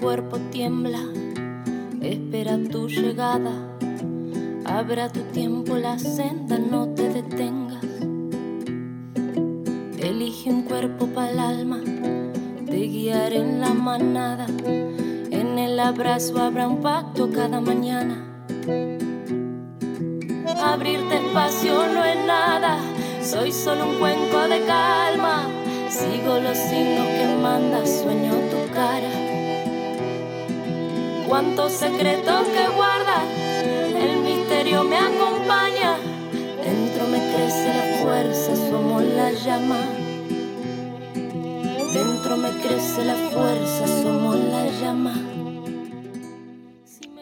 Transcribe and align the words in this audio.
cuerpo 0.00 0.38
tiembla, 0.50 1.00
espera 2.00 2.58
tu 2.70 2.88
llegada. 2.88 3.52
Abra 4.64 5.08
tu 5.08 5.20
tiempo 5.32 5.76
la 5.76 5.98
senda, 5.98 6.58
no 6.58 6.88
te 6.88 7.08
detengas. 7.08 7.84
Elige 9.98 10.50
un 10.50 10.62
cuerpo 10.62 11.06
para 11.06 11.30
el 11.30 11.38
alma, 11.38 11.80
te 12.66 12.76
guiaré 12.76 13.36
en 13.36 13.60
la 13.60 13.74
manada. 13.74 14.46
En 15.30 15.58
el 15.58 15.78
abrazo 15.78 16.40
habrá 16.40 16.68
un 16.68 16.80
pacto 16.80 17.30
cada 17.30 17.60
mañana. 17.60 18.24
Abrirte 20.62 21.16
espacio 21.16 21.74
no 21.92 22.04
es 22.04 22.26
nada, 22.26 22.78
soy 23.22 23.52
solo 23.52 23.90
un 23.90 23.98
cuenco 23.98 24.48
de 24.48 24.64
calma. 24.64 25.46
Sigo 25.88 26.38
los 26.38 26.56
signos 26.56 27.06
que 27.06 27.38
manda, 27.42 27.84
sueño. 27.84 28.51
Cuántos 31.32 31.72
secretos 31.72 32.46
que 32.46 32.76
guarda, 32.76 33.24
el 33.64 34.18
misterio 34.18 34.84
me 34.84 34.98
acompaña. 34.98 35.96
Dentro 36.62 37.08
me 37.08 37.20
crece 37.32 37.72
la 37.72 38.02
fuerza, 38.02 38.54
somos 38.68 39.02
la 39.02 39.32
llama. 39.32 39.78
Dentro 41.94 42.36
me 42.36 42.50
crece 42.60 43.06
la 43.06 43.14
fuerza, 43.30 44.02
somos 44.02 44.36
la 44.36 44.66
llama. 44.78 45.14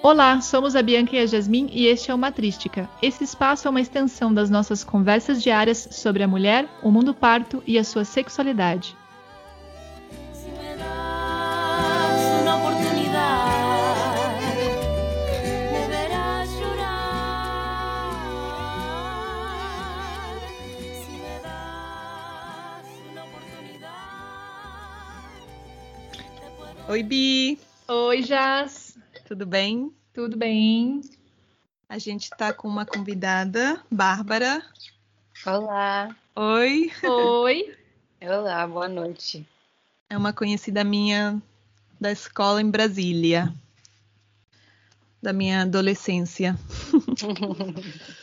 Olá, 0.03 0.41
somos 0.41 0.75
a 0.75 0.83
Bianca 0.83 1.15
e 1.15 1.21
a 1.21 1.27
Jasmin 1.27 1.71
e 1.73 1.87
este 1.87 2.11
é 2.11 2.15
o 2.15 2.19
Matrística. 2.19 2.91
Esse 3.01 3.23
espaço 3.23 3.69
é 3.69 3.71
uma 3.71 3.81
extensão 3.81 4.35
das 4.35 4.51
nossas 4.51 4.83
conversas 4.83 5.41
diárias 5.41 5.87
sobre 5.93 6.25
a 6.25 6.27
mulher, 6.27 6.69
o 6.83 6.91
mundo 6.91 7.15
parto 7.15 7.63
e 7.65 7.79
a 7.79 7.85
sua 7.85 8.05
sexualidade. 8.05 8.97
Oi, 26.91 27.05
Bi, 27.05 27.57
Oi, 27.87 28.21
Jas. 28.21 28.99
tudo 29.25 29.47
bem? 29.47 29.95
Tudo 30.13 30.37
bem? 30.37 31.01
A 31.89 31.99
gente 31.99 32.29
tá 32.31 32.53
com 32.53 32.67
uma 32.67 32.85
convidada, 32.85 33.81
Bárbara. 33.89 34.61
Olá, 35.47 36.09
Oi, 36.35 36.91
Oi. 37.05 37.77
olá, 38.21 38.67
boa 38.67 38.89
noite. 38.89 39.47
é 40.09 40.19
uma 40.19 40.33
conhecida 40.33 40.83
minha 40.83 41.41
da 42.01 42.11
escola 42.11 42.61
em 42.61 42.69
Brasília, 42.69 43.55
da 45.23 45.33
minha 45.33 45.63
adolescência, 45.63 46.59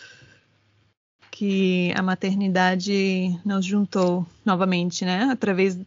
que 1.32 1.94
a 1.96 2.02
maternidade 2.02 3.30
nos 3.46 3.66
juntou 3.66 4.28
novamente, 4.44 5.06
né? 5.06 5.24
Através 5.32 5.80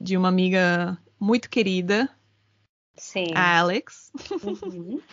de 0.00 0.16
uma 0.16 0.28
amiga 0.28 0.96
muito 1.18 1.48
querida, 1.50 2.08
Sim. 2.96 3.32
a 3.34 3.58
Alex. 3.58 4.10
Uhum. 4.42 5.00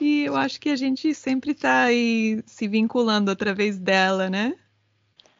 E 0.00 0.24
eu 0.24 0.34
acho 0.36 0.60
que 0.60 0.70
a 0.70 0.76
gente 0.76 1.14
sempre 1.14 1.54
tá 1.54 1.84
aí 1.84 2.42
se 2.46 2.66
vinculando 2.66 3.30
através 3.30 3.78
dela, 3.78 4.28
né? 4.28 4.54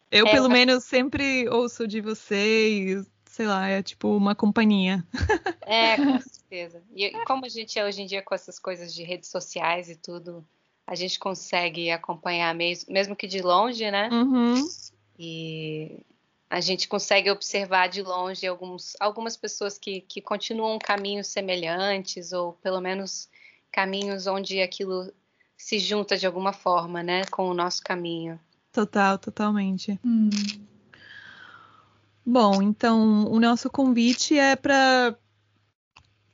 Eu, 0.09 0.25
É, 0.25 0.31
pelo 0.31 0.45
eu- 0.45 0.49
menos, 0.49 0.85
sempre 0.85 1.47
ouço 1.49 1.85
de 1.85 1.99
você 1.99 2.69
e, 2.69 3.05
sei 3.25 3.47
lá, 3.47 3.67
é 3.67 3.83
tipo 3.83 4.15
uma 4.15 4.33
companhia. 4.33 5.05
É, 5.67 5.97
com 5.97 6.19
certeza. 6.21 6.81
E 6.95 7.09
como 7.25 7.43
a 7.45 7.49
gente 7.49 7.77
é 7.79 7.83
hoje 7.83 8.01
em 8.01 8.05
dia 8.05 8.21
com 8.21 8.33
essas 8.35 8.59
coisas 8.59 8.93
de 8.93 9.03
redes 9.03 9.29
sociais 9.29 9.89
e 9.89 9.95
tudo, 9.95 10.45
a 10.85 10.93
gente 10.95 11.17
consegue 11.19 11.89
acompanhar 11.89 12.53
mesmo, 12.55 12.93
mesmo 12.93 13.15
que 13.15 13.25
de 13.27 13.41
longe, 13.41 13.89
né? 13.91 14.09
Uhum. 14.11 14.63
E 15.17 15.99
a 16.49 16.61
gente 16.61 16.87
consegue 16.87 17.29
observar 17.31 17.87
de 17.87 18.01
longe 18.01 18.45
alguns, 18.45 18.95
algumas 18.99 19.35
pessoas 19.35 19.77
que, 19.77 20.01
que 20.01 20.21
continuam 20.21 20.77
caminhos 20.79 21.27
semelhantes, 21.27 22.31
ou 22.31 22.53
pelo 22.53 22.79
menos 22.79 23.29
caminhos 23.71 24.27
onde 24.27 24.61
aquilo 24.61 25.11
se 25.57 25.79
junta 25.79 26.17
de 26.17 26.25
alguma 26.25 26.53
forma, 26.53 27.01
né, 27.01 27.25
com 27.25 27.49
o 27.49 27.53
nosso 27.53 27.81
caminho. 27.81 28.39
Total, 28.71 29.17
totalmente. 29.17 29.99
Hum. 30.05 30.29
Bom, 32.25 32.61
então 32.61 33.25
o 33.31 33.39
nosso 33.39 33.69
convite 33.69 34.37
é 34.37 34.55
para 34.55 35.15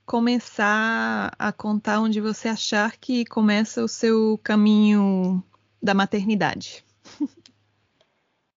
começar 0.06 1.34
a 1.38 1.52
contar 1.52 2.00
onde 2.02 2.20
você 2.20 2.48
achar 2.48 2.98
que 2.98 3.26
começa 3.26 3.84
o 3.84 3.88
seu 3.88 4.40
caminho 4.44 5.44
da 5.82 5.94
maternidade. 5.94 6.84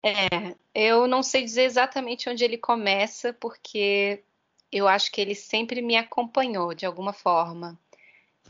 É, 0.06 0.54
eu 0.74 1.06
não 1.06 1.22
sei 1.22 1.42
dizer 1.42 1.62
exatamente 1.62 2.28
onde 2.28 2.44
ele 2.44 2.58
começa, 2.58 3.32
porque 3.32 4.22
eu 4.70 4.86
acho 4.86 5.10
que 5.10 5.18
ele 5.18 5.34
sempre 5.34 5.80
me 5.80 5.96
acompanhou 5.96 6.74
de 6.74 6.84
alguma 6.84 7.14
forma. 7.14 7.78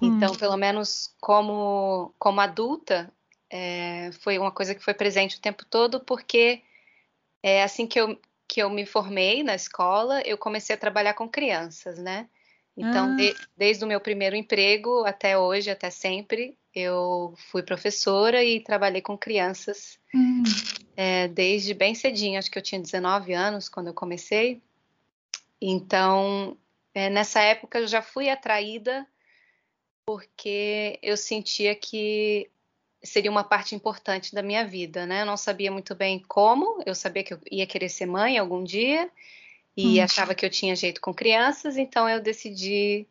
Hum. 0.02 0.16
Então, 0.16 0.34
pelo 0.34 0.56
menos 0.56 1.14
como, 1.20 2.12
como 2.18 2.40
adulta, 2.40 3.08
é, 3.48 4.10
foi 4.20 4.36
uma 4.36 4.50
coisa 4.50 4.74
que 4.74 4.82
foi 4.82 4.94
presente 4.94 5.36
o 5.36 5.40
tempo 5.40 5.64
todo, 5.64 6.00
porque 6.00 6.60
é 7.40 7.62
assim 7.62 7.86
que 7.86 8.00
eu, 8.00 8.18
que 8.48 8.60
eu 8.60 8.68
me 8.68 8.84
formei 8.84 9.44
na 9.44 9.54
escola, 9.54 10.22
eu 10.22 10.36
comecei 10.36 10.74
a 10.74 10.78
trabalhar 10.78 11.14
com 11.14 11.28
crianças, 11.28 12.00
né? 12.00 12.28
Então, 12.76 13.10
Ah. 13.12 13.14
de- 13.14 13.36
desde 13.56 13.84
o 13.84 13.88
meu 13.88 14.00
primeiro 14.00 14.34
emprego 14.34 15.04
até 15.04 15.38
hoje, 15.38 15.70
até 15.70 15.90
sempre, 15.90 16.58
eu 16.74 17.34
fui 17.50 17.62
professora 17.62 18.42
e 18.42 18.60
trabalhei 18.60 19.00
com 19.00 19.16
crianças 19.16 19.98
Hum. 20.14 20.42
é, 20.96 21.28
desde 21.28 21.74
bem 21.74 21.94
cedinho, 21.94 22.38
acho 22.38 22.50
que 22.50 22.58
eu 22.58 22.62
tinha 22.62 22.80
19 22.80 23.32
anos 23.32 23.68
quando 23.68 23.88
eu 23.88 23.94
comecei. 23.94 24.60
Então, 25.60 26.56
é, 26.94 27.08
nessa 27.08 27.40
época 27.40 27.78
eu 27.78 27.86
já 27.86 28.02
fui 28.02 28.28
atraída 28.28 29.06
porque 30.06 30.98
eu 31.02 31.16
sentia 31.16 31.74
que 31.74 32.50
seria 33.02 33.30
uma 33.30 33.44
parte 33.44 33.74
importante 33.74 34.34
da 34.34 34.42
minha 34.42 34.66
vida, 34.66 35.06
né? 35.06 35.22
Eu 35.22 35.26
não 35.26 35.36
sabia 35.36 35.70
muito 35.70 35.94
bem 35.94 36.22
como, 36.26 36.82
eu 36.86 36.94
sabia 36.94 37.22
que 37.22 37.34
eu 37.34 37.40
ia 37.50 37.66
querer 37.66 37.88
ser 37.88 38.06
mãe 38.06 38.38
algum 38.38 38.62
dia 38.62 39.10
e 39.76 40.00
Hum. 40.00 40.04
achava 40.04 40.34
que 40.34 40.44
eu 40.44 40.50
tinha 40.50 40.76
jeito 40.76 41.00
com 41.00 41.12
crianças, 41.12 41.76
então 41.76 42.08
eu 42.08 42.20
decidi 42.20 43.06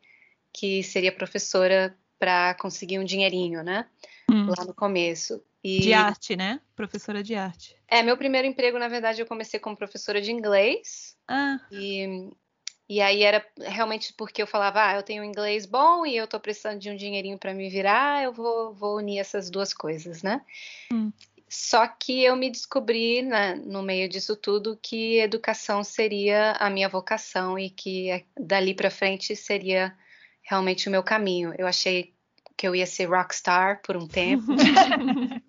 que 0.54 0.84
seria 0.84 1.12
professora 1.12 1.98
para 2.18 2.54
conseguir 2.56 3.00
um 3.00 3.04
dinheirinho, 3.04 3.64
né? 3.64 3.88
Hum. 4.32 4.48
Lá 4.48 4.64
no 4.66 4.74
começo. 4.74 5.44
E... 5.64 5.82
De 5.82 5.94
arte, 5.94 6.36
né? 6.36 6.62
Professora 6.76 7.24
de 7.24 7.36
arte. 7.36 7.76
É, 7.88 8.02
meu 8.02 8.18
primeiro 8.18 8.48
emprego, 8.48 8.80
na 8.80 8.88
verdade, 8.88 9.22
eu 9.22 9.26
comecei 9.26 9.60
como 9.60 9.76
professora 9.76 10.22
de 10.22 10.32
inglês. 10.32 11.18
Ah, 11.28 11.60
E, 11.72 12.30
e 12.88 13.02
aí 13.02 13.24
era 13.24 13.46
realmente 13.60 14.14
porque 14.14 14.42
eu 14.42 14.48
falava, 14.48 14.86
ah, 14.86 14.96
eu 14.96 15.04
tenho 15.04 15.24
inglês 15.24 15.66
bom 15.66 16.06
e 16.06 16.16
eu 16.16 16.28
tô 16.28 16.40
precisando 16.40 16.80
de 16.80 16.90
um 16.90 16.96
dinheirinho 16.96 17.38
para 17.38 17.54
me 17.54 17.70
virar, 17.70 18.24
eu 18.24 18.32
vou, 18.32 18.74
vou 18.74 18.98
unir 18.98 19.20
essas 19.20 19.50
duas 19.50 19.74
coisas, 19.74 20.22
né? 20.22 20.42
Hum. 20.92 21.12
Só 21.56 21.86
que 21.86 22.24
eu 22.24 22.36
me 22.36 22.50
descobri 22.50 23.22
né, 23.22 23.54
no 23.54 23.84
meio 23.84 24.10
disso 24.10 24.36
tudo 24.36 24.76
que 24.82 25.20
educação 25.20 25.84
seria 25.84 26.54
a 26.54 26.68
minha 26.68 26.90
vocação 26.90 27.60
e 27.60 27.70
que 27.70 28.10
eh, 28.10 28.26
dali 28.36 28.74
para 28.74 28.90
frente 28.90 29.36
seria 29.36 29.96
realmente 30.42 30.88
o 30.88 30.92
meu 30.92 31.04
caminho. 31.04 31.54
Eu 31.56 31.68
achei 31.68 32.12
que 32.58 32.68
eu 32.68 32.76
ia 32.76 32.88
ser 32.88 33.06
rockstar 33.06 33.84
por 33.84 33.96
um 33.96 34.08
tempo. 34.08 34.48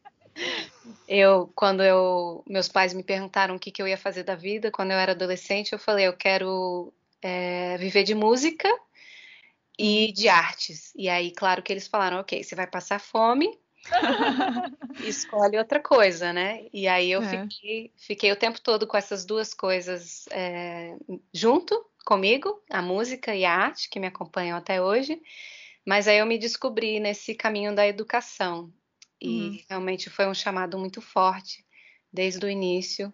Eu, 1.06 1.50
quando 1.54 1.82
eu, 1.82 2.42
meus 2.46 2.68
pais 2.68 2.92
me 2.92 3.02
perguntaram 3.02 3.54
o 3.54 3.58
que, 3.58 3.70
que 3.70 3.80
eu 3.80 3.86
ia 3.86 3.96
fazer 3.96 4.24
da 4.24 4.34
vida, 4.34 4.70
quando 4.70 4.90
eu 4.90 4.98
era 4.98 5.12
adolescente, 5.12 5.72
eu 5.72 5.78
falei, 5.78 6.06
eu 6.06 6.16
quero 6.16 6.92
é, 7.22 7.76
viver 7.78 8.02
de 8.02 8.14
música 8.14 8.68
e 9.78 10.12
de 10.12 10.28
artes. 10.28 10.92
E 10.96 11.08
aí, 11.08 11.30
claro 11.30 11.62
que 11.62 11.72
eles 11.72 11.86
falaram, 11.86 12.18
ok, 12.18 12.42
você 12.42 12.54
vai 12.54 12.66
passar 12.66 12.98
fome, 12.98 13.58
escolhe 15.00 15.58
outra 15.58 15.80
coisa, 15.80 16.32
né? 16.32 16.66
E 16.72 16.86
aí 16.88 17.10
eu 17.10 17.22
É. 17.22 17.46
fiquei, 17.46 17.92
fiquei 17.96 18.32
o 18.32 18.36
tempo 18.36 18.60
todo 18.60 18.86
com 18.86 18.96
essas 18.96 19.24
duas 19.24 19.52
coisas 19.54 20.26
é, 20.30 20.96
junto 21.32 21.84
comigo, 22.04 22.62
a 22.70 22.82
música 22.82 23.34
e 23.34 23.44
a 23.44 23.52
arte, 23.54 23.88
que 23.88 23.98
me 23.98 24.06
acompanham 24.06 24.56
até 24.56 24.82
hoje. 24.82 25.20
Mas 25.86 26.08
aí 26.08 26.18
eu 26.18 26.26
me 26.26 26.38
descobri 26.38 27.00
nesse 27.00 27.34
caminho 27.34 27.74
da 27.74 27.86
educação. 27.86 28.72
E 29.20 29.28
Uhum. 29.28 29.58
realmente 29.68 30.10
foi 30.10 30.26
um 30.26 30.34
chamado 30.34 30.78
muito 30.78 31.00
forte 31.00 31.64
desde 32.12 32.44
o 32.44 32.48
início. 32.50 33.12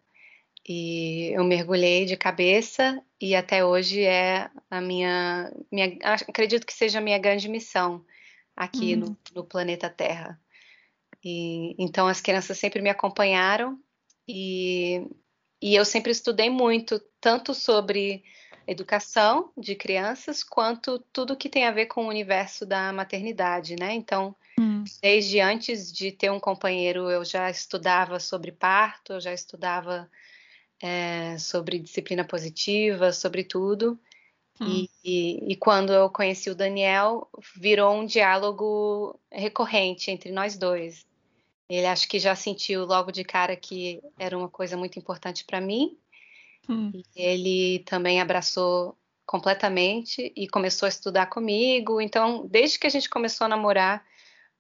E 0.69 1.33
eu 1.33 1.43
mergulhei 1.43 2.05
de 2.05 2.17
cabeça 2.17 3.03
e 3.21 3.35
até 3.35 3.65
hoje 3.65 4.03
é 4.03 4.51
a 4.71 4.81
minha, 4.81 5.51
minha 5.73 5.99
acredito 6.03 6.67
que 6.67 6.73
seja 6.73 6.99
a 6.99 7.03
minha 7.03 7.19
grande 7.19 7.49
missão 7.49 8.05
aqui 8.55 8.95
Uhum. 8.95 9.01
no, 9.01 9.19
no 9.35 9.45
planeta 9.45 9.89
Terra. 9.89 10.39
E 11.25 11.75
então 11.79 12.07
as 12.07 12.21
crianças 12.21 12.59
sempre 12.59 12.81
me 12.81 12.91
acompanharam 12.91 13.79
e, 14.27 15.07
e 15.61 15.75
eu 15.75 15.85
sempre 15.85 16.13
estudei 16.13 16.49
muito, 16.49 17.01
tanto 17.21 17.53
sobre 17.53 18.23
educação 18.67 19.51
de 19.57 19.75
crianças, 19.75 20.45
quanto 20.45 20.99
tudo 21.13 21.37
que 21.37 21.49
tem 21.49 21.67
a 21.67 21.73
ver 21.73 21.87
com 21.87 22.05
o 22.05 22.09
universo 22.09 22.65
da 22.65 22.93
maternidade, 22.93 23.75
né? 23.75 23.93
Então, 23.93 24.35
hum. 24.59 24.85
desde 25.03 25.41
antes 25.41 25.93
de 25.93 26.13
ter 26.13 26.31
um 26.31 26.39
companheiro, 26.39 27.11
eu 27.11 27.25
já 27.25 27.51
estudava 27.51 28.21
sobre 28.21 28.53
parto, 28.53 29.15
eu 29.15 29.21
já 29.21 29.33
estudava 29.33 30.09
é, 30.81 31.37
sobre 31.39 31.81
disciplina 31.81 32.25
positiva, 32.25 33.13
sobre 33.13 33.43
tudo. 33.43 33.99
Hum. 34.61 34.67
E, 34.69 34.91
e, 35.05 35.53
e, 35.53 35.57
quando 35.57 35.93
eu 35.93 36.09
conheci 36.09 36.51
o 36.51 36.55
Daniel, 36.55 37.29
virou 37.57 37.95
um 37.95 38.07
diálogo 38.07 39.19
recorrente 39.33 40.11
entre 40.11 40.31
nós 40.31 40.57
dois. 40.57 41.07
Ele 41.71 41.87
acho 41.87 42.09
que 42.09 42.19
já 42.19 42.35
sentiu 42.35 42.85
logo 42.85 43.13
de 43.13 43.23
cara 43.23 43.55
que 43.55 44.03
era 44.19 44.37
uma 44.37 44.49
coisa 44.49 44.77
muito 44.77 44.99
importante 44.99 45.45
para 45.45 45.61
mim. 45.61 45.97
Hum. 46.69 46.93
ele 47.17 47.81
também 47.81 48.21
abraçou 48.21 48.97
completamente 49.25 50.33
e 50.37 50.47
começou 50.47 50.87
a 50.87 50.91
estudar 50.91 51.27
comigo. 51.27 52.01
Então, 52.01 52.47
desde 52.47 52.79
que 52.79 52.87
a 52.87 52.91
gente 52.91 53.09
começou 53.09 53.45
a 53.45 53.49
namorar, 53.49 54.05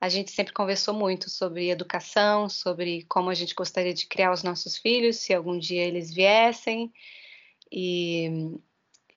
a 0.00 0.08
gente 0.08 0.30
sempre 0.30 0.52
conversou 0.52 0.94
muito 0.94 1.28
sobre 1.28 1.68
educação, 1.68 2.48
sobre 2.48 3.04
como 3.08 3.28
a 3.28 3.34
gente 3.34 3.54
gostaria 3.54 3.92
de 3.92 4.06
criar 4.06 4.32
os 4.32 4.42
nossos 4.42 4.78
filhos, 4.78 5.16
se 5.16 5.34
algum 5.34 5.58
dia 5.58 5.82
eles 5.82 6.12
viessem. 6.12 6.92
E, 7.70 8.56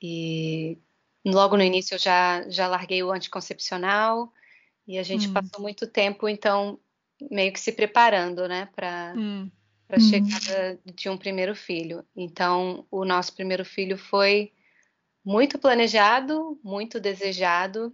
e 0.01 0.78
logo 1.25 1.56
no 1.56 1.63
início 1.63 1.95
eu 1.95 2.00
já, 2.00 2.48
já 2.50 2.68
larguei 2.68 3.01
o 3.01 3.12
anticoncepcional 3.12 4.31
e 4.88 4.98
a 4.98 5.04
gente 5.04 5.30
hum. 5.30 5.34
passou 5.34 5.62
muito 5.62 5.88
tempo, 5.88 6.28
então, 6.28 6.80
meio 7.29 7.51
que 7.51 7.59
se 7.59 7.71
preparando, 7.71 8.47
né, 8.47 8.69
para 8.75 9.13
hum. 9.15 9.49
a 9.89 9.99
chegada 9.99 10.79
de 10.85 11.09
um 11.09 11.17
primeiro 11.17 11.55
filho. 11.55 12.05
Então, 12.15 12.85
o 12.89 13.05
nosso 13.05 13.33
primeiro 13.33 13.65
filho 13.65 13.97
foi 13.97 14.51
muito 15.23 15.57
planejado, 15.57 16.59
muito 16.63 16.99
desejado, 16.99 17.93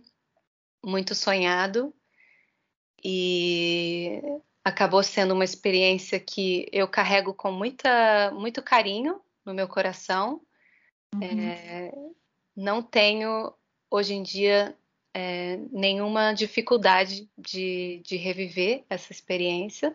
muito 0.83 1.13
sonhado 1.13 1.93
e 3.03 4.21
acabou 4.63 5.03
sendo 5.03 5.33
uma 5.33 5.43
experiência 5.43 6.19
que 6.19 6.67
eu 6.71 6.87
carrego 6.87 7.33
com 7.33 7.51
muita, 7.51 8.31
muito 8.31 8.61
carinho 8.61 9.21
no 9.45 9.53
meu 9.53 9.67
coração. 9.67 10.41
Uhum. 11.13 11.23
É, 11.23 11.91
não 12.55 12.81
tenho 12.81 13.53
hoje 13.89 14.13
em 14.13 14.23
dia 14.23 14.75
é, 15.19 15.59
nenhuma 15.69 16.31
dificuldade 16.31 17.29
de, 17.37 18.01
de 18.05 18.15
reviver 18.15 18.85
essa 18.89 19.11
experiência, 19.11 19.93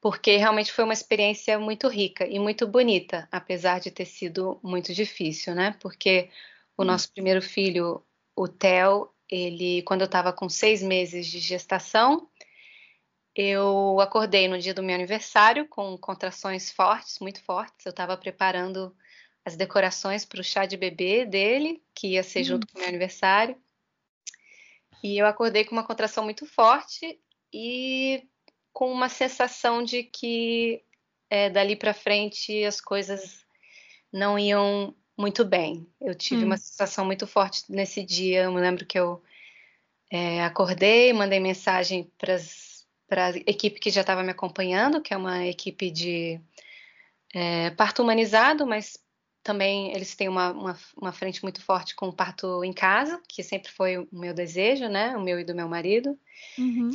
porque 0.00 0.36
realmente 0.36 0.72
foi 0.72 0.82
uma 0.82 0.92
experiência 0.92 1.56
muito 1.56 1.86
rica 1.86 2.26
e 2.26 2.38
muito 2.40 2.66
bonita, 2.66 3.28
apesar 3.30 3.78
de 3.78 3.92
ter 3.92 4.04
sido 4.04 4.58
muito 4.60 4.92
difícil, 4.92 5.54
né? 5.54 5.76
Porque 5.80 6.28
o 6.76 6.82
uhum. 6.82 6.88
nosso 6.88 7.12
primeiro 7.12 7.40
filho, 7.40 8.04
o 8.34 8.48
Theo, 8.48 9.08
ele, 9.30 9.82
quando 9.82 10.00
eu 10.00 10.06
estava 10.06 10.32
com 10.32 10.48
seis 10.48 10.82
meses 10.82 11.26
de 11.28 11.38
gestação, 11.38 12.28
eu 13.36 14.00
acordei 14.00 14.48
no 14.48 14.58
dia 14.58 14.74
do 14.74 14.82
meu 14.82 14.96
aniversário 14.96 15.66
com 15.68 15.96
contrações 15.96 16.72
fortes, 16.72 17.20
muito 17.20 17.40
fortes. 17.40 17.86
Eu 17.86 17.90
estava 17.90 18.16
preparando 18.16 18.94
as 19.44 19.56
decorações 19.56 20.24
para 20.24 20.40
o 20.40 20.44
chá 20.44 20.66
de 20.66 20.76
bebê 20.76 21.24
dele, 21.24 21.80
que 21.94 22.14
ia 22.14 22.22
ser 22.24 22.42
junto 22.42 22.66
com 22.66 22.78
o 22.78 22.80
meu 22.80 22.88
aniversário. 22.88 23.56
E 25.04 25.18
eu 25.18 25.26
acordei 25.26 25.66
com 25.66 25.72
uma 25.72 25.86
contração 25.86 26.24
muito 26.24 26.46
forte 26.46 27.20
e 27.52 28.26
com 28.72 28.90
uma 28.90 29.10
sensação 29.10 29.84
de 29.84 30.02
que 30.02 30.82
é, 31.28 31.50
dali 31.50 31.76
para 31.76 31.92
frente 31.92 32.64
as 32.64 32.80
coisas 32.80 33.44
não 34.10 34.38
iam 34.38 34.96
muito 35.14 35.44
bem. 35.44 35.86
Eu 36.00 36.14
tive 36.14 36.42
hum. 36.42 36.46
uma 36.46 36.56
sensação 36.56 37.04
muito 37.04 37.26
forte 37.26 37.64
nesse 37.68 38.02
dia. 38.02 38.44
Eu 38.44 38.52
me 38.52 38.62
lembro 38.62 38.86
que 38.86 38.98
eu 38.98 39.22
é, 40.10 40.42
acordei, 40.42 41.12
mandei 41.12 41.38
mensagem 41.38 42.10
para 42.16 43.26
a 43.26 43.30
equipe 43.46 43.78
que 43.78 43.90
já 43.90 44.00
estava 44.00 44.22
me 44.22 44.30
acompanhando, 44.30 45.02
que 45.02 45.12
é 45.12 45.16
uma 45.18 45.44
equipe 45.46 45.90
de 45.90 46.40
é, 47.34 47.68
parto 47.72 48.02
humanizado, 48.02 48.66
mas 48.66 48.98
também 49.44 49.92
eles 49.92 50.16
têm 50.16 50.28
uma, 50.28 50.50
uma, 50.50 50.78
uma, 50.96 51.12
frente 51.12 51.42
muito 51.42 51.60
forte 51.62 51.94
com 51.94 52.08
o 52.08 52.12
parto 52.12 52.64
em 52.64 52.72
casa, 52.72 53.22
que 53.28 53.42
sempre 53.42 53.70
foi 53.70 53.98
o 53.98 54.08
meu 54.10 54.32
desejo, 54.32 54.88
né? 54.88 55.14
O 55.16 55.20
meu 55.20 55.38
e 55.38 55.44
do 55.44 55.54
meu 55.54 55.68
marido. 55.68 56.18
Uhum. 56.58 56.90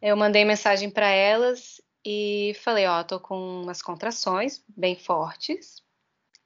Eu 0.00 0.16
mandei 0.16 0.44
mensagem 0.44 0.90
para 0.90 1.08
elas 1.10 1.80
e 2.04 2.56
falei: 2.64 2.86
Ó, 2.86 2.98
oh, 2.98 3.04
tô 3.04 3.20
com 3.20 3.62
umas 3.62 3.82
contrações 3.82 4.64
bem 4.66 4.96
fortes. 4.96 5.82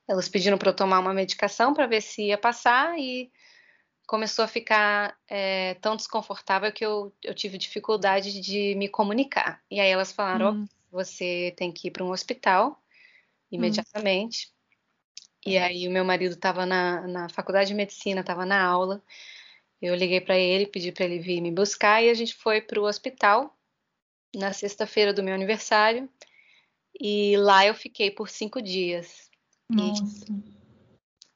Elas 0.08 0.28
pediram 0.28 0.58
para 0.58 0.70
eu 0.70 0.76
tomar 0.76 0.98
uma 0.98 1.14
medicação 1.14 1.72
para 1.72 1.86
ver 1.86 2.02
se 2.02 2.24
ia 2.24 2.36
passar 2.36 2.98
e 2.98 3.30
começou 4.06 4.44
a 4.44 4.48
ficar 4.48 5.16
é, 5.28 5.74
tão 5.74 5.96
desconfortável 5.96 6.70
que 6.72 6.84
eu, 6.84 7.14
eu, 7.22 7.32
tive 7.32 7.56
dificuldade 7.56 8.40
de 8.40 8.74
me 8.74 8.88
comunicar. 8.88 9.62
E 9.70 9.78
aí 9.78 9.88
elas 9.88 10.10
falaram: 10.10 10.52
hum. 10.52 10.66
oh, 10.90 10.96
você 10.96 11.54
tem 11.56 11.70
que 11.70 11.88
ir 11.88 11.90
para 11.92 12.04
um 12.04 12.10
hospital 12.10 12.82
imediatamente. 13.52 14.48
Hum. 14.48 14.53
E 15.46 15.58
aí 15.58 15.86
o 15.86 15.90
meu 15.90 16.04
marido 16.04 16.32
estava 16.32 16.64
na, 16.64 17.06
na 17.06 17.28
faculdade 17.28 17.68
de 17.68 17.74
medicina, 17.74 18.20
estava 18.20 18.46
na 18.46 18.62
aula. 18.62 19.02
Eu 19.80 19.94
liguei 19.94 20.20
para 20.20 20.38
ele, 20.38 20.66
pedi 20.66 20.90
para 20.90 21.04
ele 21.04 21.18
vir 21.18 21.40
me 21.40 21.50
buscar 21.50 22.02
e 22.02 22.08
a 22.08 22.14
gente 22.14 22.34
foi 22.34 22.62
para 22.62 22.80
o 22.80 22.84
hospital 22.84 23.54
na 24.34 24.52
sexta-feira 24.52 25.12
do 25.12 25.22
meu 25.22 25.34
aniversário. 25.34 26.08
E 26.98 27.36
lá 27.36 27.66
eu 27.66 27.74
fiquei 27.74 28.10
por 28.10 28.28
cinco 28.28 28.62
dias. 28.62 29.30
Nossa. 29.68 30.04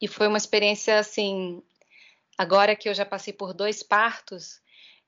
E, 0.00 0.06
e 0.06 0.08
foi 0.08 0.26
uma 0.26 0.38
experiência 0.38 0.98
assim. 0.98 1.62
Agora 2.38 2.76
que 2.76 2.88
eu 2.88 2.94
já 2.94 3.04
passei 3.04 3.32
por 3.32 3.52
dois 3.52 3.82
partos, 3.82 4.62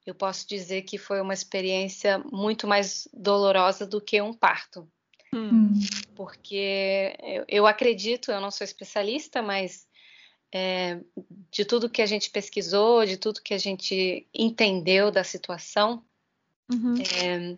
eu 0.04 0.14
posso 0.14 0.46
dizer 0.48 0.82
que 0.82 0.98
foi 0.98 1.20
uma 1.20 1.32
experiência 1.32 2.18
muito 2.30 2.66
mais 2.66 3.08
dolorosa 3.12 3.86
do 3.86 4.00
que 4.00 4.20
um 4.20 4.34
parto. 4.34 4.86
Hum. 5.34 5.72
Porque 6.14 7.16
eu, 7.22 7.44
eu, 7.48 7.66
acredito, 7.66 8.30
eu 8.30 8.40
não 8.40 8.50
sou 8.50 8.64
especialista, 8.64 9.40
mas 9.40 9.86
é, 10.52 11.00
de 11.50 11.64
tudo 11.64 11.90
que 11.90 12.02
a 12.02 12.06
gente 12.06 12.30
pesquisou, 12.30 13.06
de 13.06 13.16
tudo 13.16 13.42
que 13.42 13.54
a 13.54 13.58
gente 13.58 14.26
entendeu 14.34 15.10
da 15.10 15.22
situação, 15.22 16.04
uhum. 16.72 16.94
é, 16.94 17.56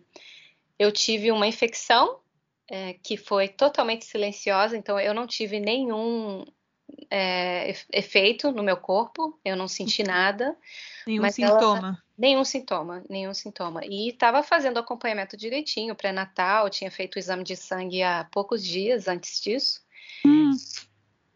eu 0.77 0.91
tive 0.91 1.31
uma 1.31 1.47
infecção 1.47 2.19
é, 2.69 2.93
que 2.93 3.17
foi 3.17 3.47
totalmente 3.47 4.05
silenciosa, 4.05 4.77
então 4.77 4.99
eu 4.99 5.13
não 5.13 5.27
tive 5.27 5.59
nenhum 5.59 6.45
é, 7.09 7.75
efeito 7.91 8.51
no 8.51 8.63
meu 8.63 8.77
corpo, 8.77 9.37
eu 9.43 9.55
não 9.55 9.67
senti 9.67 10.01
uhum. 10.01 10.07
nada. 10.07 10.55
Nenhum 11.05 11.29
sintoma. 11.29 11.77
Ela, 11.77 12.03
nenhum 12.17 12.43
sintoma, 12.43 13.03
nenhum 13.09 13.33
sintoma. 13.33 13.81
E 13.85 14.09
estava 14.09 14.41
fazendo 14.43 14.79
acompanhamento 14.79 15.37
direitinho, 15.37 15.95
pré-natal, 15.95 16.69
tinha 16.69 16.89
feito 16.89 17.15
o 17.15 17.19
exame 17.19 17.43
de 17.43 17.55
sangue 17.55 18.01
há 18.01 18.27
poucos 18.31 18.63
dias 18.63 19.07
antes 19.07 19.41
disso. 19.41 19.81
Hum. 20.25 20.51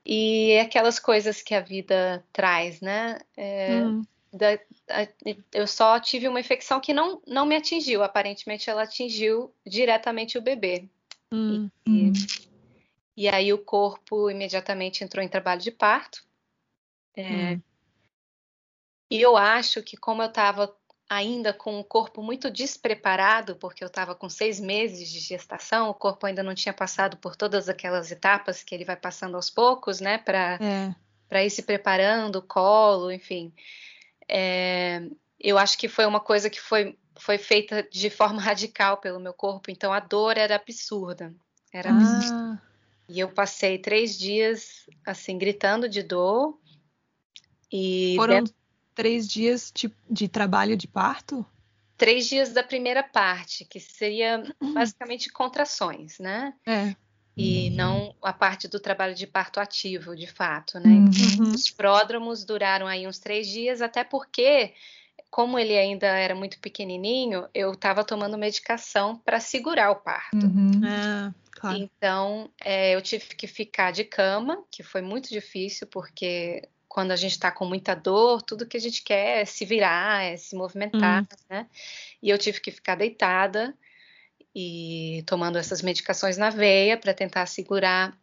E 0.06 0.58
aquelas 0.60 1.00
coisas 1.00 1.42
que 1.42 1.54
a 1.54 1.62
vida 1.62 2.24
traz, 2.32 2.80
né? 2.80 3.20
É, 3.36 3.82
hum. 3.84 4.04
da, 4.32 4.54
a, 4.90 5.08
eu 5.54 5.68
só 5.68 6.00
tive 6.00 6.28
uma 6.28 6.40
infecção 6.40 6.80
que 6.80 6.94
não, 6.94 7.22
não 7.28 7.46
me 7.46 7.56
atingiu, 7.56 8.02
aparentemente 8.04 8.70
ela 8.70 8.84
atingiu 8.84 9.54
diretamente 9.66 10.38
o 10.38 10.42
bebê. 10.42 10.86
Hum. 11.32 11.70
E, 11.86 11.92
e, 11.92 12.47
aí 13.26 13.54
o 13.54 13.58
corpo 13.58 14.30
imediatamente 14.30 15.04
entrou 15.04 15.24
em 15.24 15.30
trabalho 15.30 15.62
de 15.62 15.72
parto. 15.72 16.24
É, 17.16 17.54
hum. 17.54 17.62
E 19.10 19.22
eu 19.22 19.38
acho 19.38 19.82
que 19.82 19.96
como 19.96 20.22
eu 20.22 20.28
estava 20.28 20.76
ainda 21.10 21.54
com 21.54 21.80
o 21.80 21.84
corpo 21.84 22.22
muito 22.22 22.52
despreparado, 22.52 23.56
porque 23.56 23.84
eu 23.84 23.88
estava 23.88 24.14
com 24.14 24.30
seis 24.30 24.60
meses 24.60 25.10
de 25.10 25.20
gestação, 25.20 25.90
o 25.90 25.94
corpo 25.94 26.26
ainda 26.26 26.44
não 26.44 26.54
tinha 26.54 26.74
passado 26.74 27.16
por 27.18 27.36
todas 27.36 27.70
aquelas 27.70 28.12
etapas 28.12 28.62
que 28.62 28.76
ele 28.76 28.84
vai 28.84 28.98
passando 28.98 29.36
aos 29.36 29.50
poucos, 29.50 30.02
né, 30.02 30.18
para 30.18 30.60
é. 31.32 31.46
ir 31.46 31.50
se 31.50 31.64
preparando, 31.64 32.42
colo, 32.42 33.12
enfim. 33.12 33.54
É, 34.28 35.02
eu 35.40 35.58
acho 35.58 35.78
que 35.78 35.88
foi 35.88 36.06
uma 36.06 36.20
coisa 36.20 36.50
que 36.50 36.60
foi 36.60 36.98
foi 37.20 37.40
feita 37.40 37.82
de 37.82 38.10
forma 38.12 38.40
radical 38.42 38.98
pelo 38.98 39.20
meu 39.20 39.34
corpo, 39.34 39.72
então 39.72 39.92
a 39.94 40.00
dor 40.00 40.38
era 40.38 40.56
absurda. 40.56 41.34
Era 41.74 41.90
ah. 41.92 42.62
E 43.10 43.20
eu 43.20 43.30
passei 43.30 43.78
três 43.78 44.18
dias, 44.18 44.86
assim, 45.06 45.38
gritando 45.38 45.88
de 45.88 46.04
dor. 46.04 46.60
E 47.72 48.14
Foram 48.16 48.36
dentro... 48.36 48.54
três 48.94 49.28
dias 49.28 49.72
de, 49.74 49.92
de, 50.10 50.28
trabalho 50.28 50.76
de 50.76 50.88
parto? 50.88 51.46
Três 51.96 52.28
dias 52.28 52.54
da 52.54 52.64
primeira 52.64 53.02
parte, 53.02 53.66
que 53.66 53.80
seria 53.80 54.44
uhum. 54.62 54.74
basicamente 54.76 55.32
contrações, 55.32 56.20
né? 56.20 56.54
É. 56.66 56.96
E 57.40 57.70
não 57.70 58.16
a 58.22 58.34
parte 58.34 58.68
do 58.68 58.80
trabalho 58.80 59.14
de 59.14 59.28
parto 59.28 59.60
ativo, 59.60 60.16
de 60.16 60.26
fato, 60.26 60.80
né? 60.80 60.90
Então, 60.90 61.46
uhum. 61.46 61.52
Os 61.52 61.70
pródromos 61.70 62.44
duraram 62.44 62.88
aí 62.88 63.08
uns 63.08 63.20
três 63.20 63.48
dias, 63.48 63.80
até 63.80 64.04
porque 64.04 64.74
como 65.30 65.60
ele 65.60 65.78
ainda 65.78 66.08
era 66.08 66.34
muito 66.34 66.60
pequenininho, 66.60 67.48
eu 67.54 67.72
estava 67.72 68.04
tomando 68.04 68.38
medicação 68.38 69.18
para 69.18 69.40
segurar 69.40 69.92
o 69.92 69.98
parto. 69.98 70.46
Uhum. 70.46 70.82
Ah, 70.84 71.34
claro. 71.52 71.78
Então, 71.78 72.50
é, 72.64 72.96
eu 72.96 73.02
tive 73.02 73.36
que 73.36 73.48
ficar 73.48 73.92
de 73.92 74.04
cama, 74.04 74.64
que 74.72 74.84
foi 74.84 75.02
muito 75.02 75.30
difícil, 75.30 75.88
porque 75.88 76.68
quando 76.88 77.12
a 77.12 77.16
gente 77.16 77.34
está 77.34 77.52
com 77.52 77.66
muita 77.66 77.94
dor, 77.94 78.42
tudo 78.42 78.66
que 78.66 78.78
a 78.78 78.80
gente 78.80 79.04
quer 79.04 79.42
é 79.42 79.46
se 79.46 79.66
virar, 79.66 80.24
é 80.24 80.38
se 80.38 80.56
movimentar, 80.56 81.24
Hum. 81.24 81.28
né? 81.50 81.68
E 82.24 82.30
eu 82.30 82.38
tive 82.38 82.60
que 82.60 82.72
ficar 82.72 82.96
deitada 82.96 83.76
e 84.56 85.24
tomando 85.28 85.58
essas 85.58 85.82
medicações 85.82 86.38
na 86.38 86.50
veia 86.50 86.98
para 86.98 87.14
tentar 87.14 87.46
segurar 87.46 88.18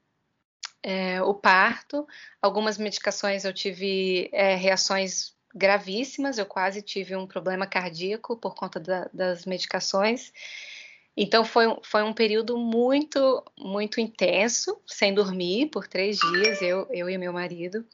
é, 0.82 1.22
o 1.22 1.34
parto. 1.34 2.06
Algumas 2.42 2.76
medicações 2.76 3.44
eu 3.44 3.52
tive 3.52 4.28
é, 4.32 4.56
reações 4.56 5.33
gravíssimas, 5.54 6.38
eu 6.38 6.46
quase 6.46 6.82
tive 6.82 7.14
um 7.14 7.26
problema 7.26 7.66
cardíaco 7.66 8.36
por 8.36 8.54
conta 8.54 8.80
da- 8.80 9.08
das 9.12 9.44
medicações. 9.46 10.32
Então 11.16 11.44
foi, 11.44 11.64
foi 11.82 12.02
um 12.02 12.12
período 12.12 12.58
muito, 12.58 13.42
muito 13.56 14.00
intenso, 14.00 14.80
sem 14.86 15.14
dormir 15.14 15.66
por 15.66 15.86
três 15.86 16.18
dias, 16.18 16.60
eu, 16.60 16.88
eu 16.90 17.08
e 17.08 17.16
meu 17.16 17.32
marido. 17.32 17.86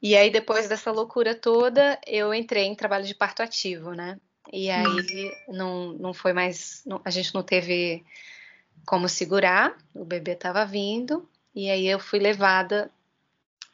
E 0.00 0.14
aí, 0.14 0.30
depois 0.30 0.68
dessa 0.68 0.92
loucura 0.92 1.34
toda, 1.34 1.98
eu 2.06 2.34
entrei 2.34 2.64
em 2.64 2.74
trabalho 2.74 3.06
de 3.06 3.14
parto 3.14 3.42
ativo, 3.42 3.92
né? 3.92 4.20
E 4.52 4.70
aí 4.70 5.32
não, 5.48 5.92
não 5.94 6.12
foi 6.14 6.32
mais. 6.32 6.82
não- 6.86 7.00
a 7.04 7.10
gente 7.10 7.34
não 7.34 7.42
teve 7.42 8.04
como 8.86 9.08
segurar, 9.08 9.76
o 9.94 10.04
bebê 10.04 10.32
estava 10.32 10.64
vindo, 10.64 11.28
e 11.54 11.68
aí 11.70 11.86
eu 11.86 11.98
fui 11.98 12.18
levada 12.18 12.90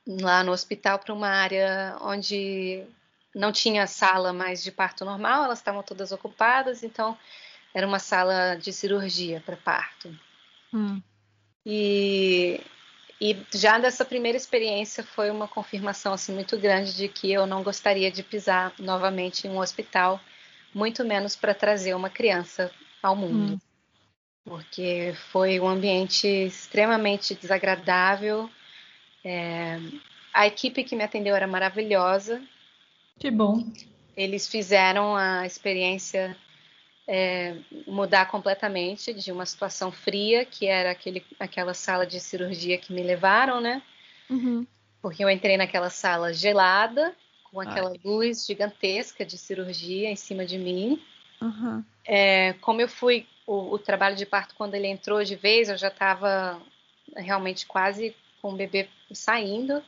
lá 0.06 0.42
no 0.42 0.52
hospital 0.52 0.98
para 0.98 1.14
uma 1.14 1.28
área 1.28 1.96
onde 2.00 2.84
não 3.34 3.52
tinha 3.52 3.86
sala 3.86 4.32
mais 4.32 4.62
de 4.62 4.70
parto 4.70 5.04
normal, 5.04 5.44
elas 5.44 5.58
estavam 5.58 5.82
todas 5.82 6.12
ocupadas, 6.12 6.82
então 6.82 7.16
era 7.74 7.86
uma 7.86 7.98
sala 7.98 8.56
de 8.56 8.72
cirurgia 8.72 9.42
para 9.44 9.56
parto. 9.56 10.14
Hum. 10.72 11.00
E, 11.64 12.60
e 13.20 13.36
já 13.54 13.78
dessa 13.78 14.04
primeira 14.04 14.36
experiência 14.36 15.02
foi 15.02 15.30
uma 15.30 15.48
confirmação 15.48 16.12
assim 16.12 16.34
muito 16.34 16.58
grande 16.58 16.94
de 16.96 17.08
que 17.08 17.32
eu 17.32 17.46
não 17.46 17.62
gostaria 17.62 18.10
de 18.10 18.22
pisar 18.22 18.72
novamente 18.78 19.46
em 19.46 19.50
um 19.50 19.58
hospital, 19.58 20.20
muito 20.74 21.04
menos 21.04 21.36
para 21.36 21.54
trazer 21.54 21.94
uma 21.94 22.10
criança 22.10 22.70
ao 23.02 23.14
mundo, 23.14 23.60
porque 24.44 25.14
foi 25.30 25.60
um 25.60 25.68
ambiente 25.68 26.26
extremamente 26.26 27.34
desagradável. 27.34 28.50
É, 29.24 29.78
a 30.32 30.46
equipe 30.46 30.84
que 30.84 30.96
me 30.96 31.04
atendeu 31.04 31.34
era 31.34 31.46
maravilhosa, 31.46 32.42
Que 33.18 33.30
bom. 33.30 33.64
eles 34.16 34.48
fizeram 34.48 35.16
a 35.16 35.46
experiência 35.46 36.36
é, 37.06 37.56
mudar 37.86 38.26
completamente 38.26 39.12
de 39.12 39.30
uma 39.30 39.44
situação 39.44 39.90
fria, 39.90 40.44
que 40.44 40.66
era 40.66 40.90
aquele, 40.90 41.24
aquela 41.38 41.74
sala 41.74 42.06
de 42.06 42.20
cirurgia 42.20 42.78
que 42.78 42.92
me 42.92 43.02
levaram, 43.02 43.60
né? 43.60 43.82
Uhum. 44.30 44.66
Porque 45.00 45.22
eu 45.22 45.30
entrei 45.30 45.56
naquela 45.56 45.90
sala 45.90 46.32
gelada, 46.32 47.14
com 47.50 47.60
aquela 47.60 47.92
luz 48.02 48.46
gigantesca 48.46 49.26
de 49.26 49.36
cirurgia 49.36 50.08
em 50.08 50.16
cima 50.16 50.46
de 50.46 50.56
mim. 50.56 51.02
Uhum. 51.40 51.84
É, 52.04 52.54
como 52.60 52.80
eu 52.80 52.88
fui, 52.88 53.26
o, 53.46 53.74
o 53.74 53.78
trabalho 53.78 54.16
de 54.16 54.24
parto, 54.24 54.54
quando 54.54 54.74
ele 54.74 54.86
entrou 54.86 55.22
de 55.22 55.36
vez, 55.36 55.68
eu 55.68 55.76
já 55.76 55.88
estava 55.88 56.60
realmente 57.16 57.66
quase 57.66 58.14
com 58.42 58.52
o 58.52 58.56
bebê 58.56 58.88
saindo. 59.12 59.82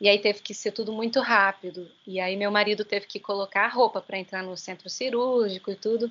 E 0.00 0.08
aí 0.08 0.18
teve 0.18 0.40
que 0.40 0.52
ser 0.52 0.72
tudo 0.72 0.92
muito 0.92 1.20
rápido. 1.20 1.88
E 2.04 2.18
aí 2.18 2.34
meu 2.36 2.50
marido 2.50 2.84
teve 2.84 3.06
que 3.06 3.20
colocar 3.20 3.66
a 3.66 3.68
roupa 3.68 4.00
para 4.00 4.18
entrar 4.18 4.42
no 4.42 4.56
centro 4.56 4.90
cirúrgico 4.90 5.70
e 5.70 5.76
tudo. 5.76 6.10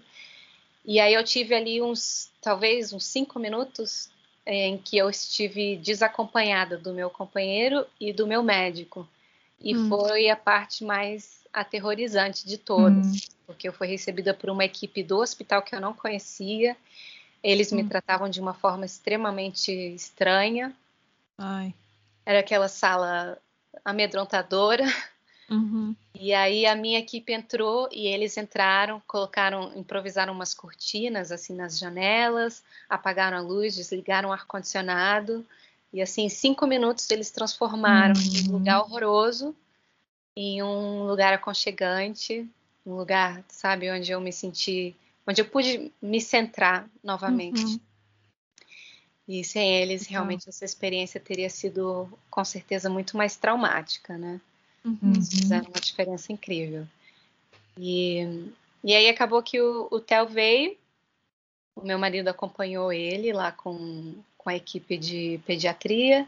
E 0.85 0.99
aí 0.99 1.13
eu 1.13 1.23
tive 1.23 1.53
ali 1.53 1.81
uns, 1.81 2.31
talvez 2.41 2.93
uns 2.93 3.03
cinco 3.03 3.37
minutos 3.37 4.09
eh, 4.45 4.67
em 4.67 4.77
que 4.77 4.97
eu 4.97 5.09
estive 5.09 5.75
desacompanhada 5.75 6.77
do 6.77 6.93
meu 6.93 7.09
companheiro 7.09 7.85
e 7.99 8.13
do 8.13 8.25
meu 8.25 8.41
médico. 8.41 9.07
E 9.59 9.75
Hum. 9.75 9.89
foi 9.89 10.29
a 10.29 10.35
parte 10.35 10.83
mais 10.83 11.41
aterrorizante 11.53 12.47
de 12.47 12.57
todas, 12.57 13.07
Hum. 13.07 13.17
porque 13.45 13.67
eu 13.67 13.73
fui 13.73 13.87
recebida 13.87 14.33
por 14.33 14.49
uma 14.49 14.63
equipe 14.63 15.03
do 15.03 15.17
hospital 15.19 15.61
que 15.61 15.75
eu 15.75 15.81
não 15.81 15.93
conhecia. 15.93 16.75
Eles 17.43 17.71
me 17.73 17.83
Hum. 17.83 17.89
tratavam 17.89 18.29
de 18.29 18.39
uma 18.39 18.53
forma 18.53 18.85
extremamente 18.85 19.71
estranha. 19.71 20.73
Ai. 21.37 21.73
Era 22.25 22.39
aquela 22.39 22.67
sala 22.67 23.37
amedrontadora. 23.83 24.85
Uhum. 25.49 25.95
E 26.13 26.33
aí 26.33 26.65
a 26.65 26.75
minha 26.75 26.99
equipe 26.99 27.33
entrou 27.33 27.89
e 27.91 28.07
eles 28.07 28.37
entraram, 28.37 29.01
colocaram, 29.07 29.71
improvisaram 29.75 30.33
umas 30.33 30.53
cortinas 30.53 31.31
assim 31.31 31.55
nas 31.55 31.77
janelas, 31.77 32.63
apagaram 32.89 33.37
a 33.37 33.41
luz, 33.41 33.75
desligaram 33.75 34.29
o 34.29 34.33
ar 34.33 34.45
condicionado 34.45 35.45
e 35.91 36.01
assim 36.01 36.23
em 36.23 36.29
cinco 36.29 36.65
minutos 36.67 37.09
eles 37.11 37.31
transformaram 37.31 38.13
Uhum. 38.15 38.49
um 38.49 38.51
lugar 38.53 38.81
horroroso 38.81 39.55
em 40.35 40.63
um 40.63 41.03
lugar 41.03 41.33
aconchegante, 41.33 42.47
um 42.85 42.95
lugar, 42.95 43.43
sabe, 43.49 43.91
onde 43.91 44.11
eu 44.11 44.21
me 44.21 44.31
senti, 44.31 44.95
onde 45.27 45.41
eu 45.41 45.45
pude 45.45 45.91
me 46.01 46.21
centrar 46.21 46.87
novamente. 47.03 47.63
Uhum. 47.63 47.79
E 49.27 49.43
sem 49.43 49.75
eles, 49.75 50.01
Legal. 50.01 50.23
realmente 50.23 50.49
essa 50.49 50.65
experiência 50.65 51.19
teria 51.19 51.49
sido 51.49 52.09
com 52.29 52.43
certeza 52.43 52.89
muito 52.89 53.15
mais 53.15 53.35
traumática, 53.35 54.17
né? 54.17 54.41
Uhum. 54.83 54.97
Uhum. 55.03 55.21
fizeram 55.21 55.67
uma 55.69 55.79
diferença 55.79 56.31
incrível. 56.33 56.87
E, 57.77 58.49
e 58.83 58.93
aí 58.93 59.07
acabou 59.07 59.41
que 59.43 59.61
o, 59.61 59.87
o 59.91 59.99
Theo 59.99 60.27
veio, 60.27 60.75
o 61.75 61.85
meu 61.85 61.97
marido 61.97 62.27
acompanhou 62.27 62.91
ele 62.91 63.31
lá 63.31 63.51
com, 63.51 64.15
com 64.37 64.49
a 64.49 64.55
equipe 64.55 64.97
de 64.97 65.39
pediatria, 65.45 66.27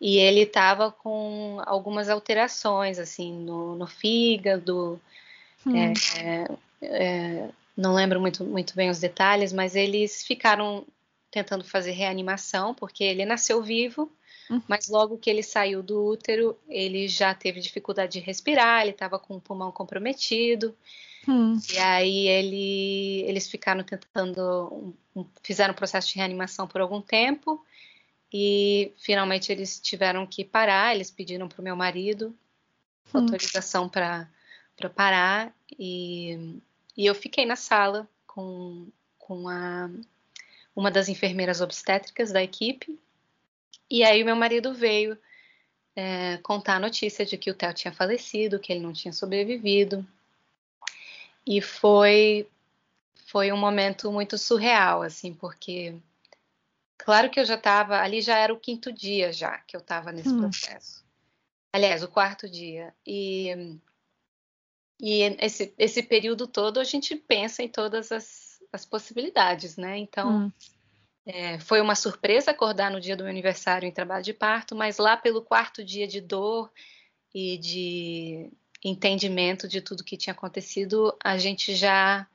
e 0.00 0.18
ele 0.18 0.40
estava 0.40 0.90
com 0.90 1.60
algumas 1.66 2.08
alterações, 2.08 2.98
assim, 2.98 3.32
no, 3.32 3.74
no 3.76 3.86
fígado, 3.86 5.00
Hum. 5.66 5.94
é, 6.82 7.48
não 7.76 7.94
lembro 7.94 8.20
muito, 8.20 8.44
muito 8.44 8.74
bem 8.74 8.90
os 8.90 9.00
detalhes, 9.00 9.52
mas 9.52 9.74
eles 9.74 10.24
ficaram 10.24 10.84
tentando 11.34 11.64
fazer 11.64 11.90
reanimação, 11.90 12.72
porque 12.72 13.02
ele 13.02 13.24
nasceu 13.24 13.60
vivo, 13.60 14.08
Uhum. 14.48 14.62
mas 14.68 14.88
logo 14.88 15.18
que 15.18 15.28
ele 15.28 15.42
saiu 15.42 15.82
do 15.82 16.00
útero, 16.04 16.56
ele 16.68 17.08
já 17.08 17.34
teve 17.34 17.60
dificuldade 17.60 18.12
de 18.12 18.20
respirar, 18.24 18.82
ele 18.82 18.92
estava 18.92 19.18
com 19.18 19.34
o 19.36 19.40
pulmão 19.40 19.72
comprometido, 19.72 20.76
Hum. 21.26 21.58
e 21.72 21.78
aí 21.78 22.28
ele, 22.28 23.22
eles 23.26 23.48
ficaram 23.48 23.82
tentando, 23.82 24.40
um- 24.70 25.20
um- 25.22 25.26
fizeram 25.42 25.72
o 25.72 25.76
processo 25.76 26.08
de 26.08 26.16
reanimação 26.16 26.68
por 26.68 26.80
algum 26.80 27.00
tempo, 27.00 27.64
e 28.32 28.92
finalmente 28.96 29.50
eles 29.50 29.80
tiveram 29.80 30.24
que 30.26 30.44
parar, 30.44 30.94
eles 30.94 31.10
pediram 31.10 31.48
para 31.48 31.60
o 31.60 31.64
meu 31.64 31.74
marido 31.74 32.26
Hum. 33.12 33.20
autorização 33.20 33.88
para 33.88 34.28
parar, 34.94 35.52
e, 35.76 36.60
e 36.96 37.06
eu 37.06 37.14
fiquei 37.14 37.44
na 37.44 37.56
sala 37.56 38.08
com, 38.26 38.86
com 39.18 39.48
a, 39.48 39.88
uma 40.74 40.90
das 40.90 41.08
enfermeiras 41.08 41.60
obstétricas 41.60 42.32
da 42.32 42.42
equipe, 42.42 42.98
e 43.90 44.02
aí 44.02 44.22
o 44.22 44.26
meu 44.26 44.36
marido 44.36 44.74
veio 44.74 45.18
é, 45.94 46.38
contar 46.38 46.76
a 46.76 46.80
notícia 46.80 47.24
de 47.24 47.36
que 47.36 47.50
o 47.50 47.54
Theo 47.54 47.72
tinha 47.72 47.92
falecido, 47.92 48.58
que 48.58 48.72
ele 48.72 48.80
não 48.80 48.92
tinha 48.92 49.12
sobrevivido. 49.12 50.06
E 51.46 51.60
foi 51.60 52.48
foi 53.26 53.50
um 53.52 53.56
momento 53.56 54.12
muito 54.12 54.38
surreal, 54.38 55.02
assim, 55.02 55.34
porque 55.34 55.94
claro 56.96 57.30
que 57.30 57.40
eu 57.40 57.44
já 57.44 57.54
estava 57.54 58.00
ali 58.00 58.20
já 58.20 58.38
era 58.38 58.52
o 58.52 58.60
quinto 58.60 58.92
dia 58.92 59.32
já 59.32 59.58
que 59.58 59.76
eu 59.76 59.80
estava 59.80 60.12
nesse 60.12 60.28
Hum. 60.28 60.40
processo. 60.40 61.04
Aliás, 61.72 62.02
o 62.02 62.08
quarto 62.08 62.48
dia. 62.48 62.94
E 63.06 63.78
e 65.00 65.22
esse, 65.40 65.74
esse 65.76 66.02
período 66.02 66.46
todo 66.46 66.78
a 66.78 66.84
gente 66.84 67.16
pensa 67.16 67.62
em 67.62 67.68
todas 67.68 68.12
as, 68.12 68.43
as 68.74 68.84
possibilidades, 68.84 69.76
né? 69.76 69.96
Então, 69.98 70.46
Hum. 70.46 70.52
é, 71.26 71.58
foi 71.60 71.80
uma 71.80 71.94
surpresa 71.94 72.50
acordar 72.50 72.90
no 72.90 73.00
dia 73.00 73.16
do 73.16 73.22
meu 73.22 73.30
aniversário 73.30 73.86
em 73.86 73.92
trabalho 73.92 74.24
de 74.24 74.34
parto, 74.34 74.74
mas 74.74 74.98
lá 74.98 75.16
pelo 75.16 75.42
quarto 75.42 75.84
dia 75.84 76.06
de 76.06 76.20
dor 76.20 76.70
e 77.34 77.56
de 77.58 78.50
entendimento 78.82 79.66
de 79.66 79.80
tudo 79.80 80.04
que 80.04 80.16
tinha 80.16 80.32
acontecido, 80.32 81.16
a 81.22 81.38
gente 81.38 81.74
já 81.74 82.26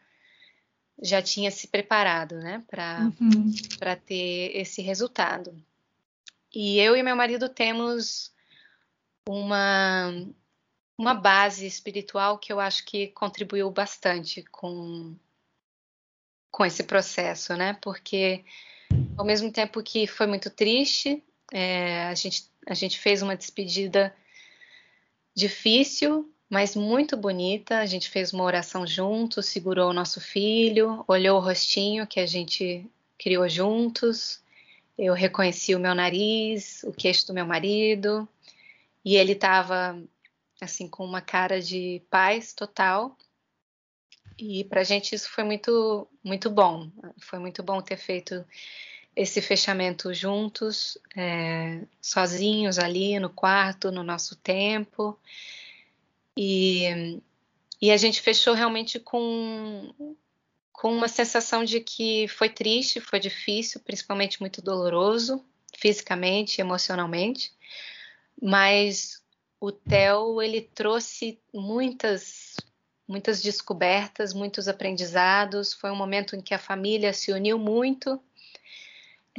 já 1.01 1.21
tinha 1.21 1.49
se 1.49 1.65
preparado, 1.67 2.35
né, 2.39 2.63
para 2.67 3.11
Uhum. 3.21 3.51
para 3.77 3.95
ter 3.95 4.51
esse 4.55 4.81
resultado. 4.81 5.55
E 6.53 6.77
eu 6.79 6.95
e 6.95 7.03
meu 7.03 7.15
marido 7.15 7.47
temos 7.47 8.33
uma 9.27 10.11
uma 10.97 11.13
base 11.13 11.65
espiritual 11.65 12.37
que 12.37 12.51
eu 12.51 12.59
acho 12.59 12.83
que 12.85 13.07
contribuiu 13.07 13.71
bastante 13.71 14.43
com 14.51 15.15
com 16.51 16.65
esse 16.65 16.83
processo, 16.83 17.55
né? 17.55 17.77
Porque 17.81 18.43
ao 19.17 19.25
mesmo 19.25 19.51
tempo 19.51 19.83
que 19.83 20.07
foi 20.07 20.27
muito 20.27 20.49
triste, 20.49 21.23
é, 21.51 22.03
a 22.03 22.15
gente 22.15 22.49
a 22.67 22.73
gente 22.75 22.99
fez 22.99 23.23
uma 23.23 23.35
despedida 23.35 24.13
difícil, 25.33 26.31
mas 26.49 26.75
muito 26.75 27.17
bonita. 27.17 27.79
A 27.79 27.85
gente 27.85 28.09
fez 28.09 28.31
uma 28.31 28.43
oração 28.43 28.85
juntos, 28.85 29.47
segurou 29.47 29.89
o 29.89 29.93
nosso 29.93 30.21
filho, 30.21 31.03
olhou 31.07 31.37
o 31.37 31.43
rostinho 31.43 32.05
que 32.05 32.19
a 32.19 32.27
gente 32.27 32.85
criou 33.17 33.49
juntos. 33.49 34.41
Eu 34.97 35.13
reconheci 35.13 35.73
o 35.73 35.79
meu 35.79 35.95
nariz, 35.95 36.83
o 36.83 36.91
queixo 36.91 37.25
do 37.25 37.33
meu 37.33 37.45
marido, 37.45 38.27
e 39.03 39.15
ele 39.15 39.31
estava 39.31 39.99
assim 40.61 40.87
com 40.87 41.05
uma 41.05 41.21
cara 41.21 41.61
de 41.61 42.01
paz 42.09 42.53
total. 42.53 43.17
E 44.39 44.63
para 44.63 44.81
a 44.81 44.83
gente 44.83 45.13
isso 45.13 45.29
foi 45.29 45.43
muito 45.43 46.07
muito 46.23 46.49
bom. 46.49 46.89
Foi 47.19 47.39
muito 47.39 47.61
bom 47.61 47.81
ter 47.81 47.97
feito 47.97 48.45
esse 49.15 49.41
fechamento 49.41 50.13
juntos, 50.13 50.97
é, 51.15 51.81
sozinhos 52.01 52.79
ali 52.79 53.19
no 53.19 53.29
quarto, 53.29 53.91
no 53.91 54.01
nosso 54.01 54.35
tempo. 54.37 55.19
E, 56.37 57.19
e 57.81 57.91
a 57.91 57.97
gente 57.97 58.21
fechou 58.21 58.53
realmente 58.53 58.97
com, 58.97 60.15
com 60.71 60.95
uma 60.95 61.09
sensação 61.09 61.65
de 61.65 61.81
que 61.81 62.29
foi 62.29 62.49
triste, 62.49 63.01
foi 63.01 63.19
difícil, 63.19 63.81
principalmente 63.81 64.39
muito 64.39 64.61
doloroso, 64.61 65.43
fisicamente, 65.77 66.61
emocionalmente, 66.61 67.51
mas 68.41 69.21
o 69.59 69.71
Theo 69.71 70.41
ele 70.41 70.61
trouxe 70.61 71.41
muitas 71.53 72.55
muitas 73.09 73.41
descobertas, 73.41 74.33
muitos 74.33 74.69
aprendizados. 74.69 75.73
Foi 75.73 75.91
um 75.91 75.95
momento 75.95 76.37
em 76.37 76.41
que 76.41 76.53
a 76.53 76.59
família 76.59 77.11
se 77.11 77.33
uniu 77.33 77.59
muito 77.59 78.21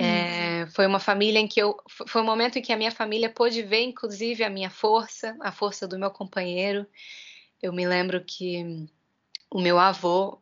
é, 0.02 0.66
foi 0.68 0.86
uma 0.86 0.98
família 0.98 1.38
em 1.38 1.46
que 1.46 1.60
eu. 1.60 1.76
Foi 2.06 2.22
um 2.22 2.24
momento 2.24 2.58
em 2.58 2.62
que 2.62 2.72
a 2.72 2.76
minha 2.76 2.90
família 2.90 3.28
pôde 3.28 3.62
ver, 3.62 3.82
inclusive, 3.82 4.42
a 4.42 4.48
minha 4.48 4.70
força, 4.70 5.36
a 5.40 5.52
força 5.52 5.86
do 5.86 5.98
meu 5.98 6.10
companheiro. 6.10 6.86
Eu 7.62 7.70
me 7.70 7.86
lembro 7.86 8.24
que 8.24 8.88
o 9.50 9.60
meu 9.60 9.78
avô, 9.78 10.40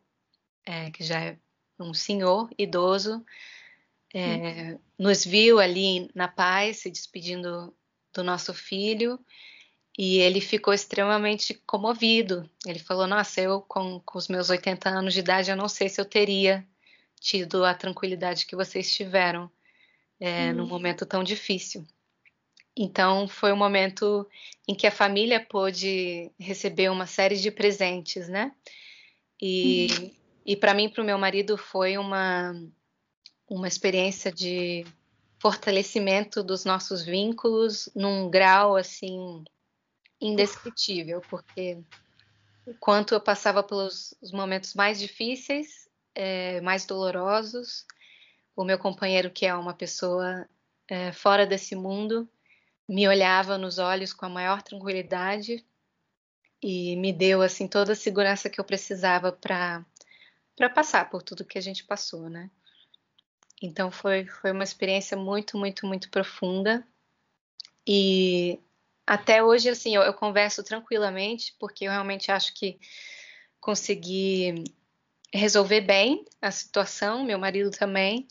é, 0.65 0.89
que 0.91 1.03
já 1.03 1.19
é 1.19 1.37
um 1.77 1.93
senhor 1.93 2.49
idoso, 2.57 3.25
é, 4.13 4.77
nos 4.97 5.25
viu 5.25 5.59
ali 5.59 6.09
na 6.15 6.29
paz, 6.29 6.77
se 6.77 6.89
despedindo 6.89 7.75
do 8.13 8.23
nosso 8.23 8.53
filho, 8.53 9.19
e 9.97 10.19
ele 10.19 10.39
ficou 10.41 10.73
extremamente 10.73 11.53
comovido. 11.65 12.49
Ele 12.65 12.79
falou: 12.79 13.07
Nossa, 13.07 13.41
eu 13.41 13.61
com, 13.61 13.99
com 13.99 14.17
os 14.17 14.27
meus 14.27 14.49
80 14.49 14.89
anos 14.89 15.13
de 15.13 15.19
idade, 15.19 15.51
eu 15.51 15.57
não 15.57 15.67
sei 15.67 15.89
se 15.89 15.99
eu 15.99 16.05
teria 16.05 16.65
tido 17.19 17.65
a 17.65 17.73
tranquilidade 17.73 18.45
que 18.45 18.55
vocês 18.55 18.93
tiveram 18.93 19.51
é, 20.19 20.53
num 20.53 20.67
momento 20.67 21.05
tão 21.05 21.23
difícil. 21.23 21.85
Então, 22.77 23.27
foi 23.27 23.51
um 23.51 23.57
momento 23.57 24.25
em 24.67 24.73
que 24.73 24.87
a 24.87 24.91
família 24.91 25.39
pôde 25.43 26.31
receber 26.39 26.89
uma 26.89 27.05
série 27.05 27.35
de 27.35 27.51
presentes, 27.51 28.29
né? 28.29 28.53
E, 29.41 29.87
uhum. 29.91 30.11
e 30.45 30.55
para 30.55 30.73
mim, 30.73 30.87
para 30.87 31.03
o 31.03 31.05
meu 31.05 31.17
marido, 31.17 31.57
foi 31.57 31.97
uma, 31.97 32.53
uma 33.49 33.67
experiência 33.67 34.31
de 34.31 34.85
fortalecimento 35.39 36.41
dos 36.43 36.63
nossos 36.63 37.03
vínculos 37.03 37.89
num 37.93 38.29
grau, 38.29 38.77
assim, 38.77 39.43
indescritível, 40.21 41.21
porque 41.29 41.79
enquanto 42.67 43.13
eu 43.13 43.21
passava 43.21 43.63
pelos 43.63 44.13
momentos 44.31 44.73
mais 44.73 44.99
difíceis, 44.99 45.89
é, 46.13 46.59
mais 46.61 46.85
dolorosos. 46.85 47.85
O 48.55 48.63
meu 48.63 48.77
companheiro, 48.77 49.31
que 49.31 49.45
é 49.45 49.55
uma 49.55 49.73
pessoa 49.73 50.47
é, 50.87 51.11
fora 51.13 51.45
desse 51.45 51.75
mundo, 51.75 52.27
me 52.87 53.07
olhava 53.07 53.57
nos 53.57 53.77
olhos 53.77 54.11
com 54.11 54.25
a 54.25 54.29
maior 54.29 54.61
tranquilidade 54.61 55.65
e 56.61 56.95
me 56.97 57.13
deu 57.13 57.41
assim 57.41 57.67
toda 57.67 57.93
a 57.93 57.95
segurança 57.95 58.49
que 58.49 58.59
eu 58.59 58.65
precisava 58.65 59.31
para 59.31 59.85
para 60.57 60.69
passar 60.69 61.09
por 61.09 61.23
tudo 61.23 61.45
que 61.45 61.57
a 61.57 61.61
gente 61.61 61.85
passou, 61.85 62.29
né? 62.29 62.51
Então 63.61 63.89
foi 63.89 64.25
foi 64.25 64.51
uma 64.51 64.63
experiência 64.63 65.15
muito 65.15 65.57
muito 65.57 65.87
muito 65.87 66.09
profunda 66.09 66.85
e 67.87 68.59
até 69.09 69.43
hoje 69.43 69.67
assim 69.67 69.95
eu, 69.95 70.03
eu 70.03 70.13
converso 70.13 70.63
tranquilamente 70.63 71.55
porque 71.59 71.85
eu 71.85 71.91
realmente 71.91 72.31
acho 72.31 72.53
que 72.53 72.79
consegui 73.59 74.63
resolver 75.33 75.81
bem 75.81 76.23
a 76.39 76.51
situação, 76.51 77.23
meu 77.23 77.39
marido 77.39 77.71
também. 77.71 78.27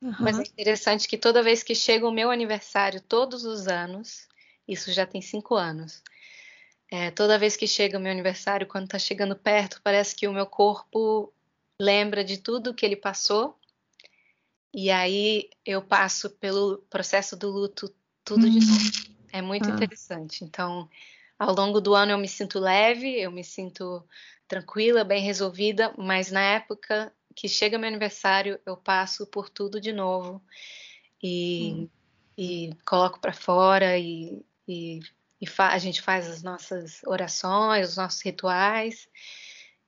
Uhum. 0.00 0.14
Mas 0.20 0.38
é 0.38 0.42
interessante 0.42 1.08
que 1.08 1.18
toda 1.18 1.42
vez 1.42 1.64
que 1.64 1.74
chega 1.74 2.06
o 2.06 2.12
meu 2.12 2.30
aniversário, 2.30 3.00
todos 3.00 3.44
os 3.44 3.66
anos, 3.66 4.28
isso 4.66 4.92
já 4.92 5.04
tem 5.04 5.20
cinco 5.20 5.56
anos, 5.56 6.02
é, 6.88 7.10
toda 7.10 7.38
vez 7.38 7.56
que 7.56 7.66
chega 7.66 7.98
o 7.98 8.00
meu 8.00 8.12
aniversário, 8.12 8.66
quando 8.66 8.84
está 8.84 9.00
chegando 9.00 9.34
perto, 9.34 9.80
parece 9.82 10.14
que 10.14 10.28
o 10.28 10.32
meu 10.32 10.46
corpo 10.46 11.32
lembra 11.80 12.22
de 12.22 12.38
tudo 12.38 12.74
que 12.74 12.86
ele 12.86 12.96
passou. 12.96 13.58
E 14.72 14.88
aí 14.88 15.50
eu 15.66 15.82
passo 15.82 16.30
pelo 16.30 16.78
processo 16.88 17.36
do 17.36 17.50
luto 17.50 17.92
tudo 18.24 18.48
de 18.48 18.60
novo. 18.60 19.11
É 19.32 19.40
muito 19.40 19.68
ah. 19.68 19.72
interessante. 19.72 20.44
Então, 20.44 20.88
ao 21.38 21.54
longo 21.54 21.80
do 21.80 21.94
ano 21.94 22.12
eu 22.12 22.18
me 22.18 22.28
sinto 22.28 22.58
leve, 22.58 23.18
eu 23.18 23.30
me 23.30 23.42
sinto 23.42 24.04
tranquila, 24.46 25.02
bem 25.02 25.22
resolvida, 25.22 25.94
mas 25.96 26.30
na 26.30 26.42
época 26.42 27.12
que 27.34 27.48
chega 27.48 27.78
meu 27.78 27.88
aniversário, 27.88 28.60
eu 28.66 28.76
passo 28.76 29.26
por 29.26 29.48
tudo 29.48 29.80
de 29.80 29.92
novo 29.92 30.42
e, 31.22 31.72
hum. 31.72 31.88
e 32.36 32.70
coloco 32.84 33.18
para 33.18 33.32
fora 33.32 33.96
e, 33.96 34.44
e, 34.68 35.00
e 35.40 35.46
a 35.58 35.78
gente 35.78 36.02
faz 36.02 36.28
as 36.28 36.42
nossas 36.42 37.00
orações, 37.04 37.88
os 37.90 37.96
nossos 37.96 38.20
rituais. 38.20 39.08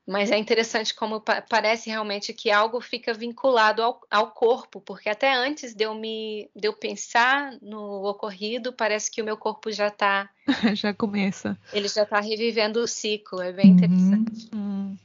Mas 0.07 0.31
é 0.31 0.37
interessante 0.37 0.95
como 0.95 1.21
pa 1.21 1.40
parece 1.40 1.88
realmente 1.88 2.35
que 2.35 2.51
algo 2.51 2.79
fica 2.81 3.14
vinculado 3.14 3.83
ao, 3.83 4.01
ao, 4.11 4.31
corpo, 4.33 4.81
porque 4.81 5.09
até 5.09 5.33
antes 5.35 5.75
de 5.75 5.85
eu 5.85 5.95
me 5.95 6.51
de 6.55 6.69
eu 6.69 6.75
pensar 6.75 7.57
no 7.62 8.05
ocorrido, 8.05 8.73
parece 8.73 9.11
que 9.11 9.23
o 9.23 9.25
meu 9.25 9.37
corpo 9.37 9.73
já 9.73 9.88
está 9.88 10.29
já 10.77 10.93
começa. 10.93 11.59
Ele 11.73 11.88
já 11.88 12.03
está 12.03 12.21
revivendo 12.21 12.81
o 12.81 12.87
ciclo, 12.87 13.40
é 13.40 13.51
bem 13.51 13.71
interessante. 13.71 14.51
Uhum. 14.55 14.97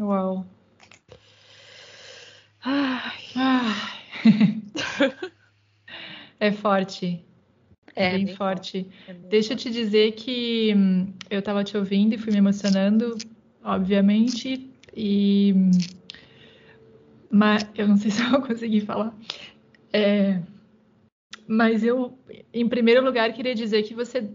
Uau. 0.00 0.46
Ai, 2.64 3.24
ai. 3.36 4.62
é 6.40 6.50
forte. 6.50 7.22
É, 7.94 8.10
bem, 8.10 8.24
bem 8.24 8.36
forte. 8.36 8.86
É 9.06 9.12
bem 9.12 9.28
Deixa 9.28 9.48
forte. 9.48 9.68
eu 9.68 9.72
te 9.72 9.78
dizer 9.78 10.12
que 10.12 10.72
hum, 10.74 11.12
eu 11.28 11.40
estava 11.40 11.62
te 11.62 11.76
ouvindo 11.76 12.14
e 12.14 12.18
fui 12.18 12.32
me 12.32 12.38
emocionando 12.38 13.18
obviamente, 13.62 14.70
e 14.96 15.54
mas 17.30 17.68
eu 17.76 17.86
não 17.86 17.96
sei 17.96 18.10
se 18.12 18.22
eu 18.22 18.30
vou 18.30 18.42
conseguir 18.42 18.80
falar. 18.82 19.14
É, 19.92 20.40
mas 21.46 21.82
eu, 21.82 22.18
em 22.52 22.68
primeiro 22.68 23.04
lugar, 23.04 23.32
queria 23.32 23.54
dizer 23.54 23.82
que 23.82 23.94
você 23.94 24.30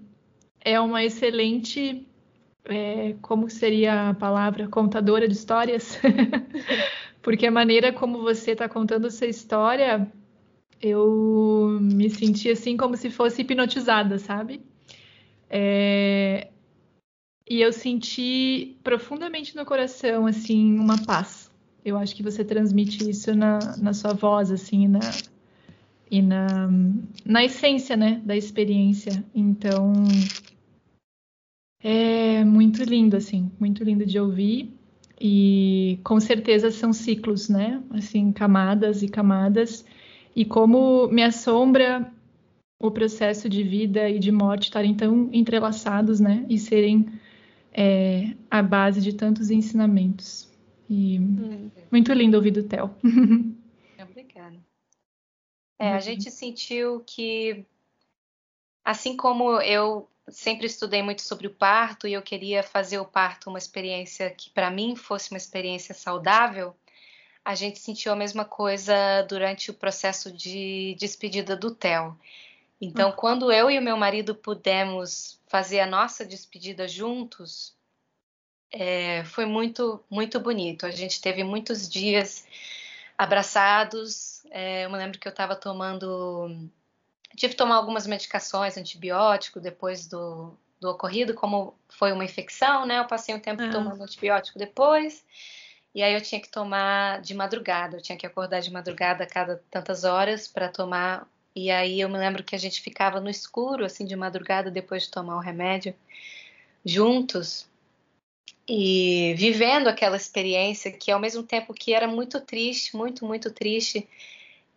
é 0.62 0.80
uma 0.80 1.04
excelente, 1.04 2.08
é, 2.66 3.16
como 3.22 3.50
seria 3.50 4.10
a 4.10 4.14
palavra, 4.14 4.68
contadora 4.68 5.28
de 5.28 5.34
histórias, 5.34 6.00
porque 7.22 7.46
a 7.46 7.52
maneira 7.52 7.92
como 7.92 8.22
você 8.22 8.52
está 8.52 8.68
contando 8.68 9.08
essa 9.08 9.26
história, 9.26 10.12
eu 10.82 11.78
me 11.82 12.10
senti 12.10 12.50
assim 12.50 12.76
como 12.76 12.98
se 12.98 13.10
fosse 13.10 13.42
hipnotizada, 13.42 14.18
sabe? 14.18 14.62
É, 15.50 16.48
e 17.50 17.62
eu 17.62 17.74
senti 17.74 18.78
profundamente 18.84 19.56
no 19.56 19.66
coração, 19.66 20.26
assim, 20.26 20.78
uma 20.78 21.04
paz. 21.04 21.52
Eu 21.84 21.98
acho 21.98 22.16
que 22.16 22.24
você 22.24 22.44
transmite 22.44 23.10
isso 23.10 23.36
na, 23.36 23.60
na 23.78 23.94
sua 23.94 24.14
voz, 24.14 24.52
assim, 24.52 24.88
na, 24.88 25.02
e 26.10 26.22
na, 26.22 26.70
na 27.26 27.44
essência, 27.44 27.98
né, 27.98 28.22
da 28.24 28.36
experiência. 28.36 29.24
Então, 29.36 29.94
é 31.82 32.46
muito 32.46 32.84
lindo, 32.84 33.18
assim, 33.18 33.52
muito 33.60 33.84
lindo 33.84 34.06
de 34.06 34.18
ouvir. 34.18 34.74
E 35.20 36.00
com 36.04 36.20
certeza 36.20 36.72
são 36.72 36.92
ciclos, 36.92 37.50
né? 37.50 37.82
Assim, 37.92 38.32
camadas 38.32 39.04
e 39.04 39.08
camadas. 39.08 39.86
E 40.36 40.44
como 40.44 41.08
me 41.08 41.24
assombra 41.24 42.12
o 42.80 42.92
processo 42.92 43.48
de 43.48 43.64
vida 43.64 44.10
e 44.10 44.20
de 44.20 44.32
morte 44.32 44.64
estarem 44.64 44.94
tão 44.94 45.30
entrelaçados, 45.32 46.20
né? 46.20 46.46
E 46.50 46.58
serem 46.58 47.08
é 47.74 48.36
a 48.50 48.62
base 48.62 49.02
de 49.02 49.14
tantos 49.14 49.50
ensinamentos. 49.50 50.48
E 50.90 51.20
hum. 51.20 51.72
muito 51.92 52.14
lindo 52.14 52.38
ouvir 52.38 52.52
do 52.52 52.64
Theo. 52.64 52.96
Obrigada. 54.02 54.58
É, 55.80 55.90
a 55.94 56.00
gente 56.00 56.30
sentiu 56.30 57.04
que, 57.06 57.66
assim 58.86 59.18
como 59.18 59.60
eu 59.62 60.08
sempre 60.30 60.68
estudei 60.68 61.02
muito 61.02 61.22
sobre 61.22 61.48
o 61.48 61.54
parto 61.54 62.08
e 62.08 62.14
eu 62.14 62.22
queria 62.22 62.64
fazer 62.64 63.00
o 63.00 63.06
parto 63.06 63.50
uma 63.50 63.58
experiência 63.58 64.30
que 64.30 64.50
para 64.50 64.72
mim 64.72 64.96
fosse 64.96 65.32
uma 65.32 65.38
experiência 65.38 65.94
saudável, 65.94 66.76
a 67.44 67.56
gente 67.56 67.80
sentiu 67.80 68.14
a 68.14 68.16
mesma 68.16 68.46
coisa 68.46 68.94
durante 69.28 69.70
o 69.70 69.74
processo 69.74 70.32
de 70.32 70.96
despedida 70.98 71.56
do 71.56 71.76
Theo. 71.76 72.18
Então, 72.86 73.12
quando 73.12 73.52
eu 73.52 73.72
e 73.72 73.80
o 73.80 73.82
meu 73.82 73.96
marido 73.96 74.36
pudemos 74.36 75.40
fazer 75.48 75.80
a 75.80 75.88
nossa 75.88 76.26
despedida 76.26 76.88
juntos, 76.88 77.76
é, 78.72 79.24
foi 79.26 79.46
muito, 79.46 80.04
muito 80.10 80.40
bonito. 80.40 80.86
A 80.86 80.92
gente 80.92 81.22
teve 81.22 81.44
muitos 81.44 81.88
dias 81.88 82.46
abraçados. 83.18 84.44
É, 84.50 84.86
eu 84.86 84.90
me 84.90 84.98
lembro 84.98 85.20
que 85.20 85.28
eu 85.28 85.32
estava 85.32 85.56
tomando. 85.56 86.68
Tive 87.38 87.54
que 87.54 87.58
tomar 87.58 87.76
algumas 87.76 88.06
medicações, 88.06 88.78
antibiótico, 88.78 89.60
depois 89.60 90.08
do, 90.08 90.54
do 90.80 90.90
ocorrido, 90.90 91.34
como 91.34 91.74
foi 91.88 92.12
uma 92.12 92.26
infecção, 92.26 92.86
né? 92.86 93.00
Eu 93.00 93.06
passei 93.06 93.34
um 93.34 93.40
tempo 93.40 93.64
ah. 93.64 93.70
tomando 93.70 94.04
antibiótico 94.04 94.60
depois. 94.60 95.24
E 95.96 96.02
aí 96.02 96.14
eu 96.14 96.22
tinha 96.22 96.42
que 96.42 96.50
tomar 96.50 97.22
de 97.22 97.34
madrugada, 97.36 97.98
eu 97.98 98.02
tinha 98.02 98.18
que 98.18 98.26
acordar 98.26 98.60
de 98.60 98.72
madrugada 98.72 99.24
a 99.24 99.28
cada 99.28 99.64
tantas 99.70 100.04
horas 100.04 100.48
para 100.48 100.68
tomar. 100.68 101.28
E 101.56 101.70
aí 101.70 102.02
eu 102.02 102.10
me 102.10 102.18
lembro 102.18 102.44
que 102.44 102.56
a 102.56 102.60
gente 102.60 102.82
ficava 102.82 103.20
no 103.20 103.30
escuro, 103.30 103.86
assim, 103.86 104.06
de 104.06 104.16
madrugada, 104.16 104.72
depois 104.72 105.04
de 105.04 105.12
tomar 105.12 105.36
o 105.38 105.42
remédio, 105.42 105.96
juntos, 106.84 107.68
e 108.68 109.34
vivendo 109.38 109.88
aquela 109.88 110.16
experiência 110.16 110.92
que, 110.92 111.12
ao 111.12 111.20
mesmo 111.20 111.44
tempo 111.44 111.74
que 111.74 111.94
era 111.94 112.08
muito 112.08 112.40
triste, 112.42 112.96
muito, 112.96 113.26
muito 113.26 113.52
triste, 113.52 114.08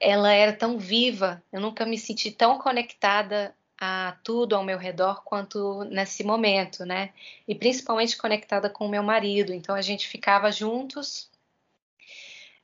ela 0.01 0.33
era 0.33 0.53
tão 0.53 0.79
viva. 0.79 1.43
Eu 1.53 1.61
nunca 1.61 1.87
me 1.87 1.99
senti 1.99 2.31
tão 2.31 2.59
conectada 2.59 3.55
a 3.79 4.17
tudo 4.25 4.57
ao 4.57 4.65
meu 4.65 4.79
redor 4.79 5.23
quanto 5.25 5.85
nesse 5.85 6.25
momento, 6.25 6.85
né? 6.85 7.12
E 7.47 7.55
principalmente 7.55 8.17
conectada 8.17 8.69
com 8.71 8.87
o 8.87 8.89
meu 8.89 9.03
marido. 9.03 9.53
Então 9.53 9.75
a 9.75 9.83
gente 9.83 10.09
ficava 10.09 10.51
juntos, 10.51 11.31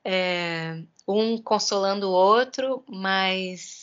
é, 0.03 0.81
um 1.07 1.41
consolando 1.41 2.09
o 2.09 2.13
outro, 2.13 2.83
mas 2.87 3.82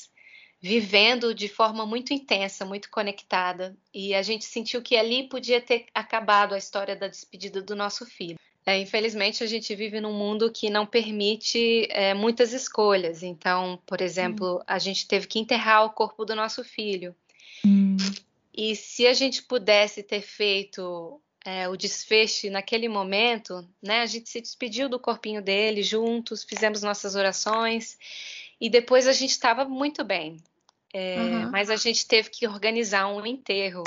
vivendo 0.61 1.35
de 1.35 1.49
forma 1.49 1.87
muito 1.87 2.13
intensa, 2.13 2.65
muito 2.65 2.91
conectada. 2.91 3.75
E 3.95 4.15
a 4.15 4.23
gente 4.23 4.45
sentiu 4.45 4.83
que 4.83 4.97
ali 4.97 5.29
podia 5.29 5.61
ter 5.61 5.87
acabado 5.95 6.55
a 6.55 6.59
história 6.59 6.95
da 6.95 7.09
despedida 7.09 7.63
do 7.63 7.75
nosso 7.75 8.05
filho. 8.05 8.39
É, 8.67 8.79
infelizmente, 8.79 9.43
a 9.43 9.47
gente 9.47 9.75
vive 9.75 10.01
num 10.01 10.13
mundo 10.13 10.53
que 10.53 10.69
não 10.69 10.85
permite 10.85 11.89
é, 11.91 12.13
muitas 12.13 12.53
escolhas. 12.53 13.23
Então, 13.23 13.81
por 13.87 14.03
exemplo, 14.03 14.57
hum. 14.57 14.63
a 14.67 14.79
gente 14.79 15.09
teve 15.09 15.27
que 15.27 15.39
enterrar 15.39 15.87
o 15.87 15.91
corpo 15.91 16.27
do 16.27 16.37
nosso 16.37 16.63
filho. 16.63 17.15
Hum. 17.65 17.97
E 18.55 18.77
se 18.77 19.07
a 19.07 19.15
gente 19.15 19.43
pudesse 19.43 20.03
ter 20.03 20.21
feito 20.21 21.19
é, 21.43 21.69
o 21.71 21.77
desfecho 21.77 22.51
naquele 22.51 22.87
momento, 22.87 23.67
né? 23.83 24.03
A 24.03 24.07
gente 24.07 24.29
se 24.29 24.43
despediu 24.43 24.91
do 24.91 25.01
corpinho 25.01 25.41
dele 25.41 25.83
juntos, 25.83 26.45
fizemos 26.45 26.83
nossas 26.83 27.15
orações 27.15 27.97
e 28.61 28.69
depois 28.69 29.07
a 29.07 29.13
gente 29.13 29.31
estava 29.31 29.65
muito 29.65 30.05
bem. 30.05 30.37
É, 30.93 31.19
uhum. 31.19 31.51
Mas 31.51 31.71
a 31.71 31.77
gente 31.77 32.07
teve 32.07 32.31
que 32.31 32.47
organizar 32.47 33.07
um 33.09 33.25
enterro 33.25 33.85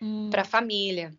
hum. 0.00 0.28
para 0.30 0.42
a 0.42 0.44
família. 0.44 1.12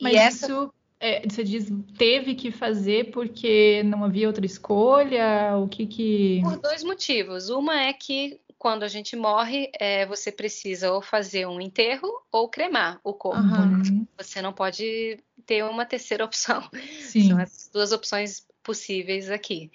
Mas 0.00 0.14
essa... 0.14 0.46
isso 0.46 0.74
é, 1.00 1.22
você 1.28 1.42
diz 1.42 1.68
teve 1.98 2.34
que 2.34 2.50
fazer 2.50 3.10
porque 3.10 3.82
não 3.84 4.04
havia 4.04 4.26
outra 4.26 4.46
escolha? 4.46 5.56
O 5.56 5.68
que 5.68 5.86
que. 5.86 6.40
Por 6.42 6.58
dois 6.58 6.82
motivos. 6.82 7.48
Uma 7.48 7.80
é 7.80 7.92
que 7.92 8.40
quando 8.58 8.82
a 8.82 8.88
gente 8.88 9.14
morre, 9.14 9.70
é, 9.78 10.06
você 10.06 10.32
precisa 10.32 10.90
ou 10.92 11.02
fazer 11.02 11.46
um 11.46 11.60
enterro 11.60 12.08
ou 12.32 12.48
cremar 12.48 12.98
o 13.04 13.12
corpo. 13.12 13.42
Uhum. 13.42 14.06
Você 14.16 14.40
não 14.40 14.54
pode 14.54 15.18
ter 15.44 15.62
uma 15.64 15.84
terceira 15.84 16.24
opção. 16.24 16.66
Sim. 17.00 17.28
São 17.28 17.38
as 17.38 17.70
duas 17.72 17.92
opções 17.92 18.46
possíveis 18.62 19.30
aqui. 19.30 19.70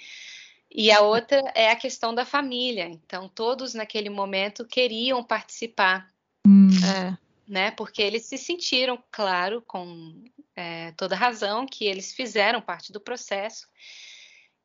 E 0.72 0.92
a 0.92 1.02
outra 1.02 1.42
é 1.56 1.72
a 1.72 1.76
questão 1.76 2.14
da 2.14 2.26
família. 2.26 2.86
Então, 2.86 3.28
todos 3.28 3.74
naquele 3.74 4.10
momento 4.10 4.66
queriam 4.66 5.24
participar. 5.24 6.08
Hum. 6.48 6.70
É, 6.86 7.18
né? 7.48 7.72
Porque 7.72 8.02
eles 8.02 8.26
se 8.26 8.38
sentiram, 8.38 9.02
claro, 9.12 9.64
com 9.66 10.24
é, 10.56 10.92
toda 10.92 11.16
razão, 11.16 11.66
que 11.66 11.86
eles 11.86 12.14
fizeram 12.14 12.62
parte 12.62 12.92
do 12.92 13.02
processo. 13.02 13.68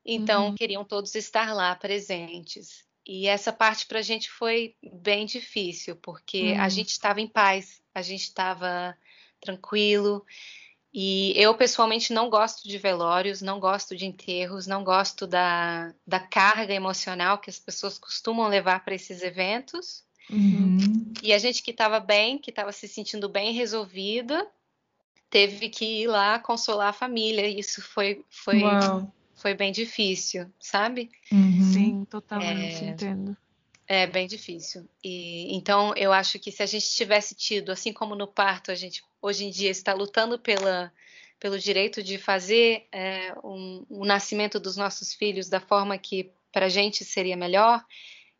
Então, 0.05 0.49
uhum. 0.49 0.55
queriam 0.55 0.85
todos 0.85 1.15
estar 1.15 1.55
lá 1.55 1.75
presentes. 1.75 2.85
E 3.07 3.27
essa 3.27 3.53
parte 3.53 3.87
para 3.87 3.99
a 3.99 4.03
gente 4.03 4.31
foi 4.31 4.75
bem 4.83 5.25
difícil, 5.25 5.97
porque 5.97 6.55
a 6.59 6.67
hum. 6.67 6.71
gente 6.71 6.91
estava 6.91 7.21
em 7.21 7.29
paz, 7.29 7.81
a 7.95 8.03
gente 8.03 8.25
estava 8.25 8.97
tranquilo. 9.41 10.25
E 10.95 11.33
eu, 11.35 11.53
pessoalmente, 11.55 12.13
não 12.13 12.31
gosto 12.31 12.69
de 12.69 12.79
velórios, 12.79 13.43
não 13.43 13.59
gosto 13.59 13.97
de 13.97 14.07
enterros, 14.07 14.67
não 14.67 14.85
gosto 14.85 15.27
da, 15.27 15.93
da 16.07 16.21
carga 16.21 16.73
emocional 16.73 17.39
que 17.39 17.51
as 17.51 17.59
pessoas 17.59 17.99
costumam 17.99 18.47
levar 18.47 18.85
para 18.85 18.95
esses 18.95 19.21
eventos. 19.21 20.05
Uhum. 20.31 21.13
E 21.21 21.33
a 21.33 21.39
gente 21.39 21.63
que 21.65 21.73
estava 21.73 21.99
bem, 21.99 22.39
que 22.39 22.51
estava 22.51 22.71
se 22.71 22.87
sentindo 22.87 23.29
bem 23.29 23.53
resolvida, 23.53 24.47
teve 25.29 25.69
que 25.69 26.03
ir 26.03 26.07
lá 26.07 26.39
consolar 26.39 26.91
a 26.91 26.93
família. 26.93 27.49
Isso 27.49 27.83
foi, 27.83 28.25
foi 28.31 28.63
Uau 28.63 29.13
foi 29.35 29.55
bem 29.55 29.73
difícil, 29.73 30.47
sabe? 30.59 31.11
Uhum. 31.31 31.61
Sim, 31.61 32.05
totalmente, 32.09 32.85
é, 32.85 32.89
entendo. 32.89 33.37
É 33.87 34.07
bem 34.07 34.27
difícil. 34.27 34.89
E 35.03 35.55
então 35.55 35.93
eu 35.97 36.13
acho 36.13 36.39
que 36.39 36.51
se 36.51 36.63
a 36.63 36.67
gente 36.67 36.89
tivesse 36.91 37.35
tido, 37.35 37.71
assim 37.71 37.93
como 37.93 38.15
no 38.15 38.27
parto, 38.27 38.71
a 38.71 38.75
gente 38.75 39.03
hoje 39.21 39.45
em 39.45 39.51
dia 39.51 39.71
está 39.71 39.93
lutando 39.93 40.39
pela, 40.39 40.93
pelo 41.39 41.59
direito 41.59 42.03
de 42.03 42.17
fazer 42.17 42.87
é, 42.91 43.35
um, 43.45 43.85
o 43.91 44.05
nascimento 44.05 44.59
dos 44.59 44.77
nossos 44.77 45.13
filhos 45.13 45.49
da 45.49 45.61
forma 45.61 45.99
que 45.99 46.31
para 46.51 46.67
a 46.67 46.71
gente 46.71 47.05
seria 47.05 47.37
melhor, 47.37 47.85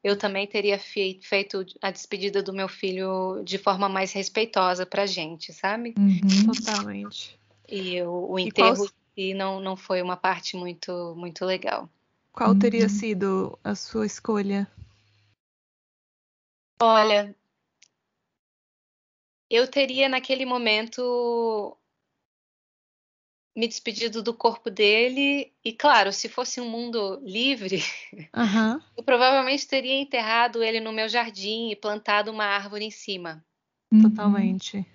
eu 0.03 0.17
também 0.17 0.47
teria 0.47 0.79
feito 0.79 1.65
a 1.83 1.91
despedida 1.91 2.43
do 2.43 2.53
meu 2.53 2.69
filho 2.69 3.43
de 3.45 3.59
forma 3.59 3.89
mais 3.89 4.13
respeitosa 4.13 4.87
para 4.87 5.03
a 5.03 5.07
gente, 5.07 5.53
sabe? 5.53 5.95
Uhum. 5.99 6.55
Totalmente. 6.55 7.39
E 7.69 8.01
o, 8.03 8.33
o 8.33 8.39
enterro 8.39 8.89
e 9.17 9.33
não, 9.33 9.61
não 9.61 9.77
foi 9.77 10.03
uma 10.03 10.17
parte 10.17 10.57
muito, 10.57 11.15
muito 11.17 11.45
legal. 11.45 11.89
Qual 12.33 12.55
teria 12.55 12.83
uhum. 12.83 12.89
sido 12.89 13.59
a 13.63 13.75
sua 13.75 14.07
escolha? 14.07 14.69
Olha, 16.87 17.35
eu 19.49 19.67
teria 19.67 20.07
naquele 20.07 20.45
momento 20.45 21.75
me 23.57 23.67
despedido 23.67 24.23
do 24.23 24.35
corpo 24.35 24.69
dele 24.69 25.51
e, 25.65 25.73
claro, 25.73 26.13
se 26.13 26.29
fosse 26.29 26.61
um 26.61 26.69
mundo 26.69 27.23
livre, 27.25 27.83
uhum. 28.37 28.79
eu 28.99 29.03
provavelmente 29.03 29.67
teria 29.67 29.95
enterrado 29.95 30.63
ele 30.63 30.79
no 30.79 30.93
meu 30.93 31.09
jardim 31.09 31.71
e 31.71 31.77
plantado 31.77 32.31
uma 32.31 32.45
árvore 32.45 32.85
em 32.85 32.91
cima. 32.91 33.43
Totalmente. 34.03 34.87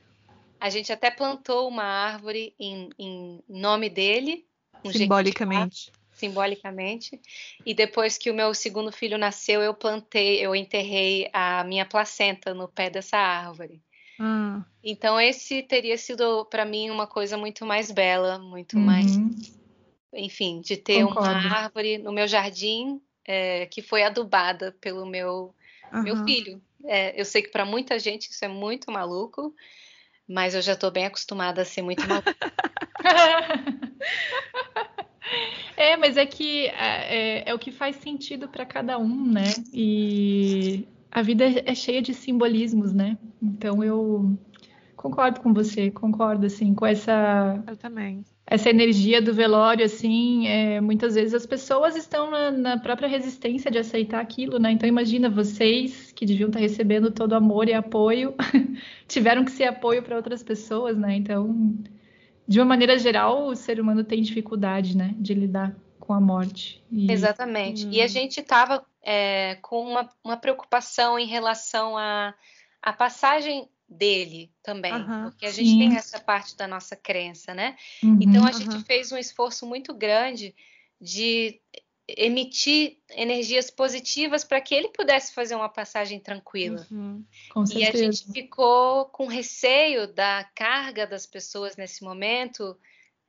A 0.60 0.69
gente 0.69 0.93
até 0.93 1.10
plantou 1.10 1.67
uma 1.67 1.84
árvore 1.84 2.54
em, 2.60 2.91
em 2.99 3.43
nome 3.49 3.89
dele. 3.89 4.45
Um 4.86 4.91
simbolicamente. 4.91 5.91
Simbolicamente. 6.19 7.19
E 7.65 7.73
depois 7.73 8.17
que 8.17 8.29
o 8.29 8.34
meu 8.34 8.53
segundo 8.53 8.91
filho 8.91 9.17
nasceu, 9.17 9.62
eu 9.62 9.73
plantei, 9.73 10.45
eu 10.45 10.55
enterrei 10.55 11.29
a 11.32 11.63
minha 11.63 11.86
placenta 11.86 12.53
no 12.53 12.67
pé 12.67 12.89
dessa 12.89 13.17
árvore. 13.17 13.82
Hum. 14.19 14.62
Então 14.84 15.19
esse 15.19 15.63
teria 15.63 15.97
sido 15.97 16.45
para 16.45 16.65
mim 16.65 16.89
uma 16.89 17.08
coisa 17.08 17.38
muito 17.38 17.65
mais 17.65 17.89
bela, 17.89 18.38
muito 18.38 18.77
uhum. 18.77 18.84
mais, 18.84 19.12
enfim, 20.13 20.60
de 20.60 20.75
ter 20.75 21.05
Concordo. 21.05 21.29
uma 21.29 21.55
árvore 21.55 21.97
no 21.97 22.12
meu 22.12 22.27
jardim 22.27 23.01
é, 23.25 23.65
que 23.67 23.82
foi 23.82 24.03
adubada 24.03 24.75
pelo 24.82 25.05
meu 25.05 25.55
uhum. 25.93 26.03
meu 26.03 26.25
filho. 26.25 26.62
É, 26.86 27.19
eu 27.19 27.23
sei 27.23 27.41
que 27.41 27.49
para 27.49 27.65
muita 27.65 27.97
gente 27.97 28.29
isso 28.29 28.43
é 28.43 28.47
muito 28.47 28.91
maluco, 28.91 29.55
mas 30.27 30.53
eu 30.53 30.62
já 30.62 30.73
estou 30.73 30.91
bem 30.91 31.05
acostumada 31.05 31.62
a 31.62 31.65
ser 31.65 31.82
muito 31.82 32.05
mal. 32.08 32.21
é, 35.78 35.98
mas 35.98 36.18
é 36.18 36.26
que 36.26 36.68
é, 36.68 36.72
é, 37.42 37.50
é 37.50 37.54
o 37.54 37.60
que 37.60 37.72
faz 37.72 37.96
sentido 37.98 38.48
para 38.48 38.65
cada 38.65 38.98
um, 38.98 39.26
né? 39.26 39.46
E 39.74 40.88
a 41.12 41.22
vida 41.22 41.46
é 41.65 41.76
cheia 41.76 42.02
de 42.02 42.13
simbolismos, 42.13 42.94
né? 42.94 43.18
Então 43.42 43.84
eu 43.84 44.38
concordo 44.96 45.39
com 45.42 45.54
você, 45.54 45.92
concordo 45.92 46.46
assim 46.46 46.74
com 46.74 46.86
essa. 46.86 47.63
Eu 47.68 47.78
também 47.78 48.24
essa 48.50 48.68
energia 48.68 49.22
do 49.22 49.32
velório, 49.32 49.86
assim, 49.86 50.48
é, 50.48 50.82
muitas 50.82 51.13
vezes 51.13 51.36
as 51.36 51.46
pessoas 51.46 51.96
estão 51.96 52.32
na, 52.32 52.50
na, 52.50 52.78
própria 52.80 53.08
resistência 53.08 53.70
de 53.70 53.78
aceitar 53.78 54.20
aquilo, 54.20 54.58
né? 54.58 54.72
Então 54.72 54.89
imagina 54.89 55.30
vocês 55.30 56.12
que 56.12 56.26
deviam 56.26 56.48
estar 56.48 56.60
recebendo 56.60 57.12
todo 57.12 57.34
amor 57.34 57.70
e 57.70 57.74
apoio, 57.74 58.34
tiveram 59.08 59.46
que 59.46 59.52
ser 59.52 59.65
apoio 59.65 60.02
para 60.02 60.15
outras 60.15 60.42
pessoas, 60.42 60.98
né? 60.98 61.15
Então, 61.15 61.76
de 62.49 62.59
uma 62.59 62.65
maneira 62.65 62.97
geral, 62.97 63.45
o 63.45 63.55
ser 63.55 63.79
humano 63.79 64.03
tem 64.03 64.23
dificuldade, 64.23 64.97
né, 64.97 65.13
de 65.19 65.35
lidar 65.35 65.75
com 65.99 66.13
a 66.13 66.19
morte. 66.19 66.83
E... 66.91 67.12
Exatamente. 67.12 67.85
Hum. 67.85 67.91
E 67.91 68.01
a 68.01 68.07
gente 68.07 68.39
estava 68.39 68.83
é, 69.03 69.59
com 69.62 69.83
uma, 69.83 70.09
uma 70.23 70.35
preocupação 70.35 71.19
em 71.19 71.27
relação 71.27 71.95
à 71.95 72.33
a, 72.81 72.89
a 72.89 72.93
passagem 72.93 73.69
dele 73.88 74.51
também, 74.63 74.91
uhum, 74.91 75.25
porque 75.25 75.45
a 75.45 75.51
gente 75.51 75.69
sim. 75.69 75.77
tem 75.77 75.95
essa 75.95 76.19
parte 76.19 76.57
da 76.57 76.67
nossa 76.67 76.95
crença, 76.95 77.53
né? 77.53 77.75
Uhum, 78.03 78.17
então 78.19 78.43
a 78.43 78.51
gente 78.51 78.83
fez 78.83 79.12
um 79.12 79.17
esforço 79.17 79.67
muito 79.67 79.93
grande 79.93 80.55
de 80.99 81.62
emitir 82.17 82.98
energias 83.12 83.69
positivas 83.69 84.43
para 84.43 84.62
que 84.62 84.74
ele 84.74 84.89
pudesse 84.89 85.34
fazer 85.34 85.56
uma 85.56 85.69
passagem 85.69 86.19
tranquila. 86.19 86.86
Uhum. 86.91 87.24
e 87.76 87.86
a 87.86 87.91
gente 87.91 88.32
ficou 88.32 89.06
com 89.06 89.28
receio 89.28 90.08
da 90.08 90.43
carga 90.56 91.06
das 91.06 91.26
pessoas 91.26 91.76
nesse 91.76 92.04
momento 92.04 92.78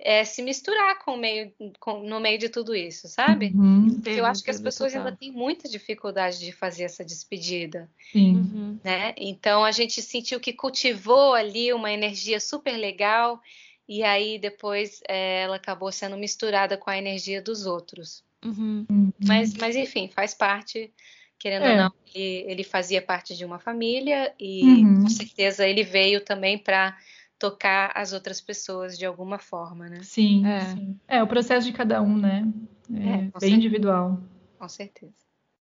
é, 0.03 0.25
se 0.25 0.43
misturar 0.43 0.99
com 1.05 1.17
meio, 1.17 1.53
com, 1.79 2.03
no 2.03 2.19
meio 2.19 2.39
de 2.39 2.49
tudo 2.49 2.75
isso, 2.75 3.07
sabe? 3.07 3.53
Uhum. 3.55 4.01
eu 4.07 4.25
acho 4.25 4.43
que 4.43 4.51
as 4.51 4.61
pessoas 4.61 4.95
ainda 4.97 5.15
têm 5.15 5.31
muita 5.31 5.69
dificuldade 5.69 6.39
de 6.39 6.53
fazer 6.53 6.85
essa 6.85 7.05
despedida. 7.05 7.89
Sim. 8.11 8.37
Uhum. 8.37 8.81
Né? 8.83 9.15
Então 9.17 9.63
a 9.65 9.71
gente 9.71 10.01
sentiu 10.01 10.41
que 10.41 10.53
cultivou 10.53 11.35
ali 11.35 11.73
uma 11.73 11.93
energia 11.93 12.41
super 12.41 12.77
legal 12.77 13.41
e 13.87 14.03
aí 14.03 14.39
depois 14.39 15.01
é, 15.07 15.43
ela 15.43 15.57
acabou 15.57 15.93
sendo 15.93 16.17
misturada 16.17 16.79
com 16.79 16.89
a 16.89 16.97
energia 16.97 17.43
dos 17.43 17.67
outros. 17.67 18.25
Uhum. 18.45 18.87
Mas, 19.25 19.55
mas 19.55 19.77
enfim, 19.77 20.09
faz 20.09 20.35
parte, 20.35 20.93
querendo 21.39 21.65
é. 21.65 21.73
ou 21.73 21.77
não, 21.77 21.93
ele, 22.15 22.51
ele, 22.51 22.65
fazia 22.65 23.03
parte 23.03 23.37
de 23.37 23.45
uma 23.45 23.59
família 23.59 24.35
e 24.39 24.63
uhum. 24.63 25.03
com 25.03 25.09
certeza 25.09 25.67
ele 25.67 25.83
veio 25.83 26.25
também 26.25 26.57
para 26.57 26.97
tocar 27.39 27.93
as 27.95 28.13
outras 28.13 28.41
pessoas 28.41 28.99
de 28.99 29.07
alguma 29.07 29.39
forma, 29.39 29.89
né? 29.89 30.01
Sim 30.03 30.47
é. 30.47 30.61
sim. 30.61 31.01
é, 31.09 31.23
o 31.23 31.27
processo 31.27 31.67
de 31.67 31.73
cada 31.73 32.01
um, 32.03 32.17
né? 32.17 32.47
É, 32.93 32.97
é 32.97 33.17
bem 33.17 33.31
certeza. 33.31 33.55
individual. 33.55 34.21
Com 34.59 34.69
certeza. 34.69 35.15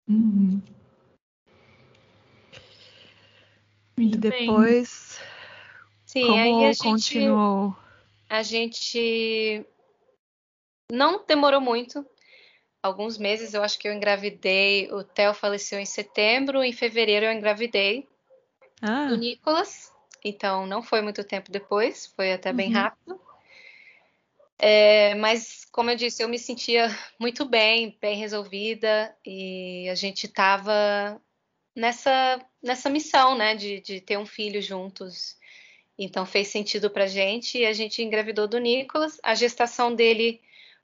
Uhum. 0.08 0.60
Muito 3.96 4.16
e 4.16 4.20
depois, 4.20 5.18
bem. 5.18 5.28
sim, 6.06 6.26
como 6.26 6.38
aí 6.38 6.70
a 6.70 6.76
continuou? 6.76 7.68
Gente, 7.68 7.82
a 8.28 8.42
gente 8.42 9.66
não 10.90 11.24
demorou 11.26 11.60
muito. 11.60 12.04
Alguns 12.82 13.16
meses, 13.16 13.54
eu 13.54 13.62
acho 13.62 13.78
que 13.78 13.86
eu 13.86 13.92
engravidei. 13.92 14.90
O 14.92 15.04
Theo 15.04 15.32
faleceu 15.32 15.78
em 15.78 15.86
setembro, 15.86 16.62
em 16.62 16.72
fevereiro 16.72 17.26
eu 17.26 17.32
engravidei 17.32 18.08
ah. 18.80 19.06
do 19.06 19.16
Nicolas. 19.16 19.92
Então 20.24 20.66
não 20.66 20.82
foi 20.82 21.00
muito 21.00 21.22
tempo 21.22 21.50
depois, 21.50 22.06
foi 22.06 22.32
até 22.32 22.52
bem 22.52 22.68
uhum. 22.68 22.74
rápido. 22.74 23.20
É, 24.58 25.14
mas, 25.16 25.64
como 25.72 25.90
eu 25.90 25.96
disse, 25.96 26.22
eu 26.22 26.28
me 26.28 26.38
sentia 26.38 26.88
muito 27.18 27.44
bem, 27.44 27.98
bem 28.00 28.16
resolvida, 28.16 29.12
e 29.26 29.88
a 29.88 29.94
gente 29.96 30.26
estava 30.26 31.20
nessa, 31.74 32.40
nessa 32.62 32.88
missão, 32.88 33.36
né, 33.36 33.56
de, 33.56 33.80
de 33.80 34.00
ter 34.00 34.16
um 34.16 34.26
filho 34.26 34.62
juntos. 34.62 35.36
Então 35.98 36.24
fez 36.24 36.48
sentido 36.48 36.90
para 36.90 37.04
a 37.04 37.08
gente 37.08 37.58
e 37.58 37.66
a 37.66 37.72
gente 37.72 38.02
engravidou 38.02 38.46
do 38.46 38.58
Nicolas. 38.58 39.18
A 39.22 39.34
gestação 39.34 39.94
dele 39.94 40.40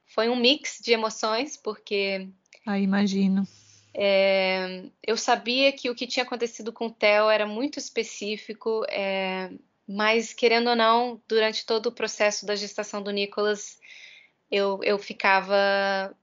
foi 0.09 0.29
um 0.29 0.37
mix 0.37 0.81
de 0.83 0.92
emoções, 0.92 1.57
porque. 1.57 2.29
Ah, 2.66 2.79
imagino. 2.79 3.47
É, 3.94 4.85
eu 5.07 5.16
sabia 5.16 5.73
que 5.73 5.90
o 5.90 5.94
que 5.94 6.07
tinha 6.07 6.25
acontecido 6.25 6.73
com 6.73 6.87
o 6.87 6.90
Theo 6.90 7.29
era 7.29 7.47
muito 7.47 7.79
específico, 7.79 8.85
é, 8.88 9.51
mas 9.88 10.33
querendo 10.33 10.71
ou 10.71 10.77
não, 10.77 11.21
durante 11.27 11.66
todo 11.66 11.87
o 11.87 11.92
processo 11.92 12.47
da 12.47 12.55
gestação 12.55 13.03
do 13.03 13.11
Nicolas, 13.11 13.79
eu, 14.51 14.81
eu 14.83 14.99
ficava 14.99 16.14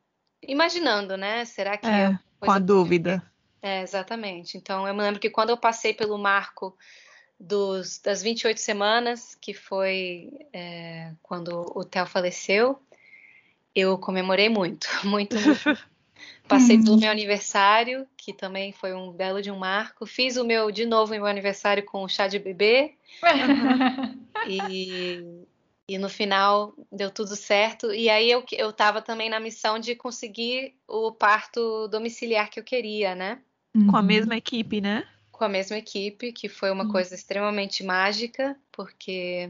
imaginando, 0.41 1.17
né? 1.17 1.45
Será 1.45 1.77
que. 1.77 1.87
É, 1.87 2.17
com 2.39 2.51
a 2.51 2.59
dúvida. 2.59 3.21
É, 3.61 3.81
exatamente. 3.81 4.57
Então, 4.57 4.87
eu 4.87 4.93
me 4.93 5.01
lembro 5.01 5.19
que 5.19 5.29
quando 5.29 5.49
eu 5.49 5.57
passei 5.57 5.93
pelo 5.93 6.17
marco 6.17 6.77
dos, 7.39 7.99
das 7.99 8.21
28 8.21 8.59
semanas, 8.59 9.35
que 9.41 9.53
foi 9.53 10.31
é, 10.53 11.11
quando 11.21 11.65
o 11.75 11.83
Theo 11.83 12.05
faleceu, 12.05 12.79
eu 13.75 13.97
comemorei 13.97 14.47
muito, 14.47 14.87
muito, 15.03 15.35
muito. 15.35 15.85
Passei 16.47 16.81
pelo 16.81 16.97
meu 16.97 17.11
aniversário, 17.11 18.07
que 18.15 18.31
também 18.31 18.71
foi 18.71 18.93
um 18.93 19.11
belo 19.11 19.41
de 19.41 19.49
um 19.49 19.57
marco. 19.57 20.05
Fiz 20.05 20.37
o 20.37 20.45
meu, 20.45 20.71
de 20.71 20.85
novo, 20.85 21.11
meu 21.11 21.25
aniversário 21.25 21.83
com 21.83 22.03
o 22.03 22.07
chá 22.07 22.27
de 22.27 22.37
bebê. 22.37 22.93
e, 24.47 25.23
e 25.87 25.97
no 25.97 26.07
final 26.07 26.73
deu 26.91 27.09
tudo 27.09 27.35
certo. 27.35 27.91
E 27.91 28.09
aí 28.09 28.29
eu, 28.29 28.43
eu 28.51 28.71
tava 28.71 29.01
também 29.01 29.27
na 29.27 29.39
missão 29.39 29.79
de 29.79 29.95
conseguir 29.95 30.75
o 30.87 31.11
parto 31.11 31.87
domiciliar 31.87 32.49
que 32.49 32.59
eu 32.59 32.63
queria, 32.63 33.15
né? 33.15 33.39
Com 33.73 33.97
a 33.97 33.99
uhum. 33.99 34.05
mesma 34.05 34.37
equipe, 34.37 34.79
né? 34.79 35.05
Com 35.31 35.43
a 35.43 35.49
mesma 35.49 35.77
equipe, 35.77 36.31
que 36.31 36.47
foi 36.47 36.71
uma 36.71 36.85
uhum. 36.85 36.91
coisa 36.91 37.13
extremamente 37.13 37.83
mágica, 37.83 38.55
porque 38.71 39.49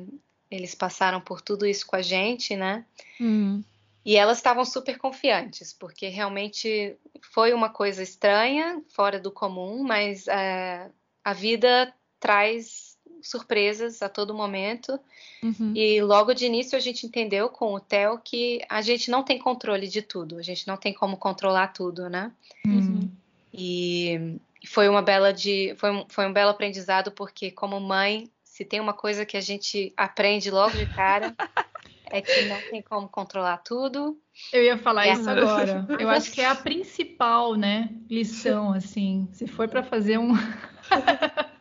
eles 0.49 0.73
passaram 0.73 1.19
por 1.19 1.41
tudo 1.41 1.65
isso 1.65 1.85
com 1.85 1.95
a 1.95 2.01
gente, 2.01 2.55
né? 2.55 2.85
Uhum. 3.19 3.61
E 4.05 4.15
elas 4.15 4.37
estavam 4.37 4.63
super 4.63 4.99
confiantes, 4.99 5.73
porque 5.73 6.07
realmente 6.07 6.95
foi 7.33 7.53
uma 7.53 7.69
coisa 7.69 8.03
estranha, 8.03 8.81
fora 8.89 9.19
do 9.19 9.31
comum, 9.31 9.83
mas 9.83 10.27
é, 10.27 10.91
a 11.23 11.33
vida 11.33 11.91
traz 12.19 12.95
surpresas 13.21 14.03
a 14.03 14.09
todo 14.09 14.33
momento. 14.33 14.99
Uhum. 15.41 15.73
E 15.75 16.01
logo 16.01 16.33
de 16.33 16.45
início 16.45 16.77
a 16.77 16.79
gente 16.81 17.07
entendeu 17.07 17.49
com 17.49 17.73
o 17.73 17.79
Theo 17.79 18.19
que 18.23 18.61
a 18.69 18.81
gente 18.81 19.09
não 19.09 19.23
tem 19.23 19.39
controle 19.39 19.87
de 19.87 20.03
tudo, 20.03 20.37
a 20.37 20.43
gente 20.43 20.67
não 20.67 20.77
tem 20.77 20.93
como 20.93 21.17
controlar 21.17 21.69
tudo, 21.69 22.07
né? 22.07 22.31
Uhum. 22.65 23.09
E 23.51 24.37
foi 24.67 24.87
uma 24.87 25.01
bela 25.01 25.33
de 25.33 25.73
foi 25.77 25.91
um, 25.91 26.05
foi 26.07 26.27
um 26.27 26.33
belo 26.33 26.51
aprendizado 26.51 27.11
porque 27.11 27.51
como 27.51 27.79
mãe 27.79 28.29
se 28.43 28.63
tem 28.63 28.79
uma 28.79 28.93
coisa 28.93 29.25
que 29.25 29.37
a 29.37 29.41
gente 29.41 29.91
aprende 29.97 30.49
logo 30.51 30.77
de 30.77 30.85
cara 30.93 31.35
é 32.11 32.21
que 32.21 32.45
não 32.45 32.61
tem 32.69 32.81
como 32.81 33.07
controlar 33.07 33.57
tudo. 33.57 34.19
Eu 34.51 34.63
ia 34.63 34.77
falar 34.77 35.07
é. 35.07 35.13
isso 35.13 35.29
agora. 35.29 35.85
Eu 35.99 36.09
acho 36.09 36.31
que 36.31 36.41
é 36.41 36.45
a 36.45 36.55
principal, 36.55 37.55
né, 37.55 37.89
lição, 38.09 38.71
assim. 38.71 39.27
Se 39.31 39.47
for 39.47 39.67
para 39.67 39.83
fazer 39.83 40.17
um... 40.17 40.33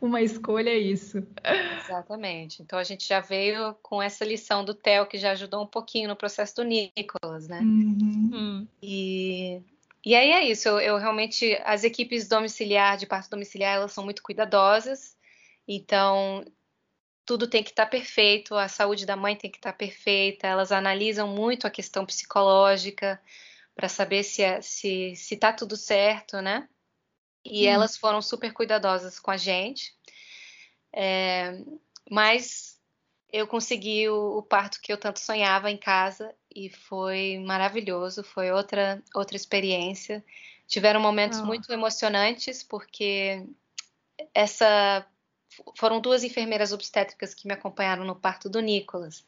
uma 0.00 0.22
escolha, 0.22 0.70
é 0.70 0.78
isso. 0.78 1.26
Exatamente. 1.84 2.62
Então 2.62 2.78
a 2.78 2.84
gente 2.84 3.06
já 3.06 3.20
veio 3.20 3.74
com 3.82 4.02
essa 4.02 4.24
lição 4.24 4.64
do 4.64 4.74
Theo, 4.74 5.06
que 5.06 5.18
já 5.18 5.32
ajudou 5.32 5.62
um 5.62 5.66
pouquinho 5.66 6.08
no 6.08 6.16
processo 6.16 6.56
do 6.56 6.64
Nicolas, 6.64 7.48
né? 7.48 7.60
Uhum. 7.60 8.66
E, 8.82 9.62
e 10.04 10.14
aí 10.14 10.30
é 10.30 10.44
isso. 10.44 10.68
Eu, 10.68 10.80
eu 10.80 10.98
realmente... 10.98 11.60
As 11.64 11.84
equipes 11.84 12.28
domiciliar, 12.28 12.96
de 12.96 13.06
parto 13.06 13.30
domiciliar, 13.30 13.76
elas 13.76 13.92
são 13.92 14.04
muito 14.04 14.22
cuidadosas. 14.22 15.16
Então, 15.66 16.44
tudo 17.28 17.46
tem 17.46 17.62
que 17.62 17.68
estar 17.68 17.84
tá 17.84 17.90
perfeito, 17.90 18.54
a 18.54 18.68
saúde 18.68 19.04
da 19.04 19.14
mãe 19.14 19.36
tem 19.36 19.50
que 19.50 19.58
estar 19.58 19.72
tá 19.72 19.76
perfeita, 19.76 20.46
elas 20.46 20.72
analisam 20.72 21.28
muito 21.28 21.66
a 21.66 21.70
questão 21.70 22.06
psicológica 22.06 23.20
para 23.74 23.86
saber 23.86 24.22
se 24.22 24.42
é, 24.42 24.62
se 24.62 25.14
se 25.14 25.36
tá 25.36 25.52
tudo 25.52 25.76
certo, 25.76 26.40
né? 26.40 26.66
E 27.44 27.68
hum. 27.68 27.70
elas 27.70 27.98
foram 27.98 28.22
super 28.22 28.50
cuidadosas 28.54 29.20
com 29.20 29.30
a 29.30 29.36
gente. 29.36 29.94
É, 30.90 31.62
mas 32.10 32.80
eu 33.30 33.46
consegui 33.46 34.08
o, 34.08 34.38
o, 34.38 34.42
parto 34.42 34.80
que 34.80 34.90
eu 34.90 34.96
tanto 34.96 35.20
sonhava 35.20 35.70
em 35.70 35.76
casa 35.76 36.34
e 36.50 36.70
foi 36.70 37.38
maravilhoso, 37.44 38.24
foi 38.24 38.50
outra 38.50 39.02
outra 39.14 39.36
experiência. 39.36 40.24
Tiveram 40.66 40.98
momentos 40.98 41.40
oh. 41.40 41.44
muito 41.44 41.70
emocionantes 41.70 42.62
porque 42.62 43.44
essa 44.32 45.06
foram 45.76 46.00
duas 46.00 46.24
enfermeiras 46.24 46.72
obstétricas 46.72 47.34
que 47.34 47.46
me 47.46 47.54
acompanharam 47.54 48.04
no 48.04 48.14
parto 48.14 48.48
do 48.48 48.60
Nicolas. 48.60 49.24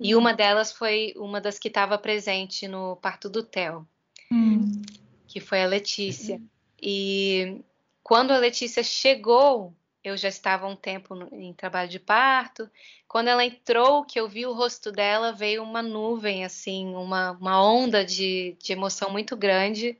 E 0.00 0.14
uhum. 0.14 0.20
uma 0.20 0.32
delas 0.32 0.72
foi 0.72 1.12
uma 1.16 1.40
das 1.40 1.58
que 1.58 1.68
estava 1.68 1.98
presente 1.98 2.68
no 2.68 2.96
parto 2.96 3.28
do 3.28 3.42
Theo, 3.42 3.86
uhum. 4.30 4.82
que 5.26 5.40
foi 5.40 5.62
a 5.62 5.66
Letícia. 5.66 6.36
Uhum. 6.36 6.48
E 6.80 7.60
quando 8.02 8.30
a 8.30 8.38
Letícia 8.38 8.82
chegou, 8.82 9.74
eu 10.04 10.16
já 10.16 10.28
estava 10.28 10.66
um 10.66 10.76
tempo 10.76 11.14
em 11.32 11.52
trabalho 11.52 11.88
de 11.88 11.98
parto. 11.98 12.70
Quando 13.08 13.28
ela 13.28 13.44
entrou, 13.44 14.04
que 14.04 14.20
eu 14.20 14.28
vi 14.28 14.46
o 14.46 14.52
rosto 14.52 14.92
dela, 14.92 15.32
veio 15.32 15.62
uma 15.62 15.82
nuvem, 15.82 16.44
assim, 16.44 16.94
uma, 16.94 17.32
uma 17.32 17.62
onda 17.62 18.04
de, 18.04 18.56
de 18.62 18.72
emoção 18.72 19.10
muito 19.10 19.36
grande 19.36 19.98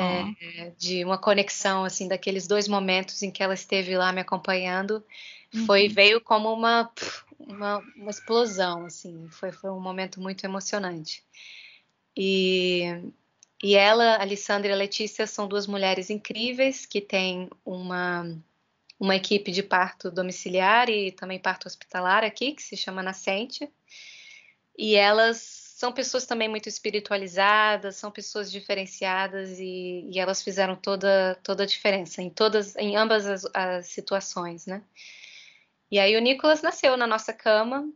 é, 0.00 0.72
de 0.78 1.04
uma 1.04 1.18
conexão 1.18 1.84
assim 1.84 2.08
daqueles 2.08 2.46
dois 2.46 2.66
momentos 2.68 3.22
em 3.22 3.30
que 3.30 3.42
ela 3.42 3.54
esteve 3.54 3.96
lá 3.96 4.12
me 4.12 4.20
acompanhando 4.20 5.02
uhum. 5.54 5.66
foi 5.66 5.88
veio 5.88 6.20
como 6.20 6.52
uma, 6.52 6.90
uma, 7.38 7.78
uma 7.96 8.10
explosão 8.10 8.86
assim 8.86 9.28
foi, 9.30 9.52
foi 9.52 9.70
um 9.70 9.80
momento 9.80 10.20
muito 10.20 10.44
emocionante. 10.44 11.22
E 12.16 13.12
e 13.62 13.76
ela, 13.76 14.16
a 14.16 14.20
Alessandra 14.20 14.68
e 14.68 14.72
a 14.72 14.76
Letícia 14.76 15.26
são 15.26 15.48
duas 15.48 15.66
mulheres 15.66 16.10
incríveis 16.10 16.84
que 16.84 17.00
têm 17.00 17.48
uma 17.64 18.36
uma 18.98 19.16
equipe 19.16 19.50
de 19.50 19.62
parto 19.62 20.10
domiciliar 20.10 20.88
e 20.88 21.10
também 21.12 21.38
parto 21.38 21.66
hospitalar 21.66 22.24
aqui 22.24 22.52
que 22.52 22.62
se 22.62 22.76
chama 22.76 23.02
Nascente. 23.02 23.68
E 24.78 24.94
elas 24.94 25.63
são 25.84 25.92
pessoas 25.92 26.24
também 26.24 26.48
muito 26.48 26.66
espiritualizadas, 26.66 27.96
são 27.96 28.10
pessoas 28.10 28.50
diferenciadas 28.50 29.58
e, 29.58 30.08
e 30.10 30.18
elas 30.18 30.42
fizeram 30.42 30.74
toda, 30.74 31.38
toda 31.42 31.64
a 31.64 31.66
diferença 31.66 32.22
em 32.22 32.30
todas, 32.30 32.74
em 32.76 32.96
ambas 32.96 33.26
as, 33.26 33.46
as 33.52 33.88
situações, 33.88 34.64
né? 34.64 34.82
E 35.90 35.98
aí 35.98 36.16
o 36.16 36.22
Nicolas 36.22 36.62
nasceu 36.62 36.96
na 36.96 37.06
nossa 37.06 37.34
cama 37.34 37.86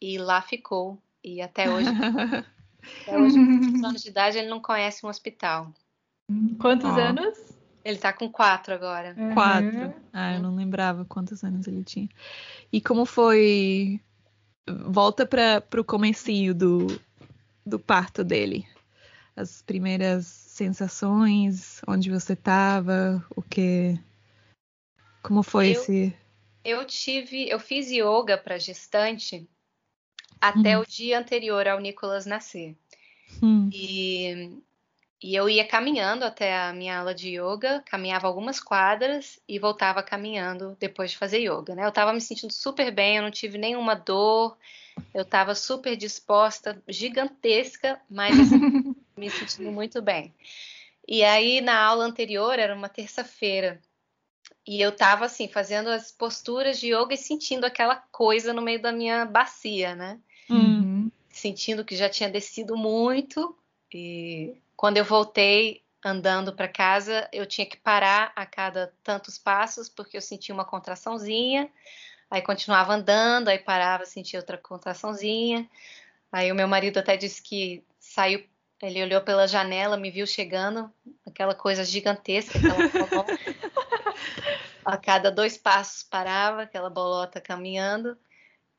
e 0.00 0.18
lá 0.18 0.40
ficou 0.40 1.02
e 1.24 1.42
até 1.42 1.68
hoje 1.68 1.90
Até 3.02 3.18
hoje, 3.18 3.36
com 3.80 3.86
anos 3.86 4.02
de 4.02 4.08
idade, 4.08 4.38
ele 4.38 4.48
não 4.48 4.60
conhece 4.60 5.04
um 5.04 5.08
hospital. 5.08 5.72
Quantos 6.60 6.90
anos? 6.90 7.36
Ele 7.84 7.98
tá 7.98 8.12
com 8.12 8.30
quatro 8.30 8.72
agora. 8.72 9.16
Quatro. 9.34 9.68
Uhum. 9.68 9.92
Ah, 10.12 10.34
eu 10.34 10.40
não 10.40 10.54
lembrava 10.54 11.04
quantos 11.04 11.42
anos 11.42 11.66
ele 11.66 11.82
tinha. 11.82 12.08
E 12.72 12.80
como 12.80 13.04
foi. 13.04 14.00
Volta 14.68 15.26
para 15.26 15.80
o 15.80 15.84
comecinho 15.84 16.54
do, 16.54 17.00
do 17.66 17.78
parto 17.78 18.22
dele. 18.22 18.66
As 19.34 19.60
primeiras 19.60 20.24
sensações, 20.26 21.82
onde 21.86 22.10
você 22.10 22.32
estava, 22.32 23.22
o 23.34 23.42
que. 23.42 23.98
Como 25.22 25.42
foi 25.42 25.68
Eu- 25.68 25.72
esse. 25.72 26.16
Eu 26.64 26.84
tive, 26.84 27.48
eu 27.48 27.60
fiz 27.60 27.90
yoga 27.90 28.36
para 28.38 28.58
gestante 28.58 29.48
até 30.40 30.76
Hum. 30.76 30.82
o 30.82 30.86
dia 30.86 31.18
anterior 31.18 31.68
ao 31.68 31.78
Nicolas 31.78 32.26
nascer. 32.26 32.76
Hum, 33.42 33.68
E, 33.72 34.58
e 35.22 35.34
eu 35.34 35.48
ia 35.48 35.66
caminhando 35.66 36.24
até 36.24 36.56
a 36.56 36.72
minha 36.72 36.98
aula 36.98 37.14
de 37.14 37.30
yoga, 37.38 37.82
caminhava 37.86 38.26
algumas 38.26 38.60
quadras 38.60 39.40
e 39.48 39.58
voltava 39.58 40.02
caminhando 40.02 40.76
depois 40.78 41.10
de 41.12 41.18
fazer 41.18 41.38
yoga, 41.40 41.74
né? 41.74 41.86
Eu 41.86 41.92
tava 41.92 42.12
me 42.12 42.20
sentindo 42.20 42.52
super 42.52 42.90
bem, 42.92 43.16
eu 43.16 43.22
não 43.22 43.30
tive 43.30 43.58
nenhuma 43.58 43.94
dor, 43.94 44.56
eu 45.14 45.24
tava 45.24 45.54
super 45.54 45.96
disposta, 45.96 46.82
gigantesca, 46.88 48.00
mas 48.10 48.38
assim, 48.38 48.58
me 49.16 49.30
sentindo 49.30 49.72
muito 49.72 50.02
bem. 50.02 50.34
E 51.08 51.24
aí 51.24 51.60
na 51.60 51.78
aula 51.82 52.04
anterior, 52.04 52.58
era 52.58 52.74
uma 52.74 52.88
terça-feira, 52.88 53.80
e 54.66 54.80
eu 54.80 54.94
tava 54.94 55.24
assim, 55.26 55.48
fazendo 55.48 55.88
as 55.88 56.12
posturas 56.12 56.78
de 56.78 56.94
yoga 56.94 57.14
e 57.14 57.16
sentindo 57.16 57.64
aquela 57.64 57.96
coisa 57.96 58.52
no 58.52 58.62
meio 58.62 58.82
da 58.82 58.92
minha 58.92 59.24
bacia, 59.24 59.94
né? 59.94 60.20
hum, 60.50 60.80
Uhum. 60.80 61.12
sentindo 61.30 61.84
que 61.84 61.96
já 61.96 62.08
tinha 62.08 62.30
descido 62.30 62.76
muito 62.76 63.56
e 63.92 64.56
quando 64.76 64.96
eu 64.96 65.04
voltei 65.04 65.82
andando 66.04 66.52
para 66.52 66.68
casa, 66.68 67.28
eu 67.32 67.46
tinha 67.46 67.66
que 67.66 67.76
parar 67.76 68.32
a 68.36 68.46
cada 68.46 68.92
tantos 69.02 69.38
passos 69.38 69.88
porque 69.88 70.16
eu 70.16 70.20
sentia 70.20 70.54
uma 70.54 70.64
contraçãozinha, 70.64 71.70
aí 72.30 72.42
continuava 72.42 72.94
andando, 72.94 73.48
aí 73.48 73.58
parava, 73.58 74.04
sentia 74.04 74.38
outra 74.38 74.56
contraçãozinha. 74.58 75.68
Aí 76.30 76.52
o 76.52 76.54
meu 76.54 76.68
marido 76.68 76.98
até 76.98 77.16
disse 77.16 77.42
que 77.42 77.82
saiu, 77.98 78.44
ele 78.82 79.02
olhou 79.02 79.20
pela 79.22 79.48
janela, 79.48 79.96
me 79.96 80.10
viu 80.10 80.26
chegando, 80.26 80.92
aquela 81.26 81.54
coisa 81.54 81.84
gigantesca, 81.84 82.58
aquela 82.58 82.88
bolota. 83.08 83.38
a 84.84 84.96
cada 84.96 85.30
dois 85.30 85.56
passos 85.56 86.02
parava, 86.02 86.62
aquela 86.62 86.90
bolota 86.90 87.40
caminhando. 87.40 88.16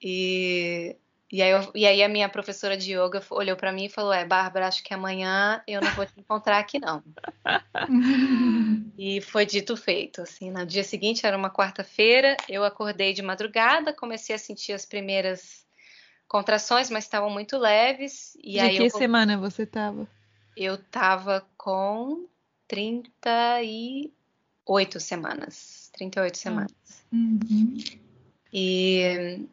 E 0.02 0.96
e 1.32 1.42
aí, 1.42 1.52
eu- 1.52 1.72
e 1.76 1.86
aí 1.86 2.02
a 2.04 2.10
minha 2.10 2.30
professora 2.30 2.78
de 2.78 2.94
yoga 2.94 3.22
olhou 3.32 3.56
para 3.56 3.72
mim 3.72 3.86
e 3.86 3.90
falou: 3.90 4.14
É, 4.14 4.26
Bárbara, 4.26 4.68
acho 4.68 4.84
que 4.84 4.94
amanhã 4.94 5.62
eu 5.68 5.82
não 5.82 5.92
vou 5.92 6.06
te 6.06 6.14
encontrar 6.18 6.60
aqui, 6.60 6.80
não. 6.80 7.04
E 8.98 9.22
foi 9.22 9.46
dito 9.46 9.78
feito. 9.78 10.24
Assim, 10.24 10.50
no 10.50 10.66
dia 10.66 10.84
seguinte 10.84 11.24
era 11.26 11.38
uma 11.38 11.52
quarta-feira, 11.52 12.36
eu 12.50 12.64
acordei 12.64 13.14
de 13.14 13.22
madrugada, 13.22 13.94
comecei 13.94 14.36
a 14.36 14.40
sentir 14.40 14.74
as 14.74 14.88
primeiras 14.88 15.64
contrações, 16.28 16.90
mas 16.90 17.04
estavam 17.04 17.30
muito 17.30 17.60
leves. 17.60 18.36
E 18.44 18.54
de 18.54 18.60
aí 18.60 18.78
que 18.78 18.84
eu, 18.84 18.90
semana 18.90 19.38
você 19.38 19.62
estava? 19.64 20.08
eu 20.56 20.78
tava 20.78 21.46
com 21.56 22.26
38 22.68 25.00
semanas. 25.00 25.92
38 25.94 26.38
semanas. 26.38 26.74
Uhum. 27.14 27.78
E, 28.52 29.46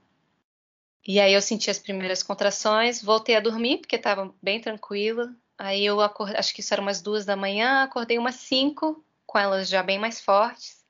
e 1.06 1.20
aí 1.20 1.34
eu 1.34 1.42
senti 1.42 1.70
as 1.70 1.78
primeiras 1.78 2.22
contrações, 2.22 3.02
voltei 3.02 3.36
a 3.36 3.40
dormir, 3.40 3.78
porque 3.78 3.96
estava 3.96 4.34
bem 4.42 4.58
tranquila. 4.60 5.34
Aí 5.58 5.84
eu 5.84 6.00
acordei, 6.00 6.36
acho 6.36 6.54
que 6.54 6.60
isso 6.60 6.72
era 6.72 6.80
umas 6.80 7.02
duas 7.02 7.26
da 7.26 7.36
manhã, 7.36 7.82
acordei 7.82 8.18
umas 8.18 8.36
cinco, 8.36 9.04
com 9.26 9.38
elas 9.38 9.68
já 9.68 9.82
bem 9.82 9.98
mais 9.98 10.20
fortes. 10.20 10.82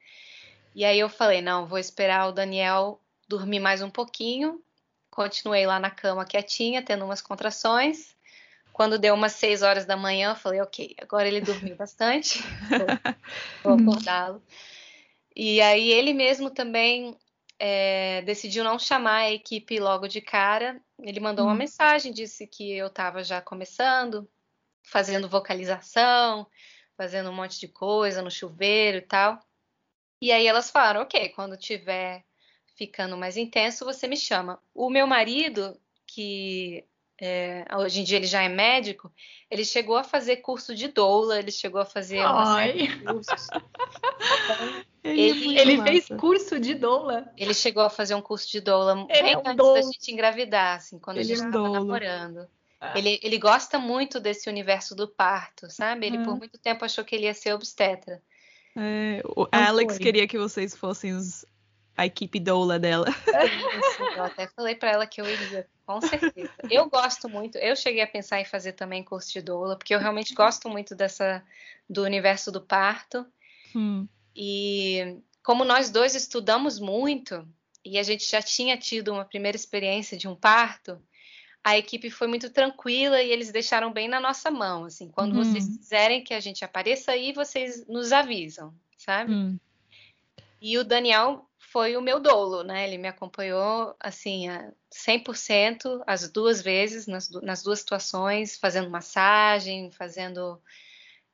E 0.72 0.84
aí 0.84 1.00
eu 1.00 1.08
falei, 1.08 1.42
não, 1.42 1.66
vou 1.66 1.78
esperar 1.78 2.28
o 2.28 2.32
Daniel 2.32 3.00
dormir 3.28 3.58
mais 3.58 3.82
um 3.82 3.90
pouquinho. 3.90 4.62
Continuei 5.10 5.66
lá 5.66 5.80
na 5.80 5.90
cama 5.90 6.24
quietinha, 6.24 6.82
tendo 6.82 7.04
umas 7.04 7.20
contrações. 7.20 8.14
Quando 8.72 8.98
deu 8.98 9.14
umas 9.14 9.32
seis 9.32 9.62
horas 9.62 9.84
da 9.84 9.96
manhã, 9.96 10.30
eu 10.30 10.36
falei, 10.36 10.60
ok, 10.60 10.94
agora 11.00 11.28
ele 11.28 11.40
dormiu 11.40 11.76
bastante, 11.76 12.42
vou, 12.68 12.86
vou 13.62 13.90
acordá-lo. 13.90 14.42
E 15.34 15.60
aí 15.60 15.90
ele 15.90 16.12
mesmo 16.12 16.50
também 16.50 17.16
é, 17.58 18.22
decidiu 18.22 18.64
não 18.64 18.78
chamar 18.78 19.22
a 19.22 19.32
equipe 19.32 19.78
logo 19.78 20.08
de 20.08 20.20
cara. 20.20 20.80
Ele 20.98 21.20
mandou 21.20 21.44
uma 21.46 21.54
Hum. 21.54 21.58
mensagem, 21.58 22.12
disse 22.12 22.46
que 22.46 22.72
eu 22.72 22.88
estava 22.88 23.22
já 23.22 23.40
começando, 23.40 24.28
fazendo 24.82 25.28
vocalização, 25.28 26.46
fazendo 26.96 27.30
um 27.30 27.34
monte 27.34 27.58
de 27.58 27.68
coisa 27.68 28.22
no 28.22 28.30
chuveiro 28.30 28.98
e 28.98 29.02
tal. 29.02 29.38
E 30.20 30.32
aí 30.32 30.46
elas 30.46 30.70
falaram, 30.70 31.02
ok, 31.02 31.28
quando 31.30 31.56
tiver 31.56 32.24
ficando 32.76 33.16
mais 33.16 33.36
intenso, 33.36 33.84
você 33.84 34.06
me 34.06 34.16
chama. 34.16 34.60
O 34.74 34.90
meu 34.90 35.06
marido, 35.06 35.78
que 36.06 36.84
é, 37.20 37.64
hoje 37.76 38.00
em 38.00 38.04
dia 38.04 38.16
ele 38.18 38.26
já 38.26 38.42
é 38.42 38.48
médico, 38.48 39.12
ele 39.50 39.64
chegou 39.64 39.96
a 39.96 40.04
fazer 40.04 40.36
curso 40.38 40.74
de 40.74 40.88
doula, 40.88 41.38
ele 41.38 41.50
chegou 41.52 41.80
a 41.80 41.84
fazer 41.84 42.20
Ai. 42.20 42.72
de 42.72 42.96
cursos. 43.04 43.46
Ele, 45.04 45.58
é 45.58 45.60
Ele- 45.60 45.82
fez 45.82 46.08
curso 46.18 46.58
de 46.58 46.74
doula. 46.74 47.30
Ele 47.36 47.52
chegou 47.52 47.82
a 47.82 47.90
fazer 47.90 48.14
um 48.14 48.22
curso 48.22 48.50
de 48.50 48.58
doula 48.60 49.06
Ele 49.10 49.22
bem 49.22 49.32
é 49.34 49.36
um 49.36 49.40
antes 49.40 49.56
dolo. 49.56 49.74
da 49.74 49.82
gente 49.82 50.10
engravidar, 50.10 50.76
assim, 50.78 50.98
quando 50.98 51.18
Ele 51.18 51.30
a 51.30 51.34
é 51.34 51.36
gente 51.36 51.46
estava 51.46 51.64
dolo. 51.68 51.74
namorando. 51.74 52.48
Ele, 52.94 53.18
ele 53.22 53.38
gosta 53.38 53.78
muito 53.78 54.18
desse 54.18 54.48
universo 54.48 54.94
do 54.94 55.06
parto, 55.06 55.70
sabe? 55.70 56.06
Ele 56.06 56.18
por 56.24 56.32
Ah. 56.32 56.36
muito 56.36 56.58
tempo 56.58 56.84
achou 56.86 57.04
que 57.04 57.14
ele 57.14 57.24
ia 57.24 57.34
ser 57.34 57.52
obstetra. 57.52 58.22
É, 58.76 59.20
o 59.36 59.42
Não 59.42 59.48
Alex 59.68 59.94
foi. 59.96 60.02
queria 60.02 60.26
que 60.26 60.38
vocês 60.38 60.74
fossem 60.74 61.12
os- 61.12 61.44
a 61.96 62.06
equipe 62.06 62.38
doula 62.40 62.78
dela. 62.78 63.06
Isso, 63.78 64.02
eu 64.16 64.22
até 64.24 64.46
falei 64.48 64.74
para 64.74 64.90
ela 64.90 65.06
que 65.06 65.20
eu 65.20 65.28
iria, 65.28 65.66
com 65.86 66.00
certeza. 66.00 66.50
Eu 66.70 66.88
gosto 66.88 67.28
muito, 67.28 67.56
eu 67.58 67.74
cheguei 67.76 68.02
a 68.02 68.06
pensar 68.06 68.40
em 68.40 68.44
fazer 68.44 68.72
também 68.72 69.02
curso 69.04 69.32
de 69.32 69.40
doula, 69.42 69.76
porque 69.76 69.94
eu 69.94 69.98
realmente 69.98 70.34
gosto 70.34 70.68
muito 70.68 70.94
dessa 70.94 71.42
do 71.88 72.02
universo 72.02 72.50
do 72.50 72.60
parto. 72.60 73.26
Hum, 73.74 74.06
E 74.36 75.18
como 75.42 75.64
nós 75.64 75.90
dois 75.90 76.14
estudamos 76.14 76.78
muito 76.78 77.46
e 77.84 77.98
a 77.98 78.02
gente 78.02 78.28
já 78.28 78.40
tinha 78.40 78.76
tido 78.76 79.12
uma 79.12 79.24
primeira 79.24 79.56
experiência 79.56 80.16
de 80.16 80.26
um 80.26 80.34
parto, 80.34 81.00
a 81.62 81.76
equipe 81.78 82.10
foi 82.10 82.26
muito 82.26 82.50
tranquila 82.50 83.22
e 83.22 83.30
eles 83.30 83.50
deixaram 83.52 83.92
bem 83.92 84.08
na 84.08 84.20
nossa 84.20 84.50
mão, 84.50 84.84
assim, 84.84 85.08
quando 85.10 85.32
Uhum. 85.34 85.44
vocês 85.44 85.66
quiserem 85.76 86.22
que 86.24 86.34
a 86.34 86.40
gente 86.40 86.64
apareça 86.64 87.12
aí, 87.12 87.32
vocês 87.32 87.86
nos 87.86 88.12
avisam, 88.12 88.74
sabe? 88.96 89.32
hum. 89.32 89.58
E 90.60 90.78
o 90.78 90.84
Daniel 90.84 91.46
foi 91.74 91.96
o 91.96 92.00
meu 92.00 92.20
dolo, 92.20 92.62
né? 92.62 92.86
Ele 92.86 92.96
me 92.96 93.08
acompanhou 93.08 93.96
assim 93.98 94.48
a 94.48 94.72
100% 94.92 96.00
as 96.06 96.30
duas 96.30 96.62
vezes 96.62 97.08
nas, 97.08 97.28
nas 97.42 97.64
duas 97.64 97.80
situações, 97.80 98.56
fazendo 98.56 98.88
massagem, 98.88 99.90
fazendo 99.90 100.62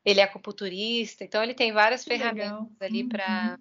ele 0.02 0.18
é 0.18 0.22
acupunturista, 0.22 1.24
então 1.24 1.42
ele 1.42 1.52
tem 1.52 1.72
várias 1.72 2.04
Que 2.04 2.16
legal. 2.16 2.28
ferramentas 2.30 2.80
ali 2.80 3.02
Uhum. 3.02 3.08
para 3.10 3.58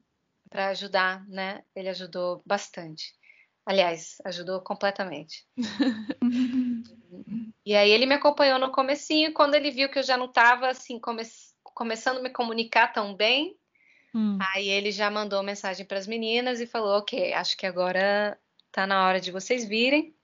para 0.49 0.67
ajudar, 0.69 1.27
né? 1.27 1.63
Ele 1.75 1.89
ajudou 1.89 2.41
bastante. 2.45 3.13
Aliás, 3.65 4.15
ajudou 4.23 4.61
completamente. 4.61 5.45
E 7.65 7.75
aí 7.75 7.91
ele 7.91 8.05
me 8.05 8.15
acompanhou 8.15 8.57
no 8.57 8.71
comecinho, 8.71 9.33
quando 9.33 9.53
ele 9.53 9.69
viu 9.69 9.89
que 9.89 9.99
eu 9.99 10.03
já 10.03 10.17
não 10.17 10.25
estava 10.25 10.69
assim 10.69 10.97
come- 10.97 11.21
começando 11.61 12.17
a 12.17 12.21
me 12.21 12.29
comunicar 12.31 12.87
tão 12.91 13.13
bem, 13.13 13.58
Hum. 14.13 14.37
aí 14.39 14.67
ele 14.69 14.91
já 14.91 15.09
mandou 15.11 15.43
mensagem 15.43 15.85
para 15.85 15.97
as 15.99 16.07
meninas 16.07 16.59
e 16.61 16.67
falou: 16.67 16.97
"OK, 16.99 17.33
acho 17.33 17.57
que 17.57 17.65
agora 17.65 18.39
tá 18.71 18.85
na 18.87 19.05
hora 19.07 19.19
de 19.21 19.31
vocês 19.31 19.65
virem". 19.65 20.15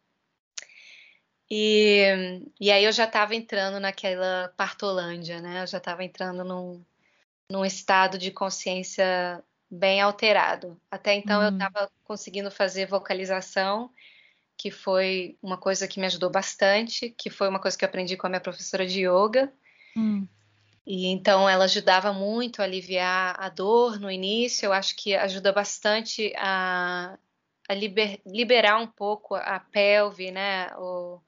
E, 1.50 2.41
e 2.60 2.71
aí 2.71 2.84
eu 2.84 2.91
já 2.91 3.06
estava 3.06 3.36
entrando 3.36 3.80
naquela 3.80 4.50
partolândia, 4.58 5.39
né? 5.41 5.62
Eu 5.63 5.67
já 5.67 5.78
estava 5.78 6.04
entrando 6.04 6.43
num, 6.43 6.84
num 7.52 7.65
estado 7.65 8.17
de 8.17 8.32
consciência 8.32 9.43
bem 9.69 10.02
alterado. 10.02 10.80
Até 10.91 11.15
então 11.15 11.41
eu 11.43 11.50
Hum. 11.52 11.54
estava 11.54 11.91
conseguindo 12.04 12.52
fazer 12.52 12.88
vocalização, 12.88 13.91
que 14.58 14.71
foi 14.71 15.38
uma 15.43 15.58
coisa 15.58 15.88
que 15.88 16.00
me 16.00 16.08
ajudou 16.08 16.32
bastante, 16.32 17.12
que 17.12 17.30
foi 17.30 17.50
uma 17.50 17.60
coisa 17.62 17.77
que 17.77 17.86
eu 17.86 17.90
aprendi 17.90 18.17
com 18.17 18.27
a 18.27 18.31
minha 18.31 18.42
professora 18.42 18.86
de 18.88 19.02
yoga. 19.08 19.54
Hum. 19.96 20.27
E 20.86 21.08
então 21.08 21.50
ela 21.50 21.65
ajudava 21.65 22.13
muito 22.13 22.62
a 22.62 22.65
aliviar 22.65 23.36
a 23.40 23.50
dor 23.50 24.00
no 24.00 24.10
início. 24.12 24.67
Eu 24.67 24.73
acho 24.73 24.96
que 24.96 25.15
ajuda 25.15 25.52
bastante 25.52 26.31
a, 26.38 27.17
a 27.67 27.73
liber- 27.73 28.21
liberar 28.25 28.77
um 28.79 28.88
pouco 28.88 29.33
a 29.36 29.60
pelve, 29.60 30.31
né? 30.31 30.67
O, 30.77 31.19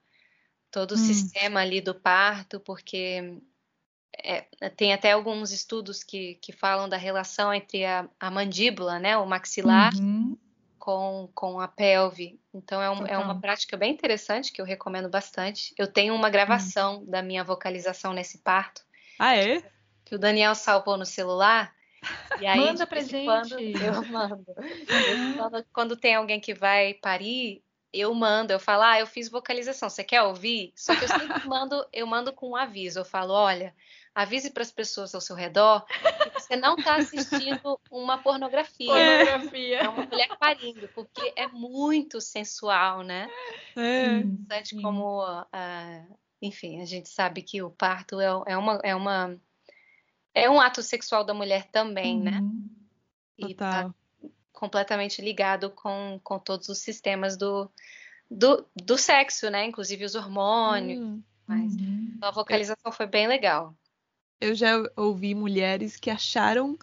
todo 0.70 0.91
o 0.91 0.93
Hum. 0.93 0.97
sistema 0.97 1.62
ali 1.62 1.82
do 1.82 1.95
parto, 1.95 2.60
porque 2.60 3.39
é, 4.24 4.41
tem 4.76 4.93
até 4.93 5.12
alguns 5.12 5.51
estudos 5.51 6.03
que, 6.03 6.36
que 6.36 6.51
falam 6.51 6.88
da 6.88 6.97
relação 6.97 7.53
entre 7.53 7.84
a, 7.84 8.08
a 8.20 8.30
mandíbula, 8.30 8.99
né? 8.99 9.18
O 9.18 9.26
maxilar 9.26 9.91
Uhum. 9.95 10.38
com, 10.78 11.30
com 11.34 11.60
a 11.60 11.68
pelve. 11.68 12.39
Então 12.53 12.82
é, 12.82 12.89
um, 12.89 13.05
é, 13.08 13.18
uma 13.18 13.41
prática 13.41 13.76
bem 13.76 13.91
interessante 13.91 14.53
que 14.53 14.62
eu 14.62 14.66
recomendo 14.66 15.10
bastante. 15.10 15.74
Eu 15.78 15.91
tenho 15.91 16.14
uma 16.14 16.30
gravação 16.30 16.99
hum. 16.99 17.05
da 17.10 17.22
minha 17.22 17.43
vocalização 17.43 18.14
nesse 18.14 18.38
parto. 18.38 18.86
Ah, 19.20 19.36
é? 19.36 19.61
Que 20.05 20.15
o 20.15 20.20
Daniel 20.20 20.55
salvou 20.55 20.97
no 20.97 21.05
celular. 21.05 21.76
E 22.39 22.45
aí, 22.45 22.59
Manda 22.59 22.86
pra 22.86 23.01
gente. 23.01 23.26
Quando 23.26 23.59
eu 23.59 24.05
mando. 24.05 24.45
quando, 25.38 25.65
quando 25.74 25.97
tem 25.97 26.15
alguém 26.15 26.39
que 26.39 26.53
vai 26.53 26.93
parir, 26.93 27.63
eu 27.91 28.13
mando, 28.13 28.53
eu 28.53 28.59
falo, 28.59 28.84
ah, 28.84 28.99
eu 28.99 29.07
fiz 29.07 29.30
vocalização, 29.30 29.89
você 29.89 30.03
quer 30.03 30.22
ouvir? 30.22 30.72
Só 30.76 30.95
que 30.95 31.05
eu 31.05 31.07
sempre 31.07 31.47
mando, 31.47 31.86
eu 31.91 32.05
mando 32.05 32.32
com 32.34 32.51
um 32.51 32.55
aviso, 32.55 32.99
eu 32.99 33.05
falo, 33.05 33.34
olha, 33.34 33.74
avise 34.13 34.51
para 34.51 34.63
as 34.63 34.72
pessoas 34.72 35.13
ao 35.13 35.22
seu 35.22 35.36
redor 35.36 35.86
que 35.86 36.41
você 36.41 36.55
não 36.55 36.76
está 36.76 36.95
assistindo 36.95 37.80
uma 37.91 38.18
pornografia. 38.18 38.88
Pornografia. 38.88 39.80
É 39.80 39.89
uma 39.89 40.05
mulher 40.05 40.30
parindo, 40.39 40.88
porque 40.89 41.34
é 41.36 41.47
muito 41.47 42.20
sensual, 42.20 43.03
né? 43.03 43.30
É. 43.76 44.18
Interessante 44.18 44.82
como, 44.82 45.24
uh, 45.24 46.18
enfim, 46.41 46.81
a 46.81 46.85
gente 46.85 47.09
sabe 47.09 47.41
que 47.41 47.61
o 47.61 47.69
parto 47.69 48.19
é, 48.19 48.25
é, 48.47 48.57
uma, 48.57 48.79
é 48.83 48.95
uma 48.95 49.38
é 50.33 50.49
um 50.49 50.61
ato 50.61 50.83
sexual 50.83 51.23
da 51.23 51.33
mulher 51.33 51.67
também, 51.71 52.19
né? 52.19 52.39
uhum. 52.39 52.69
né? 53.39 53.49
E 53.49 53.53
tá 53.53 53.93
completamente 54.51 55.21
ligado 55.21 55.69
com, 55.69 56.19
com 56.23 56.39
todos 56.39 56.69
os 56.69 56.79
sistemas 56.79 57.38
do, 57.38 57.69
do, 58.29 58.65
do 58.75 58.97
sexo, 58.97 59.49
né? 59.49 59.65
Inclusive 59.65 60.05
os 60.05 60.15
hormônios. 60.15 60.99
Uhum. 60.99 61.23
Mas 61.45 61.75
uhum. 61.75 62.17
a 62.21 62.31
vocalização 62.31 62.91
foi 62.91 63.05
bem 63.05 63.27
legal 63.27 63.75
eu 64.39 64.55
já 64.55 64.71
ouvi 64.95 65.33
mulheres 65.33 65.97
que 65.97 66.09
acharam 66.09 66.77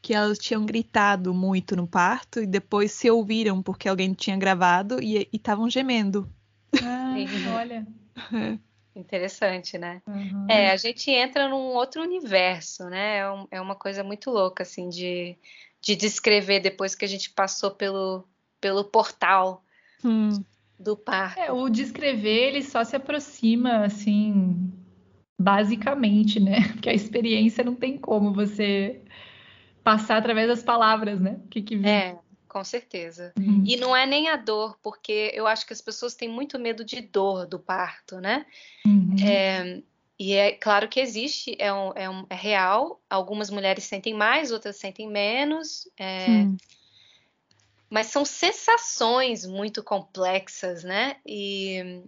que 0.00 0.14
elas 0.14 0.38
tinham 0.38 0.64
gritado 0.64 1.34
muito 1.34 1.74
no 1.74 1.86
parto 1.86 2.40
e 2.40 2.46
depois 2.46 2.92
se 2.92 3.10
ouviram 3.10 3.62
porque 3.62 3.88
alguém 3.88 4.12
tinha 4.12 4.36
gravado 4.36 5.02
e 5.02 5.28
estavam 5.32 5.68
gemendo. 5.68 6.30
Ah, 6.82 7.14
olha. 7.54 7.86
Interessante, 8.96 9.76
né? 9.76 10.00
Uhum. 10.06 10.46
É, 10.48 10.70
a 10.70 10.76
gente 10.76 11.10
entra 11.10 11.48
num 11.48 11.74
outro 11.74 12.02
universo, 12.02 12.84
né? 12.84 13.18
É, 13.18 13.30
um, 13.30 13.46
é, 13.50 13.60
uma 13.60 13.74
coisa 13.74 14.02
muito 14.02 14.30
louca, 14.30 14.62
assim, 14.62 14.88
de, 14.88 15.36
de 15.82 15.94
descrever 15.94 16.60
depois 16.60 16.94
que 16.94 17.04
a 17.04 17.08
gente 17.08 17.28
passou 17.28 17.70
pelo, 17.70 18.26
pelo 18.58 18.84
portal 18.84 19.62
hum. 20.02 20.42
do 20.80 20.96
parto. 20.96 21.38
É, 21.38 21.52
o 21.52 21.68
descrever, 21.68 22.48
ele 22.48 22.62
só 22.62 22.82
se 22.84 22.96
aproxima, 22.96 23.84
assim, 23.84 24.72
basicamente, 25.38 26.40
né? 26.40 26.66
Porque 26.72 26.88
a 26.88 26.94
experiência 26.94 27.62
não 27.62 27.74
tem 27.74 27.98
como 27.98 28.32
você 28.32 29.02
passar 29.84 30.16
através 30.16 30.48
das 30.48 30.62
palavras, 30.62 31.20
né? 31.20 31.38
O 31.44 31.48
que, 31.48 31.60
que... 31.60 31.86
É, 31.86 32.18
com 32.56 32.64
certeza. 32.64 33.34
Uhum. 33.38 33.64
E 33.66 33.76
não 33.76 33.94
é 33.94 34.06
nem 34.06 34.30
a 34.30 34.36
dor, 34.36 34.78
porque 34.82 35.30
eu 35.34 35.46
acho 35.46 35.66
que 35.66 35.74
as 35.74 35.82
pessoas 35.82 36.14
têm 36.14 36.26
muito 36.26 36.58
medo 36.58 36.82
de 36.82 37.02
dor 37.02 37.46
do 37.46 37.58
parto, 37.58 38.18
né? 38.18 38.46
Uhum. 38.86 39.14
É, 39.22 39.82
e 40.18 40.32
é 40.32 40.52
claro 40.52 40.88
que 40.88 40.98
existe, 40.98 41.54
é, 41.58 41.70
um, 41.70 41.92
é, 41.94 42.08
um, 42.08 42.24
é, 42.30 42.34
real. 42.34 42.98
Algumas 43.10 43.50
mulheres 43.50 43.84
sentem 43.84 44.14
mais, 44.14 44.50
outras 44.50 44.76
sentem 44.76 45.06
menos. 45.06 45.86
É, 45.98 46.46
mas 47.90 48.06
são 48.06 48.24
sensações 48.24 49.44
muito 49.44 49.84
complexas, 49.84 50.82
né? 50.82 51.16
E 51.26 52.02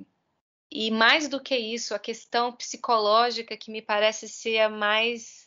e 0.71 0.91
mais 0.91 1.29
do 1.29 1.43
que 1.43 1.57
isso, 1.57 1.95
a 1.95 1.99
questão 1.99 2.53
psicológica 2.53 3.55
que 3.55 3.71
me 3.71 3.83
parece 3.83 4.27
ser 4.29 4.61
a 4.61 4.69
mais, 4.71 5.47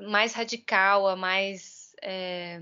mais 0.00 0.34
radical, 0.34 1.06
a 1.06 1.16
mais, 1.16 1.94
é, 2.00 2.60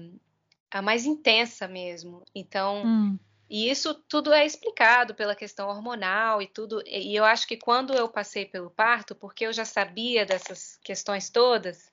a 0.70 0.80
mais 0.80 1.04
intensa 1.04 1.66
mesmo. 1.66 2.22
Então, 2.34 2.84
hum. 2.84 3.18
e 3.48 3.70
isso 3.70 3.94
tudo 4.08 4.32
é 4.32 4.46
explicado 4.46 5.14
pela 5.14 5.34
questão 5.34 5.68
hormonal 5.68 6.40
e 6.40 6.46
tudo. 6.46 6.82
E 6.86 7.14
eu 7.14 7.24
acho 7.24 7.46
que 7.46 7.56
quando 7.56 7.92
eu 7.92 8.08
passei 8.08 8.44
pelo 8.44 8.70
parto, 8.70 9.14
porque 9.14 9.46
eu 9.46 9.52
já 9.52 9.64
sabia 9.64 10.24
dessas 10.24 10.78
questões 10.82 11.28
todas, 11.28 11.90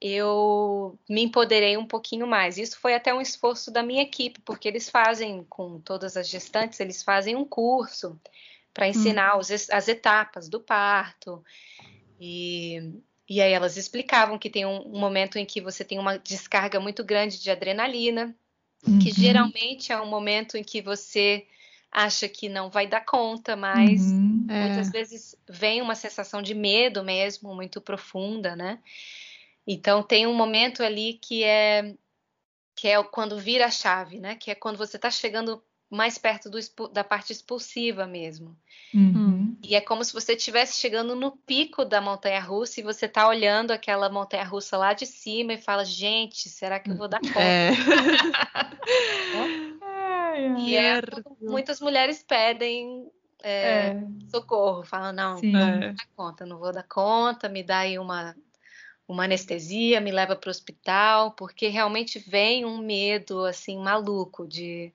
eu 0.00 0.98
me 1.08 1.22
empoderei 1.22 1.76
um 1.76 1.86
pouquinho 1.86 2.26
mais. 2.26 2.58
Isso 2.58 2.78
foi 2.78 2.94
até 2.94 3.14
um 3.14 3.20
esforço 3.20 3.70
da 3.70 3.82
minha 3.82 4.02
equipe, 4.02 4.40
porque 4.42 4.68
eles 4.68 4.90
fazem, 4.90 5.44
com 5.48 5.80
todas 5.80 6.16
as 6.16 6.28
gestantes, 6.28 6.80
eles 6.80 7.02
fazem 7.02 7.34
um 7.34 7.44
curso 7.44 8.20
para 8.74 8.88
ensinar 8.88 9.36
hum. 9.36 9.38
os, 9.38 9.50
as 9.70 9.88
etapas 9.88 10.48
do 10.50 10.60
parto. 10.60 11.42
E, 12.20 12.92
e 13.28 13.40
aí 13.40 13.52
elas 13.52 13.76
explicavam 13.76 14.38
que 14.38 14.48
tem 14.48 14.64
um, 14.64 14.86
um, 14.86 14.98
momento 14.98 15.36
em 15.36 15.44
que 15.44 15.60
você 15.60 15.84
tem 15.84 15.98
uma 15.98 16.16
descarga 16.16 16.78
muito 16.78 17.04
grande 17.04 17.40
de 17.40 17.50
adrenalina, 17.50 18.34
uhum. 18.86 18.98
que 18.98 19.10
geralmente 19.10 19.92
é 19.92 20.00
um 20.00 20.06
momento 20.06 20.56
em 20.56 20.62
que 20.62 20.80
você 20.80 21.46
acha 21.90 22.28
que 22.28 22.48
não 22.48 22.70
vai 22.70 22.86
dar 22.86 23.04
conta, 23.04 23.56
mas 23.56 24.02
uhum. 24.02 24.46
muitas 24.48 24.88
é. 24.88 24.90
vezes 24.90 25.36
vem 25.48 25.82
uma 25.82 25.94
sensação 25.94 26.40
de 26.40 26.54
medo 26.54 27.02
mesmo, 27.02 27.54
muito 27.54 27.80
profunda, 27.80 28.54
né? 28.54 28.78
Então 29.66 30.02
tem 30.02 30.26
um 30.26 30.34
momento 30.34 30.82
ali 30.82 31.14
que 31.14 31.42
é 31.42 31.94
que 32.76 32.86
é 32.88 33.02
quando 33.02 33.38
vira 33.38 33.66
a 33.66 33.70
chave, 33.70 34.20
né? 34.20 34.36
Que 34.36 34.50
é 34.50 34.54
quando 34.54 34.76
você 34.76 34.96
está 34.96 35.10
chegando 35.10 35.62
mais 35.90 36.16
perto 36.18 36.50
do, 36.50 36.58
da 36.88 37.04
parte 37.04 37.32
expulsiva 37.32 38.06
mesmo. 38.06 38.56
Uhum. 38.92 39.56
E 39.62 39.76
é 39.76 39.80
como 39.80 40.04
se 40.04 40.12
você 40.12 40.34
estivesse 40.34 40.80
chegando 40.80 41.14
no 41.14 41.30
pico 41.32 41.84
da 41.84 42.00
montanha 42.00 42.40
russa 42.40 42.80
e 42.80 42.82
você 42.82 43.06
está 43.06 43.28
olhando 43.28 43.70
aquela 43.70 44.08
montanha 44.08 44.42
russa 44.44 44.76
lá 44.76 44.92
de 44.92 45.06
cima 45.06 45.52
e 45.52 45.58
fala, 45.58 45.84
gente, 45.84 46.48
será 46.48 46.80
que 46.80 46.90
eu 46.90 46.96
vou 46.96 47.06
dar 47.08 47.20
conta? 47.20 47.40
É. 47.40 47.70
e 50.58 50.76
é, 50.76 51.00
muitas 51.40 51.80
mulheres 51.80 52.22
pedem 52.22 53.08
é, 53.42 53.88
é. 53.88 53.96
socorro, 54.28 54.84
falam, 54.84 55.12
não, 55.12 55.38
Sim. 55.38 55.52
não 55.52 55.70
vou 55.70 55.80
dar 55.80 56.06
conta, 56.16 56.46
não 56.46 56.58
vou 56.58 56.72
dar 56.72 56.82
conta, 56.82 57.48
me 57.48 57.62
dá 57.62 57.78
aí 57.78 57.98
uma 57.98 58.34
uma 59.08 59.22
anestesia, 59.22 60.00
me 60.00 60.10
leva 60.10 60.34
para 60.34 60.48
o 60.48 60.50
hospital, 60.50 61.30
porque 61.30 61.68
realmente 61.68 62.18
vem 62.18 62.64
um 62.64 62.78
medo 62.78 63.44
assim 63.44 63.78
maluco 63.78 64.48
de, 64.48 64.92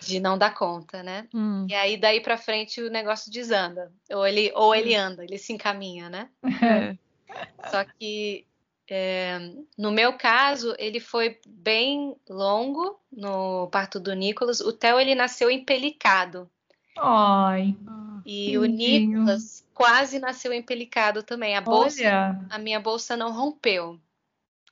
de 0.00 0.20
não 0.20 0.38
dar 0.38 0.54
conta, 0.54 1.02
né? 1.02 1.28
Hum. 1.34 1.66
E 1.68 1.74
aí 1.74 1.96
daí 1.96 2.20
para 2.20 2.36
frente 2.36 2.80
o 2.82 2.90
negócio 2.90 3.30
desanda, 3.30 3.92
ou 4.10 4.26
ele 4.26 4.52
ou 4.54 4.74
ele 4.74 4.94
anda, 4.94 5.24
ele 5.24 5.38
se 5.38 5.52
encaminha, 5.52 6.08
né? 6.08 6.28
É. 6.62 6.96
Só 7.70 7.84
que 7.84 8.46
é, 8.90 9.38
no 9.76 9.90
meu 9.90 10.14
caso 10.14 10.74
ele 10.78 10.98
foi 10.98 11.38
bem 11.46 12.16
longo 12.28 12.98
no 13.12 13.68
parto 13.68 14.00
do 14.00 14.14
Nicolas. 14.14 14.60
O 14.60 14.72
Theo 14.72 14.98
ele 14.98 15.14
nasceu 15.14 15.50
empelicado. 15.50 16.50
Ai. 16.96 17.76
E 18.24 18.56
o 18.58 18.64
Nicolas 18.64 19.64
quase 19.74 20.18
nasceu 20.18 20.52
empelicado 20.52 21.22
também. 21.22 21.56
A 21.56 21.60
bolsa, 21.60 22.00
Olha. 22.00 22.46
a 22.50 22.58
minha 22.58 22.80
bolsa 22.80 23.16
não 23.16 23.32
rompeu. 23.32 24.00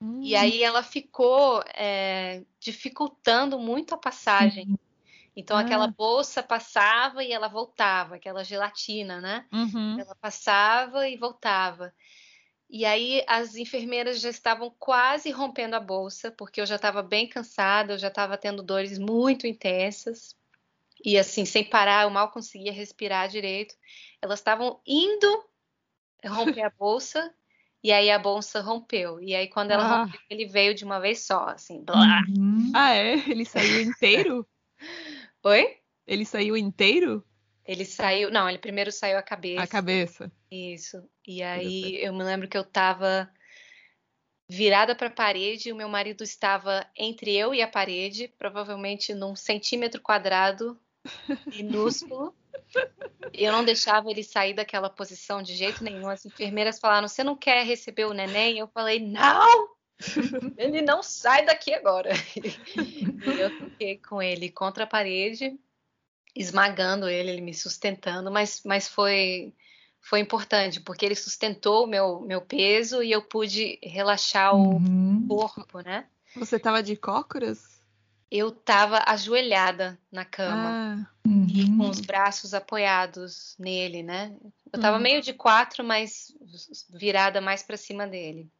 Hum. 0.01 0.20
E 0.22 0.35
aí 0.35 0.62
ela 0.62 0.83
ficou 0.83 1.62
é, 1.74 2.43
dificultando 2.59 3.59
muito 3.59 3.95
a 3.95 3.99
passagem. 3.99 4.79
Então 5.37 5.57
ah. 5.57 5.61
aquela 5.61 5.87
bolsa 5.87 6.43
passava 6.43 7.22
e 7.22 7.30
ela 7.30 7.47
voltava, 7.47 8.16
aquela 8.16 8.43
gelatina, 8.43 9.20
né? 9.20 9.45
Uhum. 9.53 10.01
Ela 10.01 10.14
passava 10.14 11.07
e 11.07 11.16
voltava. 11.16 11.93
E 12.70 12.84
aí 12.84 13.22
as 13.28 13.55
enfermeiras 13.55 14.20
já 14.20 14.30
estavam 14.30 14.74
quase 14.78 15.30
rompendo 15.30 15.76
a 15.76 15.80
bolsa, 15.80 16.30
porque 16.30 16.61
eu 16.61 16.66
já 16.66 16.76
estava 16.76 17.03
bem 17.03 17.28
cansada, 17.28 17.93
eu 17.93 17.99
já 17.99 18.09
estava 18.09 18.39
tendo 18.39 18.62
dores 18.62 18.99
muito 18.99 19.47
intensas. 19.47 20.34
E 21.05 21.18
assim, 21.18 21.45
sem 21.45 21.62
parar, 21.62 22.05
eu 22.05 22.11
mal 22.11 22.30
conseguia 22.30 22.72
respirar 22.72 23.28
direito. 23.28 23.74
Elas 24.22 24.41
estavam 24.41 24.80
indo 24.87 25.45
romper 26.24 26.62
a 26.62 26.70
bolsa 26.70 27.32
e 27.84 27.93
aí 27.93 28.11
a 28.11 28.18
bolsa 28.18 28.61
rompeu. 28.61 29.20
E 29.20 29.34
aí, 29.34 29.47
quando 29.49 29.70
ela 29.70 29.84
ah. 29.84 30.05
rompeu, 30.05 30.20
ele 30.30 30.47
veio 30.47 30.74
de 30.74 30.84
uma 30.84 30.99
vez 30.99 31.24
só, 31.24 31.45
assim. 31.51 31.84
Blá. 31.84 32.22
Uhum. 32.28 32.72
Ah, 32.74 32.95
é? 32.95 33.12
Ele 33.28 33.45
saiu 33.45 33.82
inteiro? 33.82 34.47
Oi? 35.47 35.77
Ele 36.05 36.25
saiu 36.25 36.57
inteiro? 36.57 37.25
Ele 37.65 37.85
saiu. 37.85 38.33
Não, 38.33 38.49
ele 38.49 38.59
primeiro 38.59 38.91
saiu 38.91 39.17
a 39.17 39.23
cabeça. 39.23 39.63
A 39.63 39.67
cabeça. 39.69 40.33
Isso. 40.51 41.09
E 41.25 41.41
aí 41.41 42.05
eu 42.05 42.13
me 42.13 42.25
lembro 42.25 42.49
que 42.49 42.59
eu 42.59 42.65
tava 42.65 43.31
virada 44.49 44.93
para 44.93 45.07
a 45.07 45.11
parede, 45.11 45.69
e 45.69 45.73
o 45.73 45.77
meu 45.77 45.89
marido 45.89 46.25
estava 46.25 46.85
entre 46.97 47.33
eu 47.37 47.55
e 47.55 47.63
a 47.63 47.69
parede, 47.69 48.27
provavelmente 48.37 49.15
num 49.15 49.37
centímetro 49.37 50.03
quadrado 50.03 50.77
minúsculo. 51.55 52.35
Eu 53.33 53.53
não 53.53 53.65
deixava 53.65 54.11
ele 54.11 54.25
sair 54.25 54.53
daquela 54.53 54.91
posição 54.91 55.41
de 55.41 55.55
jeito 55.55 55.85
nenhum. 55.85 56.09
As 56.09 56.27
enfermeiras 56.27 56.81
falaram: 56.81 57.07
Você 57.07 57.23
não 57.23 57.37
quer 57.37 57.65
receber 57.65 58.07
o 58.07 58.13
neném? 58.13 58.59
Eu 58.59 58.67
falei: 58.67 58.99
Não! 58.99 59.76
Ele 60.57 60.83
não 60.83 61.03
sai 61.03 61.45
daqui 61.45 61.73
agora. 61.73 62.11
E 62.37 62.61
eu 63.41 63.51
fiquei 63.51 63.99
com 63.99 64.21
ele 64.23 64.51
contra 64.51 64.85
a 64.85 64.87
parede, 64.87 65.59
esmagando 66.35 67.09
ele, 67.09 67.31
ele 67.31 67.41
me 67.41 67.55
sustentando, 67.55 68.31
mas, 68.31 68.63
mas 68.65 68.89
foi, 68.89 69.55
foi 70.01 70.21
importante, 70.21 70.81
porque 70.81 71.05
ele 71.05 71.15
sustentou 71.15 71.85
o 71.85 71.87
meu, 71.87 72.21
meu 72.21 72.41
peso 72.41 73.03
e 73.03 73.11
eu 73.13 73.23
pude 73.23 73.79
relaxar 73.83 74.55
o 74.55 74.77
uhum. 74.77 75.27
corpo, 75.29 75.81
né? 75.81 76.07
Você 76.35 76.59
tava 76.59 76.83
de 76.83 76.97
cócoras? 76.97 77.77
eu 78.31 78.49
estava 78.49 79.03
ajoelhada 79.07 79.99
na 80.11 80.25
cama 80.25 80.69
Ah, 80.69 81.07
e 81.25 81.63
Uhum. 81.65 81.79
com 81.79 81.91
os 81.91 82.01
braços 82.01 82.55
apoiados 82.55 83.57
nele, 83.59 84.03
né? 84.03 84.37
Eu 84.73 84.77
estava 84.77 84.97
Uhum. 84.97 85.03
meio 85.03 85.23
de 85.23 85.33
quatro, 85.33 85.85
mas 85.85 86.37
virada 86.91 87.41
mais 87.41 87.63
para 87.63 87.77
cima 87.77 88.07
dele. 88.07 88.51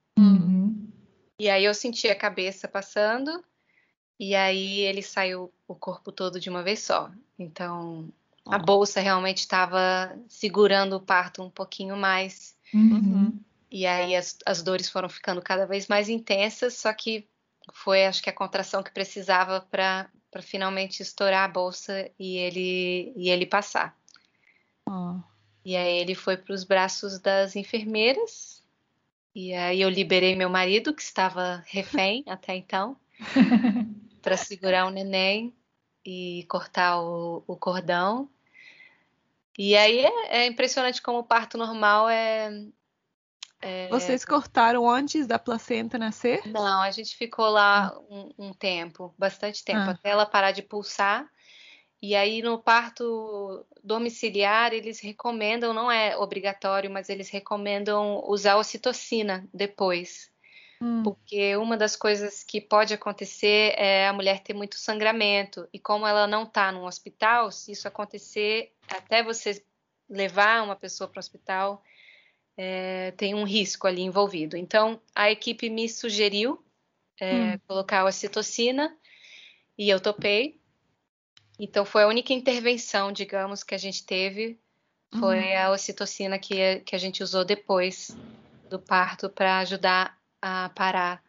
Uhum. 1.39 1.47
E 1.47 1.51
aí 1.51 1.65
eu 1.65 1.75
senti 1.75 2.09
a 2.09 2.17
cabeça 2.17 2.67
passando 2.67 3.45
e 4.19 4.35
aí 4.35 4.81
ele 4.81 5.03
saiu 5.03 5.53
o 5.69 5.75
corpo 5.75 6.11
todo 6.11 6.41
de 6.41 6.49
uma 6.49 6.63
vez 6.63 6.81
só. 6.81 7.11
Então 7.39 8.09
a 8.47 8.59
bolsa 8.59 9.01
realmente 9.01 9.39
estava 9.39 10.17
segurando 10.29 10.97
o 10.97 11.01
parto 11.01 11.43
um 11.43 11.51
pouquinho 11.51 11.97
mais. 11.97 12.57
Uhum. 12.73 13.39
E 13.71 13.87
aí 13.87 14.15
as, 14.15 14.39
as 14.47 14.63
dores 14.63 14.89
foram 14.89 15.09
ficando 15.09 15.43
cada 15.43 15.67
vez 15.67 15.89
mais 15.89 16.09
intensas, 16.09 16.75
só 16.75 16.93
que 16.93 17.29
foi 17.73 18.07
acho 18.07 18.23
que 18.23 18.31
a 18.31 18.35
contração 18.35 18.83
que 18.83 18.93
precisava 18.93 19.61
para 19.61 20.09
para 20.31 20.43
finalmente 20.43 21.01
estourar 21.01 21.45
a 21.45 21.49
bolsa 21.49 22.11
e 22.19 22.37
ele 22.37 23.13
e 23.17 23.31
ele 23.31 23.47
passar. 23.47 23.97
ó. 24.87 25.17
E 25.65 25.75
aí 25.75 25.99
ele 25.99 26.15
foi 26.15 26.37
para 26.37 26.55
os 26.55 26.63
braços 26.63 27.19
das 27.19 27.57
enfermeiras. 27.57 28.56
E 29.39 29.53
aí 29.53 29.83
eu 29.83 29.91
liberei 29.91 30.35
meu 30.35 30.49
marido, 30.49 30.95
que 30.95 31.03
estava 31.03 31.63
refém 31.67 32.25
até 32.27 32.57
então, 32.57 32.99
para 34.23 34.35
segurar 34.35 34.87
o 34.87 34.91
neném 34.91 35.55
e 36.03 36.47
cortar 36.49 37.03
o, 37.03 37.45
o 37.47 37.55
cordão. 37.55 38.31
E 39.59 39.77
aí 39.77 39.99
é, 39.99 40.39
é 40.39 40.47
impressionante 40.47 41.03
como 41.03 41.19
o 41.19 41.23
parto 41.23 41.59
normal 41.59 42.09
é. 42.09 42.49
Vocês 43.91 44.25
cortaram 44.25 44.89
antes 44.89 45.27
da 45.27 45.39
placenta 45.39 45.99
nascer? 45.99 46.41
Não, 46.47 46.81
a 46.81 46.91
gente 46.91 47.15
ficou 47.15 47.51
lá 47.51 47.95
um, 48.09 48.33
um 48.39 48.53
tempo, 48.55 49.15
bastante 49.19 49.63
tempo, 49.63 49.81
Ah. 49.81 49.91
até 49.91 50.09
ela 50.09 50.25
parar 50.25 50.53
de 50.53 50.63
pulsar. 50.63 51.29
E 52.01 52.15
aí 52.15 52.43
no 52.43 52.59
parto 52.59 53.65
domiciliar 53.83 54.73
eles 54.73 55.01
recomendam, 55.01 55.73
não 55.73 55.91
é 55.91 56.17
obrigatório, 56.17 56.91
mas 56.91 57.09
eles 57.09 57.31
recomendam 57.31 58.23
usar 58.27 58.57
ocitocina 58.57 59.49
depois. 59.53 60.31
Hum. 60.81 61.03
Porque 61.03 61.57
uma 61.57 61.77
das 61.77 61.97
coisas 61.97 62.43
que 62.43 62.61
pode 62.61 62.93
acontecer 62.93 63.75
é 63.79 64.09
a 64.09 64.13
mulher 64.13 64.43
ter 64.43 64.53
muito 64.53 64.77
sangramento. 64.77 65.69
E 65.73 65.79
como 65.79 66.07
ela 66.07 66.27
não 66.27 66.43
está 66.43 66.71
num 66.71 66.85
hospital, 66.85 67.51
se 67.51 67.73
isso 67.73 67.89
acontecer, 67.89 68.73
até 68.89 69.23
você 69.23 69.65
levar 70.09 70.63
uma 70.63 70.77
pessoa 70.77 71.09
para 71.09 71.19
o 71.19 71.21
hospital, 71.21 71.83
é, 72.57 73.13
tem 73.13 73.35
um 73.35 73.45
risco 73.45 73.87
ali 73.87 74.03
envolvido. 74.03 74.57
Então, 74.57 75.01
a 75.15 75.31
equipe 75.31 75.69
me 75.71 75.89
sugeriu 75.89 76.63
é, 77.21 77.55
Hum. 77.55 77.59
colocar 77.67 78.01
a 78.01 78.05
ocitocina 78.05 78.97
e 79.79 79.89
eu 79.89 80.01
topei. 80.01 80.61
Então, 81.59 81.85
foi 81.85 82.03
a 82.03 82.09
única 82.09 82.33
intervenção, 82.33 83.11
digamos, 83.13 83.63
que 83.63 83.75
a 83.75 83.79
gente 83.79 84.05
teve. 84.05 84.59
Foi 85.19 85.39
Uhum. 85.39 85.59
a 85.59 85.71
ocitocina 85.71 86.39
que, 86.39 86.81
que 86.81 86.95
a 86.95 86.99
gente 86.99 87.23
usou 87.23 87.45
depois 87.45 88.17
do 88.69 88.79
parto 88.79 89.31
para 89.31 89.59
ajudar 89.61 90.19
a 90.43 90.69
parar 90.71 91.23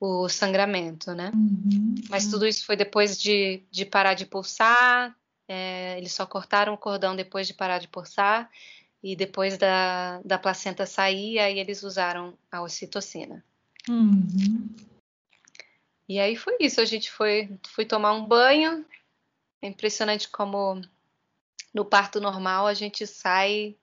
o 0.00 0.28
sangramento, 0.28 1.12
né? 1.14 1.30
Uhum. 1.34 1.94
Mas 2.08 2.28
tudo 2.28 2.46
isso 2.46 2.64
foi 2.64 2.76
depois 2.76 3.20
de, 3.20 3.62
de 3.70 3.84
parar 3.84 4.14
de 4.14 4.24
pulsar. 4.26 5.14
é, 5.48 5.98
eles 5.98 6.12
só 6.12 6.24
cortaram 6.24 6.72
o 6.72 6.78
cordão 6.78 7.14
depois 7.14 7.46
de 7.46 7.54
parar 7.54 7.78
de 7.78 7.88
pulsar. 7.88 8.48
E 9.02 9.14
depois 9.16 9.58
da, 9.58 10.20
da 10.24 10.38
placenta 10.38 10.86
sair, 10.86 11.38
aí 11.40 11.58
eles 11.58 11.82
usaram 11.82 12.38
a 12.50 12.62
ocitocina. 12.62 13.44
Uhum. 13.88 14.68
E 16.08 16.18
aí 16.20 16.36
foi 16.36 16.56
isso. 16.60 16.80
A 16.80 16.84
gente 16.84 17.10
foi, 17.10 17.50
foi 17.68 17.84
tomar 17.84 18.12
um 18.12 18.24
banho. 18.24 18.84
É 19.62 19.68
impressionante 19.68 20.28
como 20.28 20.82
no 21.72 21.84
parto 21.84 22.20
normal 22.20 22.66
a 22.66 22.74
gente 22.74 23.06
sai, 23.06 23.76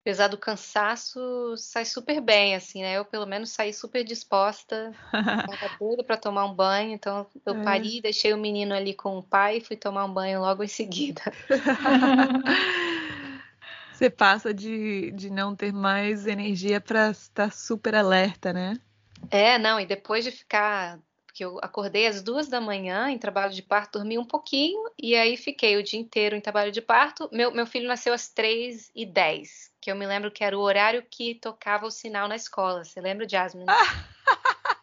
apesar 0.00 0.28
do 0.28 0.38
cansaço, 0.38 1.54
sai 1.58 1.84
super 1.84 2.18
bem, 2.22 2.54
assim, 2.54 2.80
né? 2.80 2.96
Eu, 2.96 3.04
pelo 3.04 3.26
menos, 3.26 3.50
saí 3.50 3.74
super 3.74 4.02
disposta. 4.02 4.96
Tava 5.46 5.70
doida 5.78 6.02
para 6.02 6.16
tomar 6.16 6.46
um 6.46 6.54
banho, 6.54 6.92
então 6.92 7.26
eu 7.44 7.54
É. 7.54 7.64
pari, 7.64 8.00
deixei 8.00 8.32
o 8.32 8.38
menino 8.38 8.74
ali 8.74 8.94
com 8.94 9.18
o 9.18 9.22
pai 9.22 9.58
e 9.58 9.60
fui 9.60 9.76
tomar 9.76 10.06
um 10.06 10.12
banho 10.12 10.40
logo 10.40 10.64
em 10.64 10.68
seguida. 10.68 11.22
Você 13.92 14.08
passa 14.08 14.54
de, 14.54 15.10
de 15.10 15.28
não 15.28 15.54
ter 15.54 15.74
mais 15.74 16.26
energia 16.26 16.80
para 16.80 17.10
estar 17.10 17.52
super 17.52 17.94
alerta, 17.94 18.50
né? 18.50 18.80
É, 19.30 19.58
não, 19.58 19.78
e 19.78 19.84
depois 19.84 20.24
de 20.24 20.30
ficar. 20.30 20.98
Porque 21.40 21.44
eu 21.46 21.58
acordei 21.62 22.06
às 22.06 22.22
duas 22.22 22.48
da 22.48 22.60
manhã 22.60 23.08
em 23.08 23.16
trabalho 23.16 23.54
de 23.54 23.62
parto, 23.62 23.98
dormi 23.98 24.18
um 24.18 24.24
pouquinho, 24.26 24.90
e 25.02 25.14
aí 25.14 25.38
fiquei 25.38 25.78
o 25.78 25.82
dia 25.82 25.98
inteiro 25.98 26.36
em 26.36 26.40
trabalho 26.40 26.70
de 26.70 26.82
parto. 26.82 27.30
Meu, 27.32 27.50
meu 27.50 27.66
filho 27.66 27.88
nasceu 27.88 28.12
às 28.12 28.28
três 28.28 28.90
e 28.94 29.06
dez, 29.06 29.72
que 29.80 29.90
eu 29.90 29.96
me 29.96 30.06
lembro 30.06 30.30
que 30.30 30.44
era 30.44 30.58
o 30.58 30.60
horário 30.60 31.02
que 31.10 31.36
tocava 31.36 31.86
o 31.86 31.90
sinal 31.90 32.28
na 32.28 32.36
escola. 32.36 32.84
Você 32.84 33.00
lembra, 33.00 33.26
Jasmine? 33.26 33.70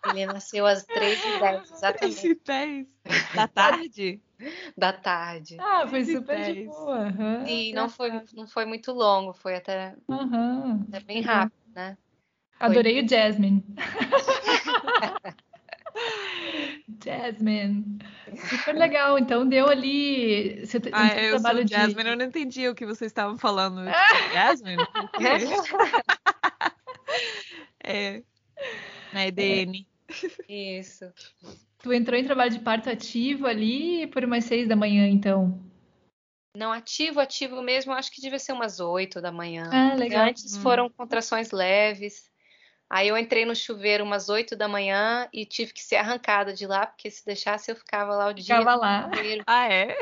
Ele 0.04 0.26
nasceu 0.26 0.66
às 0.66 0.84
três 0.84 1.24
e 1.24 1.40
dez, 1.40 1.70
exatamente, 1.70 2.36
3 2.36 2.88
e 2.88 2.88
10 3.06 3.36
da 3.36 3.48
tarde? 3.48 4.22
da 4.76 4.94
tarde. 4.94 5.58
Ah, 5.60 5.88
foi 5.88 6.06
super 6.06 6.38
de 6.38 6.54
dez. 6.54 6.66
boa. 6.66 7.08
E 7.48 7.72
não 7.72 7.88
foi, 7.88 8.10
não 8.34 8.48
foi 8.48 8.66
muito 8.66 8.92
longo, 8.94 9.32
foi 9.32 9.58
até, 9.58 9.96
Aham. 10.10 10.88
até 10.88 11.02
bem 11.02 11.22
rápido, 11.22 11.62
né? 11.76 11.96
Adorei 12.60 13.04
o 13.04 13.08
Jasmine. 13.08 13.64
Jasmine. 17.08 18.00
Super 18.50 18.76
legal. 18.76 19.18
Então 19.18 19.48
deu 19.48 19.68
ali. 19.70 20.66
Você 20.66 20.80
te- 20.80 20.90
Ah, 20.94 21.16
eu 21.16 21.32
sou 21.32 21.42
trabalho 21.42 21.66
de. 21.66 21.74
Jasmine, 21.74 22.10
eu 22.10 22.18
não 22.18 22.26
entendi 22.26 22.68
o 22.68 22.76
que 22.76 22.86
vocês 22.86 23.10
estavam 23.12 23.38
falando. 23.38 23.82
Tipo, 23.88 24.34
Jasmine? 24.34 24.86
Quê? 25.18 25.28
É. 27.84 28.24
Na 29.14 29.26
EDN. 29.28 29.88
Isso. 30.48 31.06
Tu 31.82 31.94
entrou 31.94 32.20
em 32.20 32.24
trabalho 32.26 32.52
de 32.52 32.60
parto 32.60 32.90
ativo 32.90 33.46
ali 33.48 34.08
por 34.08 34.24
umas 34.24 34.44
seis 34.46 34.68
da 34.68 34.76
manhã, 34.76 35.08
então. 35.08 35.60
Não, 36.56 36.72
ativo, 36.72 37.20
ativo 37.20 37.62
mesmo, 37.62 37.94
acho 37.94 38.12
que 38.12 38.20
devia 38.22 38.40
ser 38.40 38.52
umas 38.52 38.80
oito 38.80 39.22
da 39.22 39.32
manhã. 39.32 39.70
Ah, 39.72 39.94
legal. 39.96 40.28
Antes 40.28 40.58
Hum. 40.58 40.62
foram 40.62 40.90
contrações 40.90 41.52
leves. 41.52 42.30
Aí 42.90 43.10
eu 43.10 43.18
entrei 43.18 43.46
no 43.46 43.56
chuveiro 43.56 44.04
umas 44.04 44.30
8 44.30 44.56
da 44.56 44.68
manhã 44.68 45.28
e 45.34 45.46
tive 45.46 45.74
que 45.74 45.84
ser 45.84 45.98
arrancada 45.98 46.54
de 46.54 46.66
lá, 46.66 46.86
porque 46.86 47.12
se 47.12 47.26
deixasse 47.26 47.70
eu 47.70 47.76
ficava 47.76 48.16
lá 48.16 48.28
o 48.28 48.34
dia 48.34 48.58
Ficava 48.58 48.76
lá. 48.76 49.10
Ah, 49.46 49.72
é? 49.72 49.98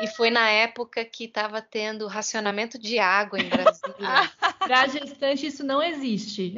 E 0.00 0.06
foi 0.08 0.30
na 0.30 0.50
época 0.50 1.04
que 1.04 1.24
estava 1.24 1.62
tendo 1.62 2.06
racionamento 2.06 2.78
de 2.78 2.98
água 2.98 3.38
em 3.38 3.48
Brasília. 3.48 3.96
Pra 4.58 4.86
gestante 4.88 5.46
isso 5.46 5.64
não 5.64 5.82
existe. 5.82 6.54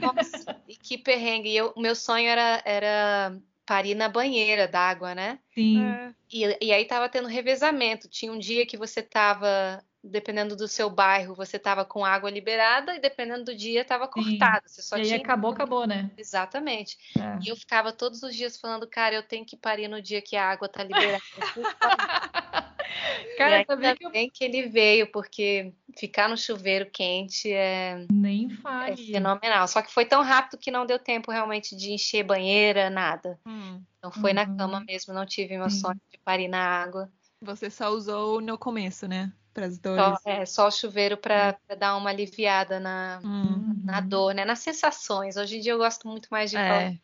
Nossa, 0.00 0.56
e 0.66 0.76
que 0.76 0.96
perrengue. 0.96 1.54
E 1.54 1.60
o 1.60 1.74
meu 1.76 1.94
sonho 1.94 2.28
era, 2.28 2.62
era 2.64 3.36
parir 3.66 3.94
na 3.94 4.08
banheira 4.08 4.66
d'água, 4.66 5.14
né? 5.14 5.38
Sim. 5.54 5.84
É. 5.84 6.14
E, 6.32 6.66
e 6.66 6.72
aí 6.72 6.84
tava 6.84 7.08
tendo 7.08 7.28
revezamento. 7.28 8.08
Tinha 8.08 8.32
um 8.32 8.38
dia 8.38 8.64
que 8.64 8.76
você 8.76 9.02
tava, 9.02 9.82
dependendo 10.02 10.54
do 10.56 10.68
seu 10.68 10.88
bairro, 10.88 11.34
você 11.34 11.58
tava 11.58 11.84
com 11.84 12.04
água 12.04 12.30
liberada 12.30 12.94
e 12.94 13.00
dependendo 13.00 13.44
do 13.44 13.54
dia 13.56 13.84
tava 13.84 14.06
cortada. 14.08 14.62
Você 14.66 14.82
só 14.82 14.96
E 14.96 15.00
aí 15.00 15.06
tinha 15.08 15.20
acabou, 15.20 15.50
acabou, 15.52 15.86
né? 15.86 16.10
Exatamente. 16.16 16.96
É. 17.18 17.38
E 17.44 17.48
eu 17.48 17.56
ficava 17.56 17.92
todos 17.92 18.22
os 18.22 18.34
dias 18.34 18.56
falando, 18.58 18.86
cara, 18.86 19.14
eu 19.14 19.22
tenho 19.22 19.44
que 19.44 19.56
parir 19.56 19.88
no 19.88 20.00
dia 20.00 20.22
que 20.22 20.36
a 20.36 20.50
água 20.50 20.68
tá 20.68 20.82
liberada. 20.84 21.22
Cara, 23.36 23.60
e 23.60 23.66
sabia 23.66 23.88
ainda 23.90 23.96
que 23.98 24.06
eu 24.06 24.10
bem 24.10 24.30
que 24.30 24.42
ele 24.42 24.68
veio, 24.68 25.10
porque 25.12 25.72
ficar 25.96 26.28
no 26.28 26.36
chuveiro 26.36 26.90
quente 26.90 27.52
é, 27.52 28.04
nem 28.10 28.46
é 28.50 28.56
fale. 28.56 28.96
fenomenal. 28.96 29.68
Só 29.68 29.80
que 29.82 29.92
foi 29.92 30.04
tão 30.04 30.22
rápido 30.22 30.58
que 30.58 30.70
não 30.70 30.84
deu 30.84 30.98
tempo 30.98 31.30
realmente 31.30 31.76
de 31.76 31.92
encher 31.92 32.24
banheira, 32.24 32.90
nada. 32.90 33.38
Hum. 33.46 33.80
Então 33.98 34.10
foi 34.10 34.32
na 34.32 34.42
Uhum. 34.44 34.56
cama 34.56 34.80
mesmo, 34.80 35.14
não 35.14 35.26
tive 35.26 35.56
meu 35.56 35.70
sonho 35.70 36.00
de 36.10 36.18
parir 36.18 36.48
na 36.48 36.60
água. 36.60 37.10
Você 37.40 37.70
só 37.70 37.90
usou 37.90 38.40
no 38.40 38.58
começo, 38.58 39.06
né? 39.06 39.32
Para 39.58 39.66
as 39.66 39.74
Só, 39.74 39.80
dores. 39.82 40.18
é, 40.24 40.46
só 40.46 40.68
o 40.68 40.70
chuveiro 40.70 41.16
para 41.16 41.58
dar 41.76 41.96
uma 41.96 42.10
aliviada 42.10 42.78
na, 42.78 43.20
Hum. 43.24 43.74
na 43.82 43.98
Uhum. 44.00 44.08
dor, 44.08 44.32
né? 44.34 44.44
Nas 44.44 44.60
sensações. 44.60 45.36
Hoje 45.36 45.56
em 45.56 45.60
dia 45.60 45.72
eu 45.72 45.78
gosto 45.78 46.06
muito 46.06 46.28
mais 46.30 46.50
de 46.50 46.56
falar 46.56 46.92
É. 46.92 46.98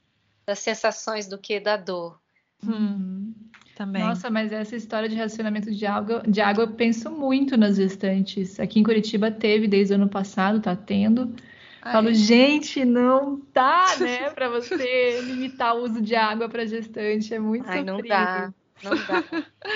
das 0.47 0.61
sensações 0.61 1.27
do 1.27 1.37
que 1.37 1.59
da 1.59 1.77
dor. 1.77 2.21
Uhum. 2.65 3.35
Também. 3.75 4.05
Nossa, 4.05 4.31
mas 4.31 4.53
essa 4.53 4.77
história 4.77 5.09
de 5.09 5.17
racionamento 5.17 5.69
de 5.69 5.85
água, 5.85 6.23
de 6.29 6.41
água 6.41 6.63
eu 6.63 6.73
penso 6.75 7.11
muito 7.11 7.57
nas 7.57 7.75
gestantes. 7.75 8.61
Aqui 8.61 8.79
em 8.79 8.85
Curitiba 8.85 9.33
teve 9.33 9.67
desde 9.67 9.93
o 9.93 9.97
ano 9.97 10.09
passado, 10.09 10.61
tá 10.61 10.77
tendo. 10.77 11.35
Ah, 11.83 11.91
Falo, 11.91 12.11
é? 12.11 12.15
gente, 12.15 12.85
não 12.85 13.43
dá, 13.53 13.85
né, 13.99 14.31
para 14.31 14.49
você 14.49 15.21
limitar 15.23 15.75
o 15.77 15.83
uso 15.83 16.01
de 16.01 16.15
água 16.15 16.49
para 16.49 16.65
gestante, 16.65 17.35
é 17.35 17.39
muito 17.41 17.67
Ai, 17.69 17.83
não 17.83 17.97
sofrido. 17.97 18.09
dá, 18.11 18.55
não 18.85 18.93
dá. 19.05 19.25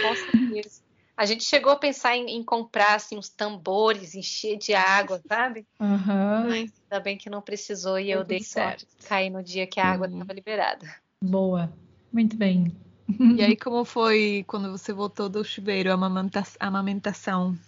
Com 0.00 0.14
certeza. 0.14 0.87
A 1.18 1.26
gente 1.26 1.42
chegou 1.42 1.72
a 1.72 1.76
pensar 1.76 2.16
em, 2.16 2.30
em 2.30 2.44
comprar 2.44 2.94
assim, 2.94 3.18
uns 3.18 3.28
tambores, 3.28 4.14
encher 4.14 4.56
de 4.56 4.72
água, 4.72 5.20
sabe? 5.28 5.66
Aham, 5.80 6.46
Mas 6.48 6.72
ainda 6.90 7.02
bem 7.02 7.18
que 7.18 7.28
não 7.28 7.42
precisou 7.42 7.98
e 7.98 8.06
Deu 8.06 8.20
eu 8.20 8.24
dei 8.24 8.38
tudo 8.38 8.48
sorte 8.48 8.86
certo. 8.86 9.00
de 9.00 9.06
cair 9.08 9.30
no 9.30 9.42
dia 9.42 9.66
que 9.66 9.80
a 9.80 9.86
água 9.92 10.06
estava 10.06 10.32
liberada. 10.32 10.86
boa, 11.20 11.72
muito 12.12 12.36
bem. 12.36 12.72
E 13.36 13.42
aí, 13.42 13.56
como 13.56 13.84
foi 13.84 14.44
quando 14.46 14.70
você 14.70 14.92
voltou 14.92 15.28
do 15.28 15.44
chuveiro, 15.44 15.90
a 15.90 15.94
amamentação? 16.60 17.58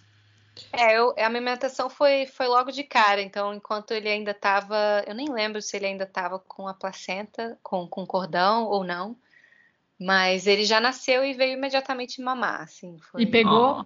É, 0.73 0.97
eu- 0.97 1.13
a 1.17 1.25
amamentação 1.27 1.89
foi, 1.89 2.25
foi 2.25 2.47
logo 2.47 2.71
de 2.71 2.83
cara, 2.83 3.21
então 3.21 3.53
enquanto 3.53 3.91
ele 3.91 4.07
ainda 4.09 4.31
estava, 4.31 5.03
eu 5.07 5.13
nem 5.13 5.29
lembro 5.31 5.61
se 5.61 5.75
ele 5.77 5.85
ainda 5.85 6.03
estava 6.05 6.39
com 6.39 6.67
a 6.67 6.73
placenta, 6.73 7.59
com, 7.61 7.87
com 7.87 8.05
cordão 8.05 8.65
ou 8.65 8.83
não, 8.83 9.17
mas 10.03 10.47
ele 10.47 10.65
já 10.65 10.79
nasceu 10.79 11.23
e 11.23 11.31
veio 11.35 11.53
imediatamente 11.53 12.19
mamar, 12.21 12.61
assim, 12.61 12.97
foi, 13.11 13.21
E 13.21 13.25
pegou? 13.27 13.85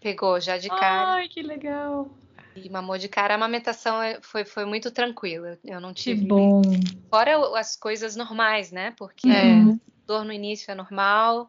pegou 0.00 0.40
já 0.40 0.58
de 0.58 0.68
cara 0.68 1.12
Ai, 1.14 1.28
que 1.28 1.40
legal. 1.40 2.10
e 2.56 2.68
mamou 2.68 2.98
de 2.98 3.08
cara. 3.08 3.34
A 3.34 3.36
amamentação 3.36 4.02
é- 4.02 4.20
foi, 4.20 4.44
foi 4.44 4.64
muito 4.64 4.90
tranquila, 4.90 5.56
eu 5.64 5.80
não 5.80 5.94
Que 5.94 6.02
tive, 6.02 6.26
bom. 6.26 6.62
fora 7.08 7.36
as 7.56 7.76
coisas 7.76 8.16
normais, 8.16 8.72
né, 8.72 8.92
porque 8.98 9.28
Uhum. 9.28 9.80
dor 10.04 10.24
no 10.24 10.32
início 10.32 10.72
é 10.72 10.74
normal, 10.74 11.48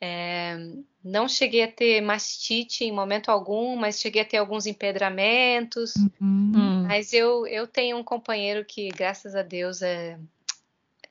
é, 0.00 0.56
não 1.04 1.28
cheguei 1.28 1.62
a 1.62 1.70
ter 1.70 2.00
mastite 2.00 2.84
em 2.84 2.92
momento 2.92 3.30
algum, 3.30 3.76
mas 3.76 4.00
cheguei 4.00 4.22
a 4.22 4.26
ter 4.26 4.38
alguns 4.38 4.64
empedramentos, 4.66 5.94
Uhum. 5.96 6.10
Hum. 6.54 6.82
Mas 6.86 7.12
eu, 7.12 7.46
eu 7.46 7.66
tenho 7.66 7.98
um 7.98 8.04
companheiro 8.04 8.64
que, 8.64 8.88
graças 8.88 9.34
a 9.34 9.42
Deus, 9.42 9.82
é, 9.82 10.18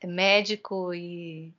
é 0.01 0.07
médico 0.07 0.91
e, 0.93 1.53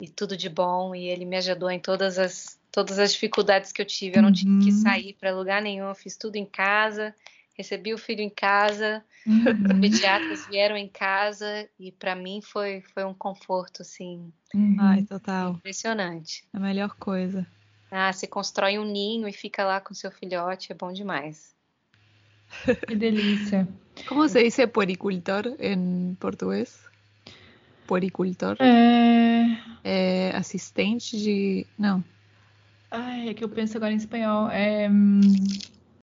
e 0.00 0.08
tudo 0.08 0.36
de 0.36 0.48
bom, 0.48 0.94
e 0.94 1.08
ele 1.08 1.24
me 1.24 1.36
ajudou 1.36 1.70
em 1.70 1.78
todas 1.78 2.18
as, 2.18 2.58
todas 2.72 2.98
as 2.98 3.12
dificuldades 3.12 3.72
que 3.72 3.82
eu 3.82 3.86
tive. 3.86 4.18
Eu 4.18 4.22
não 4.22 4.32
tive 4.32 4.50
que 4.58 4.70
Uhum. 4.70 4.78
sair 4.78 5.12
para 5.14 5.34
lugar 5.36 5.60
nenhum, 5.60 5.88
eu 5.88 5.94
fiz 5.94 6.16
tudo 6.16 6.36
em 6.36 6.46
casa, 6.46 7.14
recebi 7.56 7.92
o 7.92 7.98
filho 7.98 8.22
em 8.22 8.30
casa, 8.30 9.04
Uhum. 9.26 9.80
pediatras 9.80 10.46
vieram 10.46 10.76
em 10.76 10.88
casa, 10.88 11.68
e 11.78 11.92
para 11.92 12.14
mim 12.16 12.40
foi, 12.42 12.82
foi 12.94 13.04
um 13.04 13.14
conforto 13.14 13.82
assim, 13.82 14.32
Uhum. 14.54 14.76
Ai, 14.80 15.02
total. 15.04 15.52
impressionante. 15.54 16.42
A 16.52 16.58
melhor 16.58 16.96
coisa. 16.96 17.46
Ah, 17.90 18.12
você 18.12 18.26
constrói 18.26 18.78
um 18.78 18.84
ninho 18.84 19.28
e 19.28 19.32
fica 19.32 19.64
lá 19.64 19.80
com 19.80 19.94
seu 19.94 20.10
filhote, 20.10 20.72
é 20.72 20.74
bom 20.74 20.92
demais. 20.92 21.54
Que 22.86 22.96
delícia. 22.96 23.68
Como 24.06 24.28
se 24.28 24.42
dice 24.42 24.66
puericultor 24.66 25.54
em 25.58 26.14
português? 26.18 26.89
Puericultor? 27.90 28.56
É... 28.60 29.58
É 29.82 30.36
assistente 30.36 31.16
de. 31.18 31.66
Não. 31.76 32.04
Ai, 32.88 33.28
é 33.30 33.34
que 33.34 33.42
eu 33.42 33.48
penso 33.48 33.76
agora 33.76 33.92
em 33.92 33.96
espanhol. 33.96 34.48
É... 34.48 34.88
hum, 34.88 35.20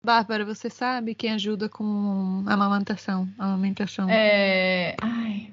Bárbara, 0.05 0.45
você 0.45 0.69
sabe 0.69 1.15
quem 1.15 1.31
ajuda 1.31 1.67
com 1.67 2.43
amamentação? 2.45 3.27
Amamentação. 3.35 4.07
é... 4.11 4.95
Ai. 5.01 5.49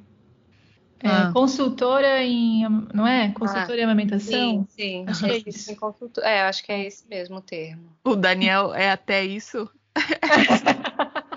É, 1.00 1.08
Ah. 1.08 1.32
Consultora 1.32 2.22
em. 2.22 2.68
Não 2.92 3.06
é? 3.06 3.30
Consultora 3.30 3.80
em 3.80 3.84
amamentação? 3.84 4.66
Sim, 4.66 4.66
sim. 4.68 5.04
Acho 5.06 5.24
que 5.24 5.30
é 5.30 5.36
Esse 5.38 5.48
isso. 5.48 6.20
É, 6.22 6.42
acho 6.42 6.62
que 6.62 6.72
é 6.72 6.86
esse 6.86 7.08
mesmo 7.08 7.36
o 7.36 7.40
termo. 7.40 7.84
O 8.04 8.14
Daniel 8.14 8.74
é 8.74 8.90
até 8.90 9.24
isso? 9.24 9.70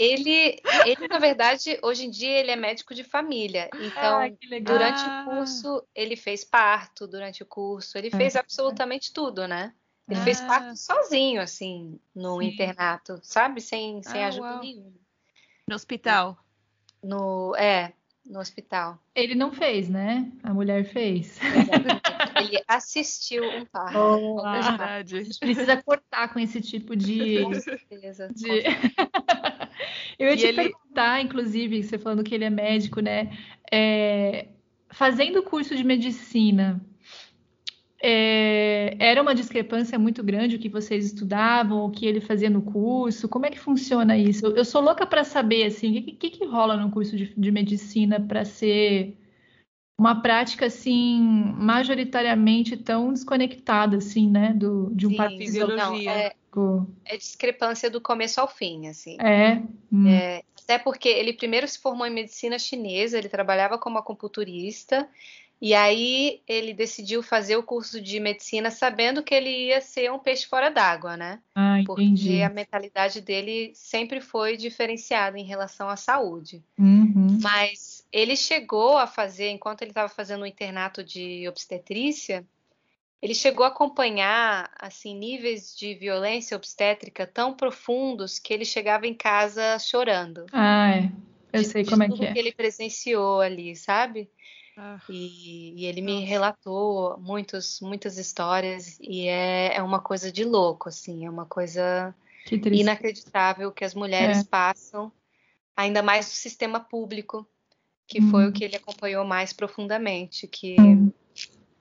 Ele, 0.02 0.60
ele, 0.86 1.08
na 1.08 1.20
verdade, 1.20 1.78
hoje 1.84 2.06
em 2.06 2.10
dia 2.10 2.40
ele 2.40 2.50
é 2.52 2.56
médico 2.56 2.94
de 2.96 3.04
família. 3.04 3.70
Então, 3.80 4.18
Ai, 4.18 4.32
que 4.32 4.48
legal. 4.48 4.78
durante 4.78 5.02
Ah. 5.04 5.26
o 5.28 5.32
curso, 5.36 5.84
ele 5.94 6.16
fez 6.16 6.44
parto 6.44 7.08
durante 7.08 7.44
o 7.44 7.46
curso, 7.46 7.98
ele 7.98 8.10
fez 8.10 8.36
absolutamente 8.36 9.14
tudo, 9.14 9.48
né? 9.48 9.74
Ele 10.10 10.20
fez 10.22 10.42
Ah. 10.42 10.48
parto 10.48 10.76
sozinho, 10.76 11.40
assim, 11.42 12.00
no 12.16 12.40
Sim. 12.42 12.48
internato, 12.48 13.20
sabe? 13.22 13.62
Sem, 13.62 14.02
sem 14.04 14.24
Ah, 14.24 14.28
ajuda 14.28 14.48
uau. 14.54 14.60
nenhuma. 14.60 14.92
No 15.70 15.76
hospital. 15.76 16.38
No, 17.04 17.56
é, 17.56 17.94
no 18.26 18.40
hospital. 18.40 19.00
Ele 19.16 19.36
não 19.36 19.52
fez, 19.52 19.88
né? 19.90 20.32
A 20.44 20.54
mulher 20.54 20.84
fez. 20.86 21.40
Ele 22.36 22.62
assistiu 22.68 23.44
um 23.44 23.66
parto. 23.66 23.94
Com 23.94 24.42
Verdade. 24.52 25.18
A 25.18 25.24
gente 25.24 25.40
precisa 25.40 25.82
cortar 25.82 26.34
com 26.34 26.40
esse 26.40 26.60
tipo 26.62 26.96
de. 26.96 27.38
certeza. 27.62 28.28
com 28.28 28.34
de- 28.34 28.64
Eu 30.22 30.28
ia 30.28 30.34
E 30.36 30.38
te 30.38 30.46
ele- 30.48 30.56
perguntar, 30.70 31.22
inclusive, 31.22 31.82
você 31.84 31.98
falando 31.98 32.24
que 32.24 32.36
ele 32.36 32.44
é 32.46 32.50
médico, 32.50 33.00
né? 33.02 33.36
É, 33.72 34.48
Fazendo 34.94 35.40
o 35.40 35.44
curso 35.44 35.74
de 35.76 35.84
medicina, 35.86 36.80
é, 38.04 38.96
era 39.00 39.22
uma 39.22 39.34
discrepância 39.34 39.98
muito 39.98 40.22
grande 40.24 40.56
o 40.56 40.60
que 40.60 40.68
vocês 40.68 41.06
estudavam, 41.06 41.86
o 41.86 41.92
que 41.92 42.06
ele 42.06 42.20
fazia 42.20 42.50
no 42.50 42.62
curso? 42.62 43.30
Como 43.30 43.46
é 43.46 43.50
que 43.50 43.60
funciona 43.60 44.18
isso? 44.18 44.46
Eu, 44.46 44.58
eu 44.58 44.66
sou 44.66 44.82
louca 44.82 45.06
para 45.06 45.24
saber, 45.24 45.64
assim, 45.66 45.98
o 45.98 46.04
que, 46.04 46.12
que, 46.12 46.30
que 46.32 46.46
rola 46.46 46.76
no 46.76 46.92
curso 46.92 47.16
de, 47.16 47.34
de 47.36 47.52
medicina 47.52 48.20
para 48.20 48.44
ser 48.44 49.16
uma 49.98 50.22
prática, 50.22 50.66
assim, 50.66 51.22
majoritariamente 51.56 52.76
tão 52.76 53.14
desconectada, 53.14 53.98
assim, 53.98 54.30
né? 54.30 54.52
Do, 54.54 54.92
de 54.94 55.08
um 55.08 55.12
Sim, 55.12 55.38
fisiologia. 55.38 55.78
não, 55.78 55.96
é, 55.96 56.34
fisiológico. 56.52 56.88
é 57.06 57.18
discrepância 57.18 57.90
do 57.90 58.02
começo 58.02 58.40
ao 58.40 58.48
fim, 58.48 58.88
assim. 58.88 59.18
É. 59.20 59.62
hum, 59.92 60.08
É, 60.08 60.44
até 60.64 60.78
porque 60.78 61.10
ele 61.10 61.34
primeiro 61.34 61.68
se 61.68 61.80
formou 61.80 62.06
em 62.06 62.14
medicina 62.14 62.58
chinesa, 62.60 63.18
ele 63.18 63.30
trabalhava 63.30 63.78
como 63.78 63.98
acupunturista, 63.98 65.08
e 65.62 65.76
aí 65.76 66.42
ele 66.48 66.74
decidiu 66.74 67.22
fazer 67.22 67.56
o 67.56 67.62
curso 67.62 68.02
de 68.02 68.20
medicina 68.20 68.72
sabendo 68.72 69.22
que 69.22 69.36
ele 69.36 69.68
ia 69.68 69.80
ser 69.80 70.12
um 70.12 70.18
peixe 70.18 70.48
fora 70.48 70.72
d'água, 70.72 71.16
né? 71.16 71.40
Ah, 71.54 71.78
Porque 71.86 72.42
a 72.44 72.50
mentalidade 72.50 73.22
dele 73.22 73.72
sempre 73.76 74.22
foi 74.22 74.58
diferenciada 74.58 75.38
em 75.38 75.44
relação 75.44 75.88
à 75.88 75.96
saúde. 75.96 76.64
Uhum. 76.80 77.38
Mas 77.44 78.04
ele 78.12 78.36
chegou 78.36 78.98
a 78.98 79.06
fazer, 79.06 79.50
enquanto 79.50 79.84
ele 79.84 79.92
estava 79.92 80.10
fazendo 80.10 80.42
o 80.42 80.48
internato 80.48 81.04
de 81.04 81.48
obstetrícia, 81.48 82.44
ele 83.22 83.36
chegou 83.36 83.64
a 83.66 83.70
acompanhar 83.70 84.72
assim 84.80 85.16
níveis 85.16 85.76
de 85.76 85.94
violência 85.94 86.58
obstétrica 86.58 87.28
tão 87.28 87.54
profundos 87.54 88.40
que 88.40 88.54
ele 88.54 88.66
chegava 88.66 89.06
em 89.06 89.14
casa 89.14 89.78
chorando. 89.80 90.46
Ah, 90.52 90.90
é. 90.96 91.12
Eu 91.54 91.62
de- 91.62 91.68
sei 91.68 91.84
de 91.84 91.92
como 91.92 92.04
é 92.04 92.08
tudo 92.08 92.20
que 92.20 92.26
é. 92.26 92.38
ele 92.40 92.54
presenciou 92.54 93.42
ali, 93.42 93.76
sabe? 93.76 94.30
Ah, 94.78 95.00
E, 95.10 95.74
e 95.82 95.86
ele 95.86 96.02
me 96.02 96.14
Nossa. 96.14 96.26
relatou 96.26 97.18
muitos, 97.20 97.80
muitas 97.82 98.18
histórias 98.18 98.98
e 99.02 99.28
é, 99.28 99.76
é 99.76 99.84
uma 99.84 100.00
coisa 100.00 100.32
de 100.32 100.44
louco, 100.44 100.90
assim, 100.90 101.26
é 101.26 101.30
uma 101.30 101.46
coisa 101.46 102.16
Que 102.46 102.56
inacreditável 102.56 103.72
que 103.72 103.84
as 103.84 103.94
mulheres 103.94 104.44
É. 104.44 104.46
passam, 104.46 105.12
ainda 105.76 106.02
mais 106.02 106.28
no 106.28 106.32
sistema 106.34 106.80
público, 106.80 107.46
que 108.08 108.22
foi 108.22 108.46
Hum. 108.46 108.50
o 108.50 108.54
que 108.54 108.64
ele 108.64 108.76
acompanhou 108.78 109.26
mais 109.26 109.54
profundamente, 109.54 110.48
que 110.48 110.80
Hum. 110.80 111.12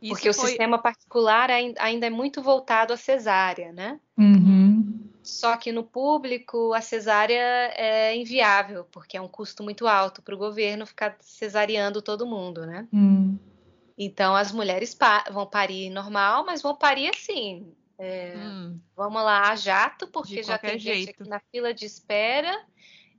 Isso 0.00 0.14
porque 0.14 0.28
o 0.28 0.34
foi- 0.34 0.48
sistema 0.48 0.78
particular 0.78 1.50
ain- 1.50 1.74
ainda 1.78 2.06
é 2.06 2.10
muito 2.10 2.42
voltado 2.42 2.92
à 2.92 2.96
cesárea, 2.96 3.72
né? 3.72 4.00
Uhum. 4.16 5.08
Só 5.22 5.56
que 5.56 5.70
no 5.70 5.84
público 5.84 6.72
a 6.72 6.80
cesárea 6.80 7.72
é 7.76 8.16
inviável, 8.16 8.84
porque 8.90 9.16
é 9.16 9.20
um 9.20 9.28
custo 9.28 9.62
muito 9.62 9.86
alto 9.86 10.22
para 10.22 10.34
o 10.34 10.38
governo 10.38 10.86
ficar 10.86 11.16
cesariando 11.20 12.00
todo 12.02 12.26
mundo, 12.26 12.66
né? 12.66 12.88
Hum. 12.92 13.38
Então 13.98 14.34
as 14.34 14.50
mulheres 14.50 14.94
pa- 14.94 15.24
vão 15.30 15.46
parir 15.46 15.90
normal, 15.90 16.44
mas 16.46 16.62
vão 16.62 16.74
parir 16.74 17.10
assim. 17.10 17.72
é, 18.02 18.32
Hum, 18.34 18.80
vamos 18.96 19.22
lá, 19.22 19.50
a 19.50 19.56
jato, 19.56 20.06
porque 20.08 20.42
já 20.42 20.56
tem 20.56 20.78
gente 20.78 21.04
jeito. 21.04 21.10
aqui 21.20 21.28
na 21.28 21.38
fila 21.52 21.74
de 21.74 21.84
espera. 21.84 22.64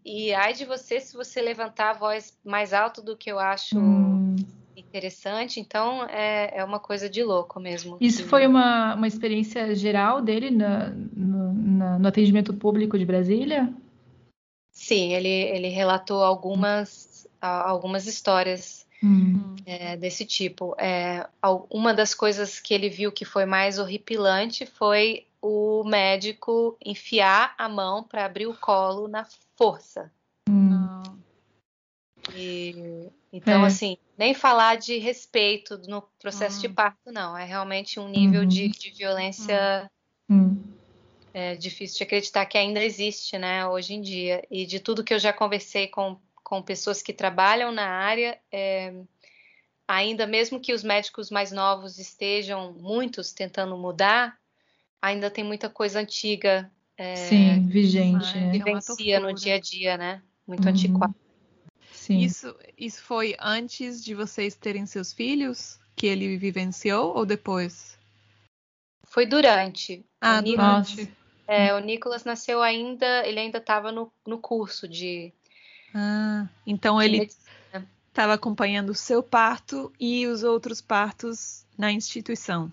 E 0.04 0.34
ai 0.34 0.54
de 0.54 0.66
você 0.66 1.00
se 1.00 1.16
você 1.16 1.40
levantar 1.40 1.92
a 1.92 1.94
voz 1.94 2.36
mais 2.44 2.74
alto 2.74 3.00
do 3.04 3.16
que 3.16 3.32
eu 3.32 3.38
acho 3.38 3.78
Hum. 3.78 4.36
Interessante. 4.76 5.60
Então 5.60 6.04
é, 6.06 6.58
é 6.60 6.64
uma 6.64 6.80
coisa 6.80 7.10
de 7.10 7.24
louco 7.24 7.60
mesmo. 7.60 7.98
Isso 8.00 8.24
foi 8.26 8.48
uma, 8.48 8.96
uma 8.96 9.08
experiência 9.08 9.74
geral 9.76 10.22
dele 10.22 10.50
na- 10.50 10.90
no, 10.90 11.54
na- 11.54 12.00
no 12.00 12.08
atendimento 12.08 12.54
público 12.54 12.98
de 12.98 13.06
Brasília? 13.06 13.74
Sim, 14.72 15.14
ele, 15.14 15.30
ele 15.30 15.68
relatou 15.68 16.24
algumas, 16.24 17.28
algumas 17.40 18.08
histórias 18.08 18.88
Hum. 19.04 19.34
hum. 19.36 19.56
é, 19.66 19.98
desse 19.98 20.26
tipo. 20.26 20.76
É, 20.80 21.28
uma 21.70 21.94
das 21.94 22.14
coisas 22.14 22.60
que 22.60 22.74
ele 22.74 22.90
viu 22.90 23.12
que 23.12 23.26
foi 23.26 23.46
mais 23.46 23.80
horripilante 23.80 24.66
foi 24.66 25.26
o 25.42 25.84
médico 25.84 26.78
enfiar 26.86 27.56
a 27.58 27.68
mão 27.68 28.04
para 28.04 28.26
abrir 28.26 28.46
o 28.46 28.56
colo 28.56 29.08
na 29.08 29.26
força. 29.58 30.12
E, 32.34 33.10
então, 33.34 33.64
É. 33.64 33.68
assim, 33.68 33.98
nem 34.18 34.34
falar 34.34 34.78
de 34.78 34.98
respeito 34.98 35.78
no 35.88 36.02
processo 36.20 36.62
de 36.62 36.68
Hum. 36.68 36.74
parto, 36.74 37.12
não. 37.12 37.38
É 37.38 37.44
realmente 37.46 38.00
um 38.00 38.08
nível 38.08 38.42
Uhum. 38.42 38.48
de, 38.48 38.68
de 38.70 38.92
violência 38.92 39.90
Hum. 40.30 40.62
é, 41.34 41.56
difícil 41.56 41.98
de 41.98 42.04
acreditar 42.04 42.46
que 42.46 42.58
ainda 42.58 42.84
existe, 42.84 43.38
né, 43.38 43.66
hoje 43.68 43.94
em 43.94 44.02
dia. 44.02 44.46
E 44.52 44.66
de 44.66 44.80
tudo 44.80 45.04
que 45.04 45.14
eu 45.14 45.20
já 45.20 45.32
conversei 45.32 45.88
com, 45.88 46.20
com 46.44 46.62
pessoas 46.62 47.02
que 47.02 47.14
trabalham 47.14 47.72
na 47.72 47.88
área, 47.88 48.38
é, 48.52 48.94
ainda 49.88 50.28
mesmo 50.28 50.60
que 50.60 50.74
os 50.74 50.84
médicos 50.84 51.30
mais 51.32 51.52
novos 51.52 51.98
estejam, 52.00 52.74
muitos, 52.74 53.32
tentando 53.32 53.78
mudar, 53.78 54.38
ainda 55.02 55.30
tem 55.30 55.44
muita 55.44 55.70
coisa 55.70 56.00
antiga 56.00 56.72
Sim, 57.16 57.62
vigente, 57.68 58.14
né? 58.36 58.52
que- 58.52 58.62
É 58.62 58.64
vivencia 58.64 59.20
no 59.20 59.34
dia 59.34 59.56
a 59.56 59.60
dia, 59.60 59.98
né? 59.98 60.22
Muito 60.46 60.66
Uhum. 60.68 61.14
Sim. 62.12 62.20
Isso, 62.20 62.56
isso 62.78 63.04
foi 63.04 63.36
antes 63.40 64.04
de 64.04 64.14
vocês 64.14 64.56
terem 64.56 64.86
seus 64.86 65.14
filhos? 65.14 65.82
que 66.02 66.08
ele 66.08 66.36
vivenciou 66.36 67.16
ou 67.16 67.28
depois? 67.28 67.96
Foi 69.04 69.26
durante. 69.26 70.04
Ah, 70.20 70.40
o 70.40 70.42
durante. 70.42 71.02
Nossa. 71.04 71.12
É, 71.48 71.74
o 71.76 71.80
Nicolas 71.80 72.24
nasceu 72.24 72.62
ainda, 72.62 73.28
ele 73.28 73.40
ainda 73.40 73.58
estava 73.58 73.92
no, 73.92 74.12
no 74.26 74.40
curso 74.40 74.88
de. 74.88 75.32
Ah, 75.94 76.48
então 76.66 76.98
de 76.98 77.06
ele 77.06 77.30
estava 78.08 78.34
acompanhando 78.34 78.90
o 78.90 78.96
seu 78.96 79.22
parto 79.22 79.94
e 80.00 80.26
os 80.26 80.44
outros 80.44 80.82
partos 80.82 81.68
na 81.78 81.92
instituição. 81.92 82.72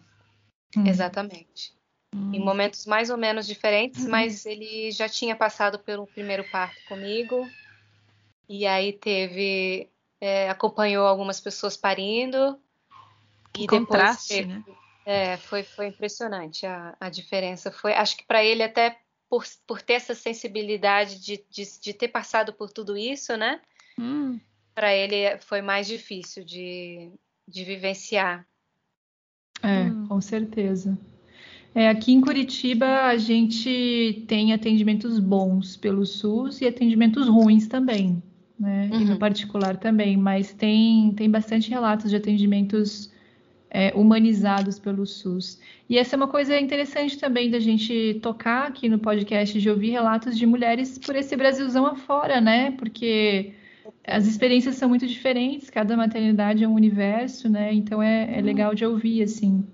Hum. 0.75 0.87
Exatamente. 0.87 1.75
Hum. 2.15 2.33
Em 2.33 2.41
momentos 2.41 2.87
mais 2.87 3.11
ou 3.11 3.19
menos 3.19 3.47
diferentes, 3.47 4.07
mas 4.07 4.47
ele 4.47 4.91
já 4.91 5.07
tinha 5.07 5.37
passado 5.37 5.79
pelo 5.79 6.07
primeiro 6.07 6.45
parto 6.45 6.81
comigo. 6.89 7.47
E 8.49 8.67
aí 8.67 8.93
teve. 8.93 9.91
é, 10.21 10.49
acompanhou 10.49 11.07
algumas 11.07 11.41
pessoas 11.41 11.77
parindo. 11.77 12.59
Que 13.53 13.65
e 13.65 13.67
depois 13.67 13.89
contraste, 13.89 14.29
teve- 14.29 14.49
né? 14.49 14.65
É, 15.05 15.37
foi, 15.39 15.63
foi 15.63 15.87
impressionante 15.87 16.67
a, 16.67 16.95
a 17.01 17.09
diferença. 17.09 17.71
Foi, 17.73 17.95
acho 17.95 18.17
que 18.17 18.27
para 18.27 18.45
ele, 18.45 18.63
até 18.63 18.99
por, 19.29 19.45
por 19.67 19.81
ter 19.81 19.95
essa 19.95 20.15
sensibilidade 20.15 21.19
de, 21.21 21.45
de, 21.51 21.65
de 21.81 21.95
ter 21.95 22.09
passado 22.09 22.53
por 22.53 22.71
tudo 22.71 22.97
isso, 22.97 23.37
né? 23.37 23.61
Hum, 23.99 24.39
Para 24.75 24.95
ele 24.95 25.39
foi 25.39 25.63
mais 25.63 25.87
difícil 25.87 26.45
de, 26.45 27.11
de 27.47 27.65
vivenciar. 27.65 28.47
É, 29.63 29.91
Hum. 29.91 30.07
com 30.09 30.21
certeza. 30.21 30.97
É, 31.75 31.89
aqui 31.89 32.13
em 32.13 32.21
Curitiba 32.21 33.03
a 33.07 33.17
gente 33.17 34.25
tem 34.29 34.53
atendimentos 34.53 35.19
bons 35.19 35.77
pelo 35.77 36.05
SUS 36.07 36.61
e 36.61 36.67
atendimentos 36.67 37.29
ruins 37.29 37.67
também, 37.67 38.23
né? 38.59 38.93
E 38.97 39.05
no 39.05 39.13
Uhum. 39.13 39.19
particular 39.19 39.77
também, 39.77 40.17
mas 40.17 40.53
tem, 40.53 41.13
tem 41.15 41.31
bastante 41.31 41.71
relatos 41.71 42.11
de 42.11 42.17
atendimentos 42.17 43.11
é, 43.71 43.93
humanizados 43.95 44.79
pelo 44.79 45.07
SUS. 45.07 45.61
E 45.89 45.99
essa 45.99 46.15
é 46.15 46.19
uma 46.19 46.29
coisa 46.29 46.59
interessante 46.59 47.19
também 47.19 47.51
da 47.51 47.61
gente 47.61 48.19
tocar 48.23 48.67
aqui 48.69 48.89
no 48.89 48.99
podcast, 48.99 49.61
de 49.61 49.71
ouvir 49.71 49.91
relatos 49.91 50.37
de 50.37 50.47
mulheres 50.47 50.99
por 50.99 51.15
esse 51.17 51.37
Brasilzão 51.37 51.87
afora, 51.87 52.41
né? 52.41 52.73
Porque 52.73 53.53
as 54.07 54.27
experiências 54.27 54.77
são 54.77 54.89
muito 54.89 55.07
diferentes, 55.07 55.71
cada 55.71 55.97
maternidade 55.97 56.65
é 56.65 56.69
um 56.69 56.75
universo, 56.75 57.49
né? 57.49 57.73
Então 57.73 58.03
é, 58.03 58.39
é 58.39 58.41
legal 58.41 58.75
de 58.75 58.85
ouvir, 58.85 59.23
assim. 59.23 59.65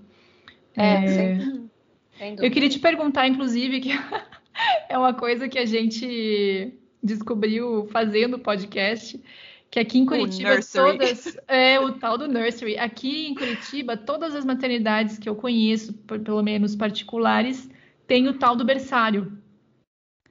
É, 0.77 1.07
sem, 1.07 1.71
sem 2.19 2.37
Eu 2.41 2.51
queria 2.51 2.69
te 2.69 2.81
perguntar, 2.81 3.29
inclusive, 3.29 3.81
que 3.81 3.91
é 4.89 4.99
uma 4.99 5.15
coisa 5.15 5.49
que 5.49 5.59
a 5.59 5.65
gente 5.65 6.75
descobriu 7.05 7.87
fazendo 7.93 8.35
o 8.35 8.39
podcast, 8.39 9.23
que 9.71 9.79
aqui 9.79 9.99
em 9.99 10.07
Curitiba 10.07 10.59
todas 10.73 11.37
é 11.47 11.79
o 11.79 11.93
tal 11.99 12.17
do 12.17 12.27
nursery. 12.27 12.79
Aqui 12.79 13.27
em 13.29 13.35
Curitiba, 13.35 13.97
todas 13.97 14.35
as 14.35 14.45
maternidades 14.45 15.19
que 15.19 15.29
eu 15.29 15.37
conheço, 15.37 15.93
por- 15.93 16.19
pelo 16.19 16.43
menos 16.43 16.75
particulares, 16.75 17.69
tem 18.07 18.27
o 18.27 18.39
tal 18.39 18.57
do 18.57 18.65
berçário. 18.65 19.37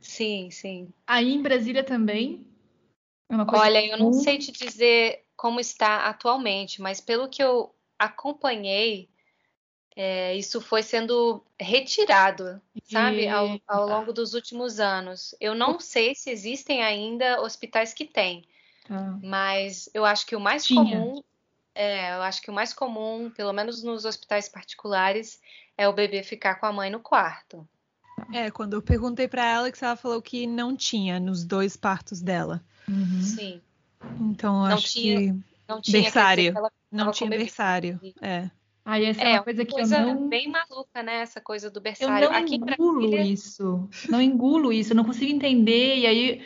Sim, 0.02 0.50
sim. 0.50 0.90
Aí 1.06 1.34
em 1.34 1.42
Brasília 1.42 1.84
também. 1.84 2.48
É 3.30 3.36
uma 3.36 3.46
coisa 3.46 3.66
Olha, 3.66 3.86
eu 3.86 3.98
não 3.98 4.12
sei 4.12 4.38
te 4.38 4.52
dizer 4.52 5.24
como 5.36 5.60
está 5.60 6.08
atualmente, 6.08 6.82
mas 6.82 7.00
pelo 7.00 7.30
que 7.30 7.42
eu 7.42 7.74
acompanhei, 7.98 9.10
é, 9.96 10.36
isso 10.36 10.60
foi 10.62 10.82
sendo 10.84 11.44
retirado, 11.60 12.60
sabe, 12.86 13.28
ao, 13.28 13.60
ao 13.68 13.88
longo 13.88 14.12
dos 14.14 14.34
últimos 14.34 14.80
anos. 14.80 15.36
Eu 15.40 15.54
não 15.56 15.80
sei 15.80 16.16
se 16.16 16.30
existem 16.30 16.82
ainda 16.84 17.42
hospitais 17.42 17.94
que 17.94 18.06
têm, 18.06 18.44
Tá. 18.88 19.18
mas 19.24 19.90
eu 19.94 20.04
acho 20.06 20.26
que 20.26 20.36
o 20.36 20.40
mais 20.40 20.64
Tinha. 20.66 20.82
comum, 20.84 21.24
é, 21.76 22.16
eu 22.16 22.22
acho 22.24 22.42
que 22.42 22.50
o 22.52 22.54
mais 22.54 22.74
comum, 22.74 23.30
pelo 23.30 23.54
menos 23.54 23.82
nos 23.84 24.04
hospitais 24.06 24.50
particulares, 24.50 25.40
é 25.78 25.88
o 25.88 25.94
bebê 25.94 26.22
ficar 26.24 26.56
com 26.56 26.66
a 26.66 26.72
mãe 26.74 26.90
no 26.90 27.00
quarto. 27.00 27.68
É, 28.34 28.52
quando 28.52 28.74
eu 28.74 28.82
perguntei 28.82 29.28
pra 29.28 29.58
Alex, 29.58 29.82
ela 29.82 29.96
falou 29.96 30.22
que 30.22 30.46
não 30.46 30.76
tinha 30.76 31.20
nos 31.20 31.44
dois 31.44 31.76
partos 31.76 32.22
dela. 32.22 32.64
Uhum. 32.88 33.22
Sim, 33.22 33.62
Então 34.20 34.64
eu 34.64 34.70
Não 34.70 34.76
acho 34.76 34.88
tinha- 34.92 35.18
que 35.34 35.44
não 35.68 35.82
tinha 35.82 36.02
Berçário. 36.04 36.52
que 36.52 36.58
ela 36.58 36.72
não 36.92 37.12
tinha 37.12 37.30
berçário. 37.30 38.00
É. 38.22 38.50
Aí 38.86 39.06
essa 39.06 39.22
é, 39.22 39.32
É, 39.32 39.36
uma 39.36 39.44
coisa 39.44 39.66
que 39.66 39.72
coisa 39.72 39.98
eu 39.98 40.08
não 40.16 40.30
bem 40.30 40.48
maluca, 40.50 41.02
né? 41.02 41.22
Essa 41.22 41.40
coisa 41.40 41.70
do 41.70 41.80
Eu 41.80 41.84
berçário. 41.84 42.30
não 42.30 42.38
Aqui 42.38 42.56
engulo 42.56 43.00
Brasília, 43.00 43.22
isso, 43.24 43.90
não 44.10 44.22
engulo 44.22 44.74
isso, 44.74 44.92
eu 44.92 44.96
não 44.96 45.06
consigo 45.06 45.32
entender. 45.32 46.00
E 46.00 46.06
aí 46.06 46.42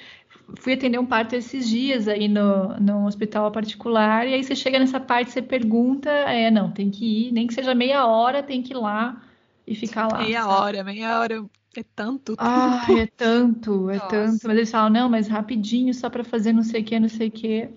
fui 0.60 0.74
atender 0.74 1.00
um 1.00 1.06
parto 1.06 1.36
esses 1.36 1.68
dias 1.68 2.08
aí 2.08 2.28
no, 2.28 2.80
no 2.80 3.06
hospital 3.08 3.52
particular, 3.52 4.28
e 4.28 4.34
aí 4.34 4.44
você 4.44 4.56
chega 4.56 4.80
nessa 4.80 5.00
parte, 5.00 5.32
você 5.32 5.42
pergunta, 5.42 6.10
é, 6.10 6.52
não, 6.52 6.72
tem 6.72 6.90
que 6.92 7.28
ir, 7.28 7.32
nem 7.32 7.48
que 7.48 7.54
seja 7.54 7.74
meia 7.74 8.06
hora, 8.06 8.44
tem 8.44 8.62
que 8.62 8.74
ir 8.74 8.78
lá 8.78 9.22
e 9.66 9.76
ficar 9.76 10.08
lá. 10.08 10.20
Meia 10.20 10.44
sabe? 10.44 10.62
hora, 10.62 10.84
meia 10.84 11.20
hora 11.20 11.46
é 11.76 11.84
tanto 11.96 12.36
Ah, 12.38 12.88
é 12.96 13.06
tanto, 13.08 13.90
é 13.90 13.98
Nossa. 14.00 14.10
tanto. 14.10 14.48
Mas 14.48 14.58
eles 14.58 14.72
falam, 14.72 14.90
não, 14.90 15.10
mas 15.10 15.28
rapidinho, 15.28 15.94
só 15.94 16.10
para 16.10 16.24
fazer 16.24 16.54
não 16.54 16.64
sei 16.64 16.82
o 16.82 16.86
que, 16.86 17.00
não 17.00 17.10
sei 17.10 17.28
o 17.28 17.32
que. 17.32 17.70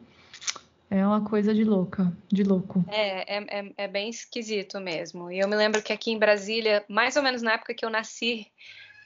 É 0.91 1.07
uma 1.07 1.25
coisa 1.25 1.55
de 1.55 1.63
louca, 1.65 2.13
de 2.29 2.43
louco. 2.43 2.85
é, 2.89 3.37
é, 3.39 3.61
é, 3.61 3.73
é 3.85 3.89
bem 3.89 4.11
esquisito 4.11 4.81
mesmo. 4.81 5.31
E 5.31 5.39
eu 5.39 5.49
me 5.49 5.55
lembro 5.57 5.81
que 5.83 5.93
aqui 5.93 6.11
em 6.11 6.19
Brasília, 6.19 6.85
mais 6.89 7.17
ou 7.17 7.23
menos 7.23 7.43
na 7.43 7.53
época 7.53 7.75
que 7.75 7.85
eu 7.85 7.91
nasci, 7.91 8.47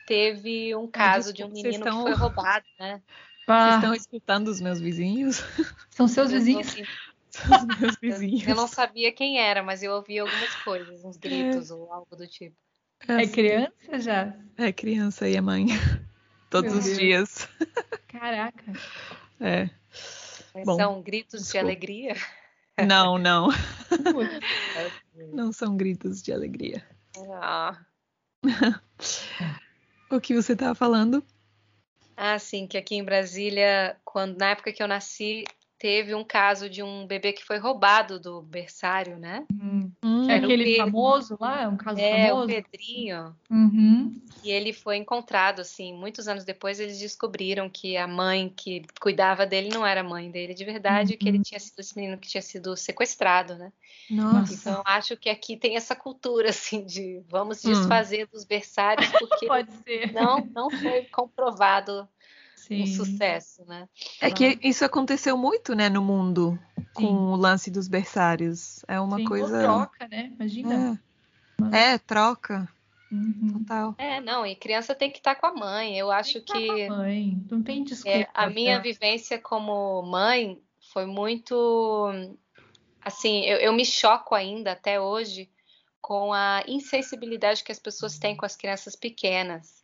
teve 0.06 0.74
um 0.74 0.90
caso 0.90 1.32
de 1.32 1.44
um 1.44 1.48
menino 1.48 1.84
que 1.84 1.88
estão- 1.90 2.02
foi 2.02 2.14
roubado, 2.14 2.64
né? 2.78 3.02
Vocês 3.46 3.56
Ah, 3.56 3.76
estão 3.76 3.94
escutando 3.94 4.48
os 4.48 4.60
meus 4.60 4.80
vizinhos? 4.80 5.42
são 5.90 6.08
seus 6.08 6.30
Eu 6.32 6.38
vizinhos? 6.38 6.74
São 7.30 7.56
os 7.68 7.78
meus 7.78 7.96
vizinhos. 8.00 8.46
Eu 8.48 8.54
não 8.56 8.66
sabia 8.66 9.12
quem 9.12 9.38
era, 9.38 9.62
mas 9.62 9.82
eu 9.82 9.92
ouvi 9.92 10.18
algumas 10.18 10.54
coisas, 10.54 11.04
uns 11.04 11.18
gritos 11.18 11.70
ou 11.70 11.92
algo 11.92 12.16
do 12.16 12.26
tipo. 12.26 12.56
É 13.06 13.26
criança 13.26 14.00
já? 14.00 14.34
É 14.56 14.72
criança 14.72 15.28
e 15.28 15.36
a 15.36 15.42
mãe. 15.42 15.66
Todos 16.48 16.70
Meu 16.72 16.78
os 16.80 16.84
Deus. 16.86 16.98
dias. 16.98 17.48
Caraca. 18.08 18.72
É. 19.40 19.68
Bom, 20.64 20.76
são 20.76 21.02
gritos 21.02 21.40
de 21.40 21.44
desculpa. 21.46 21.66
alegria. 21.66 22.14
Não, 22.86 23.18
não. 23.18 23.48
Não 25.32 25.52
são 25.52 25.76
gritos 25.76 26.22
de 26.22 26.32
alegria. 26.32 26.86
Ah. 27.40 27.78
O 30.10 30.20
que 30.20 30.34
você 30.34 30.52
estava 30.52 30.74
falando? 30.74 31.24
Ah, 32.16 32.38
sim, 32.38 32.68
que 32.68 32.76
aqui 32.78 32.94
em 32.94 33.02
Brasília, 33.02 33.96
quando 34.04 34.38
na 34.38 34.50
época 34.50 34.72
que 34.72 34.80
eu 34.80 34.86
nasci, 34.86 35.42
teve 35.78 36.14
um 36.14 36.24
caso 36.24 36.68
de 36.70 36.82
um 36.82 37.06
bebê 37.06 37.32
que 37.32 37.44
foi 37.44 37.58
roubado 37.58 38.18
do 38.20 38.42
berçário, 38.42 39.18
né? 39.18 39.44
Hum. 39.52 39.90
Hum, 40.02 40.30
É 40.30 40.36
o 40.36 40.44
aquele 40.44 40.76
famoso 40.76 41.36
lá? 41.40 41.62
É 41.62 41.68
um 41.68 41.76
caso 41.76 42.00
É, 42.00 42.26
o 42.26 42.36
famoso? 42.36 42.46
Pedrinho. 42.48 43.36
Uhum. 43.50 44.12
E 44.42 44.50
ele 44.50 44.74
foi 44.74 44.96
encontrado, 44.96 45.60
assim, 45.60 45.94
muitos 45.94 46.28
anos 46.28 46.44
depois 46.44 46.78
eles 46.78 46.98
descobriram 46.98 47.70
que 47.70 47.96
a 47.96 48.06
mãe 48.06 48.52
que 48.54 48.82
cuidava 49.00 49.46
dele 49.46 49.70
não 49.70 49.86
era 49.86 50.02
a 50.02 50.04
mãe 50.04 50.30
dele 50.30 50.52
de 50.52 50.64
verdade, 50.66 51.16
que 51.16 51.26
ele 51.26 51.38
tinha 51.42 51.58
sido 51.58 51.78
esse 51.80 51.96
menino 51.96 52.18
que 52.18 52.28
tinha 52.28 52.42
sido 52.42 52.76
sequestrado, 52.76 53.54
né? 53.56 53.72
Nossa. 54.10 54.52
Então 54.52 54.82
acho 54.84 55.16
que 55.16 55.30
aqui 55.30 55.56
tem 55.56 55.76
essa 55.76 55.96
cultura, 55.96 56.50
assim, 56.50 56.84
de 56.84 57.22
vamos 57.26 57.64
Hum. 57.64 57.70
desfazer 57.70 58.28
dos 58.30 58.44
berçários, 58.44 59.08
porque 59.18 59.46
Pode 59.48 59.72
ser. 59.82 60.12
não, 60.12 60.44
não 60.54 60.70
foi 60.70 61.04
comprovado 61.06 62.06
Sim. 62.66 62.82
um 62.82 62.86
sucesso, 62.86 63.64
né? 63.66 63.88
É 64.20 64.30
que 64.30 64.58
isso 64.62 64.84
aconteceu 64.84 65.36
muito, 65.36 65.74
né, 65.74 65.88
no 65.88 66.02
mundo, 66.02 66.58
com 66.94 67.02
Sim. 67.06 67.16
o 67.16 67.36
lance 67.36 67.70
dos 67.70 67.88
berçários. 67.88 68.84
É 68.88 68.98
uma 68.98 69.18
Sim, 69.18 69.24
coisa. 69.24 69.60
troca, 69.60 70.08
né? 70.08 70.30
Imagina. 70.34 71.00
É, 71.72 71.92
é, 71.94 71.98
troca, 71.98 72.68
Uhum. 73.12 73.58
total. 73.64 73.94
É, 73.98 74.20
não, 74.20 74.44
e 74.46 74.56
criança 74.56 74.94
tem 74.94 75.10
que 75.10 75.18
estar 75.18 75.34
com 75.36 75.46
a 75.46 75.54
mãe. 75.54 75.96
Eu 75.98 76.10
acho 76.10 76.40
Tem 76.40 76.42
que 76.42 76.52
estar 76.52 76.58
que 76.58 76.86
com 76.86 76.92
a 76.92 76.96
mãe. 76.96 77.44
Não 77.50 77.62
tem 77.62 77.84
desculpa. 77.84 78.18
é, 78.18 78.28
a 78.34 78.48
minha 78.48 78.74
pra- 78.76 78.82
vivência 78.82 79.38
como 79.38 80.02
mãe 80.02 80.60
foi 80.92 81.06
muito. 81.06 82.08
Assim, 83.04 83.42
eu, 83.44 83.58
eu 83.58 83.72
me 83.72 83.84
choco 83.84 84.34
ainda 84.34 84.72
até 84.72 84.98
hoje 85.00 85.50
com 86.00 86.32
a 86.32 86.62
insensibilidade 86.66 87.62
que 87.62 87.72
as 87.72 87.78
pessoas 87.78 88.18
têm 88.18 88.36
com 88.36 88.44
as 88.44 88.56
crianças 88.56 88.96
pequenas. 88.96 89.80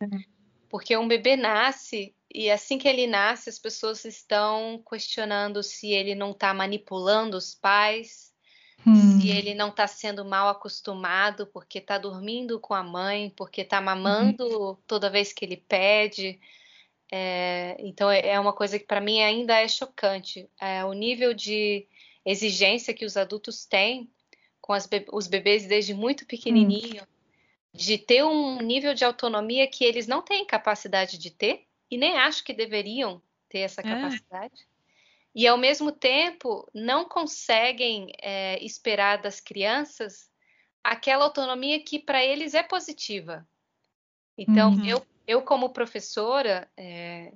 Porque 0.71 0.95
um 0.95 1.07
bebê 1.07 1.35
nasce 1.35 2.15
e 2.33 2.49
assim 2.49 2.77
que 2.77 2.87
ele 2.87 3.05
nasce, 3.05 3.49
as 3.49 3.59
pessoas 3.59 4.05
estão 4.05 4.81
questionando 4.89 5.61
se 5.61 5.91
ele 5.91 6.15
não 6.15 6.31
está 6.31 6.53
manipulando 6.53 7.35
os 7.35 7.53
pais, 7.53 8.31
Hum. 8.87 9.19
se 9.19 9.29
ele 9.29 9.53
não 9.53 9.67
está 9.69 9.85
sendo 9.85 10.25
mal 10.25 10.47
acostumado 10.49 11.45
porque 11.45 11.77
está 11.77 11.99
dormindo 11.99 12.59
com 12.59 12.73
a 12.73 12.81
mãe, 12.81 13.31
porque 13.35 13.61
está 13.61 13.79
mamando 13.79 14.75
toda 14.87 15.09
vez 15.09 15.31
que 15.31 15.45
ele 15.45 15.57
pede. 15.57 16.39
É, 17.11 17.75
então 17.79 18.09
é 18.09 18.29
é 18.29 18.39
uma 18.39 18.53
coisa 18.53 18.79
que 18.79 18.85
para 18.85 19.01
mim 19.01 19.21
ainda 19.21 19.59
é 19.59 19.67
chocante. 19.67 20.49
É, 20.59 20.83
o 20.85 20.93
nível 20.93 21.33
de 21.33 21.85
exigência 22.25 22.93
que 22.93 23.05
os 23.05 23.17
adultos 23.17 23.65
têm 23.65 24.09
com 24.59 24.73
be- 24.89 25.05
os 25.11 25.27
bebês 25.27 25.67
desde 25.67 25.93
muito 25.93 26.25
pequenininho, 26.25 27.03
de 27.73 27.97
ter 27.97 28.23
um 28.23 28.61
nível 28.61 28.93
de 28.93 29.05
autonomia 29.05 29.67
que 29.67 29.83
eles 29.83 30.07
não 30.07 30.21
têm 30.21 30.45
capacidade 30.45 31.17
de 31.17 31.31
ter 31.31 31.65
e 31.89 31.97
nem 31.97 32.17
acho 32.17 32.43
que 32.43 32.53
deveriam 32.53 33.21
ter 33.49 33.59
essa 33.59 33.81
É. 33.81 33.83
capacidade. 33.83 34.67
e 35.33 35.47
ao 35.47 35.57
mesmo 35.57 35.93
tempo 35.93 36.69
não 36.73 37.05
conseguem 37.05 38.11
é, 38.21 38.61
esperar 38.61 39.21
das 39.21 39.39
crianças 39.39 40.29
aquela 40.83 41.23
autonomia 41.23 41.81
que 41.81 41.97
para 41.99 42.21
eles 42.21 42.53
é 42.53 42.61
positiva. 42.61 43.47
Então, 44.37 44.71
uhum. 44.71 44.85
eu, 44.85 45.05
eu 45.25 45.41
como 45.41 45.69
professora, 45.69 46.69
é, 46.75 47.31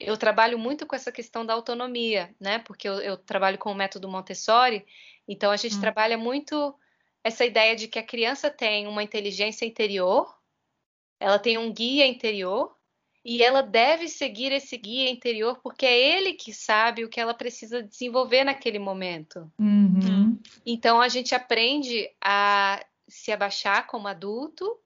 eu 0.00 0.16
trabalho 0.16 0.58
muito 0.58 0.86
com 0.86 0.96
essa 0.96 1.12
questão 1.12 1.46
da 1.46 1.54
autonomia, 1.54 2.34
né? 2.40 2.58
Porque 2.58 2.88
eu, 2.88 2.94
eu 2.94 3.16
trabalho 3.16 3.58
com 3.58 3.70
o 3.70 3.74
método 3.74 4.08
Montessori, 4.08 4.84
então 5.28 5.50
a 5.50 5.56
gente 5.56 5.76
uhum. 5.76 5.80
trabalha 5.80 6.18
muito 6.18 6.74
essa 7.26 7.44
ideia 7.44 7.74
de 7.74 7.88
que 7.88 7.98
a 7.98 8.04
criança 8.04 8.48
tem 8.48 8.86
uma 8.86 9.02
inteligência 9.02 9.66
interior, 9.66 10.32
ela 11.18 11.40
tem 11.40 11.58
um 11.58 11.72
guia 11.72 12.06
interior 12.06 12.72
e 13.24 13.42
ela 13.42 13.62
deve 13.62 14.06
seguir 14.08 14.52
esse 14.52 14.76
guia 14.76 15.10
interior 15.10 15.58
porque 15.60 15.84
é 15.84 16.16
ele 16.16 16.34
que 16.34 16.52
sabe 16.52 17.04
o 17.04 17.08
que 17.08 17.18
ela 17.18 17.34
precisa 17.34 17.82
desenvolver 17.82 18.44
naquele 18.44 18.78
momento. 18.78 19.50
Uhum. 19.58 20.38
Então 20.64 21.00
a 21.00 21.08
gente 21.08 21.34
aprende 21.34 22.08
a 22.22 22.80
se 23.08 23.32
abaixar 23.32 23.88
como 23.88 24.06
adulto 24.06 24.78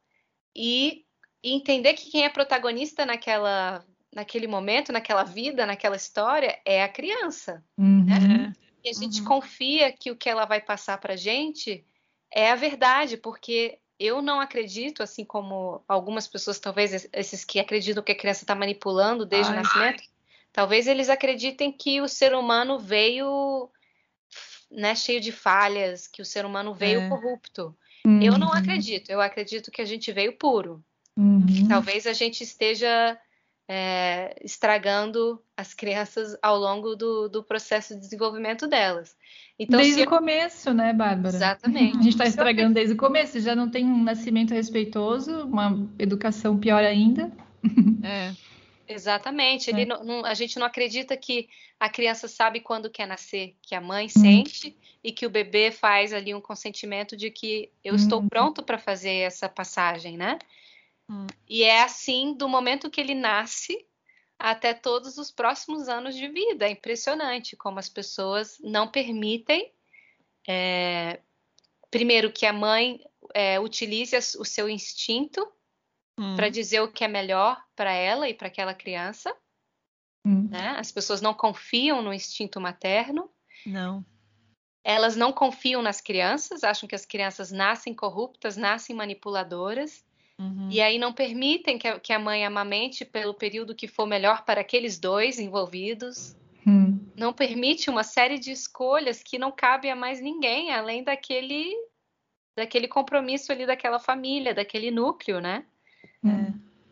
e, 0.56 1.04
entender 1.44 1.92
que 1.92 2.10
quem 2.10 2.24
é 2.24 2.30
protagonista 2.30 3.04
naquela, 3.04 3.84
naquele 4.14 4.46
momento, 4.46 4.92
naquela 4.92 5.24
vida, 5.24 5.66
naquela 5.66 5.96
história 5.96 6.58
é 6.64 6.82
a 6.82 6.88
criança. 6.88 7.62
Uhum. 7.76 8.04
Né? 8.06 8.52
E 8.82 8.88
a 8.88 8.92
gente 8.94 9.20
uhum. 9.20 9.26
confia 9.26 9.92
que 9.92 10.10
o 10.10 10.16
que 10.16 10.28
ela 10.28 10.46
vai 10.46 10.60
passar 10.62 10.96
para 10.98 11.16
gente 11.16 11.84
é 12.32 12.50
a 12.50 12.56
verdade, 12.56 13.16
porque 13.16 13.78
eu 13.98 14.22
não 14.22 14.40
acredito, 14.40 15.02
assim 15.02 15.24
como 15.24 15.82
algumas 15.86 16.26
pessoas, 16.26 16.58
talvez 16.58 17.08
esses 17.12 17.44
que 17.44 17.60
acreditam 17.60 18.02
que 18.02 18.12
a 18.12 18.18
criança 18.18 18.44
está 18.44 18.54
manipulando 18.54 19.26
desde 19.26 19.52
ai, 19.52 19.58
o 19.58 19.62
nascimento, 19.62 20.00
ai. 20.00 20.08
talvez 20.52 20.86
eles 20.86 21.10
acreditem 21.10 21.70
que 21.70 22.00
o 22.00 22.08
ser 22.08 22.34
humano 22.34 22.78
veio 22.78 23.68
né, 24.70 24.94
cheio 24.94 25.20
de 25.20 25.32
falhas, 25.32 26.06
que 26.06 26.22
o 26.22 26.24
ser 26.24 26.46
humano 26.46 26.72
veio 26.72 27.00
é. 27.00 27.08
corrupto. 27.08 27.76
Uhum. 28.06 28.22
Eu 28.22 28.38
não 28.38 28.48
uhum. 28.48 28.54
acredito, 28.54 29.10
eu 29.10 29.20
acredito 29.20 29.70
que 29.70 29.82
a 29.82 29.84
gente 29.84 30.10
veio 30.12 30.32
puro. 30.32 30.82
Uhum. 31.16 31.68
Talvez 31.68 32.06
a 32.06 32.12
gente 32.12 32.42
esteja 32.42 33.18
é, 33.72 34.34
estragando 34.42 35.40
as 35.56 35.72
crianças 35.72 36.36
ao 36.42 36.58
longo 36.58 36.96
do, 36.96 37.28
do, 37.28 37.44
processo 37.44 37.94
de 37.94 38.00
desenvolvimento 38.00 38.66
delas. 38.66 39.16
Então, 39.56 39.80
desde 39.80 40.02
o 40.02 40.06
começo, 40.06 40.74
né, 40.74 40.92
Bárbara? 40.92 41.36
Exatamente. 41.36 41.98
A 41.98 42.02
gente 42.02 42.08
está 42.14 42.24
estragando 42.24 42.74
desde 42.74 42.94
o 42.94 42.96
começo, 42.96 43.38
já 43.38 43.54
não 43.54 43.70
tem 43.70 43.86
um 43.86 44.02
nascimento 44.02 44.52
respeitoso, 44.52 45.44
uma 45.44 45.88
educação 46.00 46.58
pior 46.58 46.82
ainda. 46.82 47.30
É. 48.02 48.32
Exatamente. 48.88 49.70
É. 49.70 49.84
Não, 49.84 50.02
não, 50.02 50.24
a 50.24 50.34
gente 50.34 50.58
não 50.58 50.66
acredita 50.66 51.16
que 51.16 51.48
a 51.78 51.88
criança 51.88 52.26
sabe 52.26 52.60
quando 52.60 52.90
quer 52.90 53.06
nascer, 53.06 53.54
que 53.62 53.74
a 53.74 53.80
mãe 53.80 54.08
sente 54.08 54.68
hum. 54.68 54.74
e 55.04 55.12
que 55.12 55.26
o 55.26 55.30
bebê 55.30 55.70
faz 55.70 56.12
ali 56.12 56.34
um 56.34 56.40
consentimento 56.40 57.16
de 57.16 57.30
que 57.30 57.70
eu 57.84 57.92
hum. 57.92 57.96
estou 57.96 58.22
pronto 58.26 58.64
para 58.64 58.78
fazer 58.78 59.18
essa 59.18 59.48
passagem, 59.48 60.16
né? 60.16 60.38
Hum. 61.10 61.26
E 61.48 61.64
é 61.64 61.82
assim 61.82 62.32
do 62.34 62.48
momento 62.48 62.88
que 62.88 63.00
ele 63.00 63.14
nasce 63.14 63.84
até 64.38 64.72
todos 64.72 65.18
os 65.18 65.30
próximos 65.30 65.88
anos 65.88 66.14
de 66.14 66.28
vida. 66.28 66.66
É 66.66 66.70
impressionante 66.70 67.56
como 67.56 67.80
as 67.80 67.88
pessoas 67.88 68.58
não 68.62 68.86
permitem, 68.86 69.72
é, 70.48 71.20
primeiro, 71.90 72.32
que 72.32 72.46
a 72.46 72.52
mãe 72.52 73.00
é, 73.34 73.58
utilize 73.58 74.16
o 74.38 74.44
seu 74.44 74.68
instinto 74.68 75.46
hum. 76.16 76.36
para 76.36 76.48
dizer 76.48 76.80
o 76.80 76.92
que 76.92 77.04
é 77.04 77.08
melhor 77.08 77.60
para 77.74 77.92
ela 77.92 78.28
e 78.28 78.34
para 78.34 78.46
aquela 78.46 78.72
criança. 78.72 79.34
Hum. 80.24 80.48
Né? 80.48 80.76
As 80.78 80.92
pessoas 80.92 81.20
não 81.20 81.34
confiam 81.34 82.00
no 82.02 82.14
instinto 82.14 82.60
materno. 82.60 83.28
Não. 83.66 84.04
Elas 84.84 85.16
não 85.16 85.32
confiam 85.32 85.82
nas 85.82 86.00
crianças, 86.00 86.64
acham 86.64 86.88
que 86.88 86.94
as 86.94 87.04
crianças 87.04 87.50
nascem 87.50 87.92
corruptas, 87.92 88.56
nascem 88.56 88.96
manipuladoras. 88.96 90.04
Uhum. 90.40 90.70
E 90.70 90.80
aí 90.80 90.98
não 90.98 91.12
permitem 91.12 91.76
que 91.76 91.86
a, 91.86 92.00
que 92.00 92.14
a, 92.14 92.18
mãe 92.18 92.46
amamente 92.46 93.04
pelo 93.04 93.34
período 93.34 93.74
que 93.74 93.86
for 93.86 94.06
melhor 94.06 94.42
para 94.42 94.62
aqueles 94.62 94.98
dois 94.98 95.38
envolvidos. 95.38 96.34
Uhum. 96.66 96.98
Não 97.14 97.30
permite 97.30 97.90
uma 97.90 98.02
série 98.02 98.38
de 98.38 98.50
escolhas 98.50 99.22
que 99.22 99.38
não 99.38 99.52
cabe 99.52 99.90
a 99.90 99.94
mais 99.94 100.18
ninguém, 100.18 100.72
além 100.72 101.04
daquele 101.04 101.74
daquele 102.56 102.88
compromisso 102.88 103.52
ali 103.52 103.66
daquela 103.66 103.98
família, 103.98 104.54
daquele 104.54 104.90
núcleo, 104.90 105.40
né? 105.40 105.64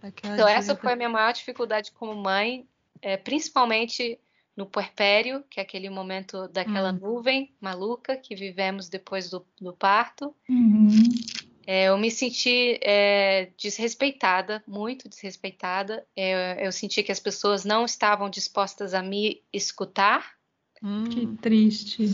É, 0.03 0.09
então 0.35 0.47
essa 0.47 0.77
foi 0.77 0.93
a 0.93 0.97
minha 0.97 1.09
maior 1.09 1.33
dificuldade 1.33 1.91
como 1.93 2.15
mãe, 2.15 2.67
é, 3.01 3.17
principalmente 3.17 4.19
no 4.57 4.67
puerpério, 4.67 5.45
que 5.49 5.61
é 5.61 5.63
aquele 5.63 5.89
momento 5.89 6.49
daquela 6.49 6.93
uhum. 6.93 6.99
nuvem 6.99 7.55
maluca 7.61 8.17
que 8.17 8.35
vivemos 8.35 8.89
depois 8.89 9.31
do, 9.31 9.47
do 9.61 9.73
parto. 9.73 10.35
Uhum. 10.49 10.89
É, 11.71 11.91
eu 11.91 11.99
me 11.99 12.11
senti 12.11 12.81
é, 12.81 13.51
desrespeitada, 13.59 14.65
muito 14.67 15.07
desrespeitada. 15.07 16.03
É, 16.17 16.67
eu 16.67 16.73
senti 16.73 17.03
que 17.03 17.13
as 17.13 17.21
pessoas 17.21 17.63
não 17.63 17.85
estavam 17.85 18.31
dispostas 18.31 18.95
a 18.95 19.03
me 19.03 19.43
escutar. 19.53 20.33
Hum. 20.83 21.05
Que 21.11 21.27
triste. 21.37 22.09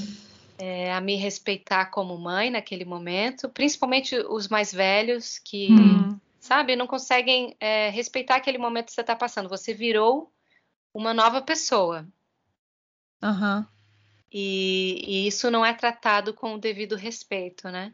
É, 0.59 0.93
a 0.93 1.01
me 1.01 1.15
respeitar 1.15 1.87
como 1.87 2.19
mãe 2.19 2.51
naquele 2.51 2.85
momento, 2.85 3.49
principalmente 3.49 4.17
os 4.29 4.49
mais 4.49 4.73
velhos 4.73 5.39
que, 5.39 5.71
hum. 5.71 6.19
sabe, 6.41 6.75
não 6.75 6.89
conseguem 6.89 7.55
é, 7.61 7.91
respeitar 7.91 8.35
aquele 8.35 8.59
momento 8.59 8.87
que 8.87 8.93
você 8.93 9.03
está 9.03 9.15
passando. 9.15 9.49
Você 9.49 9.73
virou 9.73 10.33
uma 10.93 11.15
nova 11.15 11.41
pessoa. 11.41 12.05
Uhum. 13.23 13.65
E, 14.33 15.05
e 15.07 15.29
isso 15.29 15.49
não 15.49 15.65
é 15.65 15.73
tratado 15.73 16.35
com 16.35 16.55
o 16.55 16.59
devido 16.59 16.97
respeito, 16.97 17.69
né? 17.69 17.93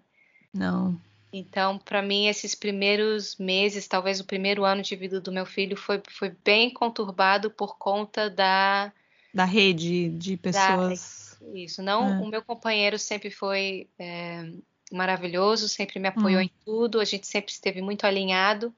Não. 0.55 0.99
Então, 1.33 1.79
para 1.79 2.03
mim, 2.03 2.27
esses 2.27 2.55
primeiros 2.55 3.37
meses, 3.37 3.87
talvez 3.87 4.19
o 4.19 4.25
primeiro 4.25 4.65
ano 4.65 4.83
de 4.83 4.97
vida 4.97 5.21
do 5.21 5.31
meu 5.31 5.47
filho, 5.47 5.77
foi, 5.77 6.03
foi 6.11 6.35
bem 6.45 6.71
conturbado 6.71 7.51
por 7.51 7.79
conta 7.79 8.29
da. 8.29 8.93
Da 9.33 9.45
rede 9.45 10.09
de 10.11 10.37
pessoas. 10.37 11.39
Da, 11.41 11.59
isso. 11.59 11.83
Não, 11.83 12.09
é. 12.09 12.21
o 12.21 12.27
meu 12.27 12.43
companheiro 12.43 12.99
sempre 12.99 13.31
foi 13.31 13.89
é, 13.99 14.51
maravilhoso, 14.91 15.69
sempre 15.69 16.01
me 16.01 16.09
apoiou 16.09 16.41
hum. 16.41 16.45
em 16.45 16.51
tudo, 16.65 17.01
a 17.01 17.05
gente 17.05 17.27
sempre 17.27 17.53
esteve 17.53 17.81
muito 17.81 18.05
alinhado 18.05 18.75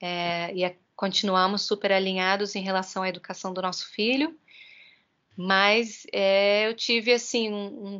é, 0.00 0.52
e 0.54 0.76
continuamos 0.96 1.62
super 1.62 1.92
alinhados 1.92 2.56
em 2.56 2.62
relação 2.62 3.02
à 3.02 3.08
educação 3.08 3.52
do 3.52 3.62
nosso 3.62 3.88
filho. 3.90 4.36
Mas 5.40 6.04
é, 6.12 6.66
eu 6.66 6.74
tive 6.74 7.12
assim 7.12 7.52
um, 7.52 7.96
um, 7.96 7.98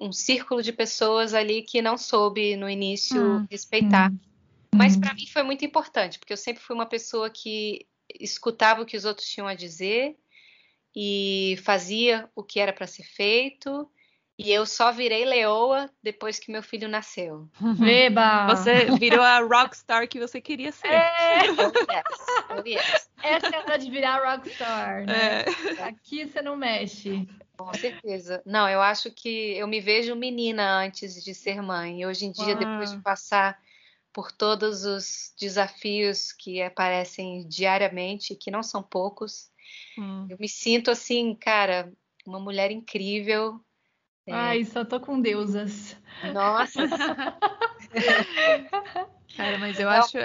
um, 0.00 0.12
círculo 0.12 0.62
de 0.62 0.72
pessoas 0.72 1.34
ali 1.34 1.60
que 1.60 1.82
não 1.82 1.98
soube 1.98 2.56
no 2.56 2.70
início 2.70 3.22
hum, 3.22 3.46
respeitar. 3.50 4.10
Hum, 4.10 4.18
Mas 4.74 4.96
hum. 4.96 5.00
para 5.00 5.12
mim 5.12 5.26
foi 5.26 5.42
muito 5.42 5.62
importante, 5.62 6.18
porque 6.18 6.32
eu 6.32 6.38
sempre 6.38 6.62
fui 6.62 6.74
uma 6.74 6.86
pessoa 6.86 7.28
que 7.28 7.86
escutava 8.18 8.80
o 8.80 8.86
que 8.86 8.96
os 8.96 9.04
outros 9.04 9.28
tinham 9.28 9.46
a 9.46 9.52
dizer 9.52 10.16
e 10.96 11.58
fazia 11.62 12.30
o 12.34 12.42
que 12.42 12.58
era 12.58 12.72
para 12.72 12.86
ser 12.86 13.04
feito 13.04 13.86
e 14.38 14.50
eu 14.50 14.64
só 14.64 14.90
virei 14.90 15.26
leoa 15.26 15.90
depois 16.02 16.38
que 16.38 16.50
meu 16.50 16.62
filho 16.62 16.88
nasceu. 16.88 17.46
Eba! 17.86 18.46
Você 18.46 18.86
virou 18.98 19.22
a 19.22 19.40
rockstar 19.40 20.08
que 20.08 20.18
você 20.18 20.40
queria 20.40 20.72
ser. 20.72 20.88
É. 20.88 21.42
Oh, 21.58 21.72
yes. 21.90 22.04
Oh, 22.50 22.66
yes. 22.66 23.03
Essa 23.24 23.46
é 23.48 23.56
a 23.56 23.60
hora 23.60 23.78
de 23.78 23.90
virar 23.90 24.22
rockstar, 24.24 25.06
né? 25.06 25.42
É. 25.42 25.82
Aqui 25.82 26.26
você 26.26 26.42
não 26.42 26.56
mexe. 26.56 27.26
Com 27.56 27.72
certeza. 27.72 28.42
Não, 28.44 28.68
eu 28.68 28.80
acho 28.80 29.10
que 29.10 29.56
eu 29.56 29.66
me 29.66 29.80
vejo 29.80 30.14
menina 30.14 30.78
antes 30.78 31.22
de 31.22 31.34
ser 31.34 31.62
mãe. 31.62 32.00
E 32.00 32.06
hoje 32.06 32.26
em 32.26 32.32
dia, 32.32 32.54
depois 32.54 32.90
de 32.90 32.98
passar 33.00 33.58
por 34.12 34.30
todos 34.30 34.84
os 34.84 35.32
desafios 35.38 36.32
que 36.32 36.62
aparecem 36.62 37.46
diariamente, 37.48 38.36
que 38.36 38.50
não 38.50 38.62
são 38.62 38.82
poucos, 38.82 39.50
hum. 39.98 40.26
eu 40.28 40.36
me 40.38 40.48
sinto 40.48 40.90
assim, 40.90 41.34
cara, 41.34 41.92
uma 42.26 42.38
mulher 42.38 42.70
incrível, 42.70 43.60
é. 44.26 44.32
Ai, 44.32 44.64
só 44.64 44.84
tô 44.84 44.98
com 44.98 45.20
deusas. 45.20 45.96
Nossa. 46.32 46.88
Cara, 49.36 49.58
mas 49.58 49.78
eu 49.78 49.90
não, 49.90 49.96
acho. 49.96 50.16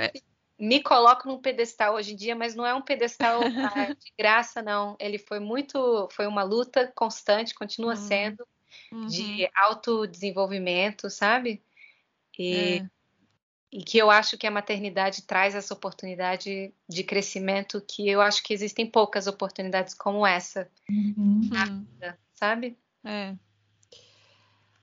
Me 0.60 0.84
coloco 0.84 1.28
num 1.28 1.42
pedestal 1.42 1.96
hoje 1.96 2.14
em 2.14 2.16
dia, 2.16 2.36
mas 2.36 2.54
não 2.54 2.66
é 2.66 2.74
um 2.74 2.82
pedestal 2.82 3.40
ah, 3.74 3.94
de 3.94 4.14
graça, 4.18 4.62
não. 4.62 4.98
Ele 5.00 5.18
foi 5.18 5.40
muito. 5.40 6.08
Foi 6.12 6.28
uma 6.28 6.44
luta 6.44 6.92
constante, 6.94 7.56
continua 7.56 7.94
uhum. 7.94 8.08
sendo, 8.08 8.48
uhum. 8.92 9.08
de 9.08 9.50
autodesenvolvimento, 9.56 11.10
sabe? 11.10 11.64
E, 12.38 12.80
é. 12.80 12.90
e 13.72 13.84
que 13.84 13.98
eu 13.98 14.10
acho 14.10 14.38
que 14.38 14.48
a 14.48 14.52
maternidade 14.52 15.24
traz 15.24 15.56
essa 15.56 15.74
oportunidade 15.74 16.74
de 16.88 17.04
crescimento 17.04 17.82
que 17.82 18.08
eu 18.08 18.22
acho 18.22 18.42
que 18.44 18.54
existem 18.54 18.86
poucas 18.86 19.28
oportunidades 19.28 19.94
como 19.94 20.26
essa 20.26 20.70
uhum. 20.90 21.50
na 21.52 21.66
vida, 21.66 22.20
sabe? 22.34 22.78
É. 23.04 23.36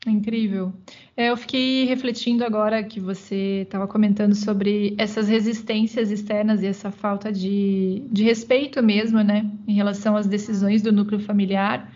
Incrível. 0.07 0.73
É, 1.17 1.31
eu 1.31 1.37
fiquei 1.37 1.85
refletindo 1.85 2.45
agora 2.45 2.83
que 2.85 3.01
você 3.01 3.63
estava 3.63 3.89
comentando 3.89 4.35
sobre 4.35 4.95
essas 4.97 5.29
resistências 5.29 6.11
externas 6.11 6.63
e 6.63 6.67
essa 6.67 6.93
falta 6.93 7.33
de, 7.33 8.05
de 8.11 8.23
respeito 8.23 8.81
mesmo, 8.83 9.21
né, 9.23 9.51
em 9.67 9.75
relação 9.75 10.17
às 10.17 10.27
decisões 10.27 10.81
do 10.81 10.93
núcleo 10.93 11.19
familiar. 11.19 11.93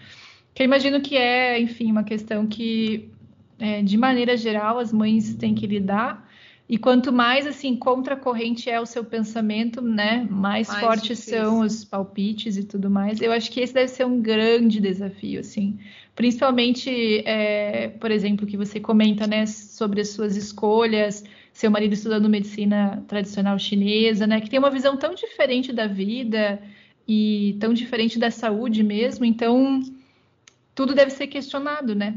Que 0.53 0.63
eu 0.63 0.65
imagino 0.65 1.01
que 1.01 1.17
é, 1.17 1.61
enfim, 1.61 1.91
uma 1.91 2.03
questão 2.03 2.47
que, 2.47 3.09
é, 3.59 3.81
de 3.83 3.97
maneira 3.97 4.37
geral, 4.37 4.79
as 4.79 4.93
mães 4.93 5.35
têm 5.37 5.55
que 5.55 5.67
lidar. 5.67 6.29
E 6.71 6.79
quanto 6.79 7.13
mais 7.13 7.49
assim 7.49 7.75
contracorrente 7.75 8.71
é 8.71 8.81
o 8.81 8.87
seu 8.87 9.05
pensamento, 9.05 9.83
né, 9.83 10.25
mais, 10.31 10.69
mais 10.69 10.81
fortes 10.81 11.19
difícil. 11.19 11.45
são 11.45 11.61
os 11.63 11.85
palpites 11.85 12.57
e 12.57 12.63
tudo 12.63 12.89
mais. 12.89 13.21
Eu 13.21 13.33
acho 13.33 13.51
que 13.51 13.59
esse 13.59 13.75
deve 13.75 13.89
ser 13.89 14.07
um 14.07 14.23
grande 14.23 14.81
desafio, 14.81 15.41
assim, 15.41 15.77
principalmente, 16.15 17.25
é, 17.27 17.89
por 17.89 18.13
exemplo, 18.13 18.47
que 18.47 18.57
você 18.57 18.79
comenta, 18.79 19.27
né, 19.27 19.47
sobre 19.47 20.01
as 20.01 20.11
suas 20.11 20.37
escolhas, 20.37 21.25
seu 21.53 21.73
marido 21.73 21.93
estudando 21.93 22.29
medicina 22.29 23.03
tradicional 23.09 23.59
chinesa, 23.59 24.25
né, 24.25 24.41
que 24.41 24.49
tem 24.49 24.61
uma 24.61 24.71
visão 24.71 24.97
tão 24.97 25.13
diferente 25.13 25.73
da 25.73 25.89
vida 25.89 26.63
e 27.07 27.57
tão 27.59 27.75
diferente 27.75 28.17
da 28.17 28.31
saúde 28.31 28.85
mesmo. 28.85 29.25
Então, 29.25 29.83
tudo 30.73 30.95
deve 30.95 31.11
ser 31.11 31.27
questionado, 31.27 31.97
né? 31.97 32.15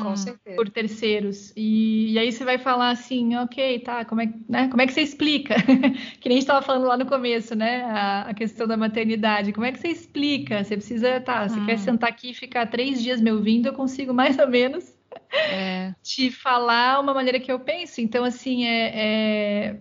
Com 0.00 0.12
hum, 0.12 0.16
certeza. 0.16 0.56
Por 0.56 0.68
terceiros. 0.68 1.52
E, 1.56 2.12
e, 2.12 2.18
aí 2.18 2.32
você 2.32 2.44
vai 2.44 2.58
falar 2.58 2.90
assim, 2.90 3.36
ok, 3.36 3.78
tá, 3.80 4.04
como 4.04 4.20
é, 4.20 4.32
né, 4.48 4.68
como 4.68 4.80
é 4.82 4.86
que 4.86 4.92
você 4.92 5.02
explica? 5.02 5.54
que 6.20 6.28
nem 6.28 6.38
a 6.38 6.40
gente 6.40 6.42
estava 6.42 6.62
falando 6.62 6.86
lá 6.86 6.96
no 6.96 7.06
começo, 7.06 7.54
né? 7.54 7.84
A, 7.84 8.22
a, 8.30 8.34
questão 8.34 8.66
da 8.66 8.76
maternidade. 8.76 9.52
Como 9.52 9.66
é 9.66 9.72
que 9.72 9.78
você 9.78 9.88
explica? 9.88 10.62
Você 10.64 10.76
precisa, 10.76 11.20
tá, 11.20 11.48
você 11.48 11.58
hum. 11.58 11.66
quer 11.66 11.78
sentar 11.78 12.10
aqui 12.10 12.30
e 12.30 12.34
ficar 12.34 12.66
três 12.66 13.02
dias 13.02 13.20
me 13.20 13.30
ouvindo, 13.30 13.66
eu 13.66 13.72
consigo 13.72 14.12
mais 14.12 14.38
ou 14.38 14.48
menos 14.48 14.92
é. 15.32 15.94
te 16.02 16.30
falar 16.30 17.00
uma 17.00 17.14
maneira 17.14 17.40
que 17.40 17.50
eu 17.50 17.60
penso. 17.60 18.00
Então, 18.00 18.24
assim, 18.24 18.64
é, 18.64 18.92
é... 18.94 19.80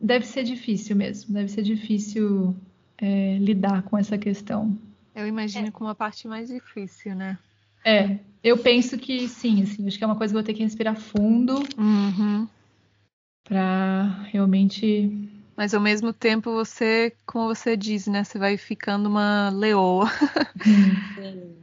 deve 0.00 0.26
ser 0.26 0.44
difícil 0.44 0.96
mesmo, 0.96 1.34
deve 1.34 1.48
ser 1.48 1.62
difícil 1.62 2.54
é, 2.98 3.36
lidar 3.38 3.82
com 3.82 3.98
essa 3.98 4.16
questão. 4.16 4.78
Eu 5.14 5.26
imagino 5.26 5.68
é. 5.68 5.70
como 5.70 5.90
a 5.90 5.94
parte 5.94 6.26
mais 6.26 6.48
difícil, 6.48 7.14
né? 7.14 7.38
É, 7.84 8.18
eu 8.42 8.58
penso 8.58 8.98
que 8.98 9.28
sim, 9.28 9.62
assim, 9.62 9.86
acho 9.86 9.98
que 9.98 10.04
é 10.04 10.06
uma 10.06 10.16
coisa 10.16 10.32
que 10.32 10.36
eu 10.36 10.42
vou 10.42 10.46
ter 10.46 10.54
que 10.54 10.62
respirar 10.62 10.96
fundo 10.96 11.62
uhum. 11.78 12.48
para 13.44 14.04
realmente. 14.30 15.30
Mas 15.56 15.74
ao 15.74 15.80
mesmo 15.80 16.12
tempo 16.12 16.52
você, 16.52 17.12
como 17.26 17.54
você 17.54 17.76
diz, 17.76 18.06
né, 18.06 18.24
você 18.24 18.38
vai 18.38 18.56
ficando 18.56 19.08
uma 19.08 19.50
leoa. 19.50 20.10
Sim. 21.14 21.56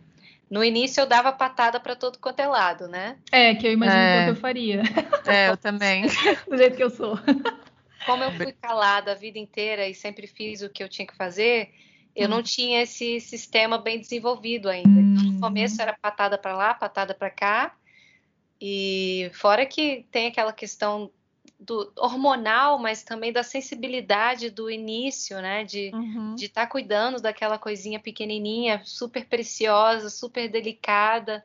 No 0.49 0.63
início 0.63 1.01
eu 1.01 1.05
dava 1.05 1.32
patada 1.32 1.80
para 1.80 1.95
todo 1.95 2.17
quanto 2.17 2.39
é 2.39 2.47
lado, 2.47 2.88
né? 2.88 3.17
É, 3.32 3.53
que 3.53 3.67
eu 3.67 3.72
imagino 3.72 4.01
é. 4.01 4.24
que 4.26 4.32
eu 4.32 4.36
faria. 4.36 4.82
É, 5.28 5.49
eu 5.49 5.57
também. 5.57 6.05
Do 6.49 6.57
jeito 6.57 6.76
que 6.76 6.84
eu 6.84 6.89
sou. 6.89 7.20
Como 8.05 8.24
eu 8.24 8.32
fui 8.32 8.51
calada 8.53 9.11
a 9.11 9.15
vida 9.15 9.38
inteira 9.38 9.88
e 9.88 9.93
sempre 9.93 10.26
fiz 10.26 10.63
o 10.63 10.70
que 10.70 10.84
eu 10.84 10.89
tinha 10.89 11.05
que 11.05 11.15
fazer, 11.15 11.72
eu 12.20 12.28
hum. 12.28 12.32
não 12.32 12.43
tinha 12.43 12.82
esse 12.82 13.20
sistema 13.20 13.78
bem 13.78 13.99
desenvolvido 13.99 14.70
ainda. 14.70 14.89
Hum. 14.89 15.34
No 15.34 15.39
começo 15.39 15.82
era 15.82 15.97
patada 15.99 16.38
para 16.38 16.55
lá, 16.55 16.74
patada 16.74 17.13
para 17.13 17.30
cá. 17.30 17.76
E 18.61 19.32
fora 19.34 19.65
que 19.65 20.05
tem 20.11 20.28
aquela 20.28 20.51
questão 20.51 21.09
do 21.59 21.91
hormonal, 21.97 22.80
mas 22.80 23.03
também 23.03 23.34
da 23.34 23.43
sensibilidade 23.43 24.49
do 24.49 24.70
início, 24.70 25.41
né? 25.41 25.63
De 25.63 25.91
uhum. 25.93 26.36
estar 26.36 26.65
tá 26.65 26.67
cuidando 26.67 27.22
daquela 27.22 27.57
coisinha 27.57 27.99
pequenininha, 27.99 28.82
super 28.86 29.26
preciosa, 29.26 30.09
super 30.09 30.49
delicada. 30.49 31.43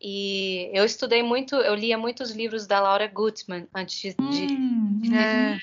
E 0.00 0.70
eu 0.74 0.84
estudei 0.84 1.22
muito, 1.22 1.56
eu 1.56 1.74
lia 1.74 1.96
muitos 1.96 2.30
livros 2.30 2.66
da 2.66 2.80
Laura 2.80 3.06
Gutman 3.06 3.66
antes 3.74 4.14
de. 4.14 4.52
Hum, 4.52 4.98
de... 5.00 5.14
É. 5.14 5.58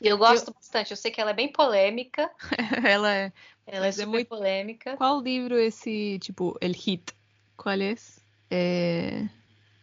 Eu 0.00 0.18
gosto 0.18 0.48
eu... 0.48 0.54
bastante. 0.54 0.90
Eu 0.90 0.96
sei 0.96 1.10
que 1.10 1.20
ela 1.20 1.30
é 1.30 1.34
bem 1.34 1.50
polêmica. 1.50 2.30
ela 2.84 3.14
é. 3.14 3.32
Ela 3.66 3.86
é, 3.86 3.88
é 3.88 3.92
super 3.92 4.04
é 4.04 4.06
muito... 4.06 4.28
polêmica. 4.28 4.96
Qual 4.96 5.20
livro 5.20 5.58
esse, 5.58 6.18
tipo, 6.20 6.56
El 6.60 6.72
Hit? 6.72 7.14
Qual 7.56 7.74
é 7.74 7.92
esse? 7.92 8.20
É... 8.50 9.26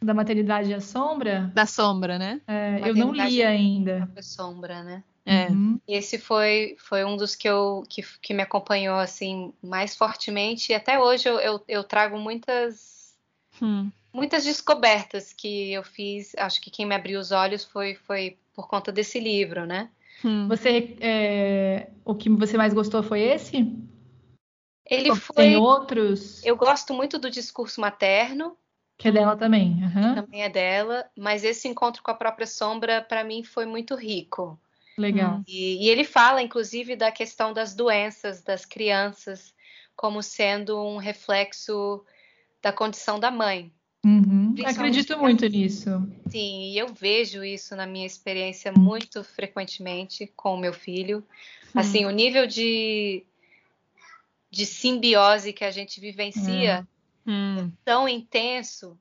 Da 0.01 0.13
Maternidade 0.13 0.73
à 0.73 0.81
Sombra? 0.81 1.51
Da 1.53 1.65
Sombra, 1.65 2.17
né? 2.17 2.41
É, 2.47 2.89
eu 2.89 2.95
não 2.95 3.11
li 3.11 3.43
ainda. 3.43 4.09
Da 4.13 4.21
Sombra, 4.21 4.83
né? 4.83 5.03
É. 5.25 5.47
Uhum. 5.47 5.79
Esse 5.87 6.19
foi, 6.19 6.75
foi 6.77 7.03
um 7.03 7.17
dos 7.17 7.35
que, 7.35 7.49
eu, 7.49 7.83
que, 7.89 8.03
que 8.21 8.33
me 8.33 8.43
acompanhou 8.43 8.97
assim 8.97 9.51
mais 9.61 9.95
fortemente. 9.95 10.71
E 10.71 10.75
até 10.75 10.99
hoje 10.99 11.27
eu, 11.27 11.39
eu, 11.39 11.63
eu 11.67 11.83
trago 11.83 12.19
muitas 12.19 13.15
hum. 13.59 13.89
muitas 14.13 14.43
descobertas 14.43 15.33
que 15.33 15.71
eu 15.73 15.83
fiz. 15.83 16.35
Acho 16.37 16.61
que 16.61 16.69
quem 16.69 16.85
me 16.85 16.93
abriu 16.93 17.19
os 17.19 17.31
olhos 17.31 17.63
foi, 17.63 17.95
foi 17.95 18.37
por 18.53 18.67
conta 18.67 18.91
desse 18.91 19.19
livro, 19.19 19.65
né? 19.65 19.89
Hum. 20.23 20.47
Você, 20.47 20.95
é, 20.99 21.89
o 22.03 22.15
que 22.15 22.29
você 22.29 22.57
mais 22.57 22.73
gostou 22.73 23.03
foi 23.03 23.21
esse? 23.21 23.57
Ele 24.89 25.09
Ou 25.09 25.15
foi. 25.15 25.35
Tem 25.35 25.57
outros? 25.57 26.43
Eu 26.45 26.55
gosto 26.55 26.93
muito 26.93 27.17
do 27.17 27.29
discurso 27.29 27.81
materno. 27.81 28.57
Que 28.97 29.09
é 29.09 29.11
dela 29.11 29.35
também. 29.35 29.83
Uhum. 29.83 30.15
Também 30.15 30.43
é 30.43 30.49
dela, 30.49 31.09
mas 31.17 31.43
esse 31.43 31.67
encontro 31.67 32.01
com 32.01 32.11
a 32.11 32.15
própria 32.15 32.47
sombra 32.47 33.01
para 33.01 33.23
mim 33.23 33.43
foi 33.43 33.65
muito 33.65 33.95
rico. 33.95 34.59
Legal. 34.97 35.41
E, 35.45 35.85
e, 35.85 35.89
ele 35.89 36.05
fala, 36.05 36.41
inclusive, 36.41 36.95
da 36.95 37.11
questão 37.11 37.51
das 37.51 37.75
doenças 37.75 38.41
das 38.41 38.65
crianças 38.65 39.53
como 39.95 40.21
sendo 40.21 40.81
um 40.81 40.97
reflexo 40.97 42.05
da 42.61 42.71
condição 42.71 43.19
da 43.19 43.29
mãe. 43.29 43.71
Uhum. 44.05 44.53
Acredito 44.63 45.17
muito 45.17 45.47
nisso. 45.47 45.89
Sim, 46.29 46.69
e 46.69 46.77
eu 46.77 46.93
vejo 46.93 47.43
isso 47.43 47.75
na 47.75 47.87
minha 47.87 48.05
experiência 48.05 48.71
muito 48.71 49.23
frequentemente 49.23 50.27
com 50.35 50.53
o 50.53 50.59
meu 50.59 50.73
filho. 50.73 51.23
Hum. 51.75 51.79
Assim, 51.79 52.05
o 52.05 52.11
nível 52.11 52.45
de, 52.45 53.25
de 54.51 54.63
simbiose 54.63 55.51
que 55.51 55.65
a 55.65 55.71
gente 55.71 55.99
vivencia 55.99 56.87
hum. 57.25 57.57
é 57.57 57.71
tão 57.83 58.07
intenso. 58.07 58.95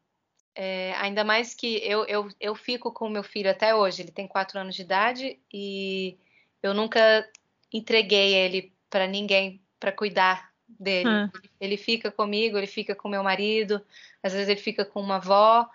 É, 0.54 0.94
ainda 0.96 1.22
mais 1.22 1.52
que 1.52 1.82
eu, 1.84 2.06
eu, 2.06 2.28
eu 2.40 2.54
fico 2.54 2.90
com 2.90 3.06
o 3.06 3.10
meu 3.10 3.22
filho 3.22 3.50
até 3.50 3.74
hoje. 3.74 4.00
Ele 4.00 4.10
tem 4.10 4.26
quatro 4.26 4.58
anos 4.58 4.74
de 4.74 4.80
idade 4.80 5.38
e 5.52 6.16
eu 6.62 6.72
nunca 6.72 7.28
entreguei 7.70 8.34
ele 8.34 8.72
para 8.88 9.06
ninguém 9.06 9.60
para 9.78 9.92
cuidar 9.92 10.53
dele. 10.68 11.08
Hum. 11.08 11.30
Ele 11.60 11.76
fica 11.76 12.10
comigo, 12.10 12.56
ele 12.56 12.66
fica 12.66 12.94
com 12.94 13.08
meu 13.08 13.22
marido, 13.22 13.80
às 14.22 14.32
vezes 14.32 14.48
ele 14.48 14.60
fica 14.60 14.84
com 14.84 15.00
uma 15.00 15.16
avó, 15.16 15.68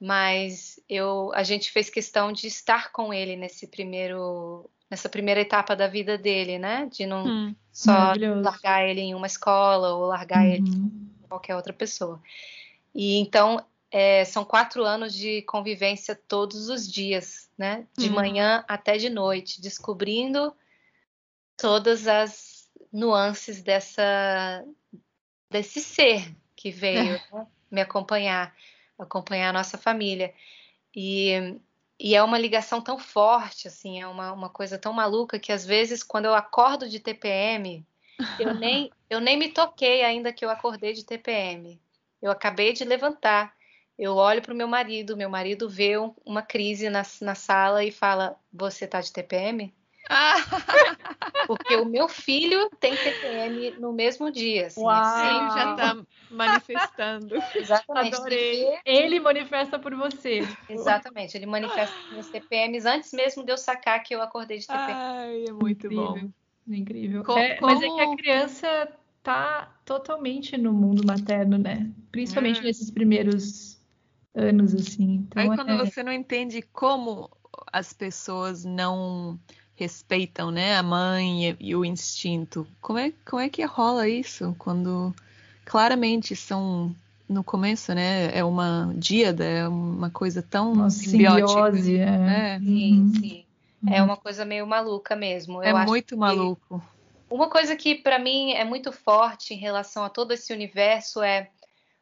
mas 0.00 0.80
eu, 0.88 1.30
a 1.34 1.42
gente 1.42 1.70
fez 1.70 1.88
questão 1.88 2.32
de 2.32 2.46
estar 2.46 2.92
com 2.92 3.12
ele 3.12 3.36
nesse 3.36 3.66
primeiro, 3.66 4.68
nessa 4.90 5.08
primeira 5.08 5.40
etapa 5.40 5.74
da 5.74 5.86
vida 5.86 6.18
dele, 6.18 6.58
né? 6.58 6.88
De 6.90 7.06
não 7.06 7.24
hum, 7.24 7.54
só 7.72 8.12
largar 8.42 8.86
ele 8.86 9.00
em 9.00 9.14
uma 9.14 9.26
escola 9.26 9.94
ou 9.94 10.06
largar 10.06 10.44
uhum. 10.44 10.52
ele 10.52 10.70
qualquer 11.28 11.56
outra 11.56 11.72
pessoa. 11.72 12.20
E 12.94 13.16
então 13.18 13.64
é, 13.90 14.24
são 14.24 14.44
quatro 14.44 14.84
anos 14.84 15.14
de 15.14 15.42
convivência 15.42 16.14
todos 16.14 16.68
os 16.68 16.90
dias, 16.90 17.48
né? 17.56 17.86
De 17.96 18.08
uhum. 18.08 18.14
manhã 18.14 18.64
até 18.68 18.96
de 18.96 19.08
noite, 19.08 19.60
descobrindo 19.60 20.52
todas 21.56 22.06
as 22.06 22.53
nuances 22.94 23.60
dessa 23.60 24.64
desse 25.50 25.80
ser 25.80 26.34
que 26.56 26.70
veio 26.70 27.16
é. 27.16 27.22
né, 27.32 27.46
me 27.70 27.80
acompanhar, 27.80 28.54
acompanhar 28.98 29.50
a 29.50 29.52
nossa 29.52 29.76
família. 29.76 30.32
E, 30.94 31.58
e 31.98 32.14
é 32.14 32.22
uma 32.22 32.38
ligação 32.38 32.80
tão 32.80 32.98
forte, 32.98 33.66
assim, 33.66 34.00
é 34.00 34.06
uma, 34.06 34.32
uma 34.32 34.48
coisa 34.48 34.78
tão 34.78 34.92
maluca 34.92 35.38
que 35.38 35.52
às 35.52 35.66
vezes 35.66 36.02
quando 36.02 36.26
eu 36.26 36.34
acordo 36.34 36.88
de 36.88 37.00
TPM, 37.00 37.84
eu 38.38 38.54
nem, 38.54 38.90
eu 39.10 39.20
nem 39.20 39.36
me 39.36 39.48
toquei 39.48 40.04
ainda 40.04 40.32
que 40.32 40.44
eu 40.44 40.50
acordei 40.50 40.92
de 40.92 41.04
TPM. 41.04 41.80
Eu 42.22 42.30
acabei 42.30 42.72
de 42.72 42.84
levantar. 42.84 43.54
Eu 43.98 44.16
olho 44.16 44.42
para 44.42 44.54
o 44.54 44.56
meu 44.56 44.66
marido, 44.66 45.16
meu 45.16 45.28
marido 45.28 45.68
vê 45.68 45.94
uma 46.24 46.42
crise 46.42 46.88
na, 46.88 47.02
na 47.20 47.34
sala 47.34 47.84
e 47.84 47.92
fala: 47.92 48.36
Você 48.52 48.86
tá 48.86 49.00
de 49.00 49.12
TPM? 49.12 49.72
Porque 51.46 51.76
o 51.76 51.84
meu 51.84 52.08
filho 52.08 52.70
tem 52.80 52.96
TPM 52.96 53.72
no 53.78 53.92
mesmo 53.92 54.30
dia. 54.30 54.68
Assim, 54.68 54.82
Uau, 54.82 54.92
assim, 54.92 55.58
já 55.58 55.70
está 55.72 56.06
manifestando. 56.30 57.34
Exatamente. 57.54 58.14
Adorei. 58.14 58.78
Ele 58.84 59.20
manifesta 59.20 59.78
por 59.78 59.94
você. 59.94 60.40
Exatamente. 60.68 61.36
Ele 61.36 61.46
manifesta 61.46 61.94
meus 62.12 62.28
TPMs 62.28 62.86
antes 62.86 63.12
mesmo 63.12 63.44
de 63.44 63.52
eu 63.52 63.58
sacar 63.58 64.02
que 64.02 64.14
eu 64.14 64.22
acordei 64.22 64.58
de 64.58 64.66
TPM. 64.66 64.92
Ai, 64.92 65.44
é 65.48 65.52
muito 65.52 65.86
incrível. 65.86 66.06
bom. 66.06 66.30
Incrível. 66.66 67.24
Co 67.24 67.38
é, 67.38 67.56
como... 67.56 67.72
Mas 67.72 67.82
é 67.82 67.88
que 67.88 68.00
a 68.00 68.16
criança 68.16 68.88
tá 69.22 69.74
totalmente 69.84 70.56
no 70.56 70.72
mundo 70.72 71.06
materno, 71.06 71.58
né? 71.58 71.90
Principalmente 72.10 72.60
hum. 72.60 72.64
nesses 72.64 72.90
primeiros 72.90 73.80
anos, 74.34 74.74
assim. 74.74 75.26
Então, 75.26 75.42
Aí 75.42 75.48
quando 75.48 75.70
é... 75.70 75.78
você 75.78 76.02
não 76.02 76.12
entende 76.12 76.62
como 76.62 77.30
as 77.72 77.92
pessoas 77.92 78.64
não 78.64 79.38
respeitam, 79.76 80.50
né, 80.50 80.76
a 80.76 80.82
mãe 80.82 81.50
e, 81.50 81.56
e, 81.60 81.76
o 81.76 81.84
instinto. 81.84 82.66
Como 82.80 82.98
é, 82.98 83.12
como 83.24 83.42
é 83.42 83.48
que 83.48 83.64
rola 83.64 84.08
isso 84.08 84.54
quando 84.58 85.14
claramente 85.64 86.36
são 86.36 86.94
no 87.28 87.42
começo, 87.42 87.94
né, 87.94 88.36
é 88.36 88.44
uma 88.44 88.92
díada, 88.96 89.44
é 89.44 89.66
uma 89.66 90.10
coisa 90.10 90.42
tão 90.42 90.72
uma 90.72 90.90
simbiose, 90.90 91.96
é. 91.96 92.02
é. 92.02 92.58
Sim, 92.58 93.00
uhum. 93.00 93.12
sim. 93.14 93.44
É 93.90 94.02
uma 94.02 94.16
coisa 94.16 94.44
meio 94.44 94.66
maluca 94.66 95.14
mesmo. 95.14 95.62
Eu 95.62 95.76
é 95.76 95.86
muito 95.86 96.16
maluco. 96.16 96.82
Uma 97.28 97.48
coisa 97.48 97.76
que 97.76 97.94
para 97.94 98.18
mim 98.18 98.52
é 98.52 98.64
muito 98.64 98.92
forte 98.92 99.52
em 99.52 99.58
relação 99.58 100.04
a 100.04 100.08
todo 100.08 100.32
esse 100.32 100.52
universo 100.52 101.22
é 101.22 101.50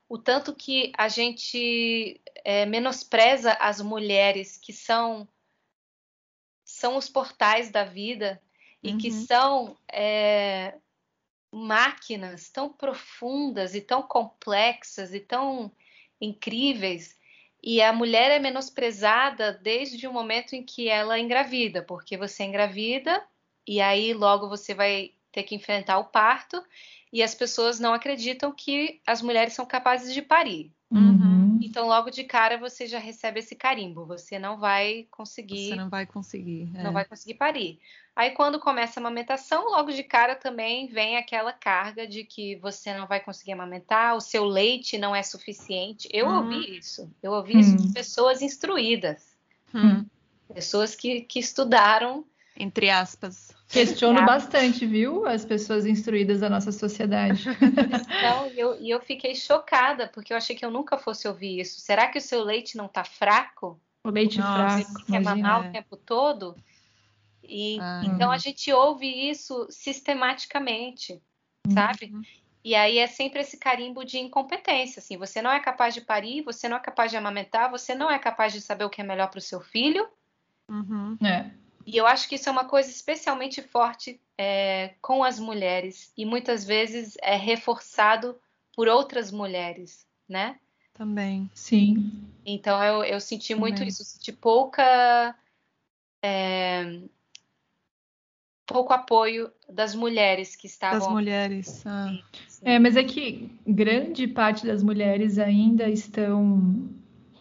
o 0.08 0.18
tanto 0.18 0.54
que 0.54 0.92
a 0.96 1.08
gente 1.08 2.20
é, 2.44 2.66
menospreza 2.66 3.52
as 3.52 3.80
mulheres 3.80 4.58
que 4.58 4.72
são 4.72 5.26
são 6.82 6.96
os 6.96 7.08
portais 7.08 7.70
da 7.70 7.84
vida 7.84 8.42
e 8.82 8.94
que 8.94 9.08
Uhum. 9.08 9.24
são 9.24 9.76
é, 9.92 10.74
máquinas 11.52 12.50
tão 12.50 12.68
profundas 12.68 13.76
e 13.76 13.80
tão 13.80 14.02
complexas 14.02 15.14
e 15.14 15.20
tão 15.20 15.70
incríveis. 16.20 17.16
E 17.62 17.80
a 17.80 17.92
mulher 17.92 18.32
é 18.32 18.40
menosprezada 18.40 19.52
desde 19.52 20.08
o 20.08 20.12
momento 20.12 20.54
em 20.56 20.64
que 20.64 20.88
ela 20.88 21.20
engravida, 21.20 21.84
porque 21.84 22.16
você 22.16 22.42
engravida 22.42 23.22
e 23.64 23.80
aí 23.80 24.12
logo 24.12 24.48
você 24.48 24.74
vai 24.74 25.12
ter 25.30 25.44
que 25.44 25.54
enfrentar 25.54 25.98
o 25.98 26.06
parto 26.06 26.60
e 27.12 27.22
as 27.22 27.32
pessoas 27.32 27.78
não 27.78 27.94
acreditam 27.94 28.50
que 28.50 29.00
as 29.06 29.22
mulheres 29.22 29.52
são 29.52 29.64
capazes 29.64 30.12
de 30.12 30.20
parir. 30.20 30.72
Uhum. 30.90 31.41
Então, 31.66 31.86
logo 31.86 32.10
de 32.10 32.24
cara, 32.24 32.58
você 32.58 32.86
já 32.86 32.98
recebe 32.98 33.40
esse 33.40 33.54
carimbo. 33.54 34.06
Você 34.06 34.38
não 34.38 34.58
vai 34.58 35.06
conseguir 35.10 35.68
Você 35.68 35.76
não 35.76 35.88
vai 35.88 36.06
conseguir. 36.06 36.68
é. 36.74 36.82
não 36.82 36.92
vai 36.92 37.04
conseguir 37.04 37.34
parir. 37.34 37.78
Aí, 38.14 38.32
quando 38.32 38.60
começa 38.60 38.98
a 38.98 39.00
amamentação, 39.00 39.64
logo 39.70 39.90
de 39.90 40.02
cara 40.02 40.34
também 40.36 40.86
vem 40.88 41.16
aquela 41.16 41.52
carga 41.52 42.06
de 42.06 42.24
que 42.24 42.56
você 42.56 42.92
não 42.92 43.06
vai 43.06 43.20
conseguir 43.20 43.52
amamentar, 43.52 44.14
o 44.16 44.20
seu 44.20 44.44
leite 44.44 44.98
não 44.98 45.14
é 45.14 45.22
suficiente. 45.22 46.08
Eu 46.12 46.26
Uhum. 46.28 46.36
ouvi 46.38 46.78
isso. 46.78 47.10
Eu 47.22 47.32
ouvi 47.32 47.58
isso 47.58 47.76
de 47.76 47.88
Hum. 47.88 47.92
pessoas 47.92 48.42
instruídas, 48.42 49.36
Hum, 49.74 50.04
pessoas 50.52 50.94
que, 50.94 51.22
que 51.22 51.38
estudaram. 51.38 52.26
Entre 52.56 52.90
aspas. 52.90 53.50
Questiono 53.68 54.20
Ah. 54.20 54.26
bastante, 54.26 54.86
viu? 54.86 55.26
As 55.26 55.44
pessoas 55.44 55.86
instruídas 55.86 56.40
da 56.40 56.50
nossa 56.50 56.70
sociedade. 56.72 57.44
Então, 58.22 58.46
e 58.52 58.60
eu, 58.60 58.80
e 58.80 58.90
eu 58.90 59.00
fiquei 59.00 59.34
chocada, 59.34 60.08
porque 60.08 60.32
eu 60.32 60.36
achei 60.36 60.54
que 60.54 60.64
eu 60.64 60.70
nunca 60.70 60.96
fosse 60.98 61.26
ouvir 61.26 61.60
isso. 61.60 61.80
Será 61.80 62.08
que 62.08 62.18
o 62.18 62.20
seu 62.20 62.42
leite 62.44 62.76
não 62.76 62.86
está 62.86 63.02
fraco? 63.04 63.80
O 64.04 64.10
leite 64.10 64.38
Nossa, 64.38 64.84
fraco, 64.84 65.06
Quer 65.06 65.20
imagina. 65.22 65.48
mamar 65.48 65.64
É. 65.66 65.68
o 65.68 65.72
tempo 65.72 65.96
todo? 65.96 66.56
E, 67.42 67.78
Ah. 67.80 68.02
então, 68.04 68.30
a 68.30 68.38
gente 68.38 68.72
ouve 68.72 69.06
isso 69.06 69.66
sistematicamente, 69.70 71.20
sabe? 71.72 72.10
Uhum. 72.12 72.22
E 72.64 72.74
aí 72.76 72.98
é 72.98 73.06
sempre 73.08 73.40
esse 73.40 73.56
carimbo 73.56 74.04
de 74.04 74.18
incompetência, 74.18 75.00
assim, 75.00 75.16
você 75.16 75.42
não 75.42 75.50
é 75.50 75.58
capaz 75.58 75.94
de 75.94 76.00
parir, 76.00 76.42
você 76.42 76.68
não 76.68 76.76
é 76.76 76.80
capaz 76.80 77.10
de 77.10 77.16
amamentar, 77.16 77.68
você 77.70 77.94
não 77.94 78.08
é 78.10 78.18
capaz 78.20 78.52
de 78.52 78.60
saber 78.60 78.84
o 78.84 78.90
que 78.90 79.00
é 79.00 79.04
melhor 79.04 79.28
para 79.28 79.38
o 79.38 79.42
seu 79.42 79.60
filho. 79.60 80.06
Uhum. 80.68 81.16
É. 81.24 81.50
E 81.86 81.96
eu 81.96 82.06
acho 82.06 82.28
que 82.28 82.36
isso 82.36 82.48
é 82.48 82.52
uma 82.52 82.64
coisa 82.64 82.90
especialmente 82.90 83.60
forte 83.62 84.20
é, 84.38 84.94
com 85.00 85.22
as 85.24 85.38
mulheres 85.38 86.12
e 86.16 86.24
muitas 86.24 86.64
vezes 86.64 87.16
é 87.22 87.36
reforçado 87.36 88.38
por 88.74 88.88
outras 88.88 89.30
mulheres, 89.30 90.06
né? 90.28 90.58
Também. 90.94 91.50
Sim. 91.54 92.12
Então 92.44 92.82
eu, 92.82 93.04
eu 93.04 93.20
senti 93.20 93.54
muito 93.54 93.76
Também. 93.76 93.88
isso, 93.88 94.04
senti 94.04 94.32
pouca 94.32 95.34
é, 96.22 97.00
pouco 98.66 98.92
apoio 98.92 99.52
das 99.68 99.94
mulheres 99.94 100.56
que 100.56 100.66
Das 100.66 100.72
estavam 100.72 101.10
mulheres. 101.10 101.84
ah. 101.86 102.12
É, 102.62 102.78
mas 102.78 102.96
é 102.96 103.02
que 103.02 103.50
grande 103.66 104.26
parte 104.26 104.66
das 104.66 104.82
mulheres 104.82 105.38
ainda 105.38 105.88
estão 105.90 106.88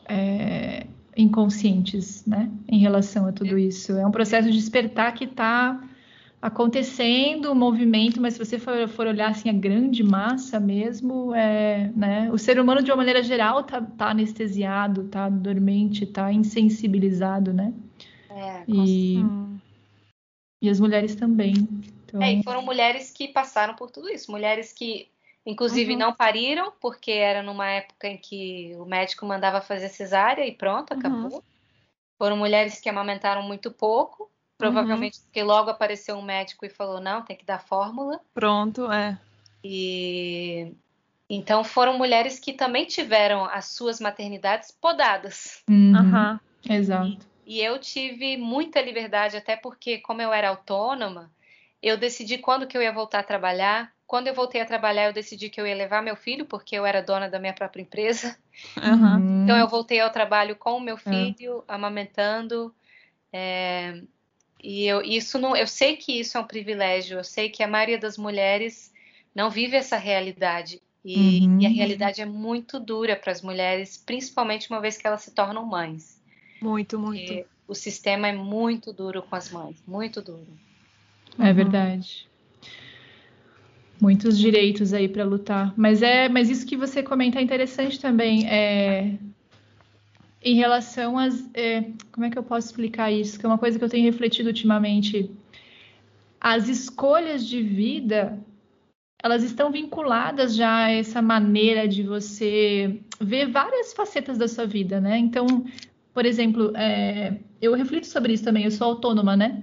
é, 0.05 0.87
inconscientes, 1.15 2.25
né, 2.25 2.49
em 2.67 2.79
relação 2.79 3.27
a 3.27 3.31
tudo 3.31 3.57
isso. 3.57 3.93
É 3.93 4.05
um 4.05 4.11
processo 4.11 4.49
de 4.49 4.57
despertar 4.57 5.13
que 5.13 5.25
está 5.25 5.81
acontecendo, 6.41 7.51
um 7.51 7.55
movimento, 7.55 8.19
mas 8.19 8.33
se 8.33 8.39
você 8.39 8.57
for, 8.57 8.87
for 8.87 9.05
olhar 9.05 9.29
assim 9.29 9.49
a 9.49 9.53
grande 9.53 10.03
massa 10.03 10.59
mesmo, 10.59 11.35
é, 11.35 11.91
né, 11.95 12.31
o 12.31 12.37
ser 12.37 12.59
humano 12.59 12.81
de 12.81 12.89
uma 12.89 12.97
maneira 12.97 13.21
geral 13.21 13.63
tá, 13.63 13.79
tá 13.81 14.09
anestesiado, 14.09 15.03
tá 15.03 15.29
dormente, 15.29 16.05
tá 16.05 16.33
insensibilizado, 16.33 17.53
né? 17.53 17.73
É, 18.29 18.63
E, 18.67 19.17
Hum. 19.17 19.57
e 20.61 20.69
as 20.69 20.79
mulheres 20.79 21.13
também. 21.15 21.53
Então, 22.05 22.23
É, 22.23 22.33
e 22.33 22.43
foram 22.43 22.63
mulheres 22.63 23.11
que 23.11 23.27
passaram 23.27 23.75
por 23.75 23.91
tudo 23.91 24.09
isso, 24.09 24.31
mulheres 24.31 24.73
que, 24.73 25.09
inclusive, 25.45 25.93
Uhum. 25.93 25.99
não 25.99 26.13
pariram, 26.13 26.71
porque 26.79 27.11
era 27.11 27.41
numa 27.41 27.67
época 27.67 28.07
em 28.07 28.17
que 28.17 28.75
o 28.77 28.85
médico 28.85 29.25
mandava 29.25 29.61
fazer 29.61 29.89
cesárea 29.89 30.45
e 30.45 30.51
pronto, 30.53 30.93
Uhum. 30.93 30.99
acabou. 30.99 31.43
Foram 32.17 32.37
mulheres 32.37 32.79
que 32.79 32.89
amamentaram 32.89 33.41
muito 33.43 33.71
pouco, 33.71 34.29
provavelmente 34.57 35.19
porque 35.21 35.41
logo 35.41 35.69
apareceu 35.69 36.15
um 36.15 36.21
médico 36.21 36.65
e 36.65 36.69
falou: 36.69 36.99
não, 37.01 37.23
tem 37.23 37.35
que 37.35 37.45
dar 37.45 37.59
fórmula. 37.59 38.19
Pronto, 38.33 38.91
é. 38.91 39.17
E 39.63 40.73
então 41.29 41.63
foram 41.63 41.97
mulheres 41.97 42.39
que 42.39 42.53
também 42.53 42.85
tiveram 42.85 43.45
as 43.45 43.65
suas 43.67 43.99
maternidades 43.99 44.71
podadas. 44.71 45.63
uhum, 45.69 45.95
Aham. 45.95 46.39
exato. 46.69 47.31
E 47.45 47.59
eu 47.59 47.79
tive 47.79 48.37
muita 48.37 48.81
liberdade, 48.81 49.35
até 49.35 49.55
porque, 49.55 49.97
como 49.97 50.21
eu 50.21 50.31
era 50.31 50.49
autônoma, 50.49 51.31
eu 51.81 51.97
decidi 51.97 52.37
quando 52.37 52.67
que 52.67 52.77
eu 52.77 52.81
ia 52.81 52.91
voltar 52.93 53.19
a 53.19 53.23
trabalhar. 53.23 53.91
Quando 54.11 54.27
eu 54.27 54.33
voltei 54.33 54.59
a 54.59 54.65
trabalhar, 54.65 55.05
eu 55.05 55.13
decidi 55.13 55.49
que 55.49 55.61
eu 55.61 55.65
ia 55.65 55.73
levar 55.73 56.03
meu 56.03 56.17
filho, 56.17 56.45
porque 56.45 56.75
eu 56.75 56.85
era 56.85 57.01
dona 57.01 57.29
da 57.29 57.39
minha 57.39 57.53
própria 57.53 57.81
empresa. 57.81 58.37
Uhum. 58.75 59.41
Então 59.45 59.55
eu 59.55 59.69
voltei 59.69 60.01
ao 60.01 60.09
trabalho 60.09 60.53
com 60.57 60.71
o 60.75 60.81
meu 60.81 60.97
filho, 60.97 61.63
amamentando. 61.65 62.75
é, 63.31 64.01
E 64.61 64.85
eu, 64.85 65.01
isso 65.01 65.39
não, 65.39 65.55
eu 65.55 65.65
sei 65.65 65.95
que 65.95 66.19
isso 66.19 66.37
é 66.37 66.41
um 66.41 66.45
privilégio. 66.45 67.19
Eu 67.19 67.23
sei 67.23 67.49
que 67.49 67.63
a 67.63 67.69
maioria 67.69 67.97
das 67.97 68.17
mulheres 68.17 68.93
não 69.33 69.49
vive 69.49 69.77
essa 69.77 69.95
realidade. 69.95 70.81
E, 71.05 71.15
Uhum. 71.15 71.61
e 71.61 71.65
a 71.65 71.69
realidade 71.69 72.21
é 72.21 72.25
muito 72.25 72.81
dura 72.81 73.15
para 73.15 73.31
as 73.31 73.41
mulheres, 73.41 73.95
principalmente 73.95 74.69
uma 74.69 74.81
vez 74.81 74.97
que 74.97 75.07
elas 75.07 75.21
se 75.21 75.31
tornam 75.31 75.65
mães. 75.65 76.21
Muito, 76.61 76.99
muito. 76.99 77.17
Porque 77.17 77.45
o 77.65 77.73
sistema 77.73 78.27
é 78.27 78.33
muito 78.33 78.91
duro 78.91 79.23
com 79.23 79.37
as 79.37 79.49
mães, 79.49 79.81
muito 79.87 80.21
duro. 80.21 80.49
É 81.39 81.47
Uhum. 81.47 81.53
verdade. 81.53 82.29
Muitos 84.01 84.35
direitos 84.35 84.93
aí 84.93 85.07
para 85.07 85.23
lutar. 85.23 85.75
Mas 85.77 86.01
é, 86.01 86.27
mas 86.27 86.49
isso 86.49 86.65
que 86.65 86.75
você 86.75 87.03
comenta 87.03 87.37
é 87.37 87.41
interessante 87.43 87.99
também. 87.99 88.49
É, 88.49 89.13
em 90.41 90.55
relação 90.55 91.19
às. 91.19 91.47
é, 91.53 91.85
como 92.11 92.25
é 92.25 92.31
que 92.31 92.37
eu 92.37 92.41
posso 92.41 92.65
explicar 92.65 93.11
isso? 93.11 93.39
Que 93.39 93.45
é 93.45 93.49
uma 93.49 93.59
coisa 93.59 93.77
que 93.77 93.85
eu 93.85 93.89
tenho 93.89 94.03
refletido 94.03 94.49
ultimamente. 94.49 95.29
As 96.39 96.67
escolhas 96.67 97.45
de 97.47 97.61
vida, 97.61 98.39
elas 99.21 99.43
estão 99.43 99.71
vinculadas 99.71 100.55
já 100.55 100.85
a 100.85 100.91
essa 100.91 101.21
maneira 101.21 101.87
de 101.87 102.01
você 102.01 102.99
ver 103.19 103.51
várias 103.51 103.93
facetas 103.93 104.35
da 104.35 104.47
sua 104.47 104.65
vida, 104.65 104.99
né? 104.99 105.19
Então, 105.19 105.45
por 106.11 106.25
exemplo, 106.25 106.75
é, 106.75 107.37
eu 107.61 107.75
reflito 107.75 108.07
sobre 108.07 108.33
isso 108.33 108.43
também. 108.43 108.63
Eu 108.63 108.71
sou 108.71 108.87
autônoma, 108.87 109.37
né? 109.37 109.61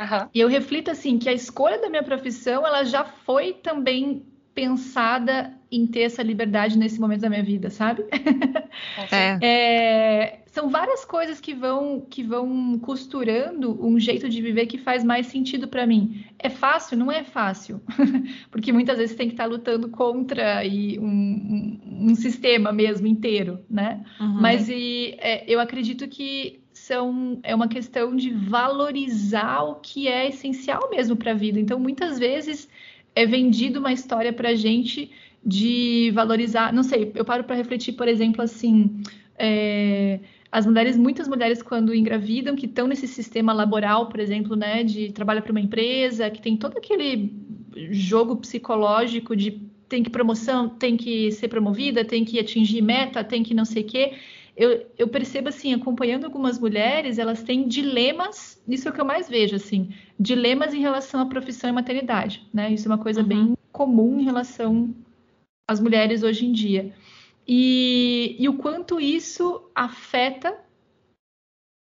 Aham. 0.00 0.28
E 0.34 0.40
eu 0.40 0.48
reflito 0.48 0.90
assim 0.90 1.18
que 1.18 1.28
a 1.28 1.32
escolha 1.32 1.78
da 1.80 1.90
minha 1.90 2.02
profissão, 2.02 2.66
ela 2.66 2.82
já 2.84 3.04
foi 3.04 3.52
também 3.52 4.24
pensada 4.54 5.52
em 5.70 5.86
ter 5.86 6.00
essa 6.00 6.22
liberdade 6.22 6.76
nesse 6.76 7.00
momento 7.00 7.20
da 7.20 7.30
minha 7.30 7.42
vida, 7.42 7.70
sabe? 7.70 8.04
É. 9.12 9.38
É, 9.40 10.38
são 10.46 10.68
várias 10.68 11.04
coisas 11.04 11.40
que 11.40 11.54
vão 11.54 12.00
que 12.08 12.22
vão 12.22 12.78
costurando 12.78 13.78
um 13.84 13.98
jeito 13.98 14.28
de 14.28 14.42
viver 14.42 14.66
que 14.66 14.78
faz 14.78 15.04
mais 15.04 15.26
sentido 15.28 15.68
para 15.68 15.86
mim. 15.86 16.24
É 16.38 16.48
fácil? 16.48 16.98
Não 16.98 17.10
é 17.12 17.22
fácil, 17.22 17.80
porque 18.50 18.72
muitas 18.72 18.98
vezes 18.98 19.14
tem 19.16 19.28
que 19.28 19.34
estar 19.34 19.46
lutando 19.46 19.88
contra 19.90 20.64
e 20.64 20.98
um, 20.98 21.04
um- 21.06 21.80
um 22.10 22.14
sistema 22.14 22.72
mesmo 22.72 23.06
inteiro, 23.06 23.60
né? 23.68 24.04
Uhum. 24.20 24.40
Mas 24.40 24.68
e, 24.68 25.14
é, 25.18 25.44
eu 25.46 25.60
acredito 25.60 26.08
que 26.08 26.60
são, 26.90 27.38
é 27.44 27.54
uma 27.54 27.68
questão 27.68 28.16
de 28.16 28.30
valorizar 28.30 29.62
o 29.62 29.76
que 29.76 30.08
é 30.08 30.28
essencial 30.28 30.90
mesmo 30.90 31.14
para 31.14 31.30
a 31.30 31.34
vida. 31.34 31.60
Então, 31.60 31.78
muitas 31.78 32.18
vezes 32.18 32.68
é 33.14 33.24
vendido 33.24 33.78
uma 33.78 33.92
história 33.92 34.32
para 34.32 34.48
a 34.50 34.54
gente 34.56 35.08
de 35.44 36.10
valorizar. 36.12 36.72
Não 36.72 36.82
sei, 36.82 37.12
eu 37.14 37.24
paro 37.24 37.44
para 37.44 37.54
refletir, 37.54 37.92
por 37.92 38.08
exemplo, 38.08 38.42
assim. 38.42 39.02
é, 39.38 40.18
as 40.52 40.66
mulheres, 40.66 40.96
muitas 40.96 41.28
mulheres, 41.28 41.62
quando 41.62 41.94
engravidam, 41.94 42.56
que 42.56 42.66
estão 42.66 42.88
nesse 42.88 43.06
sistema 43.06 43.52
laboral, 43.52 44.08
por 44.08 44.18
exemplo, 44.18 44.56
né, 44.56 44.82
de 44.82 45.12
trabalho 45.12 45.42
para 45.42 45.52
uma 45.52 45.60
empresa, 45.60 46.28
que 46.28 46.42
tem 46.42 46.56
todo 46.56 46.76
aquele 46.76 47.32
jogo 47.92 48.34
psicológico 48.36 49.36
de 49.36 49.62
tem 49.88 50.02
que 50.02 50.10
promoção, 50.10 50.68
tem 50.68 50.96
que 50.96 51.30
ser 51.32 51.48
promovida, 51.48 52.04
tem 52.04 52.24
que 52.24 52.38
atingir 52.38 52.82
meta, 52.82 53.22
tem 53.22 53.42
que 53.42 53.54
não 53.54 53.64
sei 53.64 53.82
o 53.82 53.86
quê. 53.86 54.12
Eu, 54.60 54.86
eu 54.98 55.08
percebo 55.08 55.48
assim, 55.48 55.72
acompanhando 55.72 56.26
algumas 56.26 56.58
mulheres, 56.58 57.18
elas 57.18 57.42
têm 57.42 57.66
dilemas, 57.66 58.62
isso 58.68 58.86
é 58.86 58.90
o 58.90 58.94
que 58.94 59.00
eu 59.00 59.06
mais 59.06 59.26
vejo, 59.26 59.56
assim, 59.56 59.94
dilemas 60.18 60.74
em 60.74 60.80
relação 60.80 61.20
à 61.20 61.26
profissão 61.26 61.70
e 61.70 61.72
maternidade, 61.72 62.46
né? 62.52 62.70
Isso 62.70 62.86
é 62.86 62.90
uma 62.90 63.02
coisa 63.02 63.22
Uhum. 63.22 63.26
bem 63.26 63.54
comum 63.72 64.20
em 64.20 64.24
relação 64.24 64.94
às 65.66 65.80
mulheres 65.80 66.22
hoje 66.22 66.44
em 66.44 66.52
dia. 66.52 66.92
E, 67.48 68.36
e 68.38 68.48
o 68.50 68.58
quanto 68.58 69.00
isso 69.00 69.70
afeta 69.74 70.54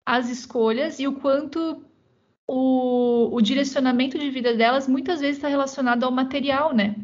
as 0.07 0.31
escolhas 0.31 1.01
e 1.01 1.09
o 1.09 1.15
quanto 1.15 1.85
o, 2.47 3.35
o 3.35 3.41
direcionamento 3.41 4.17
de 4.19 4.31
vida 4.31 4.57
delas 4.57 4.87
muitas 4.87 5.21
vezes 5.21 5.39
está 5.39 5.49
relacionado 5.49 6.05
ao 6.05 6.13
material, 6.13 6.73
né? 6.73 6.95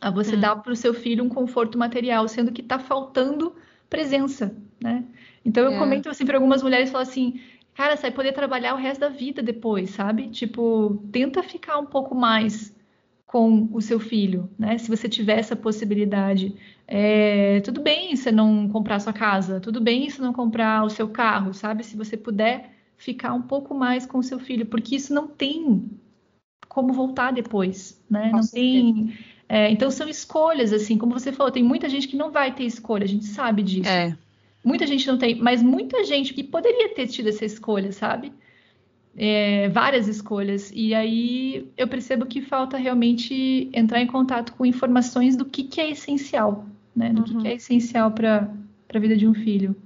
a 0.00 0.10
você 0.10 0.36
Hum. 0.36 0.40
dar 0.40 0.56
para 0.56 0.72
o 0.72 0.76
seu 0.76 0.92
filho 0.92 1.22
um 1.24 1.28
conforto 1.28 1.78
material, 1.78 2.26
sendo 2.26 2.52
que 2.52 2.60
está 2.60 2.78
faltando 2.78 3.54
presença, 3.92 4.56
né? 4.82 5.04
Então 5.44 5.64
eu 5.64 5.72
É. 5.72 5.78
comento 5.78 6.08
assim 6.08 6.24
para 6.24 6.38
algumas 6.38 6.62
mulheres, 6.62 6.90
falo 6.90 7.02
assim, 7.02 7.38
cara, 7.74 7.94
você 7.96 8.02
vai 8.02 8.10
poder 8.10 8.32
trabalhar 8.32 8.74
o 8.74 8.78
resto 8.78 9.00
da 9.00 9.10
vida 9.10 9.42
depois, 9.42 9.90
sabe? 9.90 10.28
Tipo, 10.30 10.96
tenta 11.12 11.42
ficar 11.42 11.78
um 11.78 11.84
pouco 11.86 12.14
mais 12.14 12.74
com 13.26 13.68
o 13.72 13.80
seu 13.80 14.00
filho, 14.00 14.50
né? 14.58 14.78
Se 14.78 14.88
você 14.88 15.08
tiver 15.08 15.38
essa 15.38 15.56
possibilidade. 15.56 16.54
É, 16.86 17.60
tudo 17.60 17.80
bem 17.80 18.14
você 18.16 18.30
não 18.32 18.68
comprar 18.68 18.98
sua 19.00 19.12
casa, 19.12 19.60
tudo 19.60 19.80
bem 19.80 20.08
você 20.10 20.20
não 20.22 20.32
comprar 20.32 20.84
o 20.84 20.90
seu 20.90 21.08
carro, 21.08 21.52
sabe? 21.54 21.84
Se 21.84 21.96
você 21.96 22.16
puder 22.16 22.70
ficar 22.96 23.32
um 23.34 23.42
pouco 23.42 23.74
mais 23.74 24.06
com 24.06 24.18
o 24.18 24.22
seu 24.22 24.38
filho, 24.38 24.66
porque 24.66 24.96
isso 24.96 25.12
não 25.14 25.26
tem 25.28 25.90
como 26.68 26.92
voltar 26.92 27.32
depois, 27.32 28.02
né? 28.10 28.30
Não 28.32 28.40
tem. 28.46 29.14
É, 29.52 29.70
então 29.70 29.90
são 29.90 30.08
escolhas, 30.08 30.72
assim, 30.72 30.96
como 30.96 31.12
você 31.12 31.30
falou, 31.30 31.52
tem 31.52 31.62
muita 31.62 31.86
gente 31.86 32.08
que 32.08 32.16
não 32.16 32.30
vai 32.30 32.54
ter 32.54 32.64
escolha, 32.64 33.04
a 33.04 33.06
gente 33.06 33.26
sabe 33.26 33.62
disso. 33.62 33.90
É. 33.90 34.16
Muita 34.64 34.86
gente 34.86 35.06
não 35.06 35.18
tem, 35.18 35.34
mas 35.34 35.62
muita 35.62 36.02
gente 36.04 36.32
que 36.32 36.42
poderia 36.42 36.94
ter 36.94 37.06
tido 37.06 37.28
essa 37.28 37.44
escolha, 37.44 37.92
sabe? 37.92 38.32
É, 39.14 39.68
várias 39.68 40.08
escolhas. 40.08 40.72
E 40.74 40.94
aí 40.94 41.70
eu 41.76 41.86
percebo 41.86 42.24
que 42.24 42.40
falta 42.40 42.78
realmente 42.78 43.68
entrar 43.74 44.00
em 44.00 44.06
contato 44.06 44.54
com 44.54 44.64
informações 44.64 45.36
do 45.36 45.44
que, 45.44 45.64
que 45.64 45.82
é 45.82 45.90
essencial, 45.90 46.64
né? 46.96 47.12
Do 47.12 47.22
que, 47.22 47.34
Uhum. 47.34 47.42
que 47.42 47.48
é 47.48 47.54
essencial 47.56 48.10
para 48.10 48.48
a 48.90 48.98
vida 48.98 49.18
de 49.18 49.28
um 49.28 49.34
filho. 49.34 49.76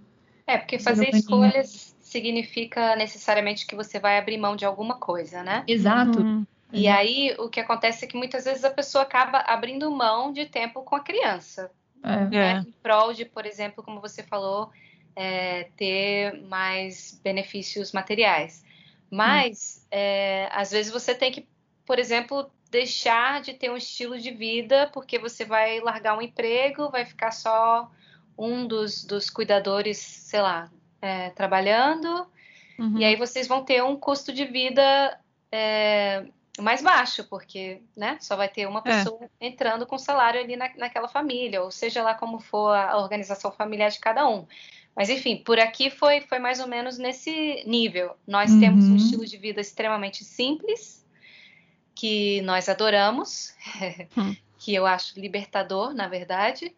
É, 0.47 0.59
porque 0.59 0.79
fazer 0.79 1.09
escolhas 1.13 1.93
significa 2.01 2.95
necessariamente 2.95 3.67
que 3.67 3.75
você 3.75 3.99
vai 3.99 4.17
abrir 4.17 4.39
mão 4.39 4.55
de 4.55 4.65
alguma 4.65 4.95
coisa, 4.95 5.43
né? 5.43 5.65
Exato. 5.67 6.47
E 6.73 6.89
aí 6.89 7.35
o 7.39 7.49
que 7.49 7.61
acontece 7.61 8.05
é 8.05 8.09
que 8.09 8.17
muitas 8.17 8.45
vezes 8.45 8.65
a 8.65 8.71
pessoa 8.71 9.03
acaba 9.03 9.39
abrindo 9.39 9.91
mão 9.91 10.33
de 10.33 10.47
tempo 10.47 10.83
com 10.83 10.97
a 10.97 11.01
criança, 11.01 11.71
É. 12.03 12.13
É. 12.13 12.25
né? 12.29 12.65
Em 12.67 12.73
prol 12.83 13.13
de, 13.15 13.25
por 13.25 13.47
exemplo, 13.47 13.83
como 13.85 14.01
você 14.01 14.23
falou, 14.23 14.71
é, 15.15 15.65
ter 15.77 16.41
mais 16.43 17.21
benefícios 17.23 17.93
materiais. 17.93 18.65
Mas 19.11 19.87
é, 19.91 20.49
às 20.53 20.71
vezes 20.71 20.93
você 20.93 21.15
tem 21.15 21.31
que, 21.33 21.47
por 21.87 21.99
exemplo, 21.99 22.51
deixar 22.71 23.41
de 23.41 23.55
ter 23.55 23.71
um 23.71 23.77
estilo 23.77 24.19
de 24.19 24.31
vida 24.31 24.91
porque 24.93 25.19
você 25.19 25.45
vai 25.45 25.81
largar 25.81 26.19
um 26.19 26.23
emprego, 26.23 26.91
vai 26.91 27.05
ficar 27.05 27.31
só 27.31 27.91
um 28.37 28.67
dos, 28.67 29.05
dos 29.05 29.31
cuidadores, 29.31 29.99
sei 29.99 30.43
lá, 30.43 30.71
é, 31.01 31.31
trabalhando. 31.31 32.27
uhum. 32.79 32.99
E 32.99 33.05
aí 33.05 33.17
vocês 33.17 33.47
vão 33.47 33.65
ter 33.65 33.83
um 33.83 33.97
custo 33.97 34.33
de 34.33 34.45
vida 34.45 35.19
é, 35.51 36.27
mais 36.63 36.83
baixo, 36.83 37.25
porque 37.25 37.83
né, 37.97 38.17
só 38.21 38.37
vai 38.37 38.49
ter 38.49 38.67
uma 38.67 38.81
É. 38.81 38.83
pessoa 38.83 39.21
entrando 39.41 39.87
com 39.87 39.99
salário 39.99 40.41
ali 40.41 40.57
na, 40.57 40.71
naquela 40.77 41.09
família, 41.09 41.63
ou 41.63 41.71
seja 41.71 42.03
lá 42.03 42.15
como 42.15 42.39
for 42.39 42.75
a 42.77 42.97
organização 42.99 43.53
familiar 43.53 43.91
de 43.91 43.99
cada 44.01 44.29
um. 44.29 44.47
Mas 44.95 45.11
enfim, 45.11 45.37
por 45.37 45.59
aqui 45.61 45.91
foi, 45.91 46.23
foi 46.23 46.39
mais 46.39 46.59
ou 46.61 46.67
menos 46.67 46.97
nesse 46.97 47.63
nível. 47.67 48.17
Nós 48.27 48.51
temos 48.59 48.87
um 48.87 48.91
Uhum. 48.91 48.97
estilo 48.97 49.27
de 49.27 49.37
vida 49.37 49.61
extremamente 49.61 50.25
simples, 50.25 51.05
que 51.95 52.41
nós 52.43 52.69
adoramos, 52.69 53.55
Hum. 54.17 54.35
que 54.59 54.75
eu 54.75 54.87
acho 54.87 55.19
libertador, 55.21 55.93
na 55.95 56.09
verdade. 56.09 56.75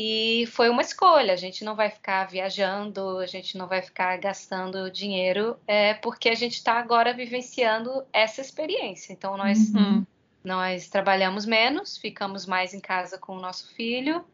E 0.00 0.46
foi 0.46 0.70
uma 0.70 0.80
escolha. 0.80 1.32
A 1.32 1.36
gente 1.36 1.64
não 1.64 1.74
vai 1.74 1.90
ficar 1.90 2.24
viajando, 2.28 3.18
a 3.18 3.26
gente 3.26 3.58
não 3.58 3.66
vai 3.66 3.82
ficar 3.82 4.16
gastando 4.18 4.88
dinheiro, 4.92 5.58
é 5.66 5.92
porque 5.94 6.28
a 6.28 6.36
gente 6.36 6.52
está 6.52 6.74
agora 6.74 7.12
vivenciando 7.12 8.06
essa 8.12 8.40
experiência. 8.40 9.12
Então 9.12 9.36
nós 9.36 9.74
Uhum. 9.74 9.80
Hum. 9.98 10.06
nós 10.44 10.86
trabalhamos 10.88 11.44
menos, 11.44 11.98
ficamos 11.98 12.46
mais 12.46 12.72
em 12.72 12.78
casa 12.78 13.18
com 13.18 13.36
o 13.36 13.40
nosso 13.40 13.74
filho, 13.74 14.24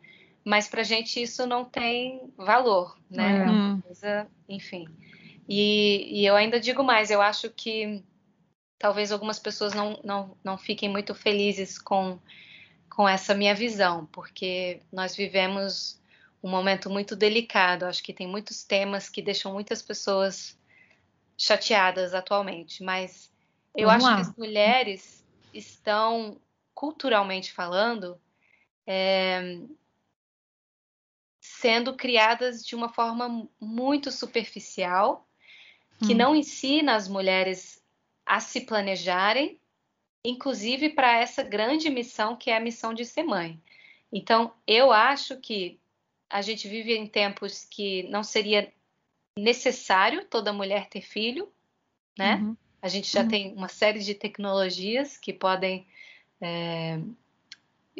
mas 0.44 0.68
para 0.68 0.82
a 0.82 0.84
gente 0.84 1.22
isso 1.22 1.46
não 1.46 1.64
tem 1.64 2.20
valor, 2.36 2.94
né? 3.08 3.38
É. 3.38 3.38
É 3.38 3.50
uma 3.50 3.76
Hum. 3.76 3.80
coisa, 3.80 4.26
enfim. 4.46 4.86
E, 5.48 6.20
e 6.20 6.26
eu 6.26 6.36
ainda 6.36 6.60
digo 6.60 6.84
mais, 6.84 7.10
eu 7.10 7.22
acho 7.22 7.48
que 7.48 8.04
talvez 8.78 9.10
algumas 9.10 9.38
pessoas 9.38 9.72
não, 9.72 9.98
não, 10.04 10.36
não 10.44 10.58
fiquem 10.58 10.90
muito 10.90 11.14
felizes 11.14 11.78
com, 11.78 12.18
com 12.94 13.08
essa 13.08 13.34
minha 13.34 13.54
visão, 13.54 14.06
porque 14.06 14.80
nós 14.92 15.16
vivemos 15.16 16.00
um 16.42 16.48
momento 16.48 16.88
muito 16.88 17.16
delicado. 17.16 17.84
Acho 17.86 18.02
que 18.02 18.12
tem 18.12 18.26
muitos 18.26 18.62
temas 18.62 19.08
que 19.08 19.20
deixam 19.20 19.52
muitas 19.52 19.82
pessoas 19.82 20.56
chateadas 21.36 22.14
atualmente, 22.14 22.84
mas 22.84 23.32
eu 23.76 23.88
Vamos 23.88 24.04
acho 24.04 24.12
lá. 24.12 24.14
que 24.16 24.30
as 24.30 24.36
mulheres 24.36 25.24
estão, 25.52 26.40
culturalmente 26.72 27.52
falando, 27.52 28.20
é, 28.86 29.58
sendo 31.40 31.94
criadas 31.94 32.64
de 32.64 32.76
uma 32.76 32.88
forma 32.88 33.48
muito 33.60 34.12
superficial, 34.12 35.26
que 36.06 36.14
Hum. 36.14 36.18
não 36.18 36.36
ensina 36.36 36.94
as 36.94 37.08
mulheres 37.08 37.82
a 38.24 38.38
se 38.38 38.60
planejarem, 38.60 39.60
inclusive 40.24 40.90
para 40.90 41.18
essa 41.18 41.42
grande 41.42 41.90
missão 41.90 42.36
que 42.36 42.50
é 42.50 42.56
a 42.56 42.60
missão 42.60 42.94
de 42.94 43.04
ser 43.04 43.22
mãe. 43.24 43.60
Então, 44.12 44.52
eu 44.66 44.90
acho 44.90 45.36
que 45.38 45.78
a 46.30 46.40
gente 46.40 46.66
vive 46.68 46.94
em 46.96 47.06
tempos 47.06 47.64
que 47.64 48.04
não 48.04 48.22
seria 48.22 48.72
necessário 49.38 50.24
toda 50.24 50.52
mulher 50.52 50.88
ter 50.88 51.02
filho, 51.02 51.52
né? 52.16 52.36
Uhum. 52.36 52.56
A 52.80 52.88
gente 52.88 53.10
já 53.12 53.22
Uhum. 53.22 53.28
tem 53.28 53.52
uma 53.54 53.68
série 53.68 54.00
de 54.00 54.14
tecnologias 54.14 55.16
que 55.16 55.32
podem 55.32 55.86
é, 56.40 57.00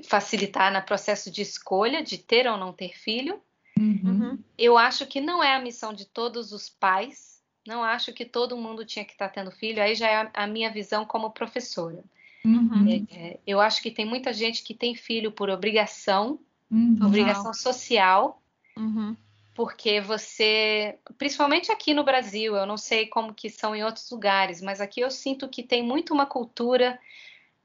facilitar 0.05 0.73
no 0.73 0.83
processo 0.83 1.31
de 1.31 1.43
escolha 1.43 2.03
de 2.03 2.19
ter 2.19 2.47
ou 2.47 2.57
não 2.57 2.73
ter 2.73 2.97
filho. 2.97 3.41
Uhum. 3.79 4.01
Uhum. 4.05 4.39
Eu 4.57 4.79
acho 4.79 5.07
que 5.07 5.21
não 5.21 5.43
é 5.43 5.55
a 5.55 5.61
missão 5.61 5.93
de 5.93 6.05
todos 6.05 6.53
os 6.53 6.69
pais. 6.69 7.34
Não 7.67 7.83
acho 7.83 8.13
que 8.13 8.25
todo 8.25 8.57
mundo 8.57 8.85
tinha 8.85 9.05
que 9.05 9.13
estar 9.13 9.29
tendo 9.31 9.51
filho. 9.51 9.83
Aí 9.83 9.95
já 9.95 10.09
é 10.09 10.31
a, 10.35 10.47
minha 10.47 10.71
visão 10.71 11.05
como 11.05 11.31
professora. 11.31 12.05
Uhum. 12.45 13.07
É, 13.11 13.39
eu 13.47 13.61
acho 13.61 13.83
que 13.83 13.91
tem 13.91 14.05
muita 14.05 14.33
gente 14.33 14.63
que 14.63 14.75
tem 14.75 14.95
filho 14.95 15.33
por 15.33 15.49
obrigação, 15.49 16.39
Uhum. 16.71 16.99
obrigação 17.07 17.55
social, 17.55 18.43
Uhum. 18.77 19.17
porque 19.55 20.01
você, 20.01 20.99
principalmente 21.17 21.71
aqui 21.71 21.95
no 21.95 22.05
Brasil, 22.05 22.57
eu 22.57 22.67
não 22.67 22.77
sei 22.77 23.07
como 23.07 23.33
que 23.33 23.49
são 23.49 23.75
em 23.75 23.85
outros 23.85 24.11
lugares, 24.11 24.61
mas 24.61 24.81
aqui 24.81 25.01
eu 25.01 25.11
sinto 25.11 25.49
que 25.49 25.63
tem 25.63 25.83
muito 25.83 26.13
uma 26.13 26.27
cultura 26.27 26.99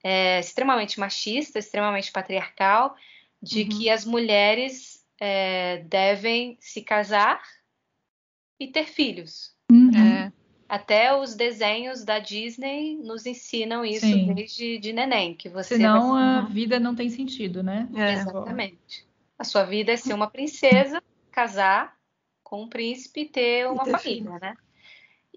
é, 0.03 0.39
extremamente 0.39 0.99
machista, 0.99 1.59
extremamente 1.59 2.11
patriarcal, 2.11 2.95
de 3.41 3.63
Uhum. 3.63 3.69
que 3.69 3.89
as 3.89 4.05
mulheres 4.05 5.05
é, 5.19 5.79
devem 5.79 6.57
se 6.61 6.81
casar 6.81 7.41
e 8.59 8.67
ter 8.67 8.85
filhos. 8.85 9.53
Uhum. 9.71 9.91
É. 9.95 10.31
Até 10.67 11.15
os 11.15 11.33
desenhos 11.33 12.03
da 12.03 12.19
Disney 12.19 12.95
nos 12.97 13.25
ensinam 13.25 13.83
isso 13.83 14.05
Sim. 14.05 14.33
desde 14.33 14.77
de 14.77 14.93
neném, 14.93 15.33
que 15.33 15.49
você 15.49 15.77
Senão 15.77 16.11
vai 16.11 16.23
a 16.23 16.41
vida 16.41 16.79
não 16.79 16.93
tem 16.93 17.09
sentido, 17.09 17.63
né? 17.63 17.89
É. 17.95 18.13
Exatamente. 18.13 19.07
A 19.37 19.43
sua 19.43 19.63
vida 19.63 19.91
é 19.91 19.97
ser 19.97 20.13
uma 20.13 20.29
princesa, 20.29 21.01
casar 21.31 21.97
com 22.43 22.63
um 22.63 22.69
príncipe 22.69 23.21
e 23.21 23.25
ter 23.25 23.67
uma 23.67 23.83
ter 23.83 23.91
família, 23.91 24.37
né? 24.39 24.53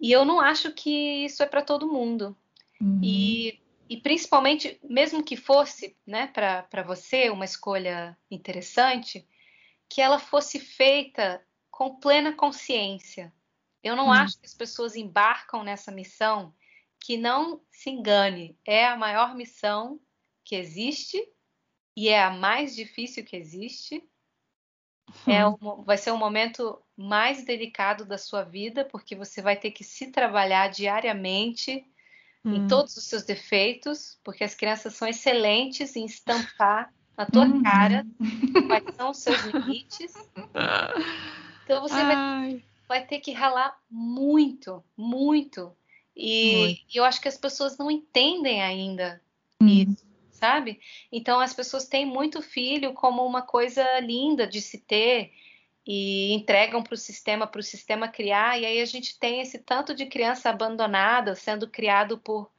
E 0.00 0.10
eu 0.10 0.24
não 0.24 0.40
acho 0.40 0.72
que 0.72 1.24
isso 1.24 1.42
é 1.42 1.46
para 1.46 1.62
todo 1.62 1.90
mundo. 1.90 2.36
Uhum. 2.80 3.00
E, 3.02 3.60
e 3.88 3.96
principalmente, 3.98 4.78
mesmo 4.82 5.22
que 5.22 5.36
fosse, 5.36 5.96
né, 6.06 6.26
para 6.26 6.82
você 6.82 7.30
uma 7.30 7.44
escolha 7.44 8.18
interessante, 8.30 9.24
que 9.88 10.00
ela 10.00 10.18
fosse 10.18 10.58
feita 10.58 11.40
com 11.70 11.94
plena 11.94 12.32
consciência. 12.32 13.32
Eu 13.82 13.96
não 13.96 14.06
Hum. 14.08 14.12
acho 14.12 14.38
que 14.38 14.46
as 14.46 14.54
pessoas 14.54 14.94
embarcam 14.96 15.62
nessa 15.64 15.90
missão 15.90 16.54
que 17.00 17.16
não 17.16 17.60
se 17.70 17.90
engane, 17.90 18.56
é 18.64 18.86
a 18.86 18.96
maior 18.96 19.34
missão 19.34 20.00
que 20.44 20.54
existe 20.54 21.20
e 21.96 22.08
é 22.08 22.22
a 22.22 22.30
mais 22.30 22.74
difícil 22.76 23.24
que 23.24 23.36
existe. 23.36 24.02
É 25.28 25.44
Hum. 25.46 25.56
mo- 25.60 25.82
vai 25.84 25.98
ser 25.98 26.10
o 26.10 26.16
momento 26.16 26.80
mais 26.96 27.44
delicado 27.44 28.04
da 28.04 28.16
sua 28.16 28.42
vida, 28.44 28.84
porque 28.84 29.14
você 29.16 29.42
vai 29.42 29.56
ter 29.56 29.70
que 29.72 29.84
se 29.84 30.10
trabalhar 30.10 30.68
diariamente 30.68 31.84
em 32.44 32.60
Hum. 32.60 32.66
todos 32.68 32.96
os 32.96 33.04
seus 33.04 33.22
defeitos, 33.24 34.18
porque 34.24 34.42
as 34.44 34.54
crianças 34.54 34.94
são 34.94 35.06
excelentes 35.08 35.94
em 35.96 36.04
estampar 36.04 36.92
na 37.16 37.26
tua 37.26 37.46
Uhum. 37.46 37.62
cara 37.62 38.04
quais 38.68 38.84
são 38.94 39.10
os 39.10 39.18
seus 39.18 39.42
limites. 39.44 40.12
Então 41.64 41.80
você 41.80 41.94
Ai. 41.94 42.06
vai 42.06 42.62
ter 43.00 43.20
que 43.20 43.32
ralar 43.32 43.78
muito, 43.90 44.84
muito. 44.96 45.74
E, 46.14 46.56
Muito. 46.56 46.80
eu 46.92 47.04
acho 47.04 47.20
que 47.20 47.28
as 47.28 47.38
pessoas 47.38 47.78
não 47.78 47.90
entendem 47.90 48.62
ainda 48.62 49.20
Uhum. 49.62 49.68
isso, 49.68 50.04
sabe? 50.30 50.80
Então 51.10 51.40
as 51.40 51.54
pessoas 51.54 51.86
têm 51.86 52.04
muito 52.04 52.42
filho 52.42 52.92
como 52.92 53.24
uma 53.24 53.42
coisa 53.42 54.00
linda 54.00 54.46
de 54.46 54.60
se 54.60 54.78
ter 54.78 55.32
e 55.86 56.32
entregam 56.32 56.82
para 56.82 56.94
o 56.94 56.98
sistema, 56.98 57.46
para 57.46 57.60
o 57.60 57.62
sistema 57.62 58.08
criar, 58.08 58.60
e 58.60 58.66
aí 58.66 58.80
a 58.80 58.84
gente 58.84 59.18
tem 59.18 59.40
esse 59.40 59.58
tanto 59.58 59.94
de 59.94 60.06
criança 60.06 60.50
abandonada 60.50 61.34
sendo 61.34 61.68
criado 61.68 62.18
por 62.18 62.50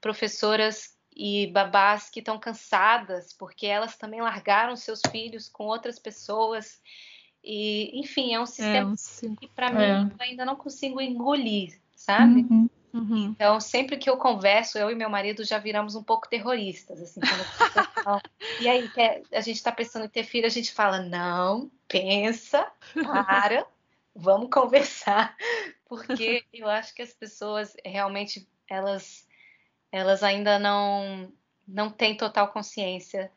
professoras 0.00 0.96
e 1.14 1.46
babás 1.48 2.08
que 2.08 2.20
estão 2.20 2.38
cansadas 2.38 3.32
porque 3.32 3.66
elas 3.66 3.96
também 3.96 4.20
largaram 4.20 4.74
seus 4.74 5.00
filhos 5.10 5.48
com 5.48 5.64
outras 5.64 5.98
pessoas. 5.98 6.80
E, 7.42 7.98
enfim, 7.98 8.34
é 8.34 8.40
um 8.40 8.46
sistema 8.46 8.94
é 9.22 9.26
um... 9.26 9.34
que 9.34 9.48
para 9.48 9.70
mim 9.70 9.82
é. 9.82 10.02
eu 10.02 10.10
ainda 10.20 10.44
não 10.44 10.54
consigo 10.54 11.00
engolir, 11.00 11.78
sabe? 11.96 12.46
Uhum. 12.48 12.68
Uhum. 12.92 13.30
Então, 13.30 13.58
sempre 13.58 13.96
que 13.96 14.08
eu 14.08 14.18
converso, 14.18 14.76
eu 14.76 14.90
e 14.90 14.94
meu 14.94 15.08
marido 15.08 15.44
já 15.44 15.58
viramos 15.58 15.94
um 15.94 16.02
pouco 16.02 16.28
terroristas, 16.28 17.00
assim. 17.00 17.20
e 18.60 18.68
aí, 18.68 18.90
a 19.32 19.40
gente 19.40 19.56
está 19.56 19.72
pensando 19.72 20.04
em 20.04 20.10
ter 20.10 20.24
filho, 20.24 20.46
a 20.46 20.50
gente 20.50 20.70
fala, 20.72 21.00
não, 21.00 21.70
pensa, 21.88 22.70
para, 23.02 23.66
vamos 24.14 24.50
conversar, 24.50 25.34
porque 25.88 26.44
eu 26.52 26.68
acho 26.68 26.94
que 26.94 27.00
as 27.00 27.14
pessoas 27.14 27.74
realmente, 27.82 28.46
elas, 28.68 29.26
elas 29.90 30.22
ainda 30.22 30.58
não, 30.58 31.32
não 31.66 31.90
têm 31.90 32.14
total 32.14 32.48
consciência 32.48 33.32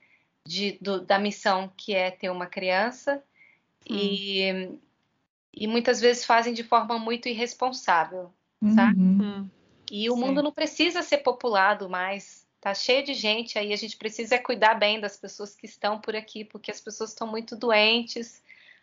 de, 0.46 0.78
do, 0.82 1.00
da 1.00 1.18
missão 1.18 1.72
que 1.78 1.96
é 1.96 2.12
ter 2.12 2.30
uma 2.30 2.46
criança 2.46 3.24
hum. 3.90 3.96
e, 3.96 4.80
e 5.54 5.68
muitas 5.68 6.02
vezes 6.02 6.26
fazem 6.26 6.54
de 6.54 6.64
forma 6.64 6.98
muito 6.98 7.28
irresponsável 7.28 8.32
sabe? 8.74 9.00
Uhum. 9.00 9.50
E 9.92 10.10
o 10.10 10.16
Sim. 10.16 10.20
mundo 10.20 10.42
não 10.42 10.52
precisa 10.52 11.02
ser 11.02 11.20
populado 11.20 11.90
mais. 11.90 12.46
Tá 12.60 12.74
cheio 12.74 13.04
de 13.04 13.14
gente 13.14 13.60
aí, 13.60 13.72
a 13.72 13.76
gente 13.76 13.98
precisa 13.98 14.40
cuidar 14.40 14.76
bem 14.76 15.00
das 15.00 15.18
pessoas 15.18 15.56
que 15.56 15.68
estão 15.68 16.00
por 16.00 16.16
aqui, 16.16 16.44
porque 16.44 16.72
as 16.72 16.82
pessoas 16.82 17.12
estão 17.12 17.28
muito 17.28 17.56
doentes, 17.56 18.42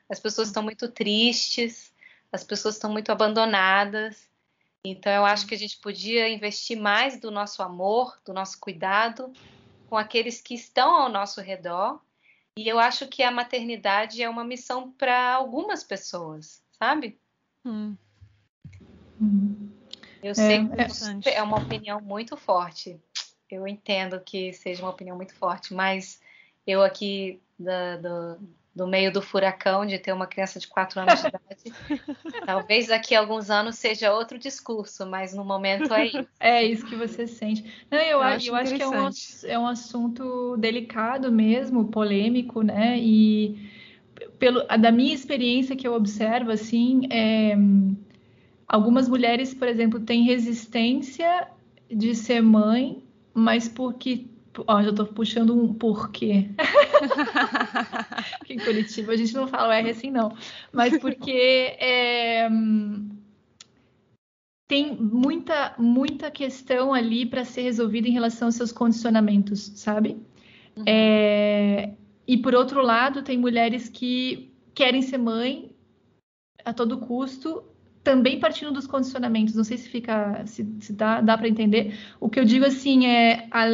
as 0.09 0.21
pessoas 0.21 0.49
estão 0.49 0.63
muito 0.63 0.89
tristes, 0.89 1.93
as 2.31 2.45
pessoas 2.45 2.77
estão 2.77 2.93
muito 2.93 3.11
abandonadas. 3.11 4.31
Então 4.85 5.13
eu 5.13 5.25
acho 5.25 5.47
que 5.47 5.55
a 5.55 5.59
gente 5.59 5.79
podia 5.79 6.29
investir 6.29 6.79
mais 6.79 7.19
do 7.19 7.31
nosso 7.31 7.63
amor, 7.63 8.17
do 8.25 8.33
nosso 8.33 8.59
cuidado 8.61 9.33
com 9.89 9.97
aqueles 9.97 10.41
que 10.41 10.55
estão 10.55 10.95
ao 10.95 11.09
nosso 11.09 11.41
redor. 11.41 12.01
E 12.57 12.69
eu 12.69 12.79
acho 12.79 13.09
que 13.09 13.23
a 13.23 13.31
maternidade 13.31 14.23
é 14.23 14.29
uma 14.29 14.45
missão 14.45 14.93
para 14.93 15.35
algumas 15.35 15.83
pessoas, 15.83 16.63
sabe? 16.79 17.19
Hum. 17.65 17.97
Eu 20.23 20.35
sei 20.35 20.57
é, 20.77 21.21
que 21.21 21.29
é, 21.29 21.35
é 21.37 21.43
uma 21.43 21.59
opinião 21.59 22.01
muito 22.01 22.37
forte. 22.37 23.01
Eu 23.51 23.67
entendo 23.67 24.21
que 24.21 24.53
seja 24.53 24.83
uma 24.83 24.91
opinião 24.91 25.17
muito 25.17 25.35
forte, 25.35 25.75
mas 25.75 26.21
eu 26.67 26.83
aqui 26.83 27.41
da, 27.59 27.97
do, 27.97 28.39
do 28.75 28.87
meio 28.87 29.13
do 29.13 29.21
furacão 29.21 29.85
de 29.85 29.99
ter 29.99 30.13
uma 30.13 30.27
criança 30.27 30.59
de 30.59 30.67
4 30.67 31.01
anos 31.01 31.21
de 31.21 31.29
idade, 31.29 31.73
talvez 32.47 32.89
daqui 32.89 33.15
a 33.15 33.21
alguns 33.21 33.51
anos 33.51 33.77
seja 33.77 34.13
outro 34.13 34.39
discurso, 34.39 35.07
mas 35.07 35.35
no 35.35 35.45
momento 35.45 35.93
é 35.93 36.07
isso. 36.07 36.29
É 36.41 36.65
isso 36.65 36.87
que 36.87 36.97
você 36.97 37.27
sente. 37.27 37.65
Não, 37.91 37.99
eu, 37.99 38.19
eu 38.19 38.23
acho, 38.23 38.49
eu 38.49 38.55
acho 38.55 38.75
que 38.75 38.83
é 38.83 38.89
um, 38.89 39.11
é 39.45 39.59
um 39.59 39.67
assunto 39.67 40.57
delicado 40.57 41.31
mesmo, 41.31 41.87
polêmico, 41.89 42.63
né? 42.63 42.99
E 42.99 43.71
pelo, 44.39 44.65
da 44.65 44.91
minha 44.91 45.15
experiência 45.15 45.77
que 45.77 45.87
eu 45.87 45.95
observo, 45.95 46.51
assim, 46.51 47.07
é, 47.11 47.55
Algumas 48.73 49.07
mulheres, 49.07 49.53
por 49.53 49.69
exemplo, 49.69 50.01
têm 50.01 50.25
resistência 50.25 51.47
de 51.91 52.15
ser 52.15 52.41
mãe, 52.41 53.03
mas 53.35 53.69
porque. 53.69 54.27
Ó, 54.67 54.83
já 54.83 54.91
estou 54.91 55.07
puxando 55.07 55.57
um 55.57 55.73
porquê. 55.73 56.51
porque 58.39 58.55
em 58.55 58.59
Curitiba 58.59 59.13
a 59.13 59.17
gente 59.17 59.35
não 59.35 59.49
fala 59.49 59.69
o 59.69 59.73
R 59.73 59.91
assim, 59.91 60.11
não. 60.11 60.37
Mas 60.73 60.99
porque 60.99 61.77
é, 61.79 62.49
tem 64.69 64.95
muita, 64.95 65.75
muita 65.79 66.31
questão 66.31 66.93
ali 66.93 67.25
para 67.25 67.45
ser 67.45 67.63
resolvida 67.63 68.09
em 68.09 68.13
relação 68.13 68.49
aos 68.49 68.55
seus 68.55 68.73
condicionamentos, 68.73 69.73
sabe? 69.75 70.19
Uhum. 70.77 70.85
É, 70.87 71.95
e 72.27 72.37
por 72.37 72.55
outro 72.55 72.83
lado, 72.83 73.23
tem 73.23 73.39
mulheres 73.39 73.89
que 73.89 74.53
querem 74.75 75.03
ser 75.03 75.19
mãe 75.19 75.71
a 76.65 76.73
todo 76.73 76.99
custo 76.99 77.65
também 78.03 78.41
partindo 78.41 78.73
dos 78.73 78.87
condicionamentos, 78.87 79.55
não 79.55 79.65
sei 79.65 79.79
se 79.79 79.89
fica, 79.89 80.45
se, 80.47 80.67
se 80.81 80.93
dá, 80.93 81.21
dá 81.21 81.39
para 81.39 81.49
entender. 81.49 81.97
O 82.19 82.29
que 82.29 82.41
eu 82.41 82.45
digo 82.45 82.65
assim 82.65 83.07
é 83.07 83.47
a 83.51 83.67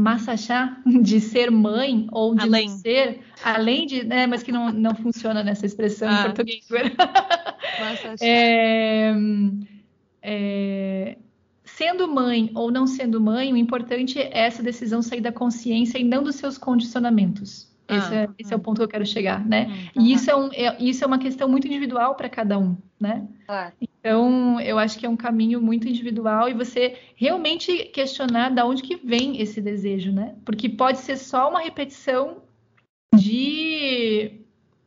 massachá 0.00 0.80
de 1.02 1.20
ser 1.20 1.50
mãe 1.50 2.06
ou 2.10 2.34
de 2.34 2.42
além. 2.42 2.68
ser, 2.68 3.20
além 3.44 3.86
de, 3.86 4.04
né, 4.04 4.26
mas 4.26 4.42
que 4.42 4.50
não, 4.50 4.72
não 4.72 4.94
funciona 4.94 5.42
nessa 5.42 5.66
expressão 5.66 6.08
ah. 6.08 6.20
em 6.20 6.24
português. 6.24 6.66
é, 8.20 9.12
é, 10.22 11.18
sendo 11.64 12.08
mãe 12.08 12.50
ou 12.54 12.70
não 12.70 12.86
sendo 12.86 13.20
mãe, 13.20 13.52
o 13.52 13.56
importante 13.56 14.18
é 14.18 14.40
essa 14.40 14.62
decisão 14.62 15.02
sair 15.02 15.20
da 15.20 15.32
consciência 15.32 15.98
e 15.98 16.04
não 16.04 16.22
dos 16.22 16.36
seus 16.36 16.58
condicionamentos. 16.58 17.69
Esse, 17.96 18.14
ah, 18.14 18.22
é, 18.22 18.28
esse 18.38 18.52
é 18.52 18.56
o 18.56 18.60
ponto 18.60 18.78
que 18.78 18.84
eu 18.84 18.88
quero 18.88 19.06
chegar, 19.06 19.44
né? 19.44 19.90
Uhum. 19.94 20.06
E 20.06 20.12
isso 20.12 20.30
é, 20.30 20.36
um, 20.36 20.50
é, 20.52 20.76
isso 20.82 21.04
é 21.04 21.06
uma 21.06 21.18
questão 21.18 21.48
muito 21.48 21.66
individual 21.66 22.14
para 22.14 22.28
cada 22.28 22.58
um, 22.58 22.76
né? 22.98 23.26
Claro. 23.46 23.72
Então, 23.80 24.60
eu 24.60 24.78
acho 24.78 24.98
que 24.98 25.06
é 25.06 25.08
um 25.08 25.16
caminho 25.16 25.60
muito 25.60 25.88
individual 25.88 26.48
e 26.48 26.54
você 26.54 26.96
realmente 27.16 27.84
questionar 27.86 28.50
da 28.50 28.64
onde 28.64 28.82
que 28.82 28.96
vem 28.96 29.40
esse 29.40 29.60
desejo, 29.60 30.12
né? 30.12 30.34
Porque 30.44 30.68
pode 30.68 30.98
ser 30.98 31.16
só 31.16 31.50
uma 31.50 31.60
repetição 31.60 32.38
de 33.14 34.40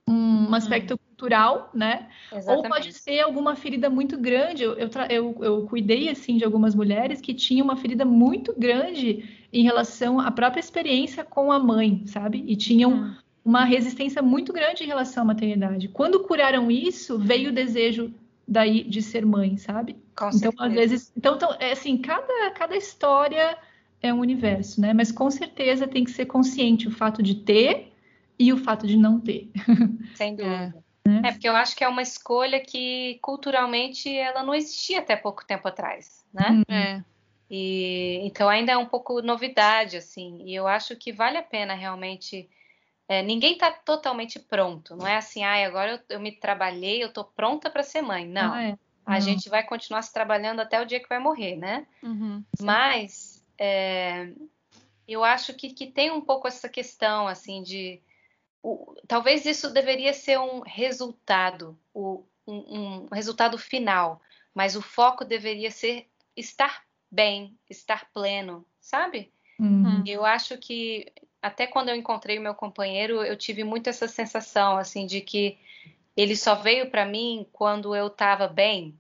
um 0.08 0.54
aspecto 0.54 0.92
uhum. 0.92 0.98
Cultural, 1.14 1.70
né? 1.74 2.08
Exatamente. 2.32 2.66
Ou 2.66 2.70
pode 2.70 2.94
ser 2.94 3.20
alguma 3.20 3.56
ferida 3.56 3.90
muito 3.90 4.18
grande. 4.18 4.64
Eu, 4.64 4.74
eu, 4.74 4.90
eu, 5.10 5.38
eu 5.42 5.66
cuidei, 5.68 6.10
assim, 6.10 6.38
de 6.38 6.44
algumas 6.44 6.74
mulheres 6.74 7.22
que 7.22 7.34
tinham 7.34 7.64
uma 7.64 7.78
ferida 7.78 8.04
muito 8.04 8.54
grande 8.58 9.46
em 9.54 9.64
relação 9.64 10.20
à 10.20 10.32
própria 10.32 10.60
experiência 10.60 11.24
com 11.24 11.52
a 11.52 11.60
mãe, 11.60 12.04
sabe? 12.08 12.44
E 12.48 12.56
tinham 12.56 12.92
hum. 12.92 13.16
uma 13.46 13.64
resistência 13.64 14.22
muito 14.22 14.52
grande 14.52 14.84
em 14.84 14.88
relação 14.88 15.24
à 15.24 15.26
maternidade. 15.28 15.88
Quando 15.88 16.20
curaram 16.22 16.72
isso, 16.72 17.18
veio 17.18 17.52
o 17.52 17.54
desejo 17.54 18.12
daí 18.48 18.84
de 18.84 19.02
ser 19.02 19.26
mãe, 19.26 19.56
sabe? 19.58 19.96
Com 20.16 20.28
então, 20.28 20.52
certeza. 20.52 20.66
às 20.66 20.74
vezes, 20.74 21.14
então, 21.16 21.36
então, 21.36 21.56
é 21.60 21.72
assim, 21.72 21.98
cada, 21.98 22.52
cada 22.52 22.76
história 22.76 23.58
é 24.02 24.14
um 24.14 24.20
universo, 24.20 24.82
né? 24.82 24.94
Mas 24.94 25.12
com 25.12 25.30
certeza 25.30 25.88
tem 25.88 26.04
que 26.04 26.12
ser 26.12 26.26
consciente 26.26 26.88
o 26.88 26.92
fato 26.92 27.24
de 27.24 27.36
ter 27.36 27.94
e 28.38 28.52
o 28.52 28.58
fato 28.58 28.86
de 28.86 28.98
não 28.98 29.20
ter. 29.20 29.50
Sem 30.16 30.36
dúvida. 30.36 30.76
É, 30.78 30.83
né? 31.08 31.22
é 31.26 31.32
porque 31.32 31.48
eu 31.48 31.56
acho 31.56 31.76
que 31.76 31.84
é 31.84 31.88
uma 31.88 32.02
escolha 32.02 32.60
que 32.60 33.20
culturalmente 33.22 34.16
ela 34.16 34.44
não 34.44 34.56
existia 34.56 35.00
até 35.00 35.16
pouco 35.16 35.46
tempo 35.46 35.68
atrás, 35.68 36.26
né? 36.34 36.50
Uhum. 36.50 36.76
É. 36.76 37.04
E 37.50 38.20
então 38.24 38.50
ainda 38.50 38.72
é 38.72 38.78
um 38.78 38.86
pouco 38.86 39.22
novidade, 39.22 39.98
assim. 39.98 40.42
E 40.46 40.56
eu 40.56 40.68
acho 40.68 40.96
que 40.96 41.12
vale 41.12 41.38
a 41.38 41.44
pena 41.44 41.74
realmente. 41.74 42.50
É, 43.08 43.22
ninguém 43.22 43.54
está 43.54 43.70
totalmente 43.72 44.40
pronto. 44.40 44.96
Não 44.96 45.06
é 45.06 45.18
assim, 45.18 45.44
ah, 45.44 45.66
agora 45.68 45.92
eu, 46.10 46.16
eu 46.16 46.20
me 46.20 46.32
trabalhei, 46.32 47.04
eu 47.04 47.10
estou 47.10 47.26
pronta 47.26 47.70
para 47.70 47.84
ser 47.84 48.02
mãe. 48.02 48.26
Não. 48.26 48.54
Ah, 48.54 48.64
é. 48.64 48.78
A 49.06 49.20
gente 49.20 49.50
vai 49.50 49.64
continuar 49.64 50.02
se 50.02 50.14
trabalhando 50.14 50.62
até 50.62 50.82
o 50.82 50.86
dia 50.86 51.00
que 51.00 51.10
vai 51.10 51.20
morrer, 51.20 51.58
né? 51.58 51.86
Uhum, 52.02 52.44
Mas 52.62 53.44
é, 53.60 54.30
eu 55.08 55.24
acho 55.24 55.54
que, 55.54 55.74
que 55.74 55.88
tem 55.88 56.12
um 56.12 56.22
pouco 56.22 56.48
essa 56.48 56.70
questão, 56.70 57.28
assim, 57.28 57.62
de. 57.62 58.02
O, 58.64 58.96
talvez 59.08 59.46
isso 59.46 59.70
deveria 59.70 60.14
ser 60.14 60.40
um 60.40 60.62
resultado, 60.62 61.78
o, 61.94 62.24
um, 62.48 63.04
um 63.04 63.08
resultado 63.12 63.58
final, 63.58 64.22
mas 64.56 64.76
o 64.76 64.82
foco 64.82 65.26
deveria 65.26 65.70
ser 65.70 66.08
estar 66.36 66.84
bem, 67.12 67.58
estar 67.70 68.10
pleno, 68.14 68.66
sabe? 68.80 69.32
Uhum. 69.60 70.04
Eu 70.08 70.26
acho 70.26 70.58
que 70.58 71.12
até 71.42 71.68
quando 71.68 71.90
eu 71.90 71.96
encontrei 71.96 72.40
o 72.40 72.42
meu 72.42 72.56
companheiro, 72.56 73.22
eu 73.22 73.36
tive 73.36 73.66
muito 73.66 73.90
essa 73.90 74.08
sensação 74.08 74.78
assim 74.78 75.06
de 75.06 75.20
que 75.20 75.58
ele 76.16 76.36
só 76.36 76.56
veio 76.56 76.90
para 76.90 77.06
mim 77.06 77.46
quando 77.52 77.94
eu 77.94 78.08
estava 78.08 78.48
bem. 78.48 78.98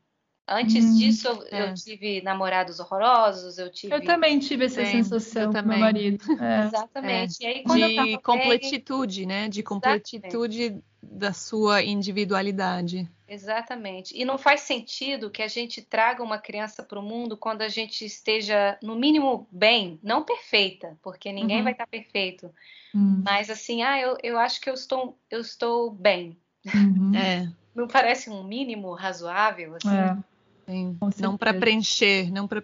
Antes 0.48 0.84
hum, 0.84 0.98
disso, 0.98 1.28
eu, 1.28 1.48
é. 1.52 1.70
eu, 1.70 1.74
tive 1.74 2.22
namorados 2.22 2.78
horrorosos, 2.80 3.58
eu 3.58 3.72
tive. 3.72 3.96
Eu 3.96 4.04
também 4.04 4.40
tive 4.40 4.66
essa 4.66 4.84
Sim, 4.84 5.04
sensação 5.04 5.54
com 5.54 5.62
meu 5.62 5.78
marido. 5.78 6.24
É. 6.44 6.66
Exatamente. 6.66 7.46
É. 7.46 7.64
de 7.64 8.18
completitude, 8.22 9.20
bem, 9.20 9.28
né? 9.28 9.48
De 9.48 9.64
completitude 9.64 10.64
Exatamente. 10.64 10.84
da 11.02 11.32
sua 11.32 11.82
individualidade. 11.82 13.10
Exatamente. 13.26 14.14
E 14.20 14.26
não 14.26 14.38
faz 14.38 14.62
sentido 14.62 15.32
que 15.32 15.42
a 15.42 15.48
gente 15.48 15.82
traga 15.82 16.22
uma 16.22 16.38
criança 16.38 16.84
para 16.84 17.00
o 17.00 17.04
mundo 17.04 17.38
quando 17.38 17.62
a 17.62 17.70
gente 17.70 18.06
esteja, 18.06 18.78
no 18.84 18.96
mínimo, 18.96 19.48
bem, 19.50 19.98
não 20.04 20.24
perfeita, 20.24 20.98
porque 21.02 21.32
ninguém 21.32 21.58
uhum. 21.58 21.64
vai 21.64 21.72
estar 21.72 21.88
perfeito. 21.88 22.54
Uhum. 22.94 23.24
Mas 23.24 23.50
assim, 23.50 23.82
ah, 23.82 24.00
eu, 24.00 24.18
eu 24.22 24.38
acho 24.38 24.60
que 24.60 24.70
eu 24.70 24.74
estou, 24.74 25.18
eu 25.32 25.40
estou 25.40 25.90
bem. 25.90 26.38
Uhum. 26.66 27.12
É. 27.16 27.48
Não 27.74 27.88
parece 27.88 28.30
um 28.30 28.44
mínimo 28.44 28.94
razoável? 28.94 29.76
Assim? 29.76 29.90
É. 29.90 30.33
Sim, 30.66 30.98
não 31.20 31.38
para 31.38 31.54
preencher, 31.54 32.32
não 32.32 32.48
para 32.48 32.64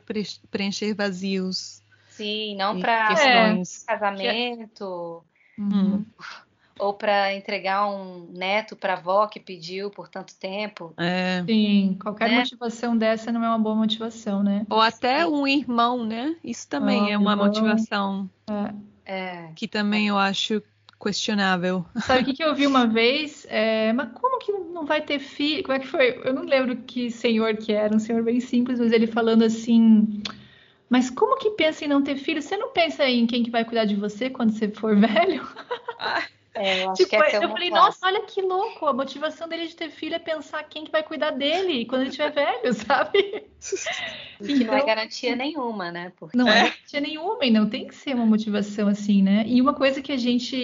preencher 0.49 0.93
vazios. 0.93 1.81
Sim, 2.09 2.55
não 2.55 2.80
para 2.80 3.15
casamento. 3.85 5.23
Uhum. 5.57 6.05
ou 6.80 6.93
para 6.93 7.35
entregar 7.35 7.85
um 7.88 8.30
neto 8.31 8.73
para 8.77 8.93
a 8.93 8.97
avó 8.97 9.27
que 9.27 9.39
pediu 9.39 9.89
por 9.91 10.07
tanto 10.07 10.34
tempo. 10.35 10.93
É. 10.97 11.43
Sim, 11.45 11.97
qualquer 12.01 12.30
né? 12.30 12.38
motivação 12.39 12.97
dessa 12.97 13.31
não 13.31 13.43
é 13.43 13.49
uma 13.49 13.59
boa 13.59 13.76
motivação, 13.76 14.41
né? 14.41 14.65
Ou 14.69 14.80
até 14.80 15.27
um 15.27 15.45
irmão, 15.45 16.05
né? 16.05 16.38
Isso 16.43 16.67
também 16.67 17.03
oh, 17.03 17.09
é 17.09 17.17
uma 17.17 17.31
irmão. 17.31 17.47
motivação 17.47 18.30
é. 19.05 19.51
que 19.55 19.67
também 19.67 20.07
eu 20.07 20.17
acho 20.17 20.63
questionável. 20.99 21.85
Sabe 22.01 22.21
o 22.21 22.26
que, 22.26 22.34
que 22.34 22.43
eu 22.43 22.53
vi 22.53 22.67
uma 22.67 22.85
vez? 22.85 23.45
É, 23.49 23.93
mas 23.93 24.09
como 24.13 24.39
que 24.39 24.51
não 24.51 24.85
vai 24.85 25.01
ter 25.01 25.19
filho? 25.19 25.63
Como 25.63 25.76
é 25.76 25.80
que 25.80 25.88
foi? 25.88 26.19
Eu 26.23 26.34
não 26.34 26.43
lembro 26.43 26.76
que 26.76 27.09
senhor 27.09 27.55
que 27.57 27.71
era, 27.71 27.95
um 27.95 27.99
senhor 27.99 28.21
bem 28.23 28.39
simples, 28.39 28.80
mas 28.80 28.91
ele 28.91 29.07
falando 29.07 29.43
assim. 29.43 30.21
Mas 30.89 31.09
como 31.09 31.38
que 31.38 31.51
pensa 31.51 31.85
em 31.85 31.88
não 31.88 32.03
ter 32.03 32.17
filho? 32.17 32.41
Você 32.41 32.57
não 32.57 32.71
pensa 32.71 33.07
em 33.07 33.26
quem 33.27 33.43
que 33.43 33.51
vai 33.51 33.63
cuidar 33.63 33.85
de 33.85 33.95
você 33.95 34.30
quando 34.30 34.51
você 34.51 34.67
for 34.69 34.95
velho? 34.99 35.47
É, 36.60 36.84
eu, 36.84 36.94
tipo, 36.94 37.15
é 37.15 37.38
eu 37.38 37.49
falei, 37.49 37.69
nossa, 37.69 38.06
olha 38.06 38.22
que 38.23 38.41
louco. 38.41 38.86
A 38.86 38.91
motivação 38.91 39.48
dele 39.48 39.68
de 39.68 39.76
ter 39.77 39.90
filho 39.90 40.15
é 40.15 40.19
pensar 40.19 40.61
quem 40.64 40.84
que 40.84 40.91
vai 40.91 41.02
cuidar 41.02 41.31
dele 41.31 41.86
quando 41.86 42.02
ele 42.02 42.10
estiver 42.10 42.31
velho, 42.31 42.73
sabe? 42.76 43.45
Que 44.40 44.53
então, 44.53 44.68
não 44.68 44.73
é 44.73 44.86
garantia 44.86 45.36
nenhuma, 45.36 45.91
né? 45.91 46.14
Porque... 46.18 46.38
Não 46.38 46.48
é. 46.48 46.52
é 46.52 46.64
garantia 46.64 47.02
nenhuma 47.02 47.45
e 47.45 47.52
não 47.52 47.69
tem 47.69 47.86
que 47.86 47.94
ser 47.94 48.15
uma 48.15 48.26
motivação 48.26 48.88
assim, 48.88 49.22
né? 49.22 49.44
E 49.45 49.61
uma 49.61 49.73
coisa 49.73 50.02
que 50.02 50.14
a 50.14 50.18
gente, 50.18 50.56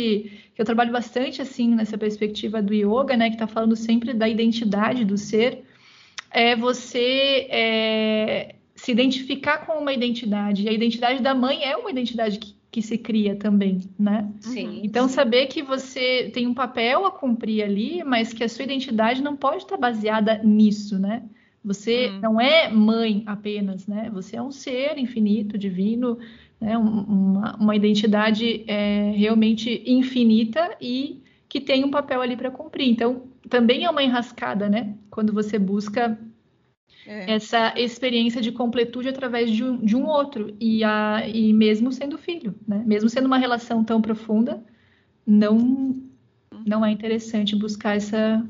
que 0.53 0.61
eu 0.61 0.63
trabalho 0.63 0.93
bastante 0.93 1.41
assim 1.41 1.75
nessa 1.75 1.97
perspectiva 1.97 2.61
do 2.61 2.73
yoga, 2.73 3.17
né? 3.17 3.29
Que 3.29 3.37
tá 3.37 3.47
falando 3.47 3.75
sempre 3.75 4.13
da 4.13 4.29
identidade 4.29 5.03
do 5.03 5.17
ser, 5.17 5.65
é 6.31 6.55
você 6.55 7.47
é, 7.49 8.55
se 8.75 8.91
identificar 8.91 9.65
com 9.65 9.73
uma 9.73 9.91
identidade. 9.91 10.63
E 10.63 10.69
a 10.69 10.71
identidade 10.71 11.21
da 11.21 11.35
mãe 11.35 11.63
é 11.65 11.75
uma 11.75 11.91
identidade 11.91 12.39
que 12.39 12.54
que 12.75 12.81
se 12.81 12.97
cria 12.97 13.37
também, 13.37 13.79
né? 13.97 14.29
Sim. 14.41 14.81
Então 14.83 15.07
saber 15.07 15.45
que 15.45 15.63
você 15.63 16.29
tem 16.33 16.45
um 16.45 16.53
papel 16.53 17.05
a 17.05 17.11
cumprir 17.11 17.63
ali, 17.63 18.03
mas 18.03 18.33
que 18.33 18.43
a 18.43 18.49
sua 18.49 18.65
identidade 18.65 19.23
não 19.23 19.37
pode 19.37 19.63
estar 19.63 19.77
baseada 19.77 20.41
nisso, 20.43 20.99
né? 20.99 21.23
Você 21.63 22.09
hum. 22.09 22.19
não 22.21 22.41
é 22.41 22.69
mãe 22.69 23.23
apenas, 23.27 23.87
né? 23.87 24.11
Você 24.13 24.35
é 24.35 24.41
um 24.41 24.51
ser 24.51 24.97
infinito, 24.97 25.57
divino, 25.57 26.17
né? 26.59 26.77
uma, 26.77 27.55
uma 27.55 27.75
identidade 27.77 28.65
é, 28.67 29.13
realmente 29.15 29.81
infinita 29.85 30.75
e 30.81 31.23
que 31.47 31.61
tem 31.61 31.85
um 31.85 31.89
papel 31.89 32.21
ali 32.21 32.35
para 32.35 32.51
cumprir. 32.51 32.89
Então 32.89 33.23
também 33.49 33.85
é 33.85 33.89
uma 33.89 34.03
enrascada, 34.03 34.67
né? 34.67 34.95
Quando 35.09 35.31
você 35.31 35.57
busca 35.57 36.19
é. 37.07 37.33
essa 37.33 37.73
experiência 37.77 38.41
de 38.41 38.51
completude 38.51 39.09
através 39.09 39.51
de 39.51 39.63
um, 39.63 39.77
de 39.77 39.95
um 39.95 40.05
outro 40.05 40.55
e, 40.59 40.83
a, 40.83 41.23
e 41.27 41.53
mesmo 41.53 41.91
sendo 41.91 42.17
filho, 42.17 42.55
né? 42.67 42.83
Mesmo 42.85 43.09
sendo 43.09 43.25
uma 43.25 43.37
relação 43.37 43.83
tão 43.83 44.01
profunda, 44.01 44.63
não 45.25 46.01
não 46.65 46.85
é 46.85 46.89
interessante 46.89 47.55
buscar 47.55 47.95
essa 47.97 48.43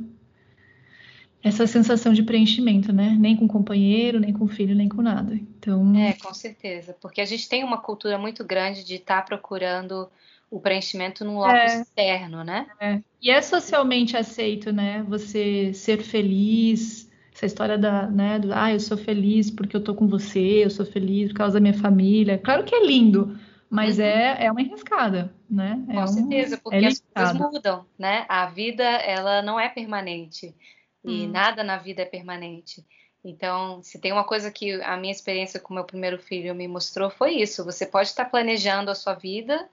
essa 1.44 1.68
sensação 1.68 2.12
de 2.12 2.24
preenchimento, 2.24 2.92
né? 2.92 3.16
Nem 3.20 3.36
com 3.36 3.48
companheiro, 3.48 4.20
nem 4.20 4.34
com 4.34 4.48
filho, 4.48 4.74
nem 4.74 4.90
com 4.90 5.02
nada. 5.02 5.36
Então 5.36 5.96
é 5.96 6.14
com 6.14 6.34
certeza, 6.34 6.96
porque 7.00 7.22
a 7.22 7.26
gente 7.26 7.48
tem 7.48 7.64
uma 7.64 7.78
cultura 7.78 8.18
muito 8.18 8.44
grande 8.44 8.84
de 8.84 8.96
estar 8.96 9.18
tá 9.18 9.22
procurando 9.22 10.10
o 10.50 10.60
preenchimento 10.60 11.26
num 11.26 11.38
locus 11.38 11.54
é, 11.54 11.82
externo, 11.82 12.44
né? 12.44 12.68
É. 12.80 13.00
E 13.22 13.30
é 13.30 13.42
socialmente 13.42 14.16
aceito, 14.18 14.72
né? 14.72 15.04
Você 15.08 15.74
ser 15.74 16.02
feliz, 16.02 17.05
essa 17.36 17.46
história 17.46 17.78
da, 17.78 18.08
né, 18.08 18.40
do, 18.40 18.54
ah, 18.54 18.72
eu 18.72 18.80
sou 18.80 18.98
feliz 18.98 19.52
porque 19.52 19.76
eu 19.76 19.84
tô 19.84 19.94
com 19.94 20.08
você, 20.08 20.64
eu 20.64 20.70
sou 20.70 20.86
feliz 20.86 21.30
por 21.30 21.38
causa 21.38 21.56
da 21.56 21.60
minha 21.60 21.74
família. 21.74 22.38
Claro 22.38 22.64
que 22.64 22.74
é 22.74 22.86
lindo, 22.86 23.38
mas 23.70 24.00
uhum. 24.00 24.06
é, 24.06 24.46
é 24.46 24.52
uma 24.52 24.62
enrascada, 24.62 25.34
né? 25.50 25.84
É 25.90 25.94
com 25.94 26.02
um, 26.02 26.08
certeza, 26.08 26.58
porque 26.58 26.78
é 26.78 26.88
as 26.88 27.04
coisas 27.14 27.34
mudam, 27.38 27.86
né? 28.00 28.26
A 28.30 28.46
vida, 28.46 28.84
ela 28.84 29.42
não 29.42 29.60
é 29.60 29.68
permanente. 29.68 30.56
E 31.04 31.26
hum. 31.26 31.30
nada 31.30 31.64
na 31.64 31.78
vida 31.78 32.02
é 32.02 32.06
permanente. 32.06 32.84
Então, 33.24 33.84
se 33.84 34.00
tem 34.00 34.12
uma 34.12 34.24
coisa 34.24 34.50
que 34.50 34.82
a 34.82 34.96
minha 34.96 35.12
experiência 35.12 35.60
com 35.60 35.74
meu 35.74 35.84
primeiro 35.84 36.18
filho 36.18 36.56
me 36.56 36.68
mostrou, 36.68 37.10
foi 37.10 37.34
isso. 37.36 37.66
Você 37.66 37.86
pode 37.86 38.10
estar 38.10 38.26
planejando 38.26 38.90
a 38.90 38.96
sua 38.96 39.14
vida 39.14 39.68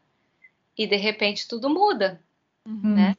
e, 0.76 0.86
de 0.86 0.96
repente, 0.96 1.46
tudo 1.46 1.70
muda, 1.70 2.20
uhum. 2.66 2.94
né? 2.94 3.16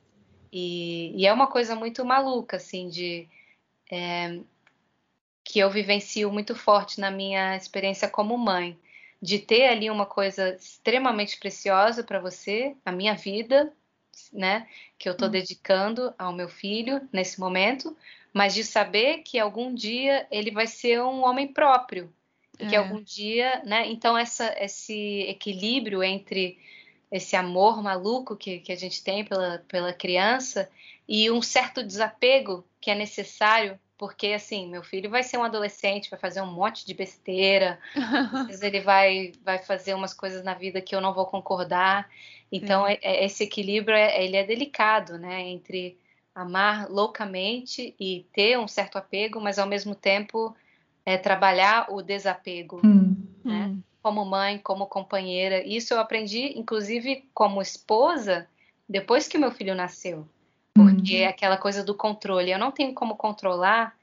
E, 0.52 1.14
e 1.16 1.26
é 1.26 1.32
uma 1.32 1.48
coisa 1.48 1.76
muito 1.76 2.04
maluca, 2.04 2.58
assim, 2.58 2.90
de 2.90 3.28
é, 3.94 4.40
que 5.44 5.60
eu 5.60 5.70
vivencio 5.70 6.32
muito 6.32 6.56
forte 6.56 7.00
na 7.00 7.12
minha 7.12 7.56
experiência 7.56 8.10
como 8.10 8.36
mãe, 8.36 8.76
de 9.22 9.38
ter 9.38 9.68
ali 9.68 9.88
uma 9.90 10.06
coisa 10.06 10.56
extremamente 10.56 11.38
preciosa 11.38 12.04
para 12.04 12.20
você, 12.20 12.76
a 12.84 12.92
minha 12.92 13.14
vida, 13.14 13.72
né, 14.32 14.68
que 14.98 15.08
eu 15.08 15.14
estou 15.14 15.28
hum. 15.28 15.32
dedicando 15.32 16.12
ao 16.18 16.34
meu 16.34 16.50
filho 16.50 17.08
nesse 17.14 17.40
momento, 17.40 17.96
mas 18.34 18.56
de 18.56 18.64
saber 18.64 19.20
que 19.20 19.38
algum 19.38 19.74
dia 19.74 20.28
ele 20.32 20.50
vai 20.50 20.66
ser 20.66 21.00
um 21.04 21.24
homem 21.24 21.48
próprio, 21.48 22.12
é. 22.58 22.66
que 22.66 22.76
algum 22.76 23.00
dia, 23.00 23.62
né, 23.64 23.88
então 23.88 24.18
essa, 24.18 24.56
esse 24.60 25.22
equilíbrio 25.30 26.02
entre 26.02 26.58
esse 27.12 27.36
amor 27.36 27.84
maluco 27.84 28.36
que, 28.36 28.58
que 28.58 28.72
a 28.72 28.76
gente 28.76 29.04
tem 29.04 29.24
pela, 29.24 29.64
pela 29.68 29.94
criança 29.94 30.68
e 31.08 31.30
um 31.30 31.44
certo 31.44 31.84
desapego 31.84 32.66
que 32.82 32.90
é 32.90 32.96
necessário 32.96 33.80
porque 33.98 34.28
assim, 34.28 34.70
meu 34.70 34.84
filho 34.84 35.10
vai 35.10 35.24
ser 35.24 35.38
um 35.38 35.44
adolescente, 35.44 36.10
vai 36.10 36.20
fazer 36.20 36.42
um 36.42 36.52
monte 36.52 36.86
de 36.86 36.94
besteira, 36.94 37.80
às 37.96 38.48
vezes 38.48 38.62
ele 38.62 38.82
vai, 38.82 39.32
vai 39.44 39.60
fazer 39.60 39.94
umas 39.94 40.14
coisas 40.14 40.44
na 40.44 40.54
vida 40.54 40.82
que 40.82 40.96
eu 40.96 41.02
não 41.02 41.14
vou 41.14 41.26
concordar. 41.26 42.10
Então, 42.52 42.88
é, 42.88 43.00
é, 43.02 43.26
esse 43.26 43.44
equilíbrio 43.44 43.96
é, 43.96 44.24
ele 44.24 44.36
é 44.36 44.44
delicado, 44.44 45.18
né? 45.18 45.42
Entre 45.42 45.98
amar 46.36 46.90
loucamente 46.90 47.96
e 48.00 48.26
ter 48.34 48.58
um 48.58 48.68
certo 48.68 48.98
apego, 48.98 49.40
mas 49.40 49.60
ao 49.60 49.68
mesmo 49.68 49.94
tempo 49.94 50.56
é, 51.06 51.18
trabalhar 51.18 51.88
o 51.92 52.02
desapego, 52.02 52.82
hum. 52.84 53.16
né? 53.44 53.68
Hum. 53.68 53.82
Como 54.02 54.26
mãe, 54.26 54.58
como 54.58 54.86
companheira. 54.86 55.66
Isso 55.66 55.94
eu 55.94 56.00
aprendi, 56.00 56.60
inclusive, 56.60 57.26
como 57.34 57.62
esposa, 57.62 58.50
depois 58.88 59.30
que 59.30 59.38
meu 59.38 59.50
filho 59.50 59.74
nasceu. 59.74 60.28
Porque 60.74 61.24
uhum. 61.24 61.30
aquela 61.30 61.58
coisa 61.58 61.84
do 61.84 61.96
controle, 61.96 62.52
eu 62.52 62.58
não 62.58 62.72
tenho 62.72 62.94
como 62.94 63.16
controlar 63.16 63.96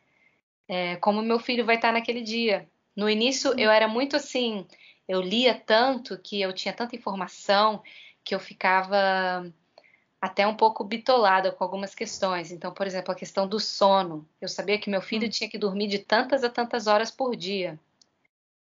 é, 0.69 0.95
como 0.97 1.21
meu 1.21 1.41
filho 1.41 1.65
vai 1.65 1.75
estar 1.75 1.93
naquele 1.93 2.23
dia. 2.23 2.69
No 2.95 3.11
início 3.11 3.59
eu 3.59 3.71
era 3.71 3.89
muito 3.89 4.15
assim, 4.15 4.65
eu 5.09 5.21
lia 5.21 5.53
tanto 5.53 6.17
que 6.17 6.41
eu 6.41 6.53
tinha 6.53 6.73
tanta 6.73 6.95
informação 6.95 7.83
que 8.23 8.33
eu 8.33 8.39
ficava 8.39 9.53
até 10.21 10.47
um 10.47 10.55
pouco 10.55 10.85
bitolada 10.85 11.51
com 11.51 11.65
algumas 11.65 11.93
questões. 11.93 12.53
Então, 12.53 12.73
por 12.73 12.87
exemplo, 12.87 13.11
a 13.11 13.17
questão 13.17 13.49
do 13.49 13.59
sono. 13.59 14.25
Eu 14.41 14.47
sabia 14.47 14.79
que 14.79 14.91
meu 14.91 15.01
filho 15.01 15.27
hum. 15.27 15.31
tinha 15.31 15.51
que 15.51 15.59
dormir 15.59 15.89
de 15.89 15.99
tantas 15.99 16.45
a 16.45 16.49
tantas 16.49 16.87
horas 16.87 17.11
por 17.11 17.35
dia. 17.35 17.77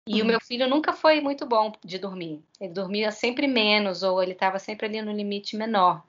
E 0.06 0.20
hum. 0.20 0.24
o 0.24 0.28
meu 0.28 0.40
filho 0.40 0.68
nunca 0.68 0.92
foi 0.92 1.22
muito 1.22 1.46
bom 1.46 1.72
de 1.82 1.98
dormir. 1.98 2.42
Ele 2.60 2.74
dormia 2.74 3.10
sempre 3.10 3.46
menos 3.46 4.02
ou 4.02 4.22
ele 4.22 4.32
estava 4.32 4.58
sempre 4.58 4.86
ali 4.86 5.00
no 5.00 5.12
limite 5.12 5.56
menor. 5.56 6.02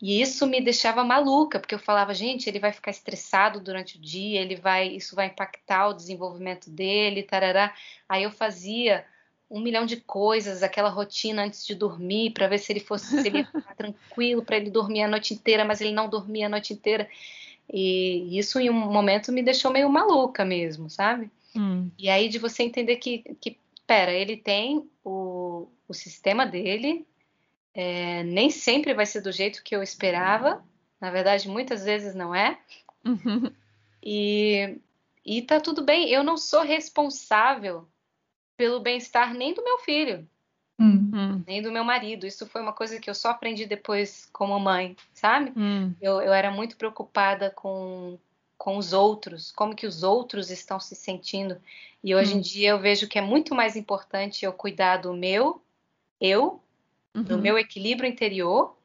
E 0.00 0.20
isso 0.20 0.46
me 0.46 0.60
deixava 0.60 1.02
maluca, 1.02 1.58
porque 1.58 1.74
eu 1.74 1.78
falava, 1.78 2.12
gente, 2.12 2.48
ele 2.48 2.58
vai 2.58 2.70
ficar 2.70 2.90
estressado 2.90 3.60
durante 3.60 3.96
o 3.96 4.00
dia, 4.00 4.40
ele 4.40 4.54
vai, 4.54 4.88
isso 4.88 5.16
vai 5.16 5.26
impactar 5.26 5.88
o 5.88 5.94
desenvolvimento 5.94 6.68
dele, 6.68 7.22
tarará. 7.22 7.74
Aí 8.06 8.24
eu 8.24 8.30
fazia 8.30 9.06
um 9.50 9.60
milhão 9.60 9.86
de 9.86 9.96
coisas, 9.96 10.62
aquela 10.62 10.90
rotina 10.90 11.44
antes 11.44 11.66
de 11.66 11.74
dormir, 11.74 12.32
para 12.32 12.48
ver 12.48 12.58
se 12.58 12.72
ele 12.72 12.80
fosse 12.80 13.22
se 13.22 13.28
ele 13.28 13.46
tranquilo 13.76 14.44
para 14.44 14.56
ele 14.56 14.70
dormir 14.70 15.02
a 15.02 15.08
noite 15.08 15.32
inteira, 15.32 15.64
mas 15.64 15.80
ele 15.80 15.92
não 15.92 16.10
dormia 16.10 16.46
a 16.46 16.50
noite 16.50 16.74
inteira. 16.74 17.08
E 17.72 18.38
isso 18.38 18.60
em 18.60 18.68
um 18.68 18.74
momento 18.74 19.32
me 19.32 19.42
deixou 19.42 19.72
meio 19.72 19.88
maluca 19.88 20.44
mesmo, 20.44 20.90
sabe? 20.90 21.30
Hum. 21.54 21.90
E 21.98 22.10
aí 22.10 22.28
de 22.28 22.38
você 22.38 22.62
entender 22.62 22.96
que, 22.96 23.24
que 23.40 23.56
pera, 23.86 24.12
ele 24.12 24.36
tem 24.36 24.88
o, 25.02 25.68
o 25.88 25.94
sistema 25.94 26.44
dele, 26.44 27.06
é, 27.76 28.22
nem 28.22 28.48
sempre 28.48 28.94
vai 28.94 29.04
ser 29.04 29.20
do 29.20 29.30
jeito 29.30 29.62
que 29.62 29.76
eu 29.76 29.82
esperava. 29.82 30.64
Na 30.98 31.10
verdade, 31.10 31.46
muitas 31.46 31.84
vezes 31.84 32.14
não 32.14 32.34
é. 32.34 32.58
Uhum. 33.04 33.52
E, 34.08 34.78
e 35.24 35.42
tá 35.42 35.58
tudo 35.58 35.82
bem. 35.82 36.08
Eu 36.08 36.22
não 36.22 36.36
sou 36.36 36.62
responsável 36.62 37.88
pelo 38.56 38.78
bem-estar 38.78 39.34
nem 39.34 39.52
do 39.52 39.64
meu 39.64 39.78
filho, 39.78 40.24
uhum. 40.78 41.42
nem 41.44 41.60
do 41.60 41.72
meu 41.72 41.82
marido. 41.82 42.24
Isso 42.24 42.46
foi 42.46 42.62
uma 42.62 42.72
coisa 42.72 43.00
que 43.00 43.10
eu 43.10 43.14
só 43.16 43.30
aprendi 43.30 43.66
depois 43.66 44.28
como 44.32 44.56
mãe, 44.60 44.96
sabe? 45.12 45.52
Uhum. 45.56 45.92
Eu, 46.00 46.20
eu 46.20 46.32
era 46.32 46.52
muito 46.52 46.76
preocupada 46.76 47.50
com, 47.50 48.16
com 48.56 48.76
os 48.76 48.92
outros, 48.92 49.50
como 49.50 49.74
que 49.74 49.88
os 49.88 50.04
outros 50.04 50.52
estão 50.52 50.78
se 50.78 50.94
sentindo. 50.94 51.60
E 52.04 52.14
hoje 52.14 52.34
em 52.34 52.38
hum. 52.38 52.42
dia 52.42 52.70
eu 52.70 52.78
vejo 52.78 53.08
que 53.08 53.18
é 53.18 53.22
muito 53.22 53.56
mais 53.56 53.74
importante 53.74 54.44
eu 54.44 54.52
cuidar 54.52 54.98
do 54.98 55.12
meu, 55.12 55.60
eu, 56.20 56.62
uhum. 57.16 57.22
do 57.22 57.38
meu 57.38 57.58
equilíbrio 57.58 58.08
interior, 58.08 58.76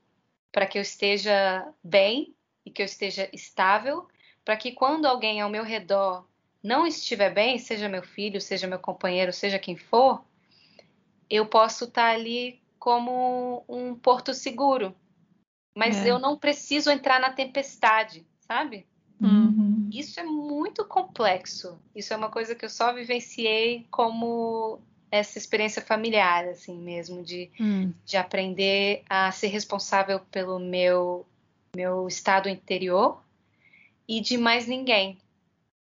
para 0.51 0.65
que 0.65 0.77
eu 0.77 0.81
esteja 0.81 1.67
bem 1.83 2.33
e 2.65 2.71
que 2.71 2.81
eu 2.81 2.85
esteja 2.85 3.29
estável, 3.33 4.07
para 4.43 4.55
que 4.57 4.71
quando 4.71 5.05
alguém 5.05 5.41
ao 5.41 5.49
meu 5.49 5.63
redor 5.63 6.25
não 6.63 6.87
estiver 6.87 7.33
bem, 7.33 7.57
seja 7.57 7.89
meu 7.89 8.03
filho, 8.03 8.39
seja 8.39 8.67
meu 8.67 8.79
companheiro, 8.79 9.33
seja 9.33 9.59
quem 9.59 9.75
for, 9.75 10.23
eu 11.29 11.45
posso 11.45 11.85
estar 11.85 12.09
tá 12.09 12.13
ali 12.13 12.61
como 12.77 13.63
um 13.67 13.95
porto 13.95 14.33
seguro, 14.33 14.95
mas 15.75 16.05
É. 16.05 16.11
eu 16.11 16.19
não 16.19 16.37
preciso 16.37 16.89
entrar 16.89 17.19
na 17.19 17.31
tempestade, 17.31 18.25
sabe? 18.39 18.87
Uhum. 19.19 19.89
Isso 19.93 20.19
é 20.19 20.23
muito 20.23 20.83
complexo. 20.85 21.79
Isso 21.95 22.13
é 22.13 22.17
uma 22.17 22.29
coisa 22.29 22.55
que 22.55 22.65
eu 22.65 22.69
só 22.69 22.91
vivenciei 22.91 23.85
como 23.91 24.81
essa 25.11 25.37
experiência 25.37 25.81
familiar, 25.81 26.47
assim 26.47 26.77
mesmo, 26.77 27.21
de, 27.21 27.51
Hum, 27.59 27.91
de 28.05 28.15
aprender 28.15 29.03
a 29.09 29.31
ser 29.31 29.47
responsável 29.47 30.19
pelo 30.31 30.57
meu, 30.57 31.25
meu 31.75 32.07
estado 32.07 32.47
interior 32.47 33.21
e 34.07 34.21
de 34.21 34.37
mais 34.37 34.65
ninguém. 34.67 35.19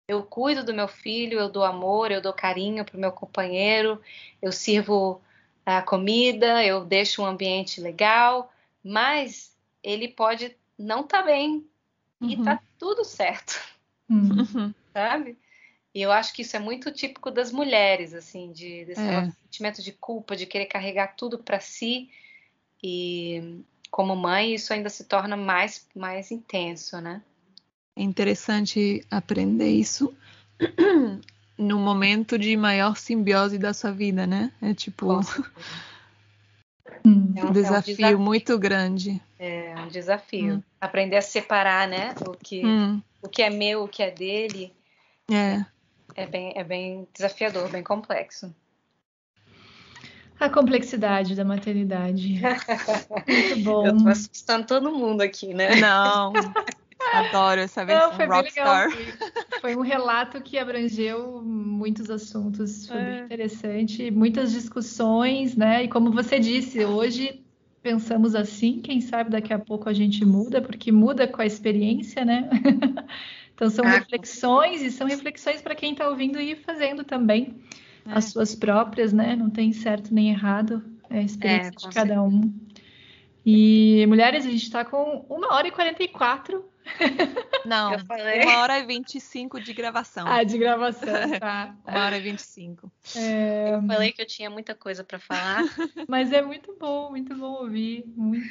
Eu 0.07 0.23
cuido 0.23 0.63
do 0.63 0.75
meu 0.75 0.87
filho, 0.87 1.39
eu 1.39 1.49
dou 1.49 1.65
amor, 1.65 2.13
eu 2.13 2.21
dou 2.21 2.35
carinho 2.35 2.85
para 2.85 2.97
o 2.97 3.01
meu 3.01 3.11
companheiro, 3.11 4.01
eu 4.43 4.53
sirvo 4.53 5.23
a 5.65 5.81
comida, 5.81 6.63
eu 6.63 6.85
deixo 6.85 7.23
um 7.23 7.27
ambiente 7.27 7.81
legal, 7.81 8.53
mas 8.85 9.57
ele 9.83 10.09
pode 10.09 10.55
não 10.79 11.01
estar 11.01 11.23
bem 11.23 11.67
e 12.21 12.37
uhum, 12.37 12.45
tá 12.45 12.61
tudo 12.79 13.05
certo 13.05 13.59
Uhum. 14.09 14.47
uhum. 14.55 14.75
sabe? 14.93 15.39
E 15.95 16.03
eu 16.03 16.11
acho 16.11 16.33
que 16.35 16.43
isso 16.43 16.57
é 16.57 16.59
muito 16.59 16.91
típico 16.91 17.31
das 17.31 17.53
mulheres, 17.53 18.15
assim, 18.15 18.51
de 18.51 18.85
desse 18.85 19.01
É. 19.01 19.31
sentimento 19.45 19.81
de 19.81 19.93
culpa, 19.93 20.35
de 20.35 20.45
querer 20.45 20.67
carregar 20.67 21.15
tudo 21.17 21.39
para 21.39 21.61
si. 21.61 22.11
E 22.83 23.63
como 23.91 24.17
mãe, 24.17 24.55
isso 24.55 24.73
ainda 24.73 24.91
se 24.91 25.05
torna 25.05 25.37
mais 25.37 25.87
mais 25.95 26.33
intenso, 26.33 27.01
né? 27.01 27.23
É 27.97 28.03
interessante 28.03 29.07
aprender 29.09 29.71
isso 29.71 30.13
no 31.57 31.79
momento 31.79 32.37
de 32.37 32.57
maior 32.57 32.97
simbiose 32.97 33.57
da 33.57 33.73
sua 33.73 33.93
vida, 33.93 34.27
né? 34.27 34.51
É 34.61 34.75
tipo. 34.75 35.07
É 37.37 37.45
um 37.45 37.49
um 37.49 37.53
desafio, 37.53 37.95
desafio. 37.97 38.19
muito 38.19 38.59
grande. 38.59 39.23
É 39.39 39.75
um 39.79 39.89
desafio. 39.89 40.57
Hum. 40.57 40.63
Aprender 40.81 41.17
a 41.17 41.23
separar, 41.23 41.87
né? 41.87 42.15
O 42.27 42.33
que, 42.33 42.65
Hum, 42.65 43.03
o 43.23 43.29
que 43.29 43.43
é 43.43 43.51
meu, 43.51 43.85
o 43.85 43.89
que 43.89 44.03
é 44.03 44.11
dele, 44.11 44.73
é. 45.31 45.65
É 46.15 46.27
bem, 46.27 46.53
é 46.57 46.65
bem 46.65 47.09
desafiador, 47.13 47.71
bem 47.71 47.83
complexo. 47.83 48.55
A 50.39 50.49
complexidade 50.49 51.35
da 51.35 51.45
maternidade. 51.45 52.41
Muito 53.29 53.57
bom. 53.63 53.87
Eu 53.87 53.97
tô 54.03 54.09
assustando 54.09 54.67
todo 54.67 54.93
mundo 54.93 55.23
aqui, 55.23 55.55
né? 55.55 55.75
Não. 55.77 56.33
Adoro 57.13 57.61
essa 57.61 57.85
versão 57.85 58.11
Não, 58.11 58.17
foi 58.17 58.27
bem 58.27 58.43
legal. 58.43 58.89
rockstar. 58.89 58.91
Foi, 59.61 59.77
um 59.77 59.81
relato 59.81 60.41
que 60.43 60.59
abrangeu 60.59 61.41
muitos 61.43 62.11
assuntos. 62.11 62.89
Foi 62.89 62.99
bem 62.99 63.21
É. 63.21 63.25
interessante, 63.25 64.11
muitas 64.11 64.53
discussões, 64.53 65.57
né? 65.57 65.85
E 65.85 65.89
como 65.89 66.11
você 66.11 66.41
disse, 66.41 66.85
hoje 66.85 67.45
pensamos 67.83 68.35
assim, 68.35 68.81
quem 68.81 69.01
sabe 69.01 69.31
daqui 69.31 69.53
a 69.53 69.59
pouco 69.59 69.89
a 69.89 69.93
gente 69.93 70.25
muda, 70.25 70.61
porque 70.61 70.91
muda 70.91 71.29
com 71.29 71.41
a 71.41 71.47
experiência, 71.47 72.25
né? 72.25 72.49
Então 73.65 73.71
são 73.71 73.87
Ah, 73.87 73.93
reflexões 73.99 74.83
e 74.83 74.91
são 74.91 75.07
reflexões 75.07 75.63
para 75.63 75.75
quem 75.75 75.93
está 75.93 76.07
ouvindo 76.07 76.39
e 76.39 76.55
fazendo 76.55 77.03
também 77.03 77.55
É. 78.05 78.13
as 78.13 78.27
suas 78.27 78.55
próprias, 78.55 79.11
né? 79.11 79.35
Não 79.35 79.49
tem 79.49 79.73
certo 79.73 80.13
nem 80.13 80.29
errado, 80.29 80.85
é 81.09 81.21
a 81.21 81.23
experiência 81.23 81.71
É, 81.71 81.71
de 81.71 81.89
cada 81.89 82.23
um. 82.23 82.53
E 83.45 84.05
mulheres, 84.09 84.47
a 84.47 84.51
gente 84.51 84.63
está 84.65 84.85
com 84.85 85.25
uma 85.29 85.55
hora 85.55 85.69
e 85.69 85.71
44 85.71 86.65
Não, 87.67 87.93
Eu 87.93 87.99
falei. 88.01 88.43
uma 88.43 88.59
hora 88.59 88.79
e 88.79 88.87
25 88.87 89.59
de 89.59 89.73
gravação. 89.73 90.27
ah, 90.29 90.45
de 90.45 90.59
gravação, 90.59 91.07
tá? 91.41 91.75
Uma 91.87 92.05
hora 92.05 92.19
e 92.19 92.21
25. 92.21 92.93
É, 93.17 93.75
Eu 93.75 93.83
falei 93.87 94.13
que 94.13 94.21
eu 94.23 94.27
tinha 94.27 94.51
muita 94.51 94.75
coisa 94.75 95.03
para 95.03 95.19
falar. 95.19 95.65
mas 96.07 96.31
é 96.33 96.43
muito 96.43 96.77
bom, 96.79 97.11
muito 97.11 97.35
bom 97.35 97.63
ouvir, 97.63 98.05
muito. 98.15 98.45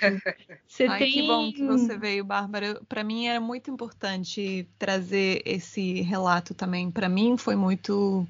Você 0.67 0.87
Ai, 0.87 0.99
tem 0.99 1.11
que 1.11 1.21
bom 1.21 1.51
que 1.51 1.63
você 1.63 1.95
veio, 1.95 2.25
Bárbara. 2.25 2.81
Para 2.89 3.03
mim 3.03 3.27
era 3.27 3.39
muito 3.39 3.69
importante 3.69 4.67
trazer 4.79 5.43
esse 5.45 6.01
relato 6.01 6.55
também. 6.55 6.89
Para 6.89 7.07
mim 7.07 7.37
foi 7.37 7.55
muito 7.55 8.25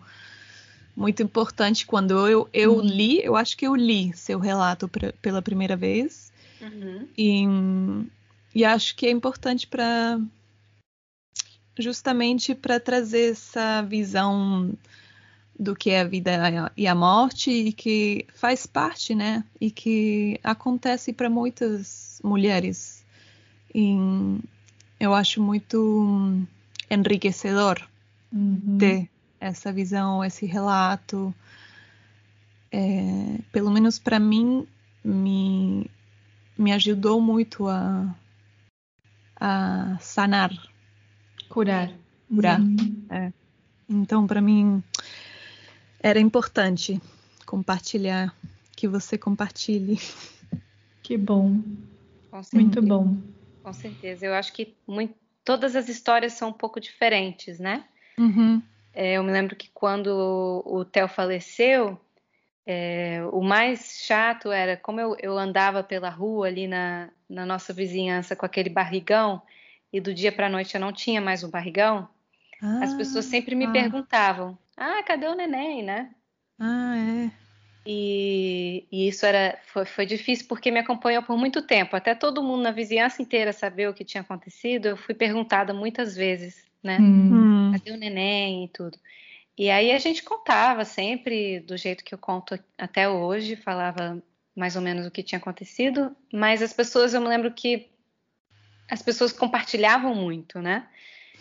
muito 0.95 1.23
importante 1.23 1.85
quando 1.85 2.27
eu, 2.27 2.47
eu 2.53 2.77
Hum. 2.77 2.81
li, 2.81 3.23
eu 3.23 3.35
acho 3.35 3.57
que 3.57 3.65
eu 3.65 3.75
li 3.75 4.11
seu 4.15 4.37
relato 4.39 4.87
pra- 4.87 5.13
pela 5.21 5.41
primeira 5.41 5.75
vez 5.75 6.32
Uhum. 6.63 7.07
e, 7.17 7.45
e 8.55 8.65
acho 8.65 8.95
que 8.95 9.05
é 9.05 9.11
importante 9.11 9.67
para 9.67 10.19
justamente 11.77 12.53
para 12.55 12.79
trazer 12.79 13.31
essa 13.31 13.81
visão 13.81 14.73
do 15.59 15.75
que 15.75 15.89
é 15.91 16.01
a 16.01 16.03
vida 16.03 16.31
e 16.75 16.87
a 16.87 16.95
morte 16.95 17.51
e 17.51 17.73
que 17.73 18.25
faz 18.33 18.65
parte, 18.65 19.13
né? 19.13 19.43
E 19.59 19.69
que 19.69 20.39
acontece 20.43 21.13
para 21.13 21.29
muitas 21.29 22.19
mulheres. 22.23 23.03
E 23.73 23.95
eu 24.99 25.13
acho 25.13 25.41
muito 25.41 26.45
enriquecedor 26.89 27.87
Uhum. 28.33 28.77
ter 28.79 29.09
essa 29.39 29.71
visão, 29.71 30.23
esse 30.25 30.45
relato. 30.45 31.33
É, 32.71 33.37
pelo 33.51 33.69
menos 33.69 33.99
para 33.99 34.17
mim, 34.17 34.67
me, 35.03 35.85
me 36.57 36.71
ajudou 36.71 37.19
muito 37.21 37.67
a, 37.67 38.15
a 39.35 39.97
sanar. 39.99 40.51
curar. 41.49 41.91
Curar. 42.33 42.59
Uhum. 42.59 43.33
Então, 43.89 44.25
para 44.25 44.41
mim, 44.41 44.81
era 45.99 46.19
importante 46.19 46.99
compartilhar, 47.45 48.33
que 48.75 48.87
você 48.87 49.17
compartilhe. 49.17 49.99
Que 51.03 51.17
bom, 51.17 51.61
muito 52.53 52.81
bom. 52.81 53.17
Com 53.61 53.73
certeza. 53.73 54.25
Eu 54.25 54.33
acho 54.33 54.53
que 54.53 54.75
muito- 54.87 55.15
todas 55.43 55.75
as 55.75 55.89
histórias 55.89 56.33
são 56.33 56.49
um 56.49 56.53
pouco 56.53 56.79
diferentes, 56.79 57.59
né? 57.59 57.85
Uhum, 58.17 58.61
É, 58.95 59.13
eu 59.13 59.23
me 59.23 59.31
lembro 59.31 59.55
que 59.55 59.69
quando 59.73 60.61
o 60.65 60.85
Theo 60.85 61.07
faleceu, 61.07 61.99
é, 62.65 63.21
o 63.31 63.41
mais 63.41 63.99
chato 64.05 64.51
era 64.51 64.77
como 64.77 64.99
eu, 64.99 65.15
eu 65.19 65.37
andava 65.37 65.83
pela 65.83 66.09
rua 66.09 66.47
ali 66.47 66.67
na, 66.67 67.09
na 67.29 67.45
nossa 67.45 67.73
vizinhança 67.73 68.35
com 68.35 68.45
aquele 68.45 68.69
barrigão 68.69 69.41
e 69.91 69.99
do 69.99 70.13
dia 70.13 70.31
para 70.31 70.47
a 70.47 70.49
noite 70.49 70.75
eu 70.75 70.81
não 70.81 70.93
tinha 70.93 71.19
mais 71.19 71.43
o 71.43 71.49
barrigão. 71.49 72.07
As 72.81 72.93
pessoas 72.93 73.25
sempre 73.25 73.55
me 73.55 73.65
ah. 73.65 73.71
perguntavam: 73.71 74.57
Ah, 74.77 75.03
cadê 75.03 75.27
o 75.27 75.35
neném, 75.35 75.83
né? 75.83 76.09
Ah, 76.57 76.95
é. 76.97 77.31
E, 77.85 78.87
e 78.89 79.09
isso 79.09 79.25
era 79.25 79.59
foi, 79.65 79.83
foi 79.83 80.05
difícil 80.05 80.47
porque 80.47 80.71
me 80.71 80.79
acompanhou 80.79 81.21
por 81.21 81.37
muito 81.37 81.61
tempo. 81.61 81.95
Até 81.95 82.15
todo 82.15 82.41
mundo 82.41 82.63
na 82.63 82.71
vizinhança 82.71 83.21
inteira 83.21 83.51
saber 83.51 83.89
o 83.89 83.93
que 83.93 84.05
tinha 84.05 84.21
acontecido. 84.21 84.85
Eu 84.85 84.97
fui 84.97 85.13
perguntada 85.13 85.73
muitas 85.73 86.15
vezes, 86.15 86.63
né? 86.81 86.97
Hum. 86.99 87.33
Hum, 87.33 87.71
Cadê 87.73 87.91
o 87.91 87.97
neném 87.97 88.63
e 88.63 88.67
tudo. 88.69 88.97
E 89.57 89.69
aí 89.69 89.91
a 89.91 89.99
gente 89.99 90.23
contava 90.23 90.83
sempre 90.83 91.59
do 91.59 91.77
jeito 91.77 92.03
que 92.03 92.13
eu 92.13 92.17
conto 92.17 92.59
até 92.77 93.07
hoje, 93.07 93.55
falava 93.55 94.21
mais 94.55 94.75
ou 94.75 94.81
menos 94.81 95.05
o 95.05 95.11
que 95.11 95.23
tinha 95.23 95.39
acontecido, 95.39 96.15
mas 96.31 96.61
as 96.61 96.73
pessoas, 96.73 97.13
eu 97.13 97.21
me 97.21 97.27
lembro 97.27 97.51
que 97.51 97.89
as 98.89 99.01
pessoas 99.01 99.31
compartilhavam 99.31 100.13
muito, 100.13 100.61
né? 100.61 100.87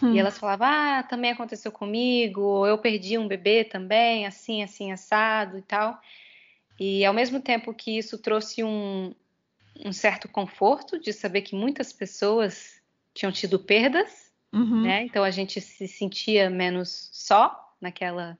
hum. 0.03 0.15
E 0.15 0.19
elas 0.19 0.39
falavam, 0.39 0.67
ah, 0.69 1.03
também 1.03 1.31
aconteceu 1.31 1.73
comigo, 1.73 2.41
ou 2.41 2.67
eu 2.67 2.79
perdi 2.79 3.17
um 3.17 3.29
bebê 3.29 3.65
também, 3.65 4.27
assim, 4.27 4.63
assim, 4.63 4.93
assado 4.93 5.59
e 5.59 5.63
tal. 5.63 6.01
E 6.79 7.05
ao 7.05 7.15
mesmo 7.15 7.41
tempo 7.41 7.75
que 7.75 7.97
isso 7.97 8.19
trouxe 8.19 8.63
um, 8.63 9.15
um 9.85 9.93
certo 9.93 10.29
conforto 10.29 10.99
de 10.99 11.13
saber 11.13 11.43
que 11.43 11.55
muitas 11.55 11.93
pessoas 11.93 12.81
tinham 13.15 13.33
tido 13.33 13.59
perdas, 13.59 14.31
Uhum. 14.53 14.83
né? 14.83 15.05
Então 15.05 15.25
a 15.25 15.31
gente 15.31 15.63
se 15.63 15.89
sentia 15.89 16.51
menos 16.51 17.09
só 17.11 17.62
naquela 17.83 18.39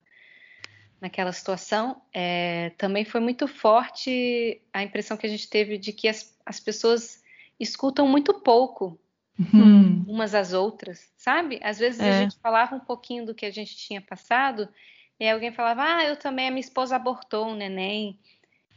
naquela 1.01 1.32
situação. 1.32 2.01
É, 2.14 2.70
também 2.78 3.05
foi 3.05 3.20
muito 3.20 3.48
forte 3.48 4.62
a 4.73 4.85
impressão 4.85 5.16
que 5.16 5.27
a 5.27 5.28
gente 5.28 5.51
teve 5.51 5.77
de 5.77 5.93
que 5.93 6.06
as, 6.06 6.39
as 6.47 6.60
pessoas 6.60 7.23
escutam 7.59 8.06
muito 8.06 8.32
pouco 8.35 8.98
Hum. 9.52 10.05
umas 10.06 10.35
às 10.35 10.52
outras, 10.52 11.10
sabe? 11.16 11.59
Às 11.62 11.78
vezes 11.78 12.01
a 12.01 12.06
É. 12.06 12.19
gente 12.19 12.39
falava 12.40 12.77
um 12.77 12.81
pouquinho 12.81 13.27
do 13.27 13.35
que 13.35 13.47
a 13.47 13.51
gente 13.51 13.77
tinha 13.77 14.01
passado 14.01 14.69
e 15.19 15.28
alguém 15.28 15.51
falava, 15.52 15.82
ah, 15.82 16.05
eu 16.05 16.16
também, 16.16 16.48
a 16.48 16.51
minha 16.51 16.60
esposa 16.60 16.97
abortou 16.97 17.48
um 17.48 17.55
neném. 17.55 18.19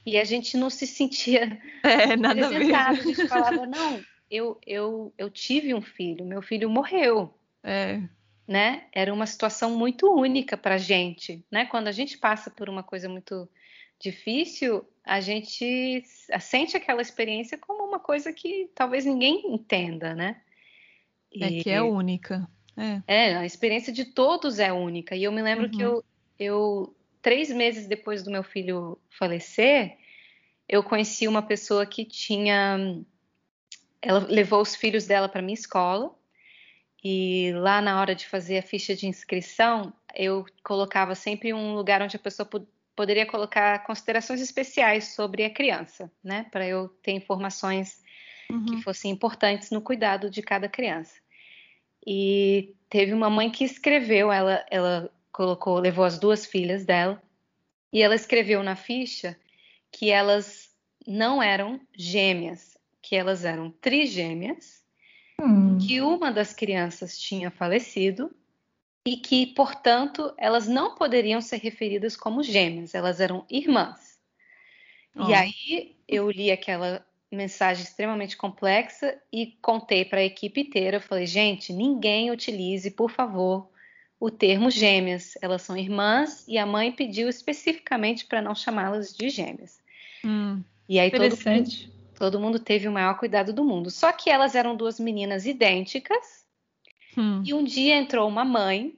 E 0.06 0.18
a 0.18 0.24
gente 0.24 0.58
não 0.58 0.70
se 0.70 0.88
sentia 0.88 1.60
É, 1.84 2.16
nada 2.16 2.48
a. 2.48 2.90
A 2.90 2.94
gente 2.94 3.28
falava, 3.28 3.66
não, 3.66 4.04
eu, 4.30 4.60
eu, 4.66 5.14
eu 5.18 5.30
tive 5.30 5.74
um 5.74 5.82
filho, 5.82 6.26
meu 6.26 6.42
filho 6.42 6.70
morreu. 6.70 7.34
É, 7.64 8.02
né? 8.48 8.86
Era 8.92 9.14
uma 9.14 9.26
situação 9.26 9.76
muito 9.78 10.12
única 10.14 10.56
para 10.56 10.76
a 10.76 10.80
gente, 10.80 11.44
né? 11.52 11.66
Quando 11.66 11.88
a 11.88 11.92
gente 11.92 12.18
passa 12.18 12.50
por 12.52 12.70
uma 12.70 12.84
coisa 12.84 13.10
muito 13.10 13.50
difícil, 14.00 14.88
a 15.04 15.20
gente 15.20 16.04
sente 16.40 16.76
aquela 16.78 17.02
experiência 17.02 17.58
como 17.58 17.84
uma 17.84 18.00
coisa 18.00 18.32
que 18.34 18.70
talvez 18.76 19.06
ninguém 19.06 19.54
entenda, 19.54 20.14
né? 20.14 20.42
é 21.40 21.48
E- 21.50 21.64
que 21.64 21.70
é 21.70 21.82
única. 21.82 22.48
É. 22.78 23.02
é, 23.08 23.36
a 23.38 23.46
experiência 23.46 23.92
de 23.92 24.06
todos 24.06 24.60
é 24.60 24.72
única. 24.72 25.16
E 25.16 25.24
eu 25.24 25.32
me 25.32 25.42
lembro 25.42 25.70
que 25.70 25.84
Uhum. 25.84 25.92
eu, 25.92 26.04
eu, 26.38 26.96
três 27.22 27.50
meses 27.50 27.88
depois 27.88 28.22
do 28.22 28.30
meu 28.30 28.44
filho 28.44 29.00
falecer, 29.18 29.98
eu 30.68 30.84
conheci 30.84 31.28
uma 31.28 31.42
pessoa 31.42 31.86
que 31.86 32.04
tinha 32.06 33.02
ela 34.02 34.20
levou 34.20 34.62
os 34.62 34.76
filhos 34.76 35.08
dela 35.08 35.28
para 35.28 35.42
minha 35.42 35.54
escola 35.54 36.14
e 37.08 37.52
lá 37.54 37.84
na 37.84 38.02
hora 38.02 38.16
de 38.16 38.28
fazer 38.28 38.58
a 38.58 38.64
ficha 38.64 38.96
de 38.96 39.06
inscrição, 39.06 39.94
eu 40.16 40.44
colocava 40.64 41.14
sempre 41.14 41.54
um 41.54 41.76
lugar 41.76 42.02
onde 42.02 42.16
a 42.16 42.20
pessoa 42.20 42.50
poderia 42.96 43.28
colocar 43.28 43.84
considerações 43.86 44.42
especiais 44.42 45.10
sobre 45.10 45.46
a 45.46 45.50
criança, 45.52 46.12
né? 46.24 46.48
Para 46.52 46.66
eu 46.66 46.90
ter 47.04 47.12
informações 47.12 48.04
uhum. 48.50 48.66
que 48.66 48.82
fossem 48.82 49.12
importantes 49.12 49.70
no 49.70 49.82
cuidado 49.82 50.32
de 50.32 50.42
cada 50.42 50.68
criança. 50.68 51.14
E 52.08 52.74
teve 52.90 53.14
uma 53.14 53.30
mãe 53.30 53.52
que 53.52 53.64
escreveu, 53.64 54.32
ela, 54.32 54.66
ela 54.72 55.12
colocou, 55.32 55.78
levou 55.78 56.06
as 56.06 56.18
duas 56.18 56.44
filhas 56.48 56.86
dela, 56.86 57.22
e 57.94 58.02
ela 58.02 58.16
escreveu 58.16 58.64
na 58.64 58.76
ficha 58.76 59.38
que 59.92 60.10
elas 60.10 60.76
não 61.06 61.42
eram 61.42 61.80
gêmeas, 61.96 62.76
que 63.00 63.16
elas 63.16 63.46
eram 63.46 63.70
trigêmeas, 63.70 64.85
hum. 65.42 65.78
que 65.78 66.02
uma 66.02 66.32
das 66.32 66.54
crianças 66.54 67.18
tinha 67.18 67.52
falecido 67.52 68.34
e 69.06 69.18
que, 69.18 69.48
portanto, 69.48 70.34
elas 70.38 70.68
não 70.68 70.96
poderiam 70.96 71.40
ser 71.40 71.58
referidas 71.58 72.16
como 72.16 72.42
gêmeas, 72.42 72.96
elas 72.96 73.20
eram 73.20 73.46
irmãs. 73.50 74.20
Oh. 75.16 75.30
E 75.30 75.34
aí 75.34 75.96
eu 76.08 76.30
li 76.30 76.52
aquela 76.52 77.06
mensagem 77.32 77.84
extremamente 77.84 78.36
complexa 78.36 79.18
e 79.32 79.58
contei 79.62 80.06
para 80.06 80.20
a 80.20 80.24
equipe 80.24 80.62
inteira. 80.62 80.98
Eu 80.98 81.02
falei, 81.02 81.26
gente, 81.26 81.72
ninguém 81.72 82.32
utilize, 82.32 82.90
por 82.92 83.12
favor, 83.12 83.70
o 84.20 84.32
termo 84.32 84.72
gêmeas. 84.72 85.38
Elas 85.42 85.62
são 85.62 85.78
irmãs 85.78 86.46
e 86.48 86.58
a 86.58 86.66
mãe 86.66 86.92
pediu 86.92 87.30
especificamente 87.30 88.26
para 88.26 88.42
não 88.42 88.56
chamá-las 88.56 89.16
de 89.16 89.30
gêmeas. 89.30 89.80
Hum, 90.24 90.64
e 90.90 91.00
aí 91.00 91.12
todo 91.12 91.22
mundo, 91.22 91.70
todo 92.18 92.40
mundo 92.40 92.60
teve 92.60 92.88
o 92.88 92.92
maior 92.92 93.18
cuidado 93.18 93.54
do 93.54 93.64
mundo. 93.64 93.92
Só 93.92 94.12
que 94.12 94.30
elas 94.30 94.56
eram 94.56 94.76
duas 94.76 95.00
meninas 95.00 95.46
idênticas 95.46 96.46
Hum. 97.18 97.42
E 97.46 97.54
um 97.54 97.64
dia 97.64 97.96
entrou 97.96 98.28
uma 98.28 98.44
mãe 98.44 98.98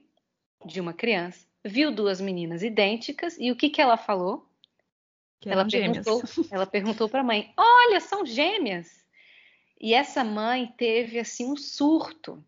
de 0.64 0.80
uma 0.80 0.92
criança, 0.92 1.46
viu 1.64 1.92
duas 1.92 2.20
meninas 2.20 2.62
idênticas 2.62 3.36
e 3.38 3.50
o 3.50 3.56
que, 3.56 3.70
que 3.70 3.80
ela 3.80 3.96
falou? 3.96 4.46
Que 5.40 5.48
ela, 5.48 5.66
perguntou, 5.66 6.22
ela 6.50 6.66
perguntou 6.66 7.08
para 7.08 7.20
a 7.20 7.24
mãe: 7.24 7.52
Olha, 7.56 8.00
são 8.00 8.26
gêmeas. 8.26 9.06
E 9.80 9.94
essa 9.94 10.24
mãe 10.24 10.66
teve 10.76 11.20
assim 11.20 11.50
um 11.50 11.56
surto. 11.56 12.42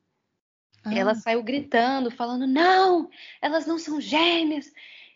Ah. 0.82 0.92
Ela 0.92 1.14
saiu 1.14 1.42
gritando, 1.42 2.10
falando: 2.10 2.48
Não, 2.48 3.08
elas 3.40 3.64
não 3.64 3.78
são 3.78 4.00
gêmeas. 4.00 4.72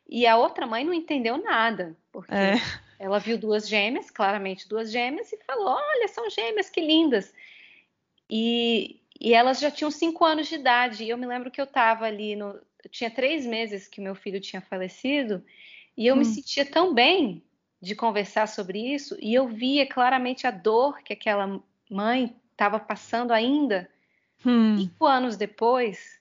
E 0.08 0.26
a 0.26 0.36
outra 0.36 0.66
mãe 0.66 0.84
não 0.84 0.94
entendeu 0.94 1.38
nada, 1.38 1.96
porque 2.12 2.32
é. 2.32 2.54
Ela 2.98 3.18
viu 3.18 3.36
duas 3.36 3.68
gêmeas, 3.68 4.10
claramente 4.10 4.68
duas 4.68 4.90
gêmeas, 4.90 5.32
e 5.32 5.38
falou: 5.44 5.68
Olha, 5.68 6.08
são 6.08 6.28
gêmeas, 6.30 6.70
que 6.70 6.80
lindas. 6.80 7.34
E, 8.30 9.00
e 9.20 9.34
elas 9.34 9.60
já 9.60 9.70
tinham 9.70 9.90
cinco 9.90 10.24
anos 10.24 10.48
de 10.48 10.54
idade. 10.54 11.04
E 11.04 11.10
eu 11.10 11.18
me 11.18 11.26
lembro 11.26 11.50
que 11.50 11.60
eu 11.60 11.64
estava 11.64 12.06
ali 12.06 12.36
no. 12.36 12.58
Tinha 12.90 13.10
três 13.10 13.46
meses 13.46 13.88
que 13.88 14.00
meu 14.00 14.14
filho 14.14 14.40
tinha 14.40 14.60
falecido. 14.60 15.44
E 15.96 16.06
eu 16.06 16.14
hum. 16.14 16.18
me 16.18 16.24
sentia 16.24 16.64
tão 16.64 16.92
bem 16.92 17.42
de 17.80 17.94
conversar 17.94 18.46
sobre 18.46 18.78
isso. 18.78 19.16
E 19.20 19.34
eu 19.34 19.48
via 19.48 19.86
claramente 19.86 20.46
a 20.46 20.50
dor 20.50 21.02
que 21.02 21.12
aquela 21.12 21.60
mãe 21.90 22.34
estava 22.52 22.78
passando 22.78 23.32
ainda. 23.32 23.90
Hum. 24.44 24.76
Cinco 24.78 25.06
anos 25.06 25.36
depois, 25.36 26.20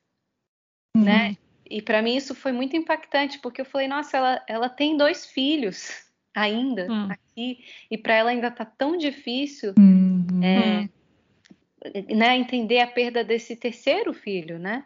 hum. 0.95 1.03
né? 1.03 1.37
E 1.69 1.81
para 1.81 2.01
mim 2.01 2.15
isso 2.15 2.35
foi 2.35 2.51
muito 2.51 2.75
impactante, 2.75 3.39
porque 3.39 3.61
eu 3.61 3.65
falei, 3.65 3.87
nossa, 3.87 4.17
ela, 4.17 4.43
ela 4.47 4.69
tem 4.69 4.95
dois 4.95 5.25
filhos 5.25 6.12
ainda 6.33 6.87
hum. 6.89 7.09
aqui, 7.09 7.63
e 7.89 7.97
para 7.97 8.15
ela 8.15 8.29
ainda 8.29 8.49
tá 8.49 8.65
tão 8.65 8.97
difícil. 8.97 9.73
Uhum. 9.77 10.41
É, 10.43 10.89
né, 12.13 12.37
entender 12.37 12.79
a 12.79 12.87
perda 12.87 13.23
desse 13.23 13.55
terceiro 13.55 14.13
filho, 14.13 14.57
né? 14.57 14.85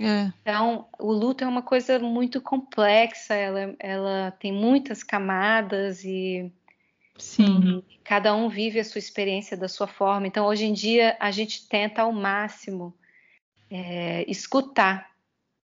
É. 0.00 0.32
Então, 0.40 0.86
o 0.98 1.12
luto 1.12 1.44
é 1.44 1.46
uma 1.46 1.62
coisa 1.62 1.98
muito 1.98 2.40
complexa, 2.40 3.34
ela, 3.34 3.74
ela 3.78 4.30
tem 4.30 4.52
muitas 4.52 5.02
camadas 5.02 6.04
e, 6.04 6.50
Sim. 7.18 7.82
E 7.90 7.98
cada 8.04 8.34
um 8.34 8.48
vive 8.48 8.78
a 8.78 8.84
sua 8.84 9.00
experiência 9.00 9.56
da 9.56 9.68
sua 9.68 9.88
forma. 9.88 10.26
Então, 10.26 10.46
hoje 10.46 10.64
em 10.64 10.72
dia, 10.72 11.16
a 11.18 11.32
gente 11.32 11.68
tenta 11.68 12.02
ao 12.02 12.12
máximo 12.12 12.94
é, 13.68 14.24
escutar, 14.30 15.10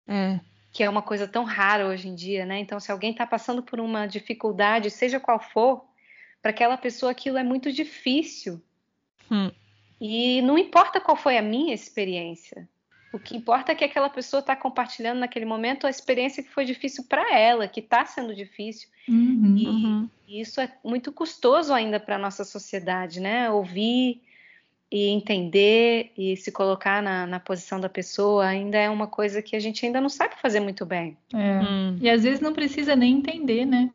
é. 0.07 0.40
Que 0.73 0.82
é 0.82 0.89
uma 0.89 1.03
coisa 1.03 1.28
tão 1.28 1.44
rara 1.44 1.86
hoje 1.86 2.09
em 2.09 2.15
dia, 2.15 2.47
né? 2.47 2.59
Então, 2.59 2.81
se 2.81 2.90
alguém 2.90 3.11
está 3.11 3.27
passando 3.27 3.62
por 3.62 3.78
uma 3.78 4.07
dificuldade, 4.07 4.90
seja 4.90 5.20
qual 5.20 5.39
for, 5.39 5.85
para 6.40 6.51
aquela 6.51 6.78
pessoa 6.78 7.12
aquilo 7.12 7.36
é 7.36 7.44
muito 7.44 7.70
difícil. 7.70 8.61
Hum. 9.31 9.51
E 10.01 10.40
não 10.43 10.57
importa 10.57 10.99
qual 10.99 11.16
foi 11.16 11.36
a 11.36 11.43
minha 11.43 11.74
experiência. 11.74 12.69
O 13.12 13.19
que 13.19 13.36
importa 13.36 13.73
é 13.73 13.74
que 13.74 13.85
aquela 13.85 14.09
pessoa 14.09 14.40
está 14.40 14.57
compartilhando 14.57 15.19
naquele 15.19 15.44
momento 15.44 15.86
a 15.86 15.90
experiência 15.90 16.43
que 16.43 16.49
foi 16.49 16.65
difícil 16.65 17.05
para 17.05 17.39
ela, 17.39 17.69
que 17.69 17.81
está 17.81 18.07
sendo 18.07 18.35
difícil. 18.35 18.89
Uhum, 19.07 19.55
e, 19.57 19.69
uhum. 19.69 20.11
e, 20.27 20.40
isso 20.40 20.59
é 20.59 20.74
muito 20.82 21.12
custoso 21.12 21.74
ainda 21.74 22.01
para 22.01 22.16
a 22.16 22.19
nossa 22.19 22.43
sociedade, 22.43 23.20
né? 23.20 23.51
Ouvir 23.51 24.23
e 24.93 25.09
entender 25.09 26.12
e 26.19 26.36
se 26.36 26.52
colocar 26.52 27.02
na, 27.02 27.27
na, 27.27 27.40
posição 27.40 27.81
da 27.81 27.89
pessoa 27.89 28.44
ainda 28.44 28.77
é 28.77 28.90
uma 28.90 29.06
coisa 29.06 29.40
que 29.40 29.56
a 29.56 29.59
gente 29.59 29.86
ainda 29.86 30.02
não 30.02 30.10
sabe 30.10 30.35
fazer 30.40 30.60
muito 30.60 30.85
bem. 30.85 31.16
É. 31.32 31.60
Hum. 31.60 31.97
E 31.98 32.10
às 32.10 32.23
vezes 32.23 32.40
não 32.40 32.52
precisa 32.52 32.94
nem 32.94 33.16
entender, 33.16 33.64
né? 33.64 33.90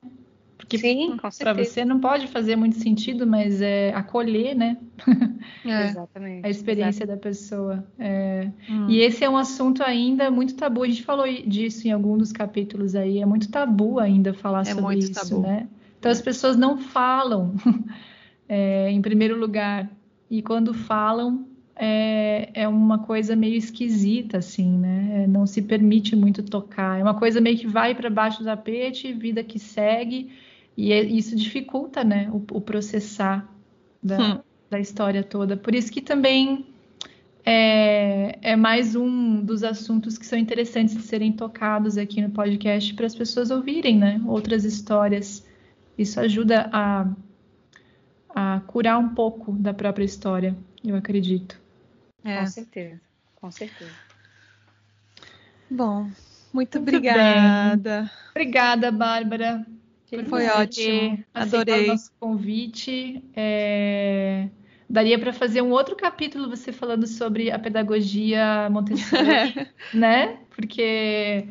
Porque 0.57 0.80
Sim, 0.80 1.15
para 1.38 1.53
você 1.53 1.86
não 1.86 1.99
pode 1.99 2.28
fazer 2.28 2.56
muito 2.56 2.78
sentido, 2.80 3.28
mas 3.28 3.61
é 3.61 3.94
acolher, 3.94 4.56
né? 4.56 4.76
É. 5.64 5.86
Exatamente. 5.86 6.45
A 6.45 6.49
experiência 6.49 7.03
Exatamente. 7.03 7.24
da 7.24 7.30
pessoa. 7.30 7.88
É... 7.99 8.49
Hum. 8.68 8.90
E 8.90 8.99
esse 9.02 9.24
é 9.24 9.30
um 9.30 9.38
assunto 9.38 9.84
ainda 9.84 10.32
muito 10.32 10.56
tabu. 10.56 10.82
A 10.82 10.88
gente 10.88 11.03
falou 11.03 11.28
disso 11.45 11.88
em 11.88 11.91
algum 11.91 12.18
dos 12.18 12.32
capítulos 12.32 12.95
aí. 12.95 13.22
É 13.22 13.26
muito 13.26 13.52
tabu 13.52 13.99
ainda 13.99 14.34
falar 14.34 14.61
é 14.61 14.74
sobre 14.74 14.98
isso, 14.98 15.14
tabu. 15.14 15.41
né? 15.41 15.68
Então 15.99 16.11
as 16.11 16.22
pessoas 16.22 16.57
não 16.57 16.80
falam, 16.80 17.53
é, 18.49 18.90
em 18.90 19.02
primeiro 19.02 19.40
lugar. 19.40 19.88
E 20.30 20.41
quando 20.41 20.74
falam, 20.74 21.48
é, 21.76 22.49
é, 22.54 22.68
uma 22.68 22.99
coisa 22.99 23.36
meio 23.36 23.56
esquisita, 23.56 24.40
assim, 24.40 24.78
né? 24.78 25.24
É, 25.24 25.28
não 25.28 25.45
se 25.45 25.62
permite 25.62 26.16
muito 26.16 26.44
tocar. 26.44 26.99
É 26.99 27.04
uma 27.04 27.14
coisa 27.14 27.40
meio 27.40 27.58
que 27.58 27.68
vai 27.68 27.94
para 27.94 28.10
baixo 28.10 28.40
do 28.40 28.45
tapete, 28.45 29.14
vida 29.14 29.44
que 29.44 29.60
segue. 29.60 30.32
E 30.76 30.91
é, 30.91 31.04
isso 31.04 31.36
dificulta, 31.36 32.04
né, 32.04 32.30
o, 32.32 32.38
o 32.58 32.62
processar 32.62 33.48
da, 34.02 34.20
hum. 34.20 34.40
da, 34.70 34.80
história 34.80 35.24
toda. 35.24 35.58
Por 35.58 35.74
isso 35.74 35.91
que 35.91 36.02
também 36.02 36.66
é, 37.44 38.38
é, 38.41 38.56
mais 38.56 38.95
um 38.95 39.44
dos 39.44 39.64
assuntos 39.64 40.18
que 40.18 40.26
são 40.26 40.38
interessantes 40.38 40.95
de 40.95 41.02
serem 41.02 41.32
tocados 41.32 41.98
aqui 41.98 42.22
no 42.22 42.30
podcast 42.30 42.94
para 42.94 43.08
as 43.08 43.16
pessoas 43.16 43.49
ouvirem, 43.49 43.98
né, 43.98 44.22
outras 44.28 44.66
histórias. 44.66 45.44
Isso 45.98 46.20
ajuda 46.20 46.70
a, 46.72 47.08
a 48.39 48.61
curar 48.68 48.99
um 48.99 49.09
pouco 49.15 49.53
da 49.53 49.73
própria 49.73 50.05
história, 50.05 50.55
eu 50.85 50.95
acredito. 50.95 51.59
É. 52.23 52.38
Com 52.38 52.45
certeza, 52.45 53.01
com 53.35 53.49
certeza. 53.49 53.91
Bom, 55.68 56.03
muito, 56.03 56.15
muito 56.53 56.77
obrigada. 56.77 58.01
Bem. 58.01 58.09
Obrigada, 58.30 58.91
Bárbara. 58.91 59.65
Foi 60.30 60.45
ótimo. 60.49 61.23
Adorei. 61.34 61.85
o 61.85 61.88
nosso 61.88 62.11
convite. 62.19 63.23
É... 63.35 64.49
Daria 64.88 65.18
para 65.18 65.34
fazer 65.34 65.64
um 65.64 65.72
outro 65.72 65.95
capítulo 65.95 66.47
você 66.47 66.72
falando 66.72 67.07
sobre 67.07 67.49
a 67.49 67.57
pedagogia 67.57 68.69
Montessori, 68.69 69.68
né? 69.91 70.38
Porque, 70.55 71.43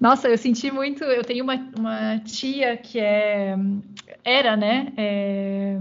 nossa, 0.00 0.28
eu 0.28 0.36
senti 0.36 0.72
muito. 0.72 1.04
Eu 1.04 1.22
tenho 1.22 1.44
uma, 1.44 1.54
uma 1.78 2.18
tia 2.18 2.76
que 2.76 2.98
é. 2.98 3.54
Era, 4.24 4.56
né? 4.56 4.92
É... 4.96 5.78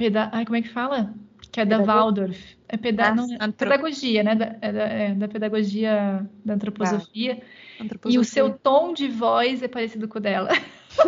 Peda... 0.00 0.30
Ai, 0.32 0.46
como 0.46 0.56
é 0.56 0.62
que 0.62 0.70
fala? 0.70 1.14
Que 1.52 1.60
é 1.60 1.66
da 1.66 1.82
Waldorf. 1.82 2.56
É 2.66 2.76
peda... 2.78 3.14
Não, 3.14 3.26
é 3.34 3.50
pedagogia, 3.50 4.22
né? 4.22 4.34
Da, 4.34 4.56
é 4.62 4.72
da, 4.72 4.82
é 4.82 5.14
da 5.14 5.28
pedagogia 5.28 6.26
da 6.42 6.54
antroposofia. 6.54 7.42
Ah, 7.78 7.82
antroposofia. 7.82 8.16
E 8.16 8.18
o 8.18 8.24
seu 8.24 8.50
tom 8.50 8.94
de 8.94 9.08
voz 9.08 9.62
é 9.62 9.68
parecido 9.68 10.08
com 10.08 10.18
o 10.18 10.20
dela. 10.20 10.48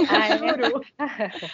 Ah, 0.08 0.28
é? 0.28 0.38
Juro. 0.38 0.80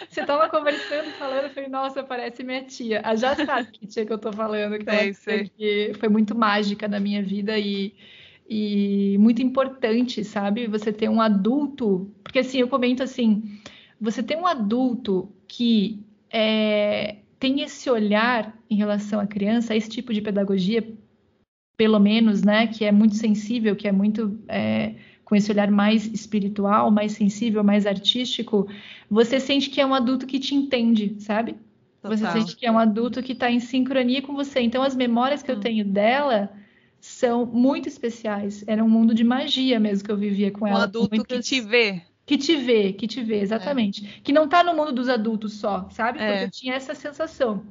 Você 0.07 0.23
tava 0.23 0.47
conversando, 0.49 1.09
falando, 1.17 1.45
eu 1.45 1.49
falei, 1.49 1.67
nossa, 1.67 2.03
parece 2.03 2.43
minha 2.43 2.63
tia. 2.63 3.01
A 3.03 3.15
já 3.15 3.35
sabe 3.35 3.71
que 3.71 3.87
tia 3.87 4.05
que 4.05 4.13
eu 4.13 4.19
tô 4.19 4.31
falando, 4.31 4.77
que, 4.77 4.85
sei, 4.85 5.13
sei. 5.15 5.49
que 5.57 5.93
foi 5.99 6.09
muito 6.09 6.37
mágica 6.37 6.87
na 6.87 6.99
minha 6.99 7.23
vida 7.23 7.57
e, 7.57 7.91
e 8.47 9.17
muito 9.19 9.41
importante, 9.41 10.23
sabe? 10.23 10.67
Você 10.67 10.93
ter 10.93 11.09
um 11.09 11.19
adulto, 11.19 12.13
porque 12.23 12.37
assim, 12.37 12.59
eu 12.59 12.67
comento 12.67 13.01
assim, 13.01 13.59
você 13.99 14.21
ter 14.21 14.37
um 14.37 14.45
adulto 14.45 15.33
que 15.47 16.05
é, 16.31 17.17
tem 17.39 17.61
esse 17.61 17.89
olhar 17.89 18.53
em 18.69 18.75
relação 18.75 19.19
à 19.19 19.25
criança, 19.27 19.75
esse 19.75 19.89
tipo 19.89 20.13
de 20.13 20.21
pedagogia, 20.21 20.85
pelo 21.77 21.99
menos, 21.99 22.43
né, 22.43 22.67
que 22.67 22.83
é 22.83 22.91
muito 22.91 23.15
sensível, 23.15 23.75
que 23.75 23.87
é 23.87 23.91
muito 23.91 24.37
é, 24.47 24.95
com 25.23 25.35
esse 25.35 25.49
olhar 25.51 25.71
mais 25.71 26.05
espiritual, 26.07 26.91
mais 26.91 27.13
sensível, 27.13 27.63
mais 27.63 27.85
artístico, 27.85 28.67
você 29.09 29.39
sente 29.39 29.69
que 29.69 29.79
é 29.79 29.85
um 29.85 29.93
adulto 29.93 30.25
que 30.27 30.39
te 30.39 30.53
entende, 30.55 31.15
sabe? 31.19 31.55
Você 32.03 32.23
Total. 32.25 32.41
sente 32.41 32.55
que 32.55 32.65
é 32.65 32.71
um 32.71 32.79
adulto 32.79 33.21
que 33.21 33.33
está 33.33 33.51
em 33.51 33.59
sincronia 33.59 34.21
com 34.21 34.33
você. 34.33 34.61
Então, 34.61 34.81
as 34.81 34.95
memórias 34.95 35.43
que 35.43 35.51
eu 35.51 35.57
Hum. 35.57 35.59
tenho 35.59 35.85
dela 35.85 36.49
são 36.99 37.45
muito 37.45 37.87
especiais. 37.87 38.63
Era 38.67 38.83
um 38.83 38.89
mundo 38.89 39.13
de 39.13 39.23
magia 39.23 39.79
mesmo 39.79 40.05
que 40.05 40.11
eu 40.11 40.17
vivia 40.17 40.49
com 40.51 40.65
Um 40.65 40.67
ela. 40.67 40.77
com 40.79 40.83
adulto 40.83 41.09
que 41.11 41.15
muitas- 41.17 41.45
te 41.47 41.61
vê. 41.61 42.01
Que 42.29 42.37
te 42.37 42.55
vê, 42.55 42.93
que 42.93 43.07
te 43.07 43.23
vê, 43.23 43.39
exatamente. 43.39 44.21
Que 44.23 44.31
não 44.31 44.47
tá 44.47 44.63
no 44.63 44.75
mundo 44.75 44.91
dos 44.91 45.09
adultos 45.09 45.53
só, 45.53 45.89
sabe? 45.89 46.19
Porque 46.19 46.31
É. 46.31 46.43
eu 46.43 46.51
tinha 46.51 46.75
essa 46.75 46.93
sensação. 46.93 47.63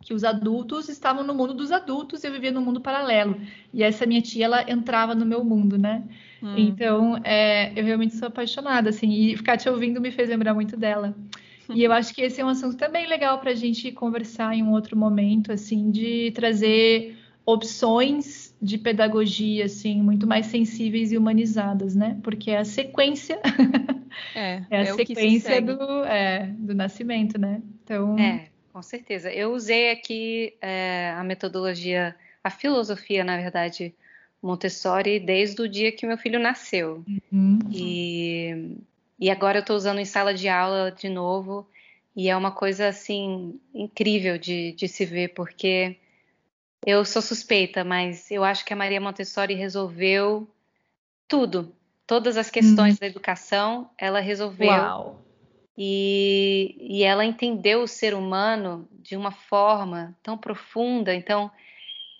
Que 0.00 0.14
os 0.14 0.22
adultos 0.22 0.88
estavam 0.88 1.24
no 1.24 1.34
mundo 1.34 1.52
dos 1.52 1.72
adultos 1.72 2.22
e 2.22 2.28
eu 2.28 2.32
vivia 2.32 2.52
no 2.52 2.60
mundo 2.60 2.80
paralelo. 2.80 3.36
E 3.74 3.82
essa 3.82 4.06
minha 4.06 4.22
tia, 4.22 4.44
ela 4.44 4.70
entrava 4.70 5.12
no 5.12 5.26
meu 5.26 5.42
mundo, 5.42 5.76
né? 5.76 6.04
Hum. 6.40 6.54
Então, 6.56 7.20
é, 7.24 7.72
eu 7.74 7.84
realmente 7.84 8.14
sou 8.14 8.28
apaixonada, 8.28 8.90
assim, 8.90 9.10
e 9.10 9.36
ficar 9.36 9.56
te 9.56 9.68
ouvindo 9.68 10.00
me 10.00 10.12
fez 10.12 10.28
lembrar 10.28 10.54
muito 10.54 10.76
dela. 10.76 11.12
E 11.74 11.82
eu 11.82 11.90
acho 11.90 12.14
que 12.14 12.22
esse 12.22 12.40
é 12.40 12.44
um 12.44 12.48
assunto 12.48 12.76
também 12.76 13.08
legal 13.08 13.40
para 13.40 13.50
a 13.50 13.54
gente 13.56 13.90
conversar 13.90 14.54
em 14.54 14.62
um 14.62 14.70
outro 14.70 14.96
momento, 14.96 15.50
assim, 15.50 15.90
de 15.90 16.30
trazer 16.30 17.16
opções 17.44 18.45
de 18.60 18.78
pedagogia, 18.78 19.64
assim, 19.66 20.00
muito 20.02 20.26
mais 20.26 20.46
sensíveis 20.46 21.12
e 21.12 21.18
humanizadas, 21.18 21.94
né? 21.94 22.18
Porque 22.22 22.50
é 22.50 22.58
a 22.58 22.64
sequência, 22.64 23.40
É, 24.34 24.62
é 24.70 24.78
a 24.78 24.80
é 24.80 24.84
se 24.86 24.96
sequência 24.96 25.40
segue. 25.42 25.66
do, 25.66 26.04
é, 26.04 26.46
do 26.58 26.74
nascimento, 26.74 27.38
né? 27.38 27.62
Então, 27.84 28.16
É, 28.18 28.48
com 28.72 28.82
certeza. 28.82 29.32
Eu 29.32 29.52
usei 29.52 29.90
aqui 29.90 30.54
é, 30.60 31.10
a 31.16 31.24
metodologia, 31.24 32.14
a 32.42 32.50
filosofia, 32.50 33.24
na 33.24 33.36
verdade, 33.36 33.94
Montessori, 34.42 35.18
desde 35.20 35.62
o 35.62 35.68
dia 35.68 35.92
que 35.92 36.06
meu 36.06 36.18
filho 36.18 36.38
nasceu. 36.38 37.04
hum, 37.32 37.58
E, 37.72 38.76
e 39.18 39.30
agora 39.30 39.58
eu 39.58 39.60
estou 39.60 39.76
usando 39.76 39.98
em 40.00 40.04
sala 40.04 40.34
de 40.34 40.48
aula 40.48 40.90
de 40.92 41.08
novo. 41.08 41.66
E 42.14 42.28
é 42.28 42.36
uma 42.36 42.50
coisa, 42.52 42.88
assim, 42.88 43.60
incrível 43.74 44.38
de, 44.38 44.72
de 44.72 44.88
se 44.88 45.04
ver, 45.04 45.28
porque 45.34 45.96
eu 46.84 47.04
sou 47.04 47.22
suspeita, 47.22 47.84
mas 47.84 48.30
eu 48.30 48.44
acho 48.44 48.64
que 48.64 48.72
a 48.72 48.76
Maria 48.76 49.00
Montessori 49.00 49.54
resolveu 49.54 50.48
tudo. 51.28 51.74
Todas 52.06 52.36
as 52.36 52.50
questões 52.50 52.98
da 52.98 53.06
educação, 53.06 53.90
ela 53.98 54.20
resolveu. 54.20 54.68
uau. 54.68 55.22
E, 55.78 56.74
e 56.80 57.02
ela 57.02 57.24
entendeu 57.24 57.82
o 57.82 57.88
ser 57.88 58.14
humano 58.14 58.88
de 58.92 59.16
uma 59.16 59.30
forma 59.30 60.16
tão 60.22 60.38
profunda. 60.38 61.14
Então, 61.14 61.50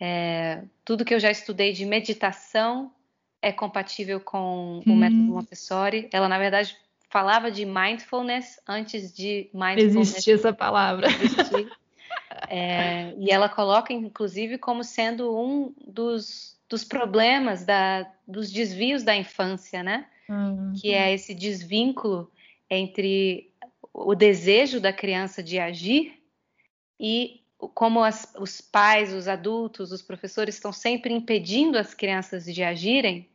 é, 0.01 0.63
tudo 0.85 1.05
que 1.05 1.15
eu 1.15 1.21
já 1.21 1.31
estudei 1.31 1.73
de 1.73 1.87
meditação 1.87 2.93
é 3.41 3.53
compatível 3.53 4.21
com 4.21 4.83
o 4.87 4.93
Hum. 4.93 4.97
método 4.97 5.23
Montessori. 5.23 6.09
Ela, 6.13 6.29
na 6.29 6.39
verdade, 6.39 6.77
falava 7.09 7.51
de 7.51 7.65
mindfulness 7.65 8.61
antes 8.69 9.15
de 9.15 9.49
mindfulness 9.55 10.11
Existe 10.11 10.33
essa 10.33 10.53
palavra. 10.53 11.07
existir. 11.23 11.71
É, 12.49 13.15
e 13.19 13.31
ela 13.31 13.49
coloca, 13.49 13.93
inclusive, 13.93 14.59
como 14.59 14.85
sendo 14.85 15.37
um 15.37 15.75
dos, 15.87 16.59
dos 16.69 16.85
problemas, 16.85 17.65
da, 17.65 18.11
dos 18.27 18.51
desvios 18.51 19.03
da 19.03 19.17
infância, 19.17 19.83
né? 19.83 20.07
Hum, 20.29 20.73
que 20.81 20.93
é 20.93 21.13
esse 21.13 21.35
desvínculo 21.35 22.31
entre 22.69 23.51
o 23.93 24.15
desejo 24.15 24.81
da 24.81 24.93
criança 24.93 25.43
de 25.43 25.59
agir 25.59 26.21
e 27.01 27.41
como 27.75 28.03
as- 28.03 28.35
os 28.39 28.61
pais, 28.61 29.13
os 29.15 29.29
adultos, 29.29 29.93
os 29.93 30.03
professores 30.03 30.57
estão 30.57 30.73
sempre 30.73 31.15
impedindo 31.15 31.79
as 31.79 31.95
crianças 31.95 32.45
de 32.45 32.63
agirem, 32.63 33.29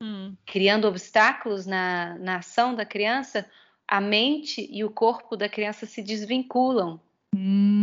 Hum, 0.00 0.34
criando 0.44 0.88
obstáculos 0.88 1.64
na, 1.64 2.18
na 2.18 2.36
ação 2.38 2.74
da 2.74 2.84
criança, 2.84 3.48
a 3.86 4.00
mente 4.00 4.68
e 4.70 4.82
o 4.84 4.90
corpo 4.90 5.36
da 5.36 5.48
criança 5.48 5.86
se 5.86 6.02
desvinculam. 6.02 7.00
hum, 7.34 7.81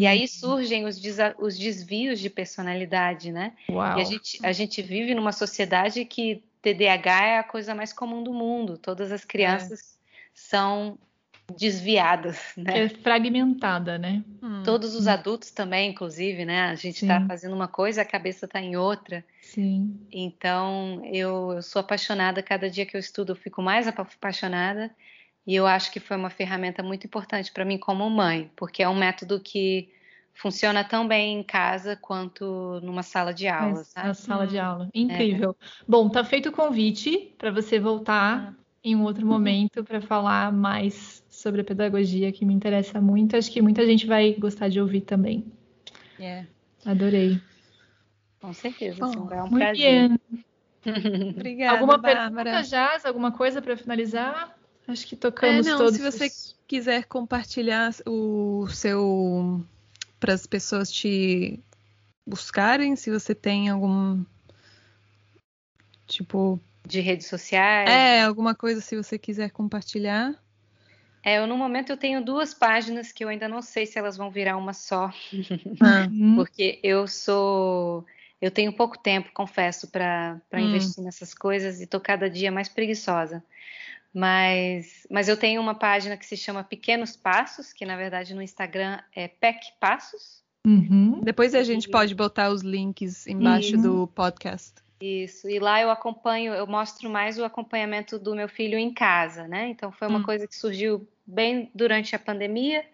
E 0.00 0.06
aí 0.06 0.26
surgem 0.26 0.86
os, 0.86 0.98
os 1.38 1.58
desvios 1.58 2.18
de 2.18 2.30
personalidade, 2.30 3.30
né? 3.30 3.52
uau. 3.68 3.98
E 3.98 4.00
a 4.00 4.04
gente, 4.04 4.38
a 4.42 4.52
gente 4.52 4.80
vive 4.80 5.14
numa 5.14 5.30
sociedade 5.30 6.04
que 6.06 6.42
TDAH 6.62 7.26
é 7.26 7.38
a 7.38 7.42
coisa 7.44 7.74
mais 7.74 7.92
comum 7.92 8.22
do 8.22 8.32
mundo. 8.32 8.78
Todas 8.78 9.12
as 9.12 9.26
crianças 9.26 9.98
são 10.32 10.98
desviadas, 11.54 12.38
né? 12.56 12.84
É 12.84 12.88
fragmentada, 12.88 13.98
né? 13.98 14.24
hum. 14.42 14.62
Todos 14.64 14.94
os 14.94 15.06
adultos 15.06 15.50
também, 15.50 15.90
inclusive, 15.90 16.46
né? 16.46 16.62
A 16.62 16.74
gente 16.74 17.02
está 17.02 17.20
fazendo 17.26 17.54
uma 17.54 17.68
coisa, 17.68 18.00
a 18.00 18.04
cabeça 18.04 18.46
está 18.46 18.58
em 18.58 18.76
outra. 18.76 19.22
Sim. 19.42 19.98
Então, 20.10 21.02
eu, 21.04 21.52
eu 21.56 21.62
sou 21.62 21.80
apaixonada. 21.80 22.42
Cada 22.42 22.70
dia 22.70 22.86
que 22.86 22.96
eu 22.96 23.00
estudo, 23.00 23.32
eu 23.32 23.36
fico 23.36 23.60
mais 23.60 23.86
apa- 23.86 24.02
apaixonada. 24.02 24.90
E 25.50 25.56
eu 25.56 25.66
acho 25.66 25.90
que 25.90 25.98
foi 25.98 26.16
uma 26.16 26.30
ferramenta 26.30 26.80
muito 26.80 27.08
importante 27.08 27.52
para 27.52 27.64
mim 27.64 27.76
como 27.76 28.08
mãe, 28.08 28.48
porque 28.54 28.84
é 28.84 28.88
um 28.88 28.94
método 28.94 29.40
que 29.40 29.92
funciona 30.32 30.84
tão 30.84 31.08
bem 31.08 31.40
em 31.40 31.42
casa 31.42 31.96
quanto 31.96 32.78
numa 32.84 33.02
sala 33.02 33.34
de 33.34 33.48
aula, 33.48 33.74
Mas 33.78 33.88
sabe? 33.88 34.06
Na 34.06 34.14
sala 34.14 34.46
de 34.46 34.58
Hum. 34.58 34.62
aula. 34.62 34.88
Incrível. 34.94 35.56
Bom, 35.88 36.08
tá 36.08 36.22
feito 36.22 36.50
o 36.50 36.52
convite 36.52 37.34
para 37.36 37.50
você 37.50 37.80
voltar 37.80 38.54
em 38.84 38.94
um 38.94 39.02
outro 39.02 39.26
momento 39.26 39.82
para 39.82 40.00
falar 40.00 40.52
mais 40.52 41.20
sobre 41.28 41.62
a 41.62 41.64
pedagogia 41.64 42.30
que 42.30 42.44
me 42.44 42.54
interessa 42.54 43.00
muito. 43.00 43.36
Acho 43.36 43.50
que 43.50 43.60
muita 43.60 43.84
gente 43.84 44.06
vai 44.06 44.34
gostar 44.34 44.68
de 44.68 44.80
ouvir 44.80 45.00
também. 45.00 45.44
É. 46.16 46.46
Adorei. 46.86 47.42
Com 48.40 48.52
certeza, 48.52 49.04
Bom, 49.04 49.28
é 49.32 49.42
um 49.42 49.48
Muito 49.48 49.58
prazer. 49.58 50.08
bem. 50.10 50.18
Obrigada, 51.34 51.72
Alguma 51.74 51.98
Bárbara. 51.98 52.30
pergunta, 52.30 52.62
Jazz? 52.62 53.04
Alguma 53.04 53.32
coisa 53.32 53.60
para 53.60 53.76
finalizar? 53.76 54.59
Acho 54.90 55.06
que 55.06 55.14
É, 55.14 55.18
tocamos 55.20 55.66
não, 55.66 55.78
todos. 55.78 55.94
se 55.94 56.02
você 56.02 56.26
os- 56.26 56.56
quiser 56.66 57.04
compartilhar 57.04 57.92
o 58.06 58.66
seu 58.68 59.64
para 60.18 60.34
as 60.34 60.46
pessoas 60.46 60.90
te 60.90 61.58
buscarem, 62.26 62.94
se 62.96 63.10
você 63.10 63.34
tem 63.34 63.68
algum 63.68 64.24
tipo, 66.06 66.60
De 66.86 67.00
redes 67.00 67.26
sociais. 67.26 67.88
é, 67.88 68.22
alguma 68.22 68.54
coisa 68.54 68.80
se 68.80 68.96
você 68.96 69.18
quiser 69.18 69.50
compartilhar. 69.50 70.34
É, 71.22 71.38
eu 71.38 71.46
no 71.46 71.56
momento 71.56 71.90
eu 71.90 71.96
tenho 71.96 72.24
duas 72.24 72.54
páginas 72.54 73.12
que 73.12 73.22
eu 73.24 73.28
ainda 73.28 73.46
não 73.48 73.60
sei 73.62 73.86
se 73.86 73.98
elas 73.98 74.16
vão 74.16 74.30
virar 74.30 74.56
uma 74.56 74.72
só, 74.72 75.10
Ah, 75.80 76.06
Hum, 76.10 76.36
porque 76.36 76.80
eu 76.82 77.06
sou, 77.06 78.04
eu 78.40 78.50
tenho 78.50 78.72
pouco 78.72 78.98
tempo, 78.98 79.30
confesso, 79.32 79.88
para 79.88 80.40
para 80.50 80.60
Hum. 80.60 80.66
investir 80.66 81.04
nessas 81.04 81.34
coisas 81.34 81.80
e 81.80 81.86
tô 81.86 82.00
cada 82.00 82.28
dia 82.28 82.50
mais 82.50 82.68
preguiçosa. 82.68 83.42
Mas, 84.12 85.06
mas 85.10 85.28
eu 85.28 85.36
tenho 85.36 85.60
uma 85.60 85.74
página 85.74 86.16
que 86.16 86.26
se 86.26 86.36
chama 86.36 86.64
Pequenos 86.64 87.16
Passos, 87.16 87.72
que 87.72 87.86
na 87.86 87.96
verdade 87.96 88.34
no 88.34 88.42
Instagram 88.42 88.98
é 89.14 89.28
PEC 89.28 89.72
Passos. 89.78 90.42
uhum. 90.66 91.20
Depois 91.22 91.54
a 91.54 91.62
gente 91.62 91.88
pode 91.88 92.14
botar 92.14 92.50
os 92.50 92.62
links 92.62 93.26
embaixo 93.26 93.76
Uhum. 93.76 93.82
do 93.82 94.06
podcast. 94.08 94.74
Isso, 95.00 95.48
e 95.48 95.58
lá 95.58 95.80
eu 95.80 95.90
acompanho, 95.90 96.52
eu 96.52 96.66
mostro 96.66 97.08
mais 97.08 97.38
o 97.38 97.44
acompanhamento 97.44 98.18
do 98.18 98.34
meu 98.34 98.48
filho 98.48 98.76
em 98.78 98.92
casa, 98.92 99.48
né? 99.48 99.68
Então 99.68 99.90
foi 99.90 100.08
uma 100.08 100.18
Hum. 100.18 100.22
coisa 100.24 100.46
que 100.46 100.54
surgiu 100.54 101.08
bem 101.24 101.70
durante 101.74 102.14
a 102.14 102.18
pandemia, 102.18 102.84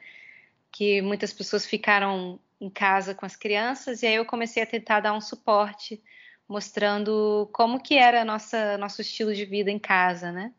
que 0.70 1.02
muitas 1.02 1.32
pessoas 1.32 1.66
ficaram 1.66 2.38
em 2.60 2.70
casa 2.70 3.14
com 3.14 3.26
as 3.26 3.34
crianças, 3.34 4.02
e 4.02 4.06
aí 4.06 4.14
eu 4.14 4.24
comecei 4.24 4.62
a 4.62 4.66
tentar 4.66 5.00
dar 5.00 5.14
um 5.14 5.20
suporte, 5.20 6.00
mostrando 6.48 7.48
como 7.52 7.80
que 7.82 7.96
era 7.96 8.24
nossa 8.24 8.78
nosso 8.78 9.00
estilo 9.00 9.34
de 9.34 9.44
vida 9.44 9.70
em 9.70 9.78
casa, 9.78 10.30
né? 10.30 10.52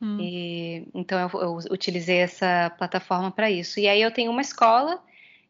Hum. 0.00 0.18
E, 0.20 0.88
então 0.94 1.18
eu, 1.18 1.40
eu 1.40 1.56
utilizei 1.72 2.18
essa 2.18 2.70
plataforma 2.78 3.30
para 3.30 3.50
isso. 3.50 3.80
E 3.80 3.88
aí 3.88 4.00
eu 4.00 4.10
tenho 4.12 4.30
uma 4.30 4.40
escola, 4.40 5.02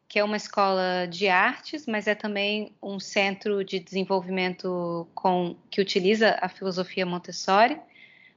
que 0.07 0.17
é 0.17 0.23
uma 0.23 0.37
escola 0.37 1.05
de 1.07 1.27
artes, 1.27 1.85
mas 1.85 2.07
é 2.07 2.15
também 2.15 2.73
um 2.81 2.99
centro 2.99 3.63
de 3.63 3.79
desenvolvimento 3.79 5.07
com, 5.13 5.55
que 5.69 5.79
utiliza 5.79 6.37
a 6.41 6.49
filosofia 6.49 7.05
Montessori 7.05 7.79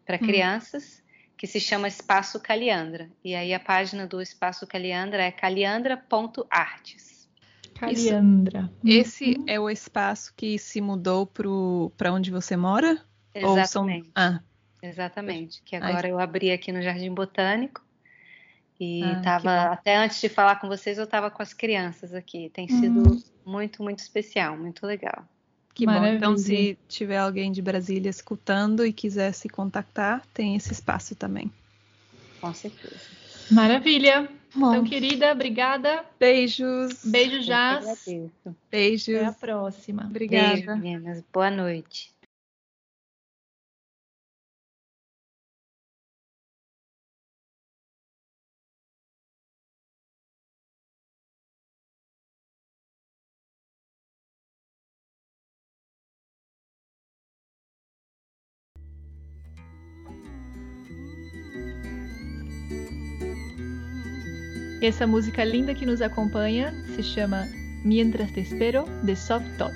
para 0.04 0.16
Hum. 0.16 0.26
crianças, 0.26 1.02
que 1.36 1.46
se 1.46 1.58
chama 1.58 1.88
Espaço 1.88 2.38
Caliandra. 2.40 3.10
E 3.24 3.34
aí 3.34 3.54
a 3.54 3.58
página 3.60 4.06
do 4.06 4.20
Espaço 4.20 4.66
Caliandra 4.66 5.22
é 5.22 5.30
caliandra.artes. 5.30 7.28
Caliandra. 7.74 8.70
Esse 8.84 9.36
Uhum. 9.38 9.44
é 9.48 9.58
o 9.58 9.68
espaço 9.70 10.32
que 10.36 10.58
se 10.58 10.80
mudou 10.80 11.26
para 11.26 12.12
onde 12.12 12.30
você 12.30 12.56
mora? 12.56 13.02
Ou 13.42 13.64
são- 13.64 13.88
Exatamente. 13.88 14.10
Ah, 14.14 14.40
Exatamente, 14.82 15.62
que 15.64 15.76
Ai. 15.76 15.82
agora 15.92 16.08
eu 16.08 16.18
abri 16.18 16.50
aqui 16.50 16.72
no 16.72 16.82
Jardim 16.82 17.14
Botânico 17.14 17.80
e 18.80 19.00
Ah, 19.24 19.72
até 19.72 19.96
antes 19.96 20.20
de 20.20 20.28
falar 20.28 20.56
com 20.56 20.66
vocês 20.66 20.98
eu 20.98 21.04
estava 21.04 21.30
com 21.30 21.40
as 21.40 21.54
crianças 21.54 22.12
aqui. 22.12 22.50
Tem 22.50 22.66
sido 22.68 23.12
Hum. 23.12 23.22
muito, 23.46 23.82
muito 23.82 24.00
especial, 24.00 24.56
muito 24.56 24.84
legal. 24.84 25.24
que 25.74 25.86
bom. 25.86 25.92
Então, 26.04 26.32
Maravilha. 26.32 26.36
se 26.38 26.78
tiver 26.88 27.16
alguém 27.16 27.50
de 27.50 27.62
Brasília 27.62 28.10
escutando 28.10 28.84
e 28.84 28.92
quiser 28.92 29.32
se 29.32 29.48
contactar, 29.48 30.22
tem 30.34 30.54
esse 30.56 30.70
espaço 30.72 31.14
também. 31.14 31.50
Com 32.40 32.52
certeza. 32.52 33.00
Maravilha. 33.50 34.28
Bom, 34.54 34.74
Então, 34.74 34.84
querida, 34.84 35.32
obrigada. 35.32 36.04
beijos. 36.20 37.02
Beijo, 37.04 37.40
Jazz. 37.40 38.04
Beijos. 38.70 39.14
Até 39.16 39.24
a 39.24 39.32
próxima. 39.32 40.04
Obrigada. 40.10 40.54
Beijo, 40.56 40.76
meninas. 40.76 41.24
Boa 41.32 41.50
noite. 41.50 42.12
Essa 64.88 65.06
música 65.06 65.44
linda 65.44 65.74
que 65.74 65.86
nos 65.86 66.02
acompanha 66.02 66.74
se 66.96 67.02
chama 67.04 67.46
Mientras 67.84 68.32
Te 68.32 68.40
Espero, 68.40 68.84
de 69.02 69.14
Soft 69.14 69.46
Tot. 69.56 69.70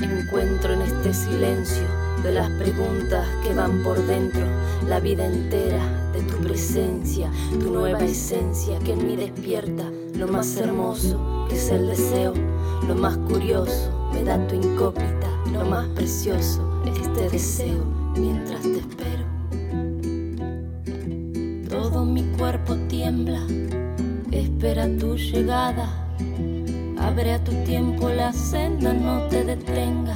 Encuentro 0.00 0.74
en 0.74 0.82
este 0.82 1.12
silencio 1.12 1.88
de 2.22 2.32
las 2.32 2.48
preguntas 2.50 3.26
que 3.42 3.52
van 3.52 3.82
por 3.82 4.00
dentro, 4.06 4.46
la 4.88 5.00
vida 5.00 5.26
entera 5.26 6.12
de 6.12 6.22
tu 6.22 6.36
presencia, 6.36 7.32
tu 7.58 7.72
nueva 7.72 7.98
esencia 7.98 8.78
que 8.78 8.92
en 8.92 9.06
mí 9.08 9.16
despierta 9.16 9.90
lo 10.14 10.28
más 10.28 10.56
hermoso 10.56 11.46
que 11.48 11.56
es 11.56 11.68
el 11.70 11.88
deseo, 11.88 12.32
lo 12.86 12.94
más 12.94 13.16
curioso 13.16 13.99
me 14.20 14.26
da 14.26 14.46
tu 14.46 14.54
incógnita, 14.54 15.28
lo 15.52 15.64
más 15.64 15.86
precioso 15.88 16.82
este 16.84 17.30
deseo 17.30 17.84
mientras 18.16 18.60
te 18.62 18.78
espero. 18.78 19.24
Todo 21.68 22.04
mi 22.04 22.24
cuerpo 22.36 22.76
tiembla, 22.88 23.40
espera 24.30 24.88
tu 24.98 25.16
llegada. 25.16 25.88
Abre 26.98 27.34
a 27.34 27.44
tu 27.44 27.52
tiempo 27.64 28.10
la 28.10 28.32
senda, 28.32 28.92
no 28.92 29.22
te 29.28 29.42
detenga. 29.44 30.14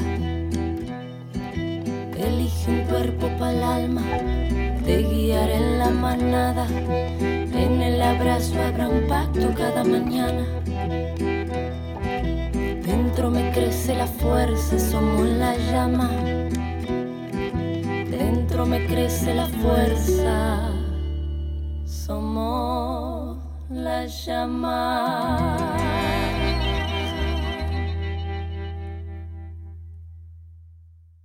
Elige 2.17 2.71
un 2.71 2.83
cuerpo 2.89 3.29
para 3.39 3.53
el 3.53 3.63
alma, 3.63 4.03
te 4.85 4.99
guiaré 4.99 5.57
en 5.57 5.79
la 5.79 5.91
manada. 5.91 6.67
En 7.19 7.81
el 7.81 8.03
abrazo 8.03 8.61
habrá 8.61 8.89
un 8.89 9.07
pacto 9.07 9.55
cada 9.57 9.83
mañana. 9.83 10.64
Dentro 13.25 13.41
me 13.41 13.53
crece 13.53 13.95
la 13.95 14.07
fuerza, 14.07 14.79
somos 14.79 15.27
la 15.27 15.57
llama. 15.57 16.11
Dentro 18.11 18.67
me 18.67 18.85
crece 18.85 19.33
la 19.33 19.47
fuerza, 19.47 20.69
somos 21.87 23.39
la 23.71 24.05
llama. 24.05 25.57